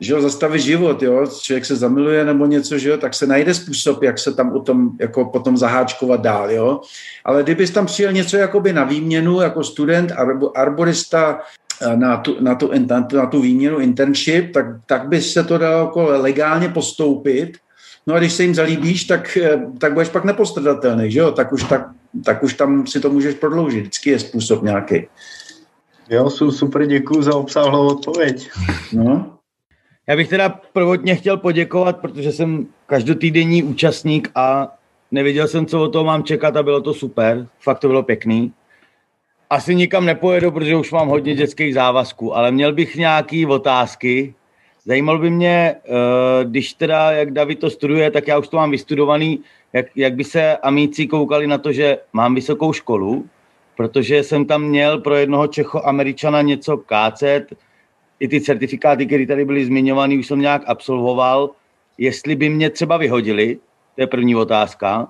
že 0.01 0.13
jo, 0.13 0.21
zastavit 0.21 0.61
život, 0.61 1.03
jo, 1.03 1.27
člověk 1.41 1.65
se 1.65 1.77
zamiluje 1.77 2.25
nebo 2.25 2.47
něco, 2.47 2.79
že 2.79 2.91
jo, 2.91 2.97
tak 2.97 3.15
se 3.15 3.27
najde 3.27 3.55
způsob, 3.55 4.03
jak 4.03 4.19
se 4.19 4.35
tam 4.35 4.53
o 4.53 4.61
tom 4.61 4.91
jako 5.01 5.25
potom 5.25 5.57
zaháčkovat 5.57 6.21
dál, 6.21 6.51
jo. 6.51 6.81
Ale 7.25 7.43
kdybys 7.43 7.71
tam 7.71 7.87
přijel 7.87 8.13
něco 8.13 8.37
jakoby 8.37 8.73
na 8.73 8.85
výměnu, 8.85 9.41
jako 9.41 9.65
student, 9.65 10.13
arborista, 10.55 11.41
eh, 11.83 11.97
na 11.97 12.17
tu, 12.17 12.37
na 12.41 12.55
tu, 12.55 12.71
na 12.87 13.03
tu, 13.03 13.17
na 13.17 13.27
tu 13.27 13.41
výměnu 13.41 13.79
internship, 13.79 14.53
tak, 14.53 14.67
tak 14.87 15.09
by 15.09 15.23
se 15.23 15.45
to 15.45 15.59
dalo 15.59 15.85
jako 15.85 16.05
legálně 16.05 16.69
postoupit. 16.69 17.53
No 18.07 18.15
a 18.15 18.19
když 18.19 18.33
se 18.33 18.43
jim 18.43 18.55
zalíbíš, 18.55 19.05
tak, 19.05 19.37
eh, 19.37 19.67
tak 19.79 19.93
budeš 19.93 20.09
pak 20.09 20.25
nepostradatelný, 20.25 21.11
že 21.11 21.19
jo? 21.19 21.31
Tak 21.31 21.53
už, 21.53 21.65
tak, 21.65 21.89
tak 22.25 22.43
už 22.43 22.55
tam 22.55 22.87
si 22.87 23.01
to 23.01 23.11
můžeš 23.11 23.35
prodloužit. 23.35 23.81
Vždycky 23.81 24.11
je 24.11 24.19
způsob 24.19 24.63
nějaký. 24.63 25.07
Jo, 26.11 26.31
super, 26.31 26.87
děkuji 26.87 27.23
za 27.23 27.35
obsáhlou 27.35 27.87
odpověď. 27.87 28.51
No. 28.93 29.34
Já 30.07 30.17
bych 30.17 30.29
teda 30.29 30.49
prvotně 30.73 31.15
chtěl 31.15 31.37
poděkovat, 31.37 31.97
protože 32.01 32.33
jsem 32.33 32.67
každotýdenní 32.87 33.63
účastník 33.63 34.31
a 34.35 34.77
nevěděl 35.11 35.49
jsem, 35.49 35.67
co 35.67 35.83
o 35.83 35.89
toho 35.89 36.05
mám 36.05 36.25
čekat 36.25 36.57
a 36.57 36.63
bylo 36.63 36.81
to 36.81 36.95
super. 36.95 37.47
Fakt 37.61 37.79
to 37.79 37.89
bylo 37.89 38.03
pěkný. 38.03 38.53
asi 39.51 39.75
nikam 39.75 40.07
nepojedu, 40.07 40.51
protože 40.51 40.77
už 40.77 40.93
mám 40.93 41.09
hodně 41.09 41.35
dětských 41.35 41.75
závazků, 41.75 42.37
ale 42.37 42.51
měl 42.51 42.73
bych 42.73 42.97
nějaké 42.97 43.47
otázky. 43.49 44.35
Zajímal 44.85 45.19
by 45.19 45.31
mě, 45.31 45.75
eh, 45.75 46.45
když 46.45 46.75
teda, 46.75 47.13
jak 47.13 47.31
David 47.31 47.59
to 47.59 47.71
studuje, 47.71 48.11
tak 48.11 48.29
já 48.29 48.39
už 48.39 48.49
to 48.49 48.57
mám 48.57 48.71
vystudovaný, 48.71 49.41
jak, 49.73 49.87
jak 49.97 50.15
by 50.15 50.25
se 50.25 50.57
amíci 50.57 51.07
koukali 51.07 51.47
na 51.47 51.59
to, 51.59 51.73
že 51.73 51.99
mám 52.13 52.35
vysokou 52.35 52.73
školu, 52.73 53.27
protože 53.77 54.23
jsem 54.23 54.45
tam 54.45 54.63
měl 54.63 54.99
pro 54.99 55.15
jednoho 55.17 55.47
Čecho-Američana 55.47 56.43
něco 56.43 56.77
kácet, 56.77 57.55
i 58.21 58.29
ty 58.29 58.41
certifikáty, 58.41 59.07
které 59.07 59.27
tady 59.27 59.45
byly 59.45 59.65
zmiňované, 59.65 60.15
už 60.19 60.27
jsem 60.27 60.41
nějak 60.41 60.63
absolvoval. 60.67 61.51
Jestli 61.99 62.37
by 62.37 62.49
mě 62.49 62.71
třeba 62.71 62.97
vyhodili, 62.97 63.59
to 63.95 64.01
je 64.01 64.07
první 64.07 64.37
otázka. 64.37 65.09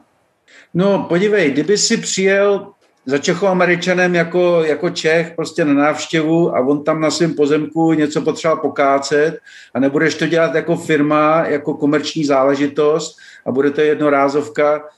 No, 0.74 1.06
podívej, 1.08 1.50
kdyby 1.50 1.78
si 1.78 1.96
přijel 1.96 2.66
za 3.06 3.18
Čechoameričanem 3.18 4.14
jako, 4.14 4.62
jako 4.64 4.90
Čech 4.90 5.32
prostě 5.36 5.64
na 5.64 5.74
návštěvu 5.74 6.56
a 6.56 6.60
on 6.60 6.84
tam 6.84 7.00
na 7.00 7.10
svém 7.10 7.34
pozemku 7.34 7.92
něco 7.92 8.22
potřeboval 8.22 8.62
pokácet 8.62 9.38
a 9.74 9.80
nebudeš 9.80 10.14
to 10.14 10.26
dělat 10.26 10.54
jako 10.54 10.76
firma, 10.76 11.44
jako 11.46 11.74
komerční 11.74 12.24
záležitost 12.24 13.16
a 13.46 13.52
bude 13.52 13.70
to 13.70 13.80
jednorázovka, 13.80 14.88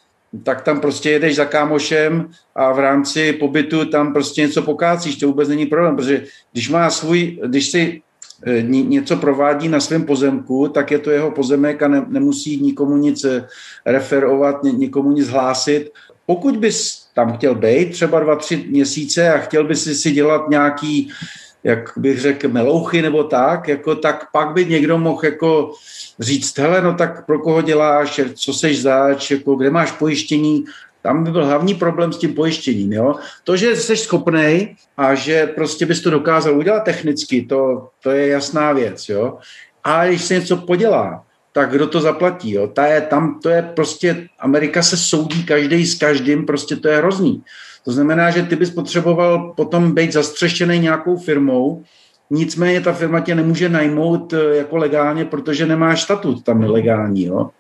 tak 0.43 0.63
tam 0.63 0.81
prostě 0.81 1.11
jedeš 1.11 1.37
za 1.37 1.45
kámošem 1.45 2.29
a 2.55 2.73
v 2.73 2.79
rámci 2.79 3.33
pobytu 3.33 3.85
tam 3.85 4.13
prostě 4.13 4.43
něco 4.43 4.63
pokácíš, 4.63 5.17
to 5.17 5.27
vůbec 5.27 5.49
není 5.49 5.67
problém, 5.67 5.97
protože 5.97 6.25
když 6.53 6.69
má 6.71 6.91
svůj, 6.91 7.39
když 7.47 7.71
si 7.71 8.03
e, 8.47 8.63
něco 8.63 9.17
provádí 9.17 9.69
na 9.69 9.81
svém 9.81 10.05
pozemku, 10.05 10.69
tak 10.69 10.91
je 10.91 10.99
to 10.99 11.11
jeho 11.11 11.31
pozemek 11.31 11.83
a 11.83 11.89
ne, 11.89 12.05
nemusí 12.09 12.61
nikomu 12.61 12.97
nic 12.97 13.25
e, 13.25 13.47
referovat, 13.87 14.63
nikomu 14.63 15.13
nic 15.13 15.29
hlásit. 15.29 15.91
Pokud 16.27 16.57
bys 16.57 17.07
tam 17.15 17.37
chtěl 17.37 17.55
být 17.55 17.91
třeba 17.91 18.21
dva, 18.21 18.37
tři 18.37 18.65
měsíce 18.69 19.33
a 19.33 19.39
chtěl 19.39 19.65
bys 19.65 20.03
si 20.03 20.11
dělat 20.11 20.49
nějaký, 20.49 21.11
jak 21.67 21.93
bych 21.97 22.21
řekl, 22.21 22.49
melouchy 22.49 23.03
nebo 23.03 23.25
tak, 23.25 23.69
jako, 23.69 23.95
tak 23.95 24.31
pak 24.33 24.53
by 24.53 24.65
někdo 24.65 24.99
mohl 24.99 25.25
jako 25.25 25.73
říct, 26.21 26.59
hele, 26.59 26.83
no 26.83 26.95
tak 26.95 27.27
pro 27.27 27.39
koho 27.39 27.63
děláš, 27.63 28.21
co 28.35 28.53
seš 28.53 28.83
zač, 28.83 29.31
jako, 29.31 29.55
kde 29.55 29.71
máš 29.71 29.93
pojištění, 29.93 30.65
tam 31.03 31.25
by 31.25 31.31
byl 31.31 31.47
hlavní 31.47 31.75
problém 31.75 32.13
s 32.13 32.19
tím 32.19 32.35
pojištěním. 32.35 32.93
Jo? 32.93 33.15
To, 33.45 33.57
že 33.57 33.77
jsi 33.77 33.97
schopný 33.97 34.77
a 34.97 35.15
že 35.15 35.47
prostě 35.47 35.87
bys 35.87 36.01
to 36.01 36.11
dokázal 36.11 36.59
udělat 36.59 36.85
technicky, 36.85 37.43
to, 37.43 37.89
to 38.03 38.11
je 38.11 38.29
jasná 38.29 38.73
věc. 38.73 39.09
Jo? 39.09 39.39
A 39.85 40.07
když 40.07 40.25
se 40.25 40.35
něco 40.35 40.57
podělá, 40.57 41.25
tak 41.53 41.71
kdo 41.71 41.87
to 41.87 42.01
zaplatí? 42.01 42.53
Jo? 42.53 42.67
Ta 42.67 42.87
je, 42.87 43.01
tam 43.01 43.41
to 43.43 43.49
je 43.49 43.63
prostě, 43.63 44.29
Amerika 44.39 44.83
se 44.83 44.97
soudí 44.97 45.45
každý 45.45 45.87
s 45.87 45.95
každým, 45.99 46.47
prostě 46.47 46.77
to 46.77 46.89
je 46.89 46.97
hrozný. 46.97 47.43
To 47.87 47.93
znamená, 47.93 48.31
že 48.31 48.43
ty 48.43 48.57
bys 48.57 48.71
potřeboval 48.71 49.55
potom 49.57 49.95
být 49.95 50.13
zastřešený 50.13 50.79
nějakou 50.79 51.17
firmou, 51.17 51.83
nicméně 52.31 52.81
ta 52.81 52.93
firma 52.93 53.21
tě 53.21 53.35
nemůže 53.35 53.69
najmout 53.69 54.33
eh, 54.33 54.57
jako 54.57 54.77
legálně, 54.77 55.25
protože 55.25 55.67
nemáš 55.67 56.03
statut 56.03 56.45
tam 56.45 56.61
legální. 56.63 57.25
Jo? 57.25 57.51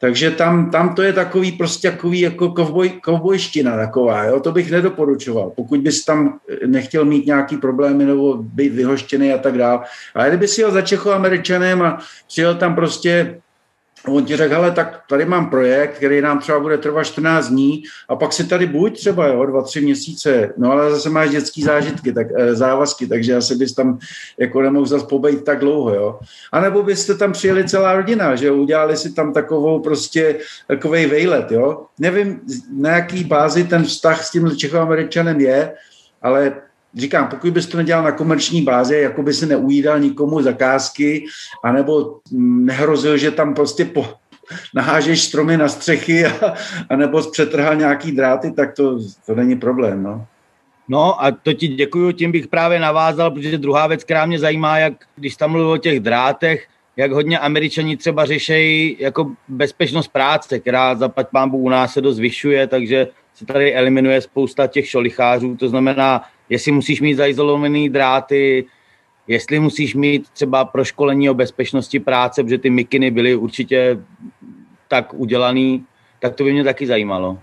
Takže 0.00 0.30
tam, 0.30 0.70
tam 0.70 0.94
to 0.94 1.02
je 1.02 1.12
takový 1.12 1.52
prostě 1.52 1.90
takový 1.90 2.20
jako 2.20 2.48
kovboj, 2.48 2.88
kovbojština 2.88 3.76
taková, 3.76 4.24
jo? 4.24 4.40
to 4.40 4.52
bych 4.52 4.70
nedoporučoval, 4.70 5.50
pokud 5.50 5.80
bys 5.80 6.04
tam 6.04 6.38
nechtěl 6.66 7.04
mít 7.04 7.26
nějaký 7.26 7.56
problémy 7.56 8.04
nebo 8.04 8.36
být 8.36 8.72
vyhoštěný 8.72 9.32
a 9.32 9.38
tak 9.38 9.58
dále. 9.58 9.80
Ale 10.14 10.28
kdyby 10.28 10.48
si 10.48 10.60
jel 10.60 10.70
za 10.70 10.82
Čechoameričanem 10.82 11.82
a 11.82 11.98
přijel 12.26 12.54
tam 12.54 12.74
prostě 12.74 13.40
on 14.08 14.24
ti 14.24 14.36
řekl, 14.36 14.54
hele, 14.54 14.70
tak 14.70 15.00
tady 15.08 15.24
mám 15.24 15.50
projekt, 15.50 15.96
který 15.96 16.20
nám 16.20 16.38
třeba 16.38 16.60
bude 16.60 16.78
trvat 16.78 17.04
14 17.04 17.48
dní 17.48 17.82
a 18.08 18.16
pak 18.16 18.32
si 18.32 18.44
tady 18.44 18.66
buď 18.66 18.98
třeba, 18.98 19.26
jo, 19.26 19.46
dva, 19.46 19.62
tři 19.62 19.80
měsíce, 19.80 20.52
no 20.56 20.72
ale 20.72 20.90
zase 20.90 21.10
máš 21.10 21.30
dětský 21.30 21.62
zážitky, 21.62 22.12
tak, 22.12 22.26
e, 22.36 22.54
závazky, 22.54 23.06
takže 23.06 23.36
asi 23.36 23.54
bys 23.54 23.74
tam 23.74 23.98
jako 24.38 24.62
nemohl 24.62 24.86
zase 24.86 25.06
pobejt 25.06 25.44
tak 25.44 25.58
dlouho, 25.58 25.94
jo. 25.94 26.18
A 26.52 26.60
nebo 26.60 26.82
byste 26.82 27.14
tam 27.14 27.32
přijeli 27.32 27.68
celá 27.68 27.94
rodina, 27.96 28.36
že 28.36 28.50
udělali 28.50 28.96
si 28.96 29.12
tam 29.12 29.32
takovou 29.32 29.80
prostě 29.80 30.38
takovej 30.66 31.06
vejlet, 31.06 31.52
jo. 31.52 31.84
Nevím, 31.98 32.40
na 32.72 32.90
jaký 32.90 33.24
bázi 33.24 33.64
ten 33.64 33.84
vztah 33.84 34.24
s 34.24 34.30
tím 34.30 34.56
Čechoameričanem 34.56 35.40
je, 35.40 35.72
ale 36.22 36.52
říkám, 36.96 37.28
pokud 37.28 37.50
bys 37.52 37.66
to 37.66 37.76
nedělal 37.76 38.04
na 38.04 38.12
komerční 38.12 38.62
bázi, 38.62 38.96
jako 38.96 39.22
by 39.22 39.34
si 39.34 39.46
neujídal 39.46 40.00
nikomu 40.00 40.42
zakázky, 40.42 41.24
anebo 41.64 42.18
nehrozil, 42.32 43.16
že 43.16 43.30
tam 43.30 43.54
prostě 43.54 43.84
po, 43.84 44.06
nahážeš 44.74 45.22
stromy 45.22 45.56
na 45.56 45.68
střechy 45.68 46.26
a, 46.26 46.54
anebo 46.90 47.30
přetrhal 47.30 47.76
nějaký 47.76 48.12
dráty, 48.12 48.52
tak 48.52 48.74
to, 48.74 48.98
to 49.26 49.34
není 49.34 49.56
problém. 49.56 50.02
No. 50.02 50.26
No 50.88 51.24
a 51.24 51.30
to 51.30 51.52
ti 51.52 51.68
děkuju, 51.68 52.12
tím 52.12 52.32
bych 52.32 52.48
právě 52.48 52.78
navázal, 52.78 53.30
protože 53.30 53.58
druhá 53.58 53.86
věc, 53.86 54.04
která 54.04 54.26
mě 54.26 54.38
zajímá, 54.38 54.78
jak 54.78 54.92
když 55.16 55.36
tam 55.36 55.50
mluvil 55.50 55.70
o 55.70 55.78
těch 55.78 56.00
drátech, 56.00 56.66
jak 56.96 57.12
hodně 57.12 57.38
američani 57.38 57.96
třeba 57.96 58.24
řešejí 58.24 58.96
jako 59.00 59.32
bezpečnost 59.48 60.08
práce, 60.08 60.58
která 60.58 60.94
zapať 60.94 61.28
pámbu 61.32 61.58
u 61.58 61.68
nás 61.68 61.92
se 61.92 62.00
dost 62.00 62.16
zvyšuje, 62.16 62.66
takže 62.66 63.08
se 63.34 63.46
tady 63.46 63.74
eliminuje 63.74 64.20
spousta 64.20 64.66
těch 64.66 64.88
šolichářů, 64.88 65.56
to 65.56 65.68
znamená, 65.68 66.22
jestli 66.48 66.72
musíš 66.72 67.00
mít 67.00 67.14
zaizolované 67.14 67.88
dráty, 67.88 68.64
jestli 69.26 69.60
musíš 69.60 69.94
mít 69.94 70.30
třeba 70.30 70.64
proškolení 70.64 71.30
o 71.30 71.34
bezpečnosti 71.34 72.00
práce, 72.00 72.42
protože 72.42 72.58
ty 72.58 72.70
mikiny 72.70 73.10
byly 73.10 73.34
určitě 73.34 73.98
tak 74.88 75.14
udělaný, 75.14 75.84
tak 76.20 76.34
to 76.34 76.44
by 76.44 76.52
mě 76.52 76.64
taky 76.64 76.86
zajímalo. 76.86 77.38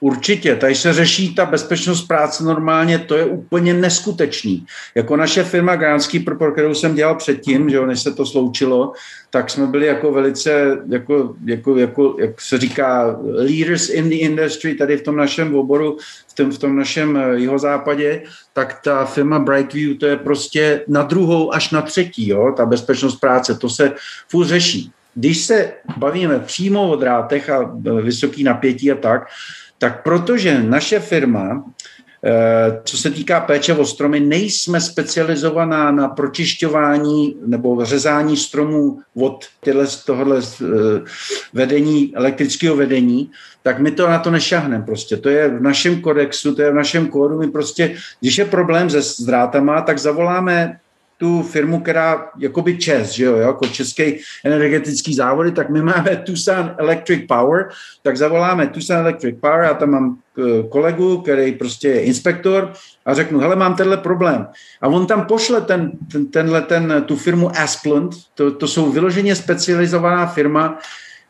Určitě, 0.00 0.56
tady 0.56 0.74
se 0.74 0.92
řeší 0.92 1.34
ta 1.34 1.46
bezpečnost 1.46 2.02
práce 2.02 2.44
normálně, 2.44 2.98
to 2.98 3.16
je 3.16 3.24
úplně 3.24 3.74
neskutečný. 3.74 4.66
Jako 4.94 5.16
naše 5.16 5.44
firma 5.44 5.76
Gránský, 5.76 6.18
pro 6.20 6.52
kterou 6.52 6.74
jsem 6.74 6.94
dělal 6.94 7.14
předtím, 7.14 7.70
že 7.70 7.76
jo, 7.76 7.86
než 7.86 8.00
se 8.00 8.12
to 8.12 8.26
sloučilo, 8.26 8.92
tak 9.30 9.50
jsme 9.50 9.66
byli 9.66 9.86
jako 9.86 10.12
velice, 10.12 10.78
jako, 10.88 11.34
jako, 11.44 11.76
jako, 11.76 12.16
jak 12.20 12.40
se 12.40 12.58
říká, 12.58 13.18
leaders 13.22 13.88
in 13.88 14.08
the 14.08 14.16
industry, 14.16 14.74
tady 14.74 14.96
v 14.96 15.02
tom 15.02 15.16
našem 15.16 15.54
oboru, 15.54 15.96
v 16.28 16.34
tom, 16.34 16.50
v 16.50 16.58
tom 16.58 16.76
našem 16.76 17.16
eh, 17.16 17.38
jihozápadě, 17.38 18.22
tak 18.52 18.80
ta 18.84 19.04
firma 19.04 19.38
Brightview, 19.38 19.96
to 19.96 20.06
je 20.06 20.16
prostě 20.16 20.84
na 20.88 21.02
druhou 21.02 21.54
až 21.54 21.70
na 21.70 21.82
třetí, 21.82 22.28
jo, 22.28 22.54
ta 22.56 22.66
bezpečnost 22.66 23.16
práce, 23.16 23.54
to 23.54 23.68
se 23.68 23.92
furt 24.28 24.46
řeší. 24.46 24.92
Když 25.14 25.38
se 25.38 25.72
bavíme 25.96 26.38
přímo 26.38 26.90
o 26.90 26.96
drátech 26.96 27.50
a 27.50 27.80
eh, 27.86 28.02
vysoký 28.02 28.44
napětí 28.44 28.92
a 28.92 28.94
tak, 28.94 29.26
tak 29.78 30.02
protože 30.02 30.62
naše 30.62 31.00
firma, 31.00 31.64
eh, 32.24 32.80
co 32.84 32.96
se 32.96 33.10
týká 33.10 33.40
péče 33.40 33.74
o 33.74 33.84
stromy, 33.84 34.20
nejsme 34.20 34.80
specializovaná 34.80 35.90
na 35.90 36.08
pročišťování 36.08 37.36
nebo 37.46 37.84
řezání 37.84 38.36
stromů 38.36 38.98
od 39.14 39.44
tohohle 40.06 40.38
eh, 40.38 40.66
vedení, 41.52 42.12
elektrického 42.16 42.76
vedení, 42.76 43.30
tak 43.62 43.78
my 43.78 43.90
to 43.90 44.08
na 44.08 44.18
to 44.18 44.30
nešahneme 44.30 44.84
prostě. 44.84 45.16
To 45.16 45.28
je 45.28 45.48
v 45.48 45.62
našem 45.62 46.00
kodexu, 46.00 46.54
to 46.54 46.62
je 46.62 46.70
v 46.70 46.74
našem 46.74 47.08
kódu. 47.08 47.38
My 47.38 47.50
prostě, 47.50 47.96
když 48.20 48.38
je 48.38 48.44
problém 48.44 48.90
se 48.90 49.02
zdrátama, 49.02 49.80
tak 49.80 49.98
zavoláme 49.98 50.80
tu 51.20 51.42
firmu, 51.42 51.80
která 51.80 52.30
jakoby 52.38 52.78
ČES, 52.78 53.10
že 53.10 53.24
jo, 53.24 53.36
jako 53.36 53.66
český 53.66 54.18
energetický 54.44 55.14
závody, 55.14 55.52
tak 55.52 55.70
my 55.70 55.82
máme 55.82 56.16
Tucson 56.16 56.74
Electric 56.78 57.26
Power, 57.28 57.68
tak 58.02 58.16
zavoláme 58.16 58.66
Tucson 58.66 58.96
Electric 58.96 59.40
Power, 59.40 59.64
já 59.64 59.74
tam 59.74 59.90
mám 59.90 60.18
eh, 60.38 60.62
kolegu, 60.68 61.20
který 61.20 61.52
prostě 61.52 61.88
je 61.88 62.00
inspektor 62.00 62.72
a 63.06 63.14
řeknu, 63.14 63.38
hele, 63.38 63.56
mám 63.56 63.74
tenhle 63.74 63.96
problém. 63.96 64.46
A 64.80 64.88
on 64.88 65.06
tam 65.06 65.26
pošle 65.26 65.60
ten, 65.60 65.92
ten, 66.12 66.26
tenhle, 66.26 66.62
ten, 66.62 67.04
tu 67.06 67.16
firmu 67.16 67.50
Asplund, 67.58 68.14
to, 68.34 68.50
to 68.50 68.68
jsou 68.68 68.92
vyloženě 68.92 69.36
specializovaná 69.36 70.26
firma, 70.26 70.78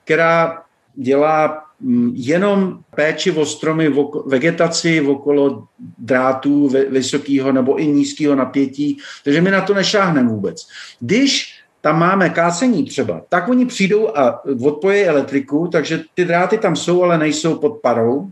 která 0.05 0.63
dělá 0.95 1.70
jenom 2.13 2.79
péči 2.97 3.31
o 3.31 3.47
stromy, 3.47 3.89
o 3.89 4.29
vegetaci 4.29 5.01
okolo 5.01 5.65
drátů 5.99 6.69
vysokého 6.89 7.53
nebo 7.53 7.77
i 7.77 7.87
nízkého 7.87 8.35
napětí, 8.35 8.99
takže 9.25 9.41
my 9.41 9.51
na 9.51 9.61
to 9.61 9.75
nešáhneme 9.75 10.29
vůbec. 10.29 10.67
Když 11.01 11.55
tam 11.81 11.99
máme 11.99 12.31
kácení 12.31 12.85
třeba, 12.85 13.23
tak 13.29 13.49
oni 13.49 13.67
přijdou 13.67 14.09
a 14.17 14.43
odpojí 14.65 15.03
elektriku, 15.03 15.69
takže 15.73 16.03
ty 16.15 16.25
dráty 16.25 16.59
tam 16.59 16.77
jsou, 16.77 17.03
ale 17.03 17.19
nejsou 17.19 17.55
pod 17.55 17.81
parou, 17.83 18.31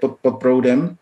pod, 0.00 0.16
pod 0.22 0.32
proudem, 0.32 0.96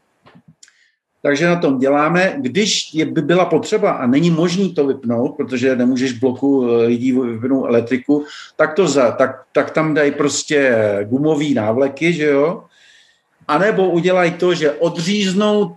takže 1.23 1.47
na 1.47 1.57
tom 1.57 1.79
děláme. 1.79 2.35
Když 2.39 2.95
je, 2.95 3.07
by 3.07 3.23
byla 3.23 3.45
potřeba 3.45 3.91
a 3.91 4.07
není 4.07 4.31
možný 4.31 4.75
to 4.75 4.87
vypnout, 4.87 5.37
protože 5.37 5.77
nemůžeš 5.77 6.13
bloku 6.13 6.69
eh, 6.69 6.87
lidí 6.87 7.13
vypnout 7.13 7.67
elektriku, 7.67 8.25
tak, 8.57 8.75
to 8.75 8.89
za, 8.89 9.11
tak, 9.11 9.43
tak 9.53 9.71
tam 9.71 9.95
dají 9.95 10.13
prostě 10.13 10.77
gumový 11.09 11.55
návleky, 11.55 12.13
že 12.13 12.27
jo? 12.27 12.65
A 13.49 13.59
nebo 13.59 13.91
udělají 13.91 14.33
to, 14.33 14.55
že 14.55 14.73
odříznou 14.73 15.77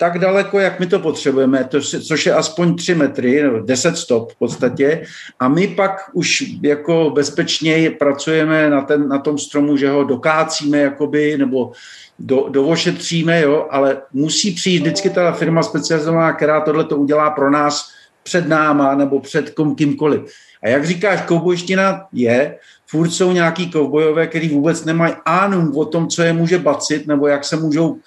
tak 0.00 0.18
daleko, 0.18 0.58
jak 0.58 0.80
my 0.80 0.86
to 0.86 0.98
potřebujeme, 0.98 1.64
to, 1.64 1.80
což 1.80 2.26
je 2.26 2.34
aspoň 2.34 2.76
3 2.76 2.94
metry, 2.94 3.42
nebo 3.42 3.58
10 3.58 3.96
stop 3.96 4.32
v 4.32 4.36
podstatě. 4.36 5.02
A 5.40 5.48
my 5.48 5.68
pak 5.68 6.10
už 6.12 6.44
jako 6.62 7.10
bezpečně 7.10 7.90
pracujeme 7.90 8.70
na, 8.70 8.82
ten, 8.82 9.08
na 9.08 9.18
tom 9.18 9.38
stromu, 9.38 9.76
že 9.76 9.90
ho 9.90 10.04
dokácíme 10.04 10.78
jakoby, 10.78 11.38
nebo 11.38 11.72
do, 12.18 12.46
dovošetříme, 12.48 13.40
jo, 13.40 13.66
ale 13.70 14.02
musí 14.12 14.54
přijít 14.54 14.80
vždycky 14.80 15.10
ta 15.10 15.32
firma 15.32 15.62
specializovaná, 15.62 16.32
která 16.32 16.60
tohle 16.60 16.84
to 16.84 16.96
udělá 16.96 17.30
pro 17.30 17.50
nás 17.50 17.92
před 18.22 18.48
náma 18.48 18.94
nebo 18.94 19.20
před 19.20 19.54
kýmkoliv. 19.76 20.20
A 20.62 20.68
jak 20.68 20.86
říkáš, 20.86 21.20
koubojština 21.22 22.06
je, 22.12 22.58
furt 22.86 23.10
jsou 23.10 23.32
nějaký 23.32 23.70
koubojové, 23.70 24.26
který 24.26 24.48
vůbec 24.48 24.84
nemají 24.84 25.14
ánum 25.24 25.76
o 25.76 25.84
tom, 25.84 26.08
co 26.08 26.22
je 26.22 26.32
může 26.32 26.58
bacit, 26.58 27.06
nebo 27.06 27.26
jak 27.26 27.44
se 27.44 27.56
můžou, 27.56 27.98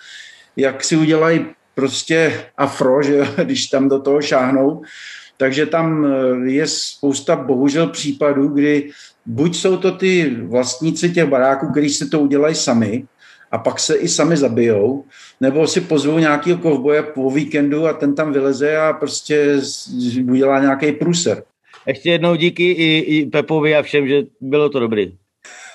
jak 0.58 0.84
si 0.84 0.98
udělají 0.98 1.46
prostě 1.76 2.46
afro, 2.58 3.04
že 3.04 3.28
když 3.44 3.68
tam 3.68 3.90
do 3.90 4.00
toho 4.00 4.22
šáhnou. 4.22 4.82
Takže 5.38 5.66
tam 5.66 6.06
eh, 6.06 6.52
je 6.52 6.68
spousta 6.68 7.36
bohužel 7.36 7.88
případů, 7.88 8.48
kdy 8.48 8.90
buď 9.26 9.56
jsou 9.56 9.78
to 9.78 9.92
ty 9.92 10.36
vlastníci 10.44 11.10
těch 11.10 11.26
baráků, 11.26 11.72
kteří 11.72 11.90
si 11.90 12.10
to 12.10 12.20
udělají 12.20 12.56
sami, 12.56 13.06
a 13.54 13.58
pak 13.58 13.80
se 13.80 13.96
i 13.96 14.08
sami 14.08 14.38
zabijou, 14.38 15.06
nebo 15.42 15.68
si 15.68 15.82
pozvou 15.82 16.20
nějakého 16.20 16.58
kovboje 16.58 17.04
po 17.04 17.32
víkendu 17.32 17.88
a 17.88 17.94
ten 17.94 18.16
tam 18.16 18.34
vyleze 18.34 18.78
a 18.78 18.94
prostě 18.94 19.62
udělá 20.32 20.60
nějaký 20.60 20.92
průser. 20.92 21.44
Ještě 21.88 22.10
jednou 22.10 22.36
díky 22.36 22.72
i, 22.72 22.98
i 22.98 23.26
Pepovi 23.26 23.76
a 23.76 23.82
všem, 23.82 24.08
že 24.08 24.24
bylo 24.42 24.70
to 24.70 24.80
dobrý. 24.80 25.14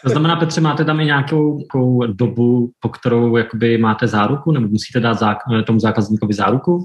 To 0.05 0.11
znamená, 0.11 0.37
Petře, 0.37 0.61
máte 0.61 0.85
tam 0.85 1.01
i 1.01 1.05
nějakou, 1.05 1.59
nějakou 1.59 2.07
dobu, 2.12 2.70
po 2.81 2.89
kterou 2.89 3.37
jakoby 3.37 3.79
máte 3.79 4.07
záruku, 4.07 4.53
nebo 4.53 4.69
musíte 4.69 5.01
dát 5.01 5.19
zák, 5.19 5.39
tomu 5.66 5.81
zákazníkovi 5.81 6.35
záruku? 6.35 6.85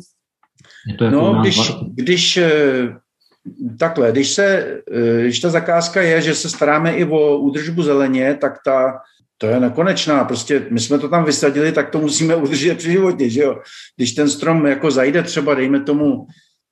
Je 0.87 0.93
to 0.93 1.03
jako 1.03 1.17
no, 1.17 1.41
když, 1.41 1.71
když 1.93 2.37
eh, 2.37 2.49
takhle, 3.79 4.11
když, 4.11 4.29
se, 4.29 4.77
eh, 4.91 5.21
když 5.21 5.39
ta 5.39 5.49
zakázka 5.49 6.01
je, 6.01 6.21
že 6.21 6.35
se 6.35 6.49
staráme 6.49 6.93
i 6.93 7.05
o 7.05 7.37
údržbu 7.37 7.83
zeleně, 7.83 8.37
tak 8.41 8.53
ta 8.65 8.99
to 9.37 9.47
je 9.47 9.59
nekonečná. 9.59 10.23
Prostě 10.23 10.65
my 10.69 10.79
jsme 10.79 10.99
to 10.99 11.09
tam 11.09 11.25
vysadili, 11.25 11.71
tak 11.71 11.89
to 11.89 11.99
musíme 11.99 12.35
udržet 12.45 12.77
při 12.77 12.91
životě, 12.91 13.29
že 13.29 13.41
jo. 13.41 13.61
Když 13.95 14.11
ten 14.11 14.29
strom 14.29 14.65
jako 14.65 14.91
zajde 14.91 15.23
třeba, 15.23 15.53
dejme 15.53 15.79
tomu, 15.79 16.27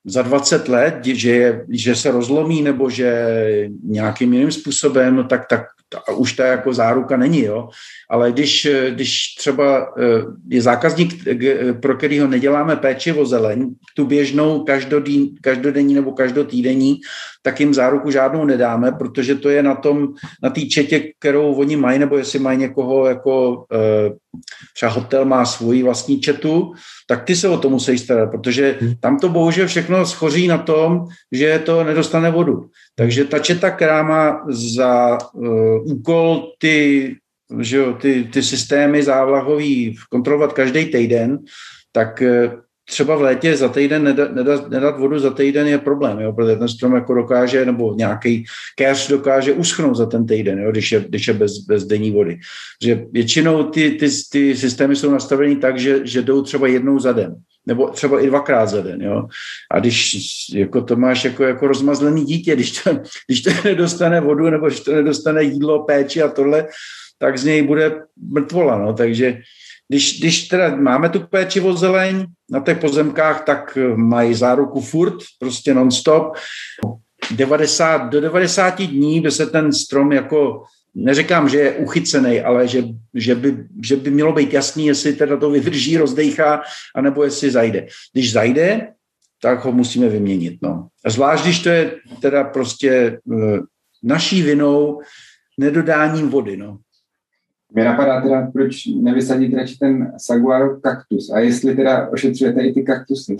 za 0.05 0.21
20 0.21 0.67
let, 0.67 1.05
že, 1.05 1.31
je, 1.31 1.65
že 1.69 1.95
se 1.95 2.11
rozlomí 2.11 2.61
nebo 2.61 2.89
že 2.89 3.27
nějakým 3.83 4.33
jiným 4.33 4.51
způsobem, 4.51 5.25
tak, 5.29 5.47
tak 5.47 5.65
a 6.07 6.11
už 6.11 6.33
ta 6.33 6.45
jako 6.45 6.73
záruka 6.73 7.17
není, 7.17 7.43
jo. 7.43 7.69
Ale 8.09 8.31
když, 8.31 8.67
když 8.89 9.35
třeba 9.37 9.93
eh, 9.97 10.03
je 10.49 10.61
zákazník, 10.61 11.23
pro 11.81 11.97
kterýho 11.97 12.27
neděláme 12.27 12.75
péči 12.75 13.13
o 13.13 13.25
zeleň, 13.25 13.69
tu 13.95 14.05
běžnou 14.05 14.63
každodenní, 14.63 15.35
každodenní 15.41 15.93
nebo 15.93 16.11
každotýdenní, 16.11 16.99
tak 17.41 17.59
jim 17.59 17.73
záruku 17.73 18.11
žádnou 18.11 18.45
nedáme, 18.45 18.91
protože 18.91 19.35
to 19.35 19.49
je 19.49 19.63
na 19.63 19.75
tom, 19.75 20.07
na 20.43 20.49
té 20.49 20.61
četě, 20.61 21.11
kterou 21.19 21.53
oni 21.53 21.75
mají, 21.75 21.99
nebo 21.99 22.17
jestli 22.17 22.39
mají 22.39 22.57
někoho 22.57 23.05
jako 23.05 23.65
eh, 23.73 24.11
třeba 24.75 24.91
hotel 24.91 25.25
má 25.25 25.45
svoji 25.45 25.83
vlastní 25.83 26.19
četu, 26.19 26.73
tak 27.07 27.23
ty 27.23 27.35
se 27.35 27.49
o 27.49 27.57
to 27.57 27.69
musí 27.69 27.97
starat, 27.97 28.31
protože 28.31 28.77
hmm. 28.79 28.93
tam 28.99 29.19
to 29.19 29.29
bohužel 29.29 29.67
všechno 29.67 30.05
schoří 30.05 30.47
na 30.47 30.57
tom, 30.57 31.05
že 31.31 31.61
to 31.65 31.83
nedostane 31.83 32.31
vodu. 32.31 32.69
Takže 32.95 33.25
ta 33.25 33.39
četa, 33.39 33.71
která 33.71 34.03
má 34.03 34.45
za 34.49 35.17
uh, 35.33 35.91
úkol 35.91 36.53
ty, 36.57 37.15
že 37.59 37.77
jo, 37.77 37.93
ty, 37.93 38.23
ty 38.23 38.43
systémy 38.43 39.03
závlahový 39.03 39.95
kontrolovat 40.09 40.53
každý 40.53 40.85
týden, 40.85 41.39
tak 41.91 42.21
uh, 42.21 42.61
třeba 42.91 43.15
v 43.15 43.21
létě 43.21 43.57
za 43.57 43.69
týden 43.69 44.03
nedat, 44.03 44.35
nedat, 44.35 44.69
nedat 44.69 44.99
vodu 44.99 45.19
za 45.19 45.29
týden 45.29 45.67
je 45.67 45.77
problém, 45.77 46.19
jo, 46.19 46.33
protože 46.33 46.55
ten 46.55 46.67
strom 46.67 46.95
jako 46.95 47.13
dokáže, 47.13 47.65
nebo 47.65 47.93
nějaký 47.97 48.45
keř 48.75 49.07
dokáže 49.07 49.53
uschnout 49.53 49.95
za 49.97 50.05
ten 50.05 50.25
týden, 50.25 50.59
jo, 50.59 50.71
když 50.71 50.91
je, 50.91 51.05
když 51.09 51.27
je 51.27 51.33
bez, 51.33 51.57
bez 51.57 51.85
denní 51.85 52.11
vody. 52.11 52.39
Že 52.83 53.05
většinou 53.11 53.63
ty, 53.63 53.91
ty, 53.91 54.07
ty 54.31 54.55
systémy 54.55 54.95
jsou 54.95 55.11
nastaveny 55.11 55.55
tak, 55.55 55.79
že, 55.79 55.99
že 56.03 56.21
jdou 56.21 56.41
třeba 56.41 56.67
jednou 56.67 56.99
za 56.99 57.11
den 57.11 57.35
nebo 57.65 57.87
třeba 57.87 58.21
i 58.21 58.27
dvakrát 58.27 58.65
za 58.65 58.81
den. 58.81 59.01
Jo? 59.01 59.27
A 59.71 59.79
když 59.79 60.15
jako 60.53 60.81
to 60.81 60.95
máš 60.95 61.25
jako, 61.25 61.43
jako 61.43 61.67
rozmazlený 61.67 62.25
dítě, 62.25 62.55
když 62.55 62.71
to, 62.71 62.91
když 63.27 63.41
to 63.41 63.51
nedostane 63.63 64.21
vodu 64.21 64.49
nebo 64.49 64.67
když 64.67 64.79
to 64.79 64.95
nedostane 64.95 65.43
jídlo, 65.43 65.83
péči 65.83 66.21
a 66.21 66.27
tohle, 66.27 66.67
tak 67.19 67.37
z 67.37 67.45
něj 67.45 67.61
bude 67.61 68.01
mrtvola. 68.31 68.77
No? 68.77 68.93
Takže 68.93 69.41
když, 69.91 70.19
když 70.19 70.47
teda 70.47 70.75
máme 70.75 71.09
tu 71.09 71.19
péči 71.19 71.61
o 71.61 71.73
zeleň 71.73 72.25
na 72.49 72.59
těch 72.59 72.77
pozemkách, 72.77 73.43
tak 73.43 73.77
mají 73.95 74.33
záruku 74.33 74.81
furt, 74.81 75.17
prostě 75.39 75.73
non-stop. 75.73 76.35
90, 77.35 77.97
do 77.97 78.21
90 78.21 78.81
dní 78.81 79.21
by 79.21 79.31
se 79.31 79.45
ten 79.45 79.73
strom 79.73 80.11
jako 80.11 80.63
neříkám, 80.95 81.49
že 81.49 81.57
je 81.57 81.71
uchycený, 81.71 82.41
ale 82.41 82.67
že, 82.67 82.83
že, 83.13 83.35
by, 83.35 83.57
že 83.83 83.95
by 83.95 84.11
mělo 84.11 84.33
být 84.33 84.53
jasný, 84.53 84.87
jestli 84.87 85.13
teda 85.13 85.37
to 85.37 85.49
vydrží, 85.49 85.97
rozdejchá, 85.97 86.61
anebo 86.95 87.23
jestli 87.23 87.51
zajde. 87.51 87.87
Když 88.13 88.31
zajde, 88.31 88.87
tak 89.41 89.65
ho 89.65 89.71
musíme 89.71 90.09
vyměnit. 90.09 90.57
No. 90.61 90.87
A 91.05 91.09
zvlášť, 91.09 91.43
když 91.43 91.59
to 91.59 91.69
je 91.69 91.95
teda 92.21 92.43
prostě 92.43 93.19
uh, 93.23 93.59
naší 94.03 94.41
vinou 94.41 95.01
nedodáním 95.59 96.29
vody. 96.29 96.57
No. 96.57 96.77
Mě 97.73 97.85
napadá 97.85 98.21
teda, 98.21 98.51
proč 98.53 98.85
nevysadit 99.01 99.53
radši 99.53 99.77
ten 99.77 100.13
saguaro 100.17 100.79
kaktus? 100.79 101.29
A 101.29 101.39
jestli 101.39 101.75
teda 101.75 102.09
ošetřujete 102.09 102.61
i 102.61 102.73
ty 102.73 102.83
kaktusy. 102.83 103.37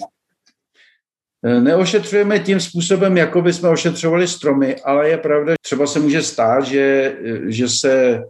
Eh, 1.46 1.62
neošetřujeme 1.62 2.40
tím 2.40 2.60
způsobem, 2.60 3.18
jako 3.18 3.42
by 3.42 3.54
jsme 3.54 3.70
ošetřovali 3.70 4.28
stromy, 4.28 4.76
ale 4.76 5.10
je 5.10 5.18
pravda, 5.18 5.54
třeba 5.62 5.88
se 5.88 6.00
může 6.00 6.22
stát, 6.22 6.66
že, 6.66 7.16
eh, 7.26 7.52
že 7.52 7.70
se 7.70 8.24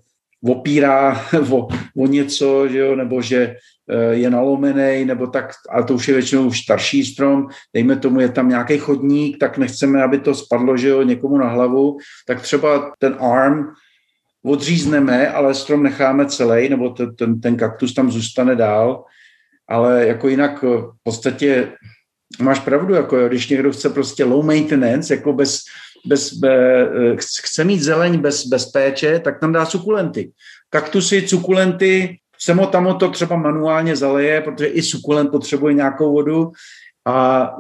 opírá 0.44 1.26
o, 1.52 1.68
o 1.98 2.08
něco, 2.08 2.68
že 2.68 2.78
jo, 2.78 2.96
nebo 2.96 3.22
že 3.22 3.56
eh, 3.90 4.14
je 4.14 4.30
nalomený, 4.30 5.06
nebo 5.06 5.28
tak, 5.28 5.52
ale 5.70 5.84
to 5.84 5.94
už 5.94 6.08
je 6.08 6.14
většinou 6.14 6.48
už 6.48 6.60
starší 6.60 7.06
strom, 7.06 7.48
dejme 7.74 7.96
tomu, 7.96 8.20
je 8.20 8.30
tam 8.30 8.50
nějaký 8.50 8.78
chodník, 8.78 9.38
tak 9.40 9.58
nechceme, 9.58 10.04
aby 10.04 10.20
to 10.20 10.36
spadlo, 10.36 10.78
že 10.78 10.90
jo, 10.90 11.04
někomu 11.04 11.38
na 11.38 11.50
hlavu, 11.50 11.98
tak 12.28 12.42
třeba 12.42 12.92
ten 13.00 13.16
arm 13.20 13.66
odřízneme, 14.46 15.30
ale 15.30 15.54
strom 15.54 15.84
necháme 15.84 16.26
celý, 16.26 16.70
nebo 16.70 16.90
ten, 16.90 17.16
ten, 17.16 17.42
ten 17.42 17.58
kaktus 17.58 17.94
tam 17.94 18.12
zůstane 18.12 18.56
dál, 18.56 19.04
ale 19.68 20.08
jako 20.08 20.28
jinak 20.28 20.64
v 20.64 20.92
podstatě 21.04 21.72
máš 22.40 22.60
pravdu, 22.60 22.94
jako 22.94 23.18
jo, 23.18 23.28
když 23.28 23.50
někdo 23.50 23.72
chce 23.72 23.90
prostě 23.90 24.24
low 24.24 24.46
maintenance, 24.46 25.16
jako 25.16 25.34
bez, 25.34 25.60
bez, 26.06 26.34
be, 26.34 26.88
chce 27.18 27.64
mít 27.64 27.82
zeleň 27.82 28.18
bez, 28.18 28.46
bez 28.46 28.72
péče, 28.72 29.20
tak 29.20 29.40
tam 29.40 29.54
dá 29.54 29.66
sukulenty. 29.66 30.32
Kaktusy, 30.70 31.28
sukulenty, 31.28 32.18
semo 32.40 32.68
tam 32.68 32.98
to 32.98 33.10
třeba 33.10 33.36
manuálně 33.36 33.96
zaleje, 33.96 34.42
protože 34.42 34.66
i 34.66 34.82
sukulent 34.82 35.32
potřebuje 35.32 35.74
nějakou 35.74 36.14
vodu 36.14 36.52
a, 37.08 37.52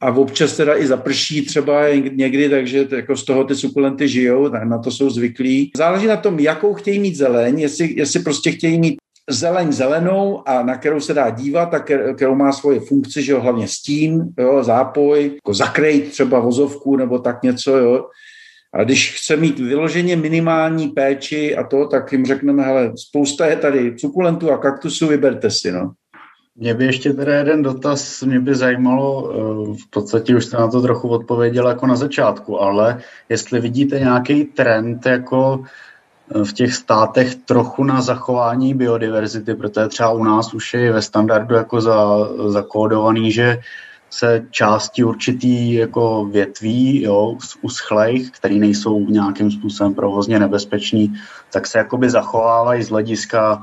a 0.00 0.10
občas 0.10 0.56
teda 0.56 0.76
i 0.76 0.86
zaprší 0.86 1.46
třeba 1.46 1.88
někdy, 2.12 2.48
takže 2.48 2.88
jako 2.96 3.16
z 3.16 3.24
toho 3.24 3.44
ty 3.44 3.54
sukulenty 3.54 4.08
žijou, 4.08 4.48
na 4.48 4.78
to 4.78 4.90
jsou 4.90 5.10
zvyklí. 5.10 5.70
Záleží 5.76 6.06
na 6.06 6.16
tom, 6.16 6.38
jakou 6.38 6.74
chtějí 6.74 6.98
mít 6.98 7.16
zeleň, 7.16 7.58
jestli, 7.58 7.94
jestli 7.96 8.20
prostě 8.20 8.52
chtějí 8.52 8.78
mít 8.80 8.96
zeleň 9.30 9.72
zelenou 9.72 10.48
a 10.48 10.62
na 10.62 10.76
kterou 10.76 11.00
se 11.00 11.14
dá 11.14 11.30
dívat 11.30 11.74
a 11.74 11.78
kterou 12.14 12.34
má 12.34 12.52
svoje 12.52 12.80
funkci, 12.80 13.22
že 13.22 13.32
jo, 13.32 13.40
hlavně 13.40 13.68
stín, 13.68 14.24
jo, 14.38 14.64
zápoj, 14.64 15.30
jako 15.34 15.54
zakrejt 15.54 16.10
třeba 16.10 16.40
vozovku 16.40 16.96
nebo 16.96 17.18
tak 17.18 17.42
něco, 17.42 17.76
jo. 17.76 18.06
A 18.74 18.84
když 18.84 19.18
chce 19.18 19.36
mít 19.36 19.58
vyloženě 19.58 20.16
minimální 20.16 20.88
péči 20.88 21.56
a 21.56 21.64
to, 21.64 21.86
tak 21.86 22.12
jim 22.12 22.26
řekneme, 22.26 22.62
hele, 22.62 22.92
spousta 22.96 23.46
je 23.46 23.56
tady 23.56 23.94
sukulentů 23.98 24.50
a 24.50 24.58
kaktusů, 24.58 25.06
vyberte 25.06 25.50
si, 25.50 25.72
no. 25.72 25.92
Mě 26.56 26.74
by 26.74 26.84
ještě 26.84 27.12
teda 27.12 27.34
jeden 27.34 27.62
dotaz, 27.62 28.22
mě 28.22 28.40
by 28.40 28.54
zajímalo, 28.54 29.30
eh, 29.30 29.36
v 29.82 29.90
podstatě 29.90 30.36
už 30.36 30.44
jste 30.44 30.56
na 30.56 30.68
to 30.68 30.82
trochu 30.82 31.08
odpověděl 31.08 31.68
jako 31.68 31.86
na 31.86 31.96
začátku, 31.96 32.60
ale 32.60 33.00
jestli 33.28 33.60
vidíte 33.60 33.98
nějaký 33.98 34.44
trend 34.44 35.06
jako 35.06 35.64
v 36.44 36.52
těch 36.52 36.74
státech 36.74 37.34
trochu 37.34 37.84
na 37.84 38.02
zachování 38.02 38.74
biodiverzity, 38.74 39.54
protože 39.54 39.88
třeba 39.88 40.10
u 40.10 40.24
nás 40.24 40.54
už 40.54 40.74
je 40.74 40.92
ve 40.92 41.02
standardu 41.02 41.54
jako 41.54 41.80
za, 41.80 42.28
zakódovaný, 42.46 43.32
že 43.32 43.58
se 44.10 44.46
části 44.50 45.04
určitý 45.04 45.74
jako 45.74 46.24
větví, 46.24 47.02
jo, 47.02 47.36
z 47.40 47.56
uschlejch, 47.62 48.30
který 48.30 48.58
nejsou 48.58 49.00
nějakým 49.00 49.50
způsobem 49.50 49.94
provozně 49.94 50.38
nebezpeční, 50.38 51.14
tak 51.52 51.66
se 51.66 51.78
jakoby 51.78 52.10
zachovávají 52.10 52.82
z 52.82 52.90
hlediska 52.90 53.62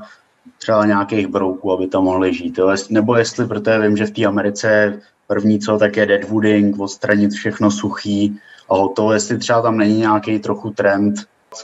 třeba 0.60 0.86
nějakých 0.86 1.26
brouků, 1.26 1.72
aby 1.72 1.86
tam 1.86 2.04
mohli 2.04 2.34
žít. 2.34 2.58
Jo. 2.58 2.74
Nebo 2.90 3.16
jestli, 3.16 3.46
protože 3.46 3.78
vím, 3.78 3.96
že 3.96 4.06
v 4.06 4.10
té 4.10 4.24
Americe 4.24 5.00
první 5.26 5.58
co, 5.58 5.78
tak 5.78 5.96
je 5.96 6.06
deadwooding, 6.06 6.80
odstranit 6.80 7.32
všechno 7.32 7.70
suchý 7.70 8.38
a 8.70 8.74
hotovo, 8.74 9.12
jestli 9.12 9.38
třeba 9.38 9.62
tam 9.62 9.78
není 9.78 9.98
nějaký 9.98 10.38
trochu 10.38 10.70
trend 10.70 11.14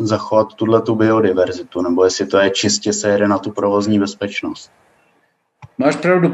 zachovat 0.01 0.55
tuhle 0.55 0.83
tu 0.83 0.95
biodiverzitu, 0.95 1.83
nebo 1.83 2.05
jestli 2.05 2.27
to 2.27 2.39
je 2.39 2.51
čistě 2.51 2.93
se 2.93 3.09
jede 3.09 3.29
na 3.29 3.39
tu 3.39 3.51
provozní 3.51 3.99
bezpečnost. 3.99 4.71
Máš 5.79 5.97
pravdu, 5.97 6.33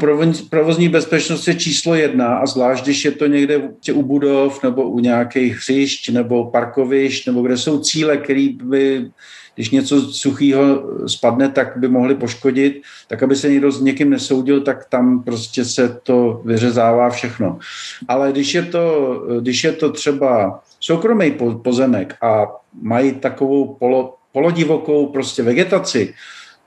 provozní 0.49 0.89
bezpečnost 0.89 1.47
je 1.47 1.55
číslo 1.55 1.95
jedna 1.95 2.37
a 2.37 2.45
zvlášť, 2.45 2.83
když 2.83 3.05
je 3.05 3.11
to 3.11 3.27
někde 3.27 3.61
u 3.93 4.03
budov 4.03 4.63
nebo 4.63 4.89
u 4.89 4.99
nějakých 4.99 5.55
hřišť 5.55 6.09
nebo 6.09 6.51
parkovišť 6.51 7.27
nebo 7.27 7.41
kde 7.41 7.57
jsou 7.57 7.79
cíle, 7.79 8.17
které 8.17 8.49
by, 8.63 9.11
když 9.55 9.69
něco 9.69 10.01
suchého 10.01 10.83
spadne, 11.07 11.49
tak 11.49 11.77
by 11.77 11.87
mohli 11.87 12.15
poškodit, 12.15 12.81
tak 13.07 13.23
aby 13.23 13.35
se 13.35 13.49
někdo 13.49 13.71
s 13.71 13.81
někým 13.81 14.09
nesoudil, 14.09 14.61
tak 14.61 14.85
tam 14.85 15.23
prostě 15.23 15.65
se 15.65 15.99
to 16.03 16.41
vyřezává 16.45 17.09
všechno. 17.09 17.59
Ale 18.07 18.31
když 18.31 18.53
je 18.53 18.63
to, 18.63 19.15
když 19.41 19.63
je 19.63 19.71
to 19.71 19.91
třeba 19.91 20.59
soukromý 20.79 21.37
pozemek 21.63 22.15
a 22.21 22.45
mají 22.81 23.11
takovou 23.11 23.73
polo, 23.79 24.15
polodivokou 24.31 25.07
prostě 25.07 25.43
vegetaci, 25.43 26.13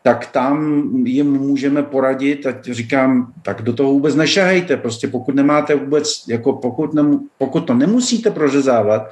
tak 0.02 0.26
tam 0.26 0.82
jim 1.06 1.32
můžeme 1.32 1.82
poradit, 1.82 2.46
ať 2.46 2.70
říkám, 2.70 3.32
tak 3.42 3.62
do 3.62 3.72
toho 3.72 3.92
vůbec 3.92 4.14
nešahejte, 4.14 4.76
prostě 4.76 5.08
pokud 5.08 5.34
nemáte 5.34 5.74
vůbec, 5.74 6.24
jako 6.28 6.52
pokud, 6.52 6.94
ne, 6.94 7.02
pokud 7.38 7.60
to 7.60 7.74
nemusíte 7.74 8.30
prořezávat, 8.30 9.10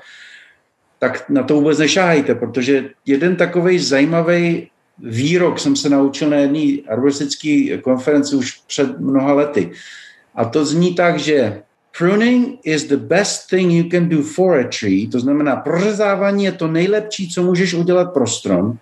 tak 1.05 1.29
na 1.29 1.43
to 1.43 1.55
vůbec 1.55 1.79
nešahejte, 1.79 2.35
protože 2.35 2.91
jeden 3.07 3.37
takový 3.37 3.79
zajímavý 3.79 4.71
výrok 4.99 5.59
jsem 5.59 5.77
se 5.77 5.89
naučil 5.89 6.31
na 6.31 6.37
jedné 6.37 6.89
arboristické 6.89 7.79
konferenci 7.79 8.37
už 8.37 8.65
před 8.67 9.01
mnoha 9.01 9.33
lety. 9.33 9.71
A 10.35 10.45
to 10.45 10.65
zní 10.65 10.95
tak, 10.95 11.19
že 11.19 11.63
pruning 11.99 12.59
is 12.65 12.85
the 12.85 12.97
best 12.97 13.51
thing 13.51 13.73
you 13.73 13.85
can 13.91 14.09
do 14.09 14.23
for 14.23 14.57
a 14.57 14.65
tree, 14.81 15.09
to 15.09 15.21
znamená 15.21 15.57
prořezávání 15.57 16.45
je 16.45 16.53
to 16.53 16.69
nejlepší, 16.69 17.31
co 17.31 17.43
můžeš 17.43 17.75
udělat 17.75 18.13
pro 18.13 18.27
strom, 18.27 18.79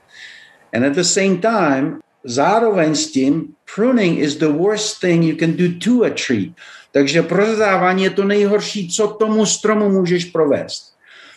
And 0.73 0.85
at 0.85 0.95
the 0.95 1.05
same 1.05 1.37
time, 1.37 2.01
zároveň 2.25 2.95
s 2.95 3.13
tím, 3.13 3.53
pruning 3.75 4.19
is 4.19 4.37
the 4.37 4.49
worst 4.49 5.01
thing 5.01 5.25
you 5.25 5.37
can 5.37 5.57
do 5.57 5.69
to 5.85 6.05
a 6.05 6.11
tree. 6.11 6.55
Takže 6.93 7.23
prořezávání 7.23 8.03
je 8.05 8.11
to 8.11 8.25
nejhorší, 8.25 8.89
co 8.89 9.09
tomu 9.09 9.47
stromu 9.47 9.89
můžeš 9.89 10.25
provést. 10.25 10.92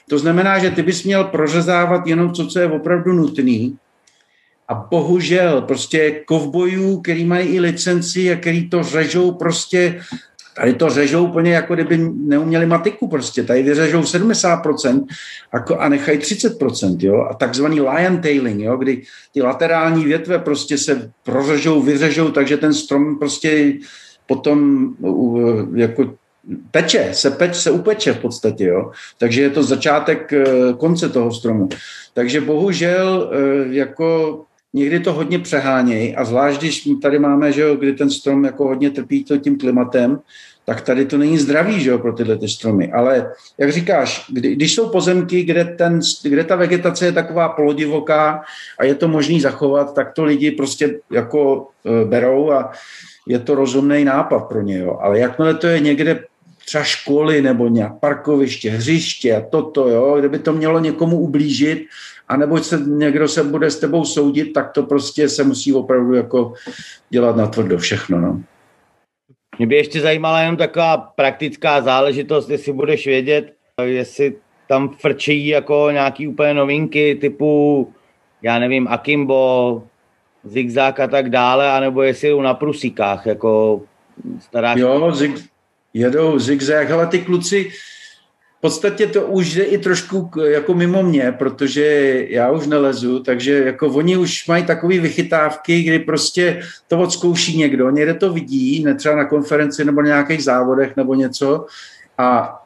To 0.09 0.19
znamená, 0.19 0.59
že 0.59 0.71
ty 0.71 0.83
bys 0.83 1.03
měl 1.03 1.23
prořezávat 1.23 2.07
jenom 2.07 2.33
to, 2.33 2.47
co 2.47 2.59
je 2.59 2.67
opravdu 2.67 3.13
nutný. 3.13 3.77
A 4.67 4.73
bohužel 4.73 5.61
prostě 5.61 6.11
kovbojů, 6.25 7.01
který 7.01 7.25
mají 7.25 7.47
i 7.47 7.59
licenci 7.59 8.31
a 8.31 8.35
který 8.35 8.69
to 8.69 8.83
řežou 8.83 9.31
prostě 9.31 10.01
Tady 10.55 10.73
to 10.73 10.89
řežou 10.89 11.25
úplně 11.25 11.53
jako 11.53 11.73
kdyby 11.73 11.97
neuměli 12.15 12.65
matiku 12.65 13.07
prostě. 13.07 13.43
Tady 13.43 13.63
vyřežou 13.63 14.01
70% 14.01 15.05
a 15.79 15.89
nechají 15.89 16.17
30%, 16.19 16.97
jo. 16.99 17.27
A 17.29 17.33
takzvaný 17.33 17.81
lion 17.81 18.21
tailing, 18.21 18.61
jo, 18.61 18.77
kdy 18.77 19.01
ty 19.33 19.41
laterální 19.41 20.05
větve 20.05 20.39
prostě 20.39 20.77
se 20.77 21.11
prořežou, 21.23 21.81
vyřežou, 21.81 22.31
takže 22.31 22.57
ten 22.57 22.73
strom 22.73 23.19
prostě 23.19 23.73
potom 24.25 24.89
jako 25.75 26.13
peče, 26.71 27.09
se, 27.13 27.31
peč, 27.31 27.55
se 27.55 27.71
upeče 27.71 28.13
v 28.13 28.19
podstatě, 28.19 28.63
jo. 28.65 28.91
Takže 29.17 29.41
je 29.41 29.49
to 29.49 29.63
začátek 29.63 30.33
eh, 30.33 30.45
konce 30.77 31.09
toho 31.09 31.33
stromu. 31.33 31.69
Takže 32.13 32.41
bohužel 32.41 33.31
eh, 33.33 33.75
jako 33.75 34.41
někdy 34.73 34.99
to 34.99 35.13
hodně 35.13 35.39
přehánějí 35.39 36.15
a 36.15 36.25
zvlášť, 36.25 36.59
když 36.59 36.89
tady 37.01 37.19
máme, 37.19 37.51
že 37.51 37.61
jo, 37.61 37.75
kdy 37.75 37.93
ten 37.93 38.09
strom 38.09 38.45
jako 38.45 38.67
hodně 38.67 38.89
trpí 38.89 39.23
to 39.23 39.37
tím 39.37 39.57
klimatem, 39.57 40.19
tak 40.65 40.81
tady 40.81 41.05
to 41.05 41.17
není 41.17 41.37
zdravý 41.37 41.79
že 41.79 41.89
jo, 41.89 41.99
pro 41.99 42.13
tyhle 42.13 42.37
ty 42.37 42.47
stromy. 42.47 42.91
Ale 42.91 43.31
jak 43.57 43.71
říkáš, 43.71 44.25
kdy, 44.29 44.55
když 44.55 44.75
jsou 44.75 44.89
pozemky, 44.89 45.43
kde, 45.43 45.65
ten, 45.65 45.99
kde 46.23 46.43
ta 46.43 46.55
vegetace 46.55 47.05
je 47.05 47.11
taková 47.11 47.49
polodivoká 47.49 48.41
a 48.79 48.85
je 48.85 48.95
to 48.95 49.07
možný 49.07 49.41
zachovat, 49.41 49.93
tak 49.93 50.13
to 50.13 50.23
lidi 50.23 50.51
prostě 50.51 50.99
jako 51.11 51.67
e, 51.85 52.05
berou 52.05 52.51
a 52.51 52.71
je 53.27 53.39
to 53.39 53.55
rozumný 53.55 54.05
nápad 54.05 54.39
pro 54.39 54.61
ně. 54.61 54.77
Jo. 54.77 54.97
Ale 55.01 55.19
jakmile 55.19 55.53
to 55.53 55.67
je 55.67 55.79
někde 55.79 56.23
třeba 56.65 56.83
školy 56.83 57.41
nebo 57.41 57.67
nějak 57.67 57.99
parkoviště, 57.99 58.69
hřiště 58.69 59.35
a 59.35 59.41
toto, 59.41 59.89
jo, 59.89 60.15
kdyby 60.19 60.39
to 60.39 60.53
mělo 60.53 60.79
někomu 60.79 61.19
ublížit, 61.19 61.85
anebo 62.27 62.57
se 62.57 62.77
někdo 62.85 63.27
se 63.27 63.43
bude 63.43 63.71
s 63.71 63.79
tebou 63.79 64.05
soudit, 64.05 64.53
tak 64.53 64.71
to 64.71 64.83
prostě 64.83 65.29
se 65.29 65.43
musí 65.43 65.73
opravdu 65.73 66.13
jako 66.13 66.53
dělat 67.09 67.35
na 67.35 67.47
tvrdo 67.47 67.77
všechno. 67.77 68.21
No. 68.21 68.41
Mě 69.57 69.67
by 69.67 69.75
ještě 69.75 70.01
zajímala 70.01 70.39
jenom 70.41 70.57
taková 70.57 70.97
praktická 70.97 71.81
záležitost, 71.81 72.49
jestli 72.49 72.73
budeš 72.73 73.05
vědět, 73.07 73.53
jestli 73.83 74.35
tam 74.67 74.89
frčí 74.89 75.47
jako 75.47 75.87
nějaký 75.91 76.27
úplně 76.27 76.53
novinky 76.53 77.15
typu, 77.15 77.93
já 78.41 78.59
nevím, 78.59 78.87
Akimbo, 78.87 79.83
Zigzag 80.43 80.99
a 80.99 81.07
tak 81.07 81.29
dále, 81.29 81.71
anebo 81.71 82.01
jestli 82.01 82.29
jdou 82.29 82.41
na 82.41 82.53
prusíkách, 82.53 83.25
jako 83.25 83.81
stará... 84.39 84.73
Jo, 84.77 85.11
zig, 85.11 85.35
jedou 85.95 86.39
zigzag, 86.39 86.91
ale 86.91 87.07
ty 87.07 87.19
kluci, 87.19 87.71
podstatě 88.65 89.07
to 89.07 89.21
už 89.21 89.53
jde 89.53 89.63
i 89.63 89.77
trošku 89.77 90.31
jako 90.45 90.73
mimo 90.73 91.03
mě, 91.03 91.31
protože 91.37 91.85
já 92.29 92.51
už 92.51 92.67
nelezu, 92.67 93.19
takže 93.19 93.53
jako 93.53 93.87
oni 93.87 94.17
už 94.17 94.47
mají 94.47 94.63
takové 94.65 94.99
vychytávky, 94.99 95.83
kdy 95.83 95.99
prostě 95.99 96.61
to 96.87 96.99
odzkouší 96.99 97.57
někdo, 97.57 97.89
někde 97.89 98.13
to 98.13 98.33
vidí, 98.33 98.83
ne 98.83 98.95
třeba 98.95 99.15
na 99.15 99.25
konferenci 99.25 99.85
nebo 99.85 100.01
na 100.01 100.07
nějakých 100.07 100.43
závodech 100.43 100.95
nebo 100.97 101.15
něco. 101.15 101.65
A 102.17 102.57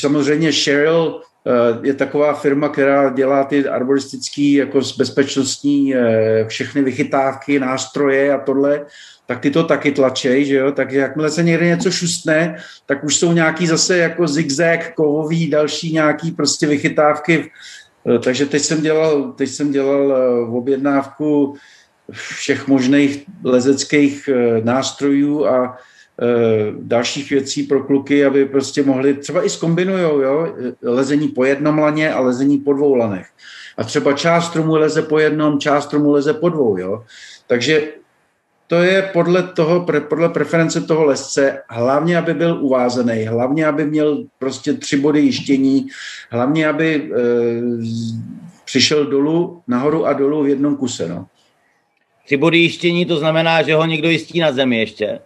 samozřejmě 0.00 0.52
Cheryl 0.52 1.20
eh, 1.20 1.88
je 1.88 1.94
taková 1.94 2.34
firma, 2.34 2.68
která 2.68 3.10
dělá 3.10 3.44
ty 3.44 3.68
arboristické 3.68 4.42
jako 4.42 4.80
bezpečnostní 4.98 5.94
eh, 5.94 6.44
všechny 6.48 6.82
vychytávky, 6.82 7.60
nástroje 7.60 8.32
a 8.32 8.38
tohle 8.38 8.86
tak 9.26 9.40
ty 9.40 9.50
to 9.50 9.64
taky 9.64 9.92
tlačej, 9.92 10.44
že 10.44 10.54
jo, 10.54 10.72
takže 10.72 10.98
jakmile 10.98 11.30
se 11.30 11.42
někde 11.42 11.66
něco 11.66 11.90
šustne, 11.90 12.56
tak 12.86 13.04
už 13.04 13.16
jsou 13.16 13.32
nějaký 13.32 13.66
zase 13.66 13.96
jako 13.96 14.28
zigzag, 14.28 14.94
kovový, 14.94 15.50
další 15.50 15.92
nějaký 15.92 16.30
prostě 16.30 16.66
vychytávky, 16.66 17.50
eh, 18.14 18.18
takže 18.18 18.46
teď 18.46 18.62
jsem 18.62 18.82
dělal, 18.82 19.32
teď 19.32 19.48
jsem 19.48 19.72
dělal 19.72 20.12
eh, 20.12 20.50
objednávku 20.50 21.54
všech 22.10 22.68
možných 22.68 23.24
lezeckých 23.44 24.28
eh, 24.28 24.60
nástrojů 24.64 25.46
a 25.46 25.78
dalších 26.80 27.30
věcí 27.30 27.62
pro 27.62 27.84
kluky, 27.84 28.24
aby 28.24 28.44
prostě 28.44 28.82
mohli, 28.82 29.14
třeba 29.14 29.44
i 29.44 29.50
skombinujou, 29.50 30.20
jo, 30.20 30.54
lezení 30.82 31.28
po 31.28 31.44
jednom 31.44 31.78
laně 31.78 32.12
a 32.12 32.20
lezení 32.20 32.58
po 32.58 32.72
dvou 32.72 32.94
lanech. 32.94 33.26
A 33.76 33.84
třeba 33.84 34.12
část 34.12 34.46
stromu 34.46 34.76
leze 34.76 35.02
po 35.02 35.18
jednom, 35.18 35.60
část 35.60 35.84
stromu 35.84 36.10
leze 36.10 36.34
po 36.34 36.48
dvou, 36.48 36.78
jo. 36.78 37.04
Takže 37.46 37.88
to 38.66 38.76
je 38.76 39.02
podle 39.02 39.42
toho, 39.42 39.86
podle 40.08 40.28
preference 40.28 40.80
toho 40.80 41.04
lesce, 41.04 41.62
hlavně, 41.68 42.18
aby 42.18 42.34
byl 42.34 42.58
uvázený, 42.60 43.24
hlavně, 43.24 43.66
aby 43.66 43.86
měl 43.86 44.24
prostě 44.38 44.72
tři 44.72 44.96
body 44.96 45.20
jištění, 45.20 45.86
hlavně, 46.30 46.68
aby 46.68 46.94
e, 46.94 47.18
přišel 48.64 49.06
dolů, 49.06 49.62
nahoru 49.68 50.06
a 50.06 50.12
dolů 50.12 50.42
v 50.42 50.48
jednom 50.48 50.76
kuse, 50.76 51.08
no. 51.08 51.26
Tři 52.24 52.36
body 52.36 52.58
jištění, 52.58 53.06
to 53.06 53.16
znamená, 53.16 53.62
že 53.62 53.74
ho 53.74 53.86
někdo 53.86 54.10
jistí 54.10 54.40
na 54.40 54.52
zemi 54.52 54.78
ještě? 54.78 55.18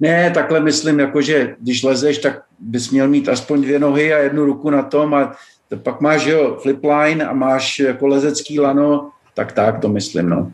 Ne, 0.00 0.30
takhle 0.30 0.60
myslím, 0.60 1.00
jakože 1.00 1.56
když 1.60 1.82
lezeš, 1.82 2.18
tak 2.18 2.42
bys 2.58 2.90
měl 2.90 3.08
mít 3.08 3.28
aspoň 3.28 3.62
dvě 3.62 3.78
nohy 3.78 4.14
a 4.14 4.18
jednu 4.18 4.44
ruku 4.44 4.70
na 4.70 4.82
tom 4.82 5.14
a 5.14 5.36
pak 5.82 6.00
máš, 6.00 6.26
jo, 6.26 6.58
flipline 6.62 7.24
a 7.24 7.32
máš 7.32 7.78
jako 7.78 8.06
lezecký 8.06 8.60
lano, 8.60 9.10
tak 9.34 9.52
tak 9.52 9.80
to 9.80 9.88
myslím, 9.88 10.28
no. 10.28 10.52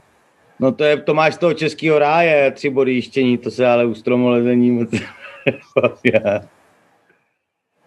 No 0.60 0.72
to 0.72 0.84
je, 0.84 0.96
to 0.96 1.14
máš 1.14 1.34
z 1.34 1.38
toho 1.38 1.54
českého 1.54 1.98
ráje, 1.98 2.50
tři 2.50 2.70
body 2.70 2.92
jištění, 2.92 3.38
to 3.38 3.50
se 3.50 3.66
ale 3.66 3.86
u 3.86 3.94
stromolezení 3.94 4.70
moc 4.70 4.90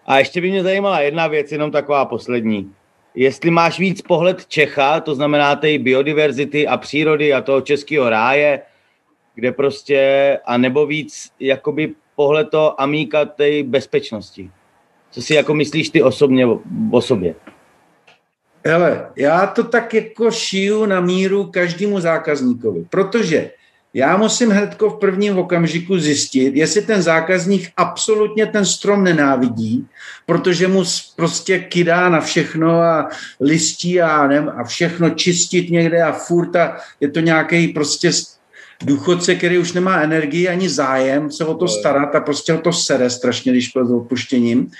A 0.05 0.19
ještě 0.19 0.41
by 0.41 0.49
mě 0.49 0.63
zajímala 0.63 1.01
jedna 1.01 1.27
věc, 1.27 1.51
jenom 1.51 1.71
taková 1.71 2.05
poslední. 2.05 2.73
Jestli 3.15 3.51
máš 3.51 3.79
víc 3.79 4.01
pohled 4.01 4.45
Čecha, 4.45 4.99
to 4.99 5.15
znamená 5.15 5.55
té 5.55 5.77
biodiverzity 5.77 6.67
a 6.67 6.77
přírody 6.77 7.33
a 7.33 7.41
toho 7.41 7.61
českého 7.61 8.09
ráje, 8.09 8.61
kde 9.35 9.51
prostě, 9.51 10.39
a 10.45 10.57
nebo 10.57 10.85
víc 10.85 11.31
jakoby 11.39 11.93
pohled 12.15 12.49
to 12.49 12.81
amíka 12.81 13.25
té 13.25 13.63
bezpečnosti. 13.63 14.51
Co 15.11 15.21
si 15.21 15.33
jako 15.33 15.53
myslíš 15.53 15.89
ty 15.89 16.03
osobně 16.03 16.45
o 16.91 17.01
sobě? 17.01 17.35
Hele, 18.67 19.05
já 19.15 19.47
to 19.47 19.63
tak 19.63 19.93
jako 19.93 20.31
šiju 20.31 20.85
na 20.85 21.01
míru 21.01 21.43
každému 21.43 21.99
zákazníkovi, 21.99 22.85
protože 22.89 23.51
já 23.93 24.17
musím 24.17 24.49
hnedko 24.49 24.89
v 24.89 24.99
prvním 24.99 25.37
okamžiku 25.37 25.99
zjistit, 25.99 26.55
jestli 26.55 26.81
ten 26.81 27.01
zákazník 27.01 27.71
absolutně 27.77 28.45
ten 28.45 28.65
strom 28.65 29.03
nenávidí, 29.03 29.87
protože 30.25 30.67
mu 30.67 30.83
prostě 31.15 31.59
kydá 31.59 32.09
na 32.09 32.21
všechno 32.21 32.81
a 32.81 33.09
listí 33.41 34.01
a, 34.01 34.27
ne, 34.27 34.39
a 34.39 34.63
všechno 34.63 35.09
čistit 35.09 35.69
někde 35.69 36.03
a 36.03 36.11
furt 36.11 36.55
a 36.55 36.77
je 36.99 37.11
to 37.11 37.19
nějaký 37.19 37.67
prostě 37.67 38.11
důchodce, 38.83 39.35
který 39.35 39.57
už 39.57 39.73
nemá 39.73 40.01
energii 40.01 40.47
ani 40.47 40.69
zájem 40.69 41.31
se 41.31 41.45
o 41.45 41.53
to 41.53 41.67
starat 41.67 42.15
a 42.15 42.19
prostě 42.19 42.53
o 42.53 42.57
to 42.57 42.73
sere 42.73 43.09
strašně, 43.09 43.51
když 43.51 43.71
byl 43.73 43.87
s 43.87 43.91
odpuštěním. 43.91 44.71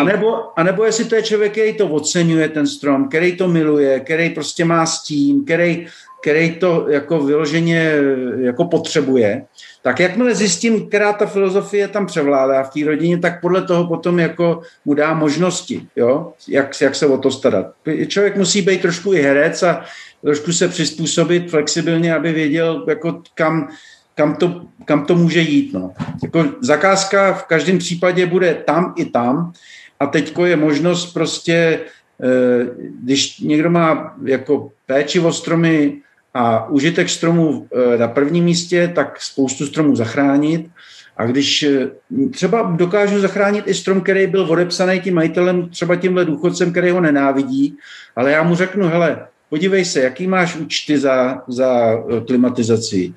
A 0.00 0.04
nebo, 0.04 0.58
a 0.58 0.62
nebo 0.62 0.84
jestli 0.84 1.04
to 1.04 1.14
je 1.14 1.22
člověk, 1.22 1.52
který 1.52 1.74
to 1.74 1.88
oceňuje, 1.88 2.48
ten 2.48 2.66
strom, 2.66 3.08
který 3.08 3.36
to 3.36 3.48
miluje, 3.48 4.00
který 4.00 4.30
prostě 4.30 4.64
má 4.64 4.86
stín, 4.86 5.44
který 5.44 5.86
který 6.22 6.50
to 6.50 6.86
jako 6.88 7.20
vyloženě 7.20 7.92
jako 8.38 8.64
potřebuje, 8.64 9.44
tak 9.82 10.00
jakmile 10.00 10.34
zjistím, 10.34 10.88
která 10.88 11.12
ta 11.12 11.26
filozofie 11.26 11.88
tam 11.88 12.06
převládá 12.06 12.62
v 12.62 12.70
té 12.70 12.84
rodině, 12.84 13.18
tak 13.18 13.40
podle 13.40 13.62
toho 13.62 13.86
potom 13.86 14.18
jako 14.18 14.60
mu 14.84 14.94
dá 14.94 15.14
možnosti, 15.14 15.82
jo? 15.96 16.32
Jak, 16.48 16.80
jak 16.80 16.94
se 16.94 17.06
o 17.06 17.18
to 17.18 17.30
starat. 17.30 17.66
Člověk 18.06 18.36
musí 18.36 18.62
být 18.62 18.82
trošku 18.82 19.12
i 19.12 19.22
herec 19.22 19.62
a 19.62 19.84
trošku 20.22 20.52
se 20.52 20.68
přizpůsobit 20.68 21.50
flexibilně, 21.50 22.14
aby 22.14 22.32
věděl, 22.32 22.84
jako 22.88 23.22
kam, 23.34 23.68
kam, 24.14 24.36
to, 24.36 24.62
kam 24.84 25.04
to 25.04 25.14
může 25.14 25.40
jít. 25.40 25.72
No. 25.72 25.92
Jako 26.22 26.44
zakázka 26.60 27.32
v 27.32 27.44
každém 27.44 27.78
případě 27.78 28.26
bude 28.26 28.54
tam 28.54 28.94
i 28.96 29.04
tam 29.04 29.52
a 30.00 30.06
teďko 30.06 30.46
je 30.46 30.56
možnost 30.56 31.12
prostě, 31.14 31.80
eh, 32.22 32.66
když 33.02 33.38
někdo 33.38 33.70
má 33.70 34.16
jako 34.24 34.70
péči 34.86 35.20
o 35.20 35.32
stromy 35.32 36.00
a 36.34 36.68
užitek 36.68 37.08
stromů 37.08 37.66
eh, 37.72 37.98
na 37.98 38.08
prvním 38.08 38.44
místě, 38.44 38.92
tak 38.94 39.20
spoustu 39.20 39.66
stromů 39.66 39.96
zachránit. 39.96 40.70
A 41.16 41.26
když 41.26 41.62
eh, 41.62 41.90
třeba 42.30 42.62
dokážu 42.62 43.20
zachránit 43.20 43.64
i 43.66 43.74
strom, 43.74 44.00
který 44.00 44.26
byl 44.26 44.46
odepsaný 44.50 45.00
tím 45.00 45.14
majitelem, 45.14 45.68
třeba 45.68 45.96
tímhle 45.96 46.24
důchodcem, 46.24 46.70
který 46.70 46.90
ho 46.90 47.00
nenávidí, 47.00 47.76
ale 48.16 48.30
já 48.30 48.42
mu 48.42 48.54
řeknu, 48.54 48.88
hele, 48.88 49.26
podívej 49.50 49.84
se, 49.84 50.00
jaký 50.00 50.26
máš 50.26 50.56
účty 50.56 50.98
za, 50.98 51.42
za 51.48 51.92
eh, 51.92 52.20
klimatizaci, 52.20 53.14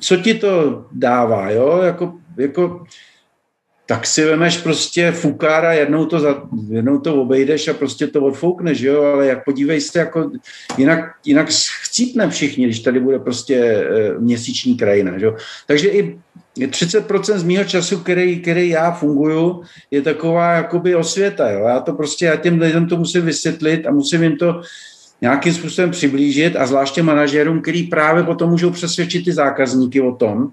co 0.00 0.16
ti 0.16 0.34
to 0.34 0.84
dává, 0.92 1.50
jo, 1.50 1.80
jako, 1.82 2.14
jako 2.36 2.86
tak 3.86 4.06
si 4.06 4.24
vemeš 4.24 4.58
prostě 4.58 5.12
fukára, 5.12 5.72
jednou 5.72 6.06
to, 6.06 6.20
za, 6.20 6.42
jednou 6.68 6.98
to 6.98 7.22
obejdeš 7.22 7.68
a 7.68 7.74
prostě 7.74 8.06
to 8.06 8.22
odfoukneš, 8.22 8.80
jo, 8.80 9.02
ale 9.02 9.26
jak 9.26 9.44
podívej 9.44 9.80
se, 9.80 9.98
jako 9.98 10.30
jinak, 10.78 11.14
jinak 11.24 11.46
chcípne 11.82 12.30
všichni, 12.30 12.64
když 12.64 12.80
tady 12.80 13.00
bude 13.00 13.18
prostě 13.18 13.56
e, 13.56 14.18
měsíční 14.18 14.76
krajina, 14.76 15.12
jo. 15.16 15.36
Takže 15.66 15.88
i 15.88 16.18
30% 16.56 17.38
z 17.38 17.42
mého 17.42 17.64
času, 17.64 17.98
který, 17.98 18.40
který 18.42 18.68
já 18.68 18.92
funguju, 18.92 19.62
je 19.90 20.02
taková 20.02 20.52
jakoby 20.52 20.94
osvěta, 20.94 21.50
jo. 21.50 21.64
Já 21.66 21.80
to 21.80 21.92
prostě, 21.92 22.26
já 22.26 22.36
těm 22.36 22.60
lidem 22.60 22.88
to 22.88 22.96
musím 22.96 23.24
vysvětlit 23.24 23.86
a 23.86 23.90
musím 23.90 24.22
jim 24.22 24.36
to 24.36 24.60
nějakým 25.20 25.54
způsobem 25.54 25.90
přiblížit 25.90 26.56
a 26.56 26.66
zvláště 26.66 27.02
manažerům, 27.02 27.62
který 27.62 27.82
právě 27.82 28.22
potom 28.22 28.50
můžou 28.50 28.70
přesvědčit 28.70 29.24
ty 29.24 29.32
zákazníky 29.32 30.00
o 30.00 30.14
tom, 30.14 30.48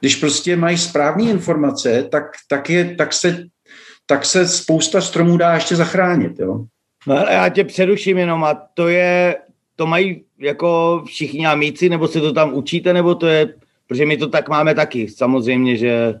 když 0.00 0.16
prostě 0.16 0.56
mají 0.56 0.78
správné 0.78 1.30
informace, 1.30 2.08
tak, 2.10 2.24
tak, 2.48 2.70
je, 2.70 2.94
tak, 2.94 3.12
se, 3.12 3.44
tak 4.06 4.24
se 4.24 4.48
spousta 4.48 5.00
stromů 5.00 5.36
dá 5.36 5.54
ještě 5.54 5.76
zachránit. 5.76 6.38
Jo? 6.38 6.64
No 7.06 7.14
já 7.14 7.48
tě 7.48 7.64
přeruším 7.64 8.18
jenom 8.18 8.44
a 8.44 8.54
to 8.74 8.88
je, 8.88 9.36
to 9.76 9.86
mají 9.86 10.24
jako 10.38 11.02
všichni 11.06 11.46
amíci, 11.46 11.88
nebo 11.88 12.08
se 12.08 12.20
to 12.20 12.32
tam 12.32 12.54
učíte, 12.54 12.92
nebo 12.92 13.14
to 13.14 13.26
je, 13.26 13.54
protože 13.86 14.06
my 14.06 14.16
to 14.16 14.28
tak 14.28 14.48
máme 14.48 14.74
taky, 14.74 15.08
samozřejmě, 15.08 15.76
že 15.76 16.14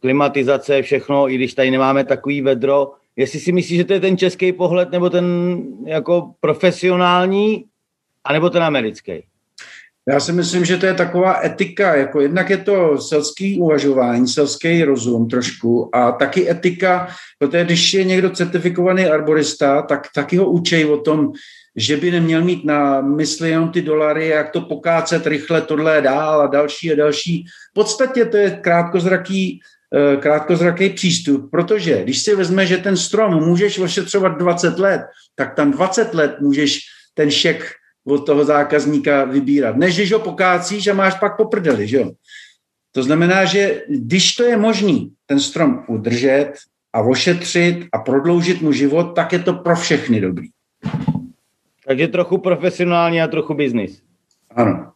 klimatizace, 0.00 0.82
všechno, 0.82 1.30
i 1.30 1.34
když 1.34 1.54
tady 1.54 1.70
nemáme 1.70 2.04
takový 2.04 2.42
vedro, 2.42 2.92
jestli 3.16 3.40
si 3.40 3.52
myslíš, 3.52 3.78
že 3.78 3.84
to 3.84 3.92
je 3.92 4.00
ten 4.00 4.16
český 4.16 4.52
pohled, 4.52 4.90
nebo 4.90 5.10
ten 5.10 5.26
jako 5.86 6.32
profesionální, 6.40 7.64
anebo 8.24 8.50
ten 8.50 8.62
americký? 8.62 9.12
Já 10.08 10.20
si 10.20 10.32
myslím, 10.32 10.64
že 10.64 10.76
to 10.76 10.86
je 10.86 10.94
taková 10.94 11.44
etika, 11.44 11.96
jako 11.96 12.20
jednak 12.20 12.50
je 12.50 12.56
to 12.56 12.98
selský 12.98 13.58
uvažování, 13.58 14.28
selský 14.28 14.84
rozum 14.84 15.28
trošku 15.28 15.96
a 15.96 16.12
taky 16.12 16.50
etika, 16.50 17.08
protože 17.38 17.64
když 17.64 17.94
je 17.94 18.04
někdo 18.04 18.30
certifikovaný 18.30 19.06
arborista, 19.06 19.82
tak 19.82 20.08
taky 20.14 20.36
ho 20.36 20.50
učej 20.50 20.84
o 20.84 20.96
tom, 20.96 21.32
že 21.76 21.96
by 21.96 22.10
neměl 22.10 22.44
mít 22.44 22.64
na 22.64 23.00
mysli 23.00 23.50
jenom 23.50 23.68
ty 23.70 23.82
dolary, 23.82 24.28
jak 24.28 24.50
to 24.50 24.60
pokácet 24.60 25.26
rychle, 25.26 25.60
tohle 25.60 26.00
dál 26.00 26.40
a 26.40 26.46
další 26.46 26.92
a 26.92 26.96
další. 26.96 27.44
V 27.70 27.74
podstatě 27.74 28.24
to 28.24 28.36
je 28.36 28.50
krátkozraký, 28.50 29.60
krátkozraký 30.20 30.90
přístup, 30.90 31.50
protože 31.50 32.02
když 32.02 32.18
si 32.18 32.36
vezme, 32.36 32.66
že 32.66 32.78
ten 32.78 32.96
strom 32.96 33.44
můžeš 33.44 33.78
ošetřovat 33.78 34.38
20 34.38 34.78
let, 34.78 35.02
tak 35.34 35.54
tam 35.54 35.70
20 35.70 36.14
let 36.14 36.36
můžeš 36.40 36.80
ten 37.14 37.30
šek 37.30 37.72
od 38.04 38.26
toho 38.26 38.44
zákazníka 38.44 39.24
vybírat. 39.24 39.76
Než 39.76 39.96
když 39.96 40.12
ho 40.12 40.18
pokácíš 40.18 40.86
a 40.86 40.94
máš 40.94 41.14
pak 41.14 41.36
poprdeli, 41.36 41.88
že 41.88 41.96
jo? 41.96 42.10
To 42.92 43.02
znamená, 43.02 43.44
že 43.44 43.82
když 43.88 44.34
to 44.34 44.44
je 44.44 44.56
možný 44.56 45.12
ten 45.26 45.40
strom 45.40 45.84
udržet 45.88 46.52
a 46.92 47.00
ošetřit 47.00 47.86
a 47.92 47.98
prodloužit 47.98 48.62
mu 48.62 48.72
život, 48.72 49.04
tak 49.04 49.32
je 49.32 49.38
to 49.38 49.52
pro 49.52 49.76
všechny 49.76 50.20
dobrý. 50.20 50.48
Takže 51.86 52.08
trochu 52.08 52.38
profesionální 52.38 53.22
a 53.22 53.28
trochu 53.28 53.54
biznis. 53.54 54.02
Ano. 54.50 54.92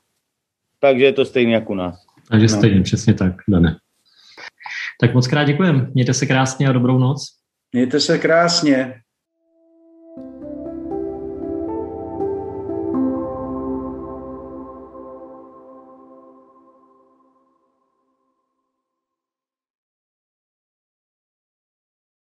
Takže 0.81 1.05
je 1.05 1.13
to 1.13 1.25
stejně 1.25 1.55
jako 1.55 1.73
u 1.73 1.77
nás. 1.77 2.07
Takže 2.31 2.47
no. 2.47 2.59
stejně, 2.59 2.83
přesně 2.83 3.15
tak, 3.15 3.33
Dane. 3.49 3.77
Tak 5.01 5.15
moc 5.15 5.27
krát 5.27 5.45
děkujem. 5.45 5.91
Mějte 5.95 6.15
se 6.15 6.27
krásně 6.27 6.69
a 6.69 6.73
dobrou 6.73 6.99
noc. 6.99 7.27
Mějte 7.73 8.01
se 8.01 8.19
krásně. 8.19 8.95